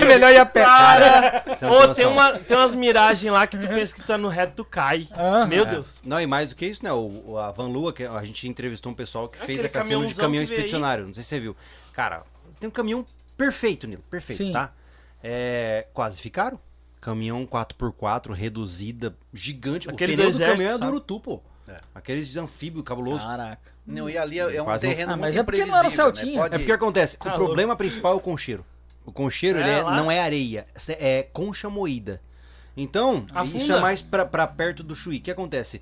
[0.00, 0.62] É melhor ir a pé.
[0.64, 4.18] Cara, não ô, tem uma, tem umas miragens lá que tu pensa que tu tá
[4.18, 5.08] no reto, tu cai.
[5.16, 5.46] Aham.
[5.46, 5.70] Meu É.
[5.70, 5.88] Deus.
[6.04, 6.92] Não, e mais do que isso, né?
[6.92, 9.70] O, o- a Van Lua, que a gente entrevistou um pessoal que fez Aquele a
[9.70, 11.06] cassino de caminhão expedicionário.
[11.06, 11.56] Não sei se você viu.
[11.92, 12.22] Cara,
[12.60, 13.04] tem um caminhão
[13.36, 14.02] perfeito, Nilo.
[14.10, 14.52] Perfeito, Sim.
[14.52, 14.70] tá?
[15.22, 16.60] É, quase ficaram.
[17.00, 19.88] Caminhão 4x4, reduzida, gigante.
[19.88, 21.42] Aquele o pneu do, exército, caminhão é do Urutu, pô.
[21.68, 21.80] É.
[21.94, 23.24] Aqueles de anfíbio cabuloso.
[23.26, 23.60] Caraca.
[23.86, 25.76] Não, e ali é, é um Quase não- terreno Ah, muito mas é porque não
[25.76, 26.32] era Celtinha.
[26.32, 26.38] Né?
[26.38, 26.54] Pode...
[26.54, 28.64] É porque acontece, o problema principal é o concheiro.
[29.04, 32.20] O concheiro, É, ele é- não é areia, é concha moída.
[32.76, 33.56] Então, Afunda.
[33.58, 35.16] isso é mais pra, pra perto do chuí.
[35.18, 35.80] O que acontece?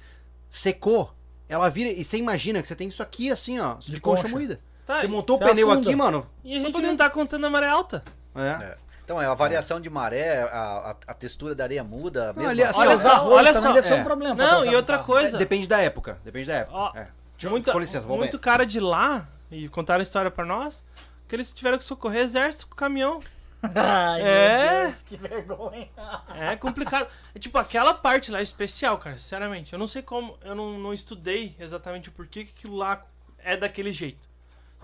[0.48, 1.12] Secou,
[1.48, 1.90] ela vira.
[1.90, 4.34] E você imagina que você tem isso aqui assim, ó, de, De concha, concha.
[4.34, 4.60] moída.
[4.86, 5.88] Tá, você montou o pneu afunda.
[5.88, 6.26] aqui, mano.
[6.44, 8.02] E a gente não tá contando a maré alta.
[8.34, 8.64] É.
[8.64, 8.76] É.
[9.06, 10.46] Então, é a variação de maré, a,
[10.90, 12.32] a, a textura da areia muda.
[12.32, 14.00] Não, mesmo ali, assim, Olha, ó, os arroz olha também só, deve ser é.
[14.00, 14.34] um problema.
[14.34, 15.38] Não, e outra coisa.
[15.38, 16.18] Depende da época.
[16.24, 16.76] Depende da época.
[16.76, 17.06] Ó, é.
[17.48, 18.42] Muita, com licença, vamos muito ver.
[18.42, 20.84] cara de lá, e contaram a história pra nós,
[21.28, 23.20] que eles tiveram que socorrer exército com caminhão.
[23.76, 24.74] Ai, É.
[24.80, 25.88] meu Deus, que vergonha.
[26.34, 27.06] É complicado.
[27.32, 29.72] É tipo, aquela parte lá é especial, cara, sinceramente.
[29.72, 33.04] Eu não sei como, eu não, não estudei exatamente por que que aquilo lá
[33.38, 34.28] é daquele jeito.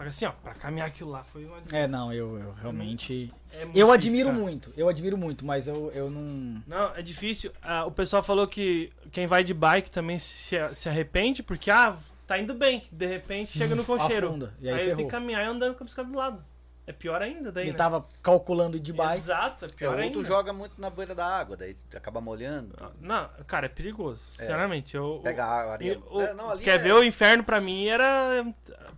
[0.02, 1.84] Só que assim, ó, pra caminhar aquilo lá foi uma desgraça.
[1.84, 3.32] É, não, eu, eu realmente.
[3.52, 4.40] É muito Eu difícil, admiro cara.
[4.40, 6.62] muito, eu admiro muito, mas eu, eu não.
[6.66, 7.52] Não, é difícil.
[7.62, 11.94] Ah, o pessoal falou que quem vai de bike também se, se arrepende, porque, ah,
[12.26, 12.82] tá indo bem.
[12.90, 14.28] De repente chega no concheiro.
[14.28, 15.04] Afunda, e aí tem ferrou.
[15.04, 16.44] que caminhar andando com a bicicleta do lado.
[16.84, 17.76] É pior ainda daí, Ele né?
[17.78, 19.16] tava calculando de bike.
[19.16, 20.12] Exato, é É, pior ou ainda.
[20.18, 22.74] tu joga muito na beira da água, daí acaba molhando.
[23.00, 24.96] Não, cara, é perigoso, sinceramente.
[24.96, 25.92] Eu, Pega a areia.
[26.10, 28.44] eu- É, não, ali quer é- ver o inferno pra mim era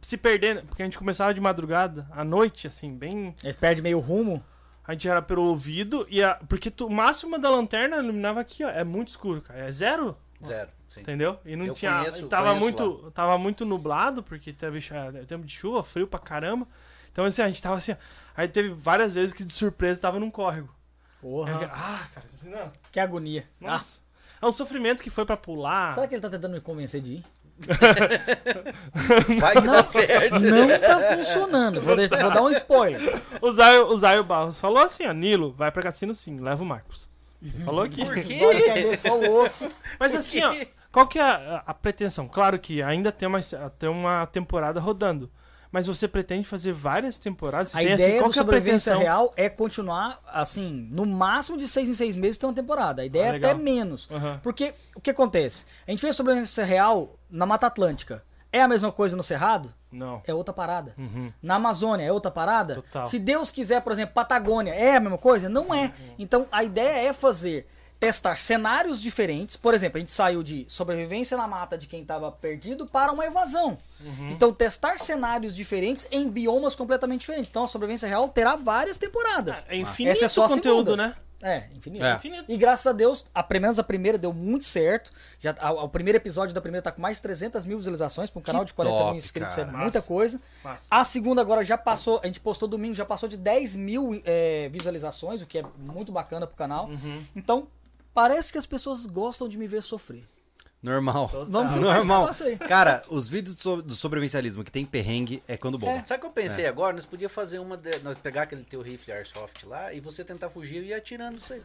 [0.07, 0.63] se perder, né?
[0.67, 3.35] porque a gente começava de madrugada, à noite, assim, bem.
[3.43, 4.45] Eles perdem meio rumo.
[4.87, 6.35] A gente era pelo ouvido, e a...
[6.49, 8.69] porque tu, o máximo da lanterna iluminava aqui, ó.
[8.69, 9.61] É muito escuro, cara.
[9.61, 10.15] É zero,
[10.45, 11.01] Zero, sim.
[11.01, 11.39] entendeu?
[11.45, 11.97] E não Eu tinha.
[12.01, 14.79] conheço- tava, conheço muito, tava muito nublado, porque teve
[15.27, 16.69] tempo de chuva, frio pra caramba.
[17.11, 17.93] Então, assim, a gente tava assim.
[17.93, 17.97] ó.
[18.37, 20.75] Aí teve várias vezes que de surpresa tava num córrego.
[21.23, 22.73] Porra, eu- ah, cara, não.
[22.93, 23.49] que agonia.
[23.59, 24.01] Nossa.
[24.43, 25.93] É um sofrimento que foi pra pular.
[25.93, 27.25] Ah, será que ele tá tentando me convencer de ir?
[29.41, 30.41] Vai que dá certo.
[30.41, 31.81] Não tá funcionando.
[31.81, 33.21] Vou, deixar- vou dar um spoiler.
[33.41, 36.67] O Zaio, o Zaio Barros falou assim, ó, Nilo, vai pra cassino sim, leva o
[36.67, 37.09] Marcos.
[37.43, 38.05] Ele falou aqui.
[38.05, 38.39] Por quê?
[38.67, 39.69] Caber só o osso.
[40.01, 40.55] Mas assim, ó,
[40.91, 42.27] qual que é a, a pretensão?
[42.29, 43.41] Claro que ainda tem uma,
[43.79, 45.31] tem uma temporada rodando.
[45.71, 47.73] Mas você pretende fazer várias temporadas?
[47.73, 50.87] Você A tem, ideia assim, qual do que é a sobrevivência real é continuar, assim,
[50.93, 53.03] no máximo de seis em seis meses ter uma temporada.
[53.03, 54.09] A ideia Ah, é até menos.
[54.09, 54.39] Aham.
[54.41, 55.67] Porque o que acontece?
[55.87, 58.23] A gente fez sobrevivência real na Mata Atlântica.
[58.53, 59.75] É a mesma coisa no Cerrado?
[59.91, 60.23] Não.
[60.25, 60.95] É outra parada.
[61.43, 62.77] Na Amazônia é outra parada?
[62.77, 63.05] Total.
[63.05, 65.49] Se Deus quiser, por exemplo, Patagônia é a mesma coisa?
[65.49, 65.93] Não é.
[66.19, 67.67] Então a ideia é fazer
[67.99, 69.57] testar cenários diferentes.
[69.57, 73.25] Por exemplo, a gente saiu de sobrevivência na mata de quem estava perdido para uma
[73.25, 73.77] evasão.
[74.31, 77.51] Então testar cenários diferentes em biomas completamente diferentes.
[77.51, 79.67] Então a sobrevivência real terá várias temporadas.
[79.69, 81.17] É infinito Essa é só conteúdo, né?
[81.47, 82.03] É, infinito.
[82.05, 82.15] É.
[82.15, 82.45] Infinito.
[82.49, 85.13] E graças a Deus, a, pelo menos a primeira deu muito certo.
[85.39, 88.41] Já, a- o primeiro episódio da primeira tá com mais de 300 mil visualizações para
[88.41, 89.59] um canal Que de 40 top, mil inscritos.
[89.59, 89.77] É cara.
[89.77, 90.09] muita Massa.
[90.09, 90.41] coisa.
[90.65, 90.87] Massa.
[90.91, 94.71] A segunda agora já passou, a gente postou domingo, já passou de 10 mil é,
[94.71, 96.87] visualizações, o que é muito bacana pro canal.
[96.89, 97.23] Uhum.
[97.37, 97.69] Então,
[98.15, 100.25] parece que as pessoas gostam de me ver sofrer.
[100.85, 101.31] Normal.
[101.49, 102.21] Vamos filmar esse Normal.
[102.21, 102.59] negócio aí.
[102.59, 106.05] Cara, os vídeos do, so- do sobrevivencialismo que tem perrengue é quando bomba.
[106.05, 106.95] Sabe o que eu pensei agora?
[106.95, 107.75] Nós podíamos fazer uma.
[107.77, 107.99] De...
[108.01, 111.55] Nós pegar aquele teu rifle Airsoft lá e você tentar fugir e ir atirando isso
[111.55, 111.63] aí.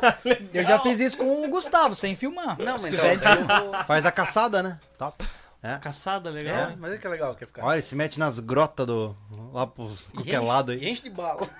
[0.54, 2.58] Eu já fiz isso com o Gustavo, sem filmar.
[2.58, 3.84] Não, mas então, eu vou.
[3.84, 4.80] Faz a caçada, né?
[4.96, 5.22] Top.
[5.62, 5.76] É.
[5.78, 6.70] Caçada, legal.
[6.70, 7.64] É, mas é que é legal que ficar.
[7.64, 9.14] Olha, ele se mete nas grotas do.
[9.52, 10.92] lá pro qualquer lado enche- aí.
[10.92, 11.46] Enche de bala.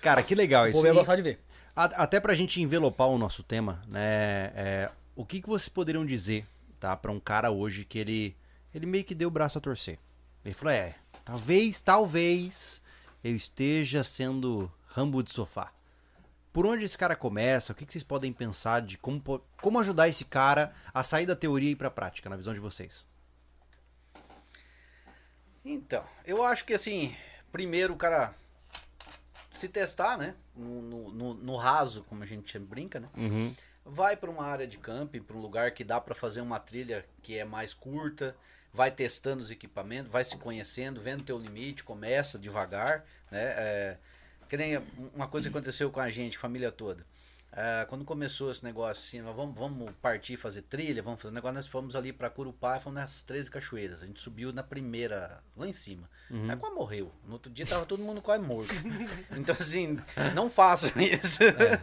[0.00, 0.86] Cara, que legal isso.
[0.86, 1.40] E gostar de ver.
[1.78, 4.52] A- até pra gente envelopar o nosso tema, né?
[4.56, 6.44] é, o que, que vocês poderiam dizer,
[6.80, 6.96] tá?
[6.96, 8.36] Pra um cara hoje que ele.
[8.74, 9.98] Ele meio que deu o braço a torcer.
[10.44, 10.94] Ele falou: é,
[11.24, 12.82] talvez, talvez
[13.22, 15.72] eu esteja sendo rambo de sofá.
[16.52, 17.72] Por onde esse cara começa?
[17.72, 19.22] O que, que vocês podem pensar de como,
[19.62, 22.58] como ajudar esse cara a sair da teoria e ir pra prática, na visão de
[22.60, 23.06] vocês?
[25.64, 27.14] Então, eu acho que assim,
[27.52, 28.34] primeiro o cara
[29.52, 30.34] se testar, né?
[30.58, 33.08] No, no, no- no raso, como a gente brinca, né?
[33.16, 33.54] Uhum.
[33.84, 37.04] Vai para uma área de camping, para um lugar que dá para fazer uma trilha
[37.22, 38.34] que é mais curta,
[38.74, 43.42] vai testando os equipamentos, vai se conhecendo, vendo teu limite, começa devagar, né?
[43.56, 43.96] É,
[44.48, 44.78] que nem
[45.14, 47.06] uma coisa que aconteceu com a gente, família toda.
[47.50, 51.34] É, quando começou esse negócio assim, nós vamos, vamos partir fazer trilha, vamos fazer um
[51.34, 54.02] negócio, nós fomos ali para Curupá, fomos nas 13 cachoeiras.
[54.02, 56.08] A gente subiu na primeira, lá em cima.
[56.30, 57.10] Aí quase morreu.
[57.26, 58.72] No outro dia tava todo mundo quase morto.
[59.34, 59.98] então assim,
[60.34, 61.38] não façam isso.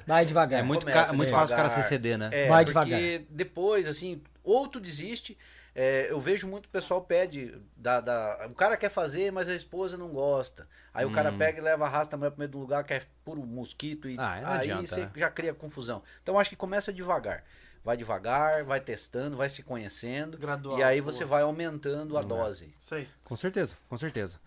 [0.06, 0.60] Vai devagar.
[0.60, 2.30] É muito, Começa muito fácil o cara se ceder, né?
[2.32, 3.26] É, Vai porque devagar.
[3.30, 5.36] depois, assim, ou tu desiste.
[5.76, 7.54] É, eu vejo muito pessoal pede.
[7.76, 10.66] Da, da, o cara quer fazer, mas a esposa não gosta.
[10.94, 12.94] Aí o cara pega e leva, arrasta a mulher pro meio de um lugar que
[12.94, 14.08] é puro mosquito.
[14.08, 14.22] E Hum.
[14.22, 15.12] Ah, não aí adianta, você né?
[15.18, 16.02] já cria confusão.
[16.24, 17.44] Então acho que começa devagar.
[17.84, 20.38] Vai devagar, vai testando, vai se conhecendo.
[20.38, 21.12] Gradual, e aí boa.
[21.12, 22.74] você vai aumentando a dose.
[22.80, 23.08] Isso aí.
[23.26, 24.40] Com certeza, com certeza.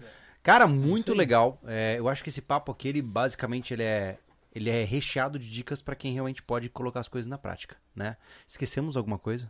[0.43, 1.61] Cara, muito legal.
[1.67, 4.19] É, eu acho que esse papo aqui, ele basicamente ele é,
[4.55, 8.17] ele é recheado de dicas pra quem realmente pode colocar as coisas na prática, né?
[8.49, 9.49] Esquecemos alguma coisa?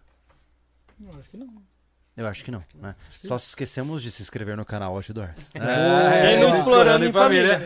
[0.98, 1.62] Não, acho que não.
[2.16, 2.96] Eu acho que não, né?
[3.22, 5.50] Só se esquecemos de se inscrever no canal Outdoors.
[5.54, 7.60] É, e no Explorando em Família.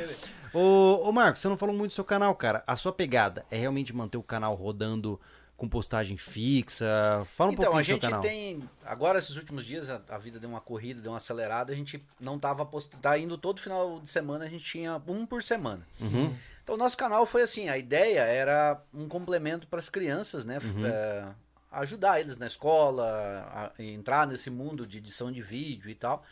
[0.52, 2.62] Ô, ô Marcos, você não falou muito do seu canal, cara.
[2.66, 5.18] A sua pegada é realmente manter o canal rodando
[5.56, 7.24] com postagem fixa?
[7.24, 8.20] Fala um então, pouquinho a do seu gente canal.
[8.20, 8.60] tem.
[8.84, 12.04] Agora, esses últimos dias, a, a vida deu uma corrida, deu uma acelerada, a gente
[12.20, 13.00] não tava postando.
[13.00, 15.86] Tá indo todo final de semana, a gente tinha um por semana.
[16.00, 16.34] Uhum.
[16.62, 20.58] Então, o nosso canal foi assim: a ideia era um complemento para as crianças, né?
[20.62, 20.84] Uhum.
[20.84, 21.24] É,
[21.72, 26.24] ajudar eles na escola, a entrar nesse mundo de edição de vídeo e tal.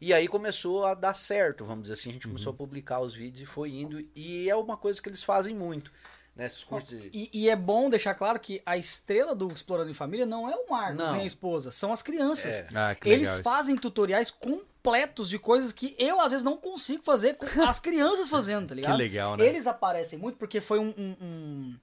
[0.00, 2.10] E aí começou a dar certo, vamos dizer assim.
[2.10, 2.54] A gente começou Uhum.
[2.56, 4.04] a publicar os vídeos e foi indo.
[4.14, 5.90] E é uma coisa que eles fazem muito.
[6.36, 6.46] Né?
[6.46, 7.10] Esses cursos de.
[7.12, 10.54] E, e é bom deixar claro que a estrela do Explorando em Família não é
[10.56, 11.12] o Marcos Não.
[11.12, 12.56] nem a esposa, são as crianças.
[12.56, 12.68] É.
[12.74, 17.36] Ah, que Eles fazem tutoriais completos de coisas que eu às vezes não consigo fazer
[17.36, 18.98] com as crianças fazendo, tá ligado?
[18.98, 19.46] legal, né?
[19.46, 21.76] Eles aparecem muito porque foi um, um- um-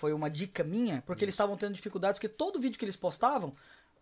[0.00, 3.52] foi uma dica minha, porque eles estavam tendo dificuldades que todo vídeo que eles postavam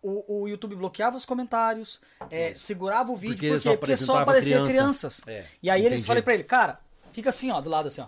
[0.01, 1.99] o, o YouTube bloqueava os comentários,
[2.31, 4.69] é, segurava o vídeo, Porque porque, só porque só aparecia criança.
[4.71, 5.27] crianças.
[5.27, 6.07] É, e aí eles entendi.
[6.07, 6.79] falei pra ele, cara,
[7.11, 8.07] fica assim, ó, do lado assim, ó.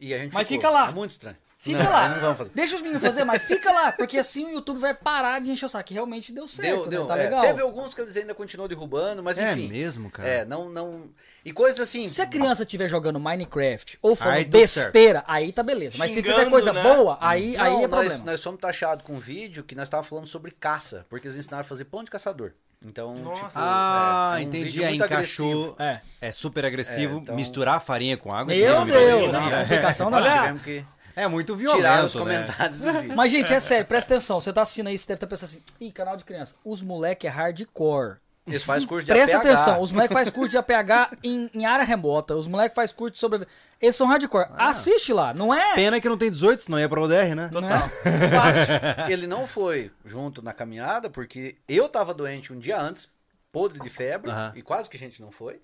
[0.00, 0.88] E a gente Mas ficou, fica lá.
[0.88, 1.36] É muito estranho.
[1.66, 2.08] Fica Não, lá.
[2.08, 2.50] Não vamos fazer.
[2.54, 5.66] Deixa os meninos fazer, mas fica lá, porque assim o YouTube vai parar de encher
[5.66, 5.84] o saco.
[5.84, 7.04] Que realmente deu certo, né?
[7.04, 7.22] Tá é.
[7.24, 7.40] legal.
[7.42, 9.68] Teve alguns que eles ainda continuam derrubando, mas É enfim.
[9.68, 10.28] mesmo, cara?
[10.28, 11.10] É, não, não.
[11.44, 12.04] E coisas assim.
[12.08, 15.96] Se a criança estiver jogando Minecraft ou falando Aí besteira, aí tá beleza.
[15.98, 16.82] Mas se fizer Xingando, coisa né?
[16.82, 18.24] boa, aí, Não, aí é nós, problema.
[18.32, 21.60] nós fomos taxados com um vídeo que nós estávamos falando sobre caça, porque eles ensinaram
[21.60, 22.52] a fazer pão de caçador.
[22.84, 23.46] Então, Nossa.
[23.46, 24.64] tipo, Ah, é, é um entendi.
[24.64, 25.46] vídeo Aí muito encaixou.
[25.50, 25.76] agressivo.
[25.78, 26.00] É.
[26.28, 27.16] É super agressivo.
[27.16, 28.54] É, então- Misturar farinha com água.
[28.54, 28.84] Meu.
[28.84, 29.32] Deus!
[29.32, 29.62] Não, Não, é.
[29.62, 30.18] aplicação não.
[30.18, 30.84] Olha, que
[31.16, 32.20] É muito violento, tirar os né?
[32.20, 33.16] comentários do vídeo.
[33.16, 34.38] Mas, gente, é sério, presta atenção.
[34.38, 36.54] Você tá assistindo aí, você deve estar pensando assim, ih, canal de criança.
[36.62, 38.18] Os moleque é hardcore.
[38.46, 39.46] Eles fazem curso de Presta APH.
[39.48, 43.10] atenção, os moleques faz curso de APH em, em área remota, os moleques faz curso
[43.12, 43.44] de sobre...
[43.80, 44.46] Eles são hardcore.
[44.56, 45.74] Assiste lá, não é...
[45.74, 47.50] Pena que não tem 18, senão ia pra UDR, né?
[47.52, 47.80] Não é
[48.30, 48.74] fácil.
[49.10, 53.10] Ele não foi junto na caminhada, porque eu tava doente um dia antes,
[53.50, 55.60] podre de febre, e quase que a gente não foi.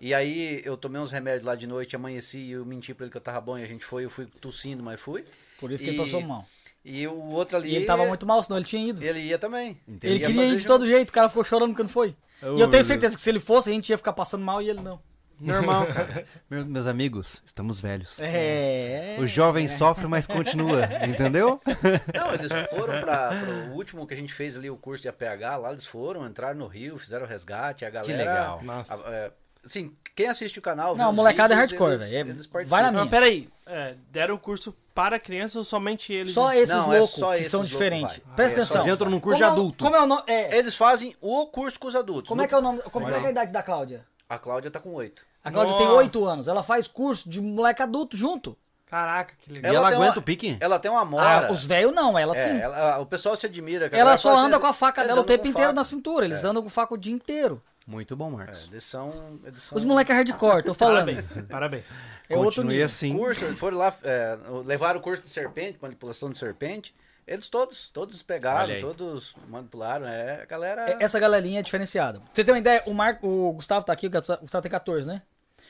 [0.00, 3.10] E aí eu tomei uns remédios lá de noite, amanheci e eu menti pra ele
[3.10, 5.24] que eu tava bom e a gente foi, eu fui tossindo, mas fui.
[5.58, 6.46] Por isso que E- ele passou mal.
[6.82, 7.70] E o outro ali.
[7.70, 9.04] E ele tava muito mal, senão ele tinha ido.
[9.04, 9.78] Ele ia também.
[10.02, 12.16] Ele ia queria ir de todo jeito, o cara ficou chorando porque não foi.
[12.42, 14.62] Oh, e eu tenho certeza que se ele fosse, a gente ia ficar passando mal
[14.62, 14.98] e ele não.
[15.38, 16.24] Normal, cara.
[16.50, 18.18] Meu- meus amigos, estamos velhos.
[18.20, 19.16] É.
[19.20, 21.60] O jovem sofre, mas continua, entendeu?
[22.14, 23.30] Não, eles foram para
[23.70, 26.58] o último que a gente fez ali, o curso de APH, lá eles foram, entraram
[26.58, 28.18] no Rio, fizeram o resgate, a galera...
[28.18, 28.62] legal.
[28.62, 28.94] Nossa.
[28.94, 29.32] a- é,
[29.64, 30.96] assim, quem assiste o canal...
[30.96, 32.30] Não, molecada é vídeos, hardcore, eles- velho.
[32.30, 33.02] eles Vai na minha.
[33.04, 36.34] Mas peraí, é, deram o curso para crianças ou somente eles?
[36.34, 38.18] Só esses Não, é loucos só que esses são diferentes.
[38.26, 38.34] vai.
[38.36, 38.82] Presta É, atenção.
[38.82, 39.84] Eles entram num curso Como de é adulto.
[39.84, 40.22] Como é o nome?
[40.26, 40.58] É.
[40.58, 42.28] Eles fazem o curso com os adultos.
[42.28, 42.82] Como No- é que é o nome?
[42.82, 44.04] Como é é a idade da Cláudia?
[44.28, 45.24] A Cláudia tá com oito.
[45.42, 45.98] A Cláudia tem Nossa.
[45.98, 46.48] 8 anos.
[46.48, 48.56] Ela faz curso de moleque adulto junto.
[48.86, 49.72] Caraca, que E legal.
[49.74, 50.56] ela tem aguenta uma- o pique?
[50.60, 51.46] Ela tem uma mora.
[51.46, 52.58] Ah, os velhos não, ela É, sim.
[52.60, 53.88] ela- o pessoal se admira.
[53.88, 55.72] que Ela só faz- anda com a faca dela o tempo inteiro faca.
[55.72, 56.24] na cintura.
[56.26, 57.62] Eles andam com faca o dia inteiro.
[57.86, 58.68] Muito bom, É, Marcos.
[58.80, 59.40] são...
[59.44, 59.76] Eles são...
[59.76, 61.06] Os moleques hardcore, tô falando.
[61.06, 61.84] Parabéns, parabéns.
[62.28, 62.86] É outro Continue nível.
[62.86, 63.16] assim.
[63.16, 66.94] curso, eles foram lá, é, levaram o curso de serpente, manipulação de serpente.
[67.26, 70.06] Eles todos, todos pegaram, todos manipularam.
[70.06, 70.90] É, a galera.
[70.90, 72.18] É- Essa galerinha é diferenciada.
[72.20, 75.06] Pra você ter uma ideia, o, Marco, o Gustavo tá aqui, o Gustavo tem 14,
[75.08, 75.22] né?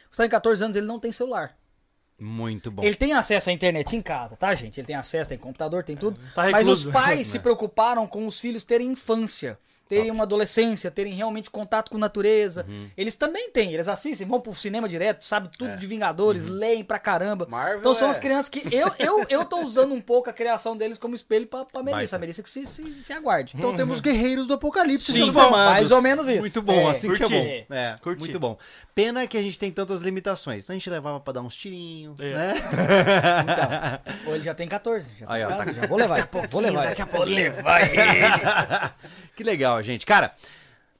[0.06, 1.54] O Gustavo tem 14 anos, ele não tem celular.
[2.18, 2.82] Muito bom.
[2.82, 4.78] Ele tem acesso à internet em casa, tá, gente?
[4.78, 6.18] Ele tem acesso, tem computador, tem tudo.
[6.34, 9.58] Tá mas os pais se preocuparam com os filhos terem infância,
[9.90, 12.64] terem uma adolescência, terem realmente contato com natureza.
[12.96, 16.98] Eles também têm, eles assistem, vão pro cinema direto, sabem tudo de Vingadores, leem pra
[16.98, 17.46] caramba.
[17.50, 18.62] Marvel então são é- as crianças que.
[18.74, 22.14] Eu, eu, eu tô usando um pouco a criação deles como espelho pra, pra Melissa.
[22.14, 23.54] A Melissa que se, se, se aguarde.
[23.56, 25.50] Então temos guerreiros do apocalipse Sim, formados.
[25.72, 26.38] mais ou menos isso.
[26.40, 27.34] Muito bom, É, assim que é curti.
[27.68, 27.74] bom.
[27.74, 28.20] É, Curti.
[28.20, 28.56] muito bom.
[28.94, 30.70] Pena que a gente tem tantas limitações.
[30.70, 32.32] A gente levava pra dar uns tirinhos, É.
[32.32, 32.54] né?
[33.42, 35.10] Então, ou ele já tem 14.
[35.18, 36.28] Já, Aí, ó, casa, tá- já vou levar.
[36.50, 36.84] vou levar.
[36.86, 37.52] daqui a pouquinho.
[39.36, 40.06] que legal, gente.
[40.06, 40.34] Cara,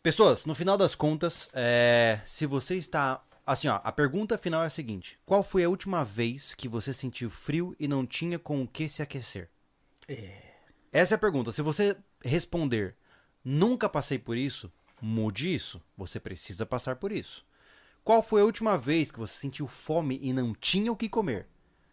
[0.02, 3.22] pessoas, no final das contas, é, se você está.
[3.46, 6.92] Assim, ó, a pergunta final é a seguinte: Qual foi a última vez que você
[6.92, 9.48] sentiu frio e não tinha com o que se aquecer?
[10.92, 11.52] Essa é a pergunta.
[11.52, 12.96] Se você responder,
[13.44, 15.80] nunca passei por isso, mude isso.
[15.96, 17.44] Você precisa passar por isso.
[18.02, 21.46] Qual foi a última vez que você sentiu fome e não tinha o que comer?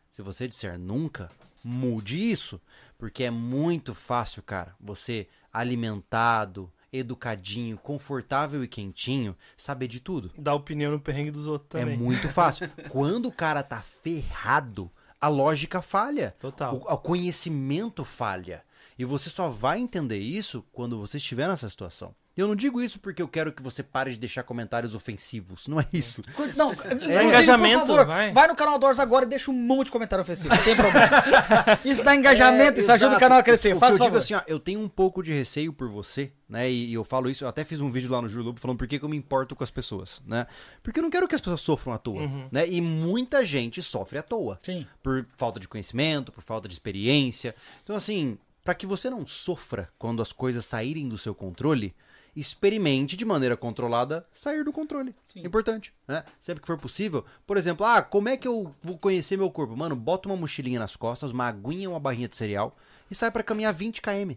[0.10, 1.30] Se você disser nunca,
[1.64, 2.60] mude isso.
[2.98, 10.32] Porque é muito fácil, cara, você alimentado, educadinho, confortável e quentinho, saber de tudo.
[10.38, 11.96] Dar opinião no perrengue dos outros também.
[11.96, 12.70] É muito fácil.
[12.90, 16.36] Quando o cara tá ferrado, a lógica falha.
[16.40, 16.76] Total.
[16.76, 18.64] O, o conhecimento falha.
[18.98, 22.16] E você só vai entender isso quando você estiver nessa situação.
[22.38, 25.68] Eu não digo isso porque eu quero que você pare de deixar comentários ofensivos.
[25.68, 26.22] Não é isso.
[26.56, 28.32] Não, inclusive, engajamento, por favor, vai.
[28.32, 28.48] vai.
[28.48, 30.54] no canal Doors agora e deixa um monte de comentário ofensivo.
[30.56, 31.08] Não tem problema.
[31.84, 33.20] Isso dá engajamento, É, isso ajuda o exato.
[33.20, 33.76] canal a crescer.
[33.76, 36.32] O Faz que eu digo assim, ó, eu tenho um pouco de receio por você,
[36.48, 36.70] né?
[36.70, 38.78] E, e eu falo isso, eu até fiz um vídeo lá no Júlio Lobo falando
[38.78, 40.46] por que, que eu me importo com as pessoas, né?
[40.84, 42.68] Porque eu não quero que as pessoas sofram à toa, né?
[42.68, 44.60] E muita gente sofre à toa.
[44.62, 44.86] Sim.
[45.02, 47.56] Por falta de conhecimento, por falta de experiência.
[47.84, 51.96] Então, assim, para que você não sofra quando as coisas saírem do seu controle,
[52.40, 55.16] experimente de maneira controlada sair do controle.
[55.36, 56.24] Importante, né?
[56.40, 57.26] Sempre que for possível.
[57.46, 59.76] Por exemplo, ah, como é que eu vou conhecer meu corpo?
[59.76, 62.78] Mano, bota uma mochilinha nas costas, uma aguinha, uma barrinha de cereal
[63.10, 64.34] e sai pra caminhar 20 km.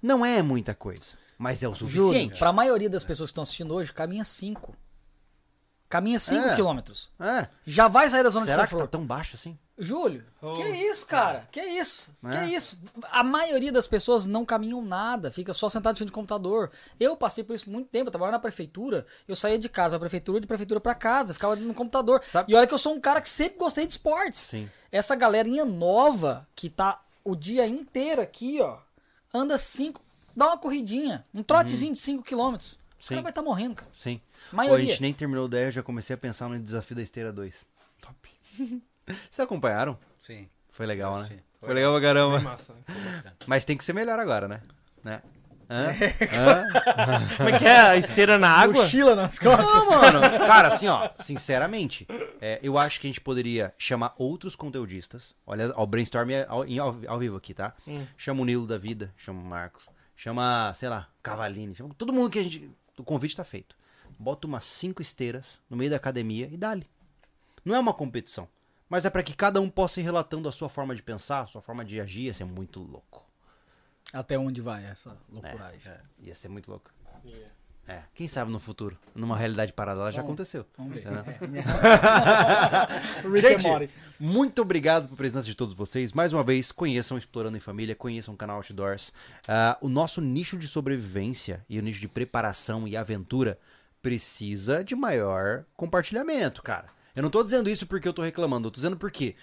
[0.00, 2.38] Não é muita coisa, mas é o suficiente.
[2.38, 4.74] pra maioria das pessoas que estão assistindo hoje, caminha 5.
[5.88, 6.54] Caminha 5 É.
[6.54, 7.10] quilômetros.
[7.20, 7.48] É.
[7.66, 8.90] Já vai sair da zona Será de que tá conforto.
[8.92, 9.58] tão baixo assim?
[9.82, 10.52] Júlio, Oh.
[10.54, 11.48] que isso, cara?
[11.50, 12.14] Que isso?
[12.24, 12.30] É.
[12.46, 12.78] Que isso?
[13.10, 16.70] A maioria das pessoas não caminham nada, fica só sentado frente do computador.
[17.00, 20.00] Eu passei por isso muito tempo, eu trabalhava na prefeitura, eu saía de casa pra
[20.00, 22.20] prefeitura, de prefeitura pra casa, ficava no computador.
[22.24, 24.40] Sabe- E olha que eu sou um cara que sempre gostei de esportes.
[24.42, 24.70] Sim.
[24.90, 28.78] Essa galerinha nova que tá o dia inteiro aqui, ó,
[29.34, 30.00] anda cinco,
[30.36, 32.72] dá uma corridinha, um trotezinho de 5 quilômetros.
[32.72, 32.78] O Uhum.
[33.00, 33.08] Sim.
[33.14, 33.90] cara vai estar morrendo, cara.
[33.92, 34.18] Sim.
[34.18, 34.22] Pô,
[34.52, 34.86] a Maioria.
[34.90, 37.64] gente nem terminou a ideia, eu já comecei a pensar no desafio da esteira 2.
[38.00, 38.16] Top.
[39.06, 39.98] Vocês acompanharam?
[40.18, 40.48] Sim.
[40.70, 41.26] Foi legal, né?
[41.28, 41.38] Sim.
[41.60, 42.40] Foi legal pra caramba.
[42.40, 42.74] Massa.
[42.74, 43.32] né?
[43.46, 44.60] Mas tem que ser melhor agora, né?
[45.04, 45.22] né?
[45.70, 45.86] Hã?
[47.36, 47.80] Como é que é?
[47.80, 48.82] A esteira na água?
[48.82, 49.64] Mochila nas costas.
[49.64, 50.20] Não, mano.
[50.46, 52.06] Cara, assim, ó, sinceramente,
[52.40, 55.34] é, eu acho que a gente poderia chamar outros conteudistas.
[55.46, 57.74] Olha, ó, o brainstorm é ao, em- ao- ao vivo aqui, tá?
[58.18, 62.28] Chama o Nilo da Vida, chama o Marcos, chama, sei lá, Cavalini, chama todo mundo
[62.28, 62.70] que a gente.
[62.98, 63.74] O convite tá feito.
[64.18, 66.86] Bota umas cinco esteiras no meio da academia e dá-lhe.
[67.64, 68.46] Não é uma competição.
[68.92, 71.46] Mas é pra que cada um possa ir relatando a sua forma de pensar, a
[71.46, 72.24] sua forma de agir.
[72.24, 73.26] Ia ser muito louco.
[74.12, 75.90] Até onde vai essa loucuragem?
[76.18, 76.90] Ia ser muito louco.
[77.88, 80.66] É, quem sabe no futuro, numa realidade paralela, já aconteceu.
[80.76, 81.06] Vamos ver.
[81.10, 81.24] Né?
[83.24, 83.86] And Morty.
[83.86, 86.12] Gente, muito obrigado pela presença de todos vocês.
[86.12, 89.10] Mais uma vez, conheçam Explorando em Família, conheçam o canal Outdoors.
[89.48, 93.58] Ah, o nosso nicho de sobrevivência e o nicho de preparação e aventura
[94.02, 96.90] precisa de maior compartilhamento, cara.
[97.14, 99.36] Eu não tô dizendo isso porque eu tô reclamando, eu tô dizendo porque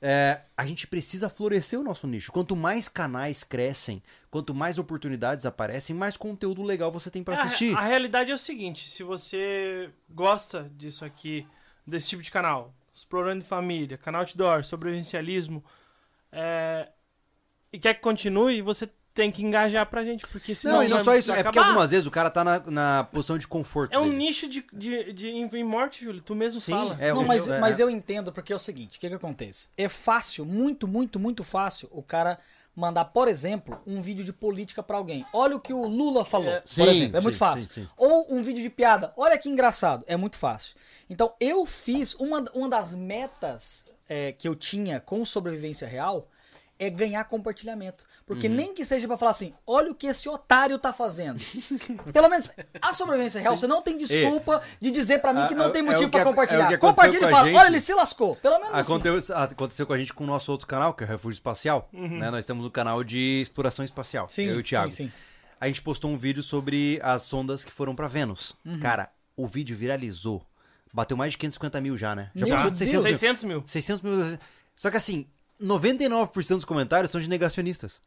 [0.00, 2.30] é, a gente precisa florescer o nosso nicho.
[2.30, 7.42] Quanto mais canais crescem, quanto mais oportunidades aparecem, mais conteúdo legal você tem pra A-
[7.42, 7.74] assistir.
[7.76, 11.46] A, realidade é o seguinte: se você gosta disso aqui,
[11.86, 15.64] desse tipo de canal, explorando família, canal outdoor, sobrevivencialismo,
[16.30, 16.88] é,
[17.72, 21.02] e quer que continue, você tem que engajar pra gente, porque senão Não, e não
[21.02, 23.94] só isso, é porque algumas vezes o cara tá na, na posição de conforto.
[23.94, 24.16] É um dele.
[24.16, 26.20] nicho de, de, de em morte, Júlio.
[26.20, 26.96] Tu mesmo Sim, fala.
[27.00, 29.68] é, não, mas, é, mas eu entendo porque é o seguinte, o que que acontece?
[29.74, 32.38] É fácil, muito, muito, muito fácil o cara
[32.76, 35.24] mandar, por exemplo, um vídeo de política pra alguém.
[35.32, 37.70] Olha o que o Lula falou, É, por sim, exemplo, é sim, muito fácil.
[37.70, 37.88] sim, sim.
[37.96, 40.76] Ou um vídeo de piada, olha que engraçado, é muito fácil.
[41.08, 46.28] Então, eu fiz, uma, uma das metas é, que eu tinha com sobrevivência real
[46.78, 48.04] é ganhar compartilhamento.
[48.26, 51.38] Porque nem que seja pra falar assim, olha o que esse otário tá fazendo.
[52.12, 55.56] Pelo menos a sobrevivência real, você não tem desculpa de dizer pra mim que É,
[55.56, 56.68] não tem é o motivo que pra ac- é o compartilhar.
[56.68, 57.56] que aconteceu Compartilha com e a fala, gente.
[57.58, 58.36] olha, ele se lascou.
[58.36, 58.92] Pelo menos assim.
[58.92, 61.88] Aconteceu, aconteceu com a gente com o nosso outro canal, que é o Refúgio Espacial.
[61.92, 62.18] Uhum.
[62.18, 62.30] né?
[62.30, 64.28] Nós temos um canal de exploração espacial.
[64.28, 64.90] Sim, eu e o Thiago.
[64.90, 65.12] sim, sim.
[65.58, 68.54] A gente postou um vídeo sobre as sondas que foram pra Vênus.
[68.64, 68.78] Uhum.
[68.78, 70.44] Cara, o vídeo viralizou.
[70.92, 72.30] Bateu mais de 550 mil já, né?
[72.34, 73.12] Já Meu passou de 600 mil.
[73.18, 73.62] 600 mil.
[73.66, 74.38] 600 mil.
[74.74, 75.26] Só que assim,
[75.60, 78.02] 99% dos comentários são de negacionistas.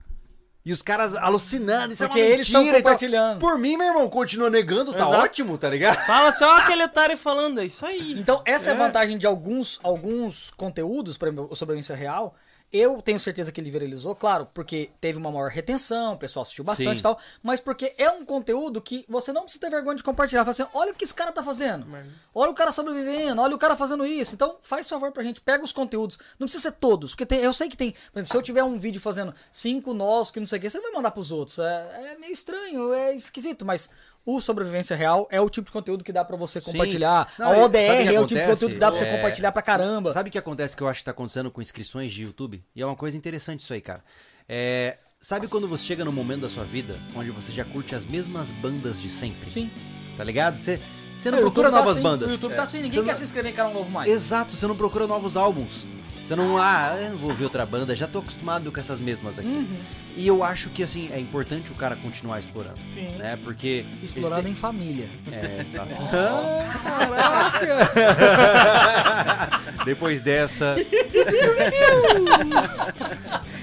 [0.66, 2.92] E os caras alucinando, isso Porque é uma eles mentira e tal.
[2.92, 3.40] compartilhando.
[3.40, 5.24] Por mim, meu irmão, continua negando, tá Exato.
[5.24, 5.98] ótimo, tá ligado?
[6.06, 8.20] Fala só aquele otário falando, é isso aí.
[8.20, 12.36] Então, essa é, a vantagem de alguns, alguns conteúdos, por exemplo, o sobrevivência real.
[12.72, 16.64] Eu tenho certeza que ele viralizou, claro, porque teve uma maior retenção, o pessoal assistiu
[16.64, 17.00] bastante Sim.
[17.00, 20.42] e tal, mas porque é um conteúdo que você não precisa ter vergonha de compartilhar.
[20.42, 21.88] Fala assim, olha o que esse cara tá fazendo.
[22.36, 24.36] Olha o cara sobrevivendo, olha o cara fazendo isso.
[24.36, 26.20] Então, faz favor pra gente, pega os conteúdos.
[26.38, 27.92] Não precisa ser todos, porque tem- eu sei que tem.
[27.92, 30.70] Por exemplo, se eu tiver um vídeo fazendo cinco nós que não sei o que,
[30.70, 31.58] você não vai mandar pros outros.
[31.58, 33.90] É, é meio estranho, é esquisito, mas
[34.26, 37.32] o sobrevivência real é o tipo de conteúdo que dá pra você compartilhar.
[37.40, 39.62] Não, a ODR é o tipo de conteúdo que dá pra você É, compartilhar pra
[39.62, 40.12] caramba.
[40.14, 42.64] Sabe o que acontece que eu acho que tá acontecendo com inscrições de YouTube?
[42.76, 44.04] E é uma coisa interessante isso aí, cara.
[44.48, 48.06] É, sabe quando você chega num momento da sua vida onde você já curte as
[48.06, 49.50] mesmas bandas de sempre?
[49.50, 49.72] Sim.
[50.18, 50.58] Tá ligado?
[50.58, 50.80] Você,
[51.18, 52.30] você É, não procura tá novas assim, bandas.
[52.30, 54.10] O YouTube tá assim, Você ninguém não- quer se inscrever em canal novo mais.
[54.12, 55.86] Exato, você não procura novos álbuns.
[56.30, 59.40] Você não, ah, eu não vou ouvir outra banda, já tô acostumado com essas mesmas
[59.40, 59.48] aqui.
[59.48, 59.80] Uhum.
[60.16, 62.78] E eu acho que, assim, é importante o cara continuar explorando.
[62.94, 63.08] Sim.
[63.18, 63.36] Né?
[63.44, 63.84] Porque.
[64.04, 65.10] Explorando em família.
[65.32, 65.90] É, exato.
[69.84, 70.76] Depois dessa.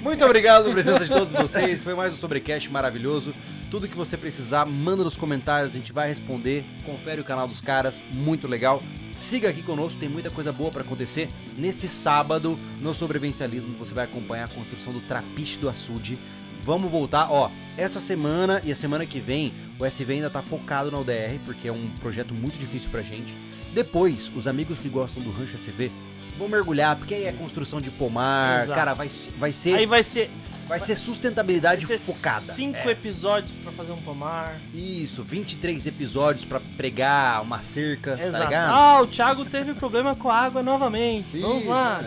[0.02, 1.84] Muito obrigado pela presença de todos vocês.
[1.84, 3.32] Foi mais um Sobrecast maravilhoso.
[3.70, 6.64] Tudo que você precisar, manda nos comentários, a gente vai responder.
[6.84, 8.82] Confere o canal dos caras, muito legal.
[9.16, 11.30] Siga aqui conosco, tem muita coisa boa pra acontecer.
[11.56, 16.18] Nesse sábado, no Sobrevivencialismo, você vai acompanhar a construção do Trapiche do Açude.
[16.62, 20.90] Vamos voltar, ó, essa semana e a semana que vem, o SV ainda tá focado
[20.90, 23.34] na UDR, porque é um projeto muito difícil pra gente.
[23.72, 25.90] Depois, os amigos que gostam do Rancho SV
[26.38, 28.78] vão mergulhar, porque aí é construção de pomar, Exato.
[28.78, 30.30] cara, vai, vai ser Aí vai ser,
[30.66, 32.40] vai ser sustentabilidade vai ser focada.
[32.52, 32.90] cinco É.
[32.90, 34.56] episódios pra fazer um pomar.
[34.74, 38.44] Isso, 23 episódios pra pregar uma cerca, tá Exato.
[38.44, 38.72] ligado?
[38.72, 41.38] Ah, o Thiago teve problema com a água novamente.
[41.38, 41.68] Vamos Isso.
[41.68, 42.01] lá.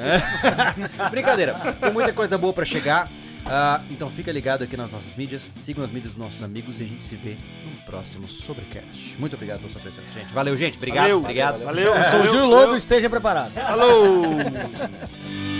[1.09, 3.09] Brincadeira, tem muita coisa boa pra chegar.
[3.45, 6.83] Ah, então fica ligado aqui nas nossas mídias, sigam as mídias dos nossos amigos e
[6.83, 9.15] a gente se vê no próximo Sobrecast.
[9.17, 10.31] Muito obrigado pela sua presença, gente.
[10.33, 10.75] Valeu, gente.
[10.77, 11.17] Obrigado, Valeu.
[11.19, 11.63] obrigado.
[11.63, 11.95] Valeu.
[11.95, 12.65] Eu sou o valeu, Júlio valeu.
[12.65, 13.51] Lobo, esteja preparado.
[13.53, 14.23] Falou.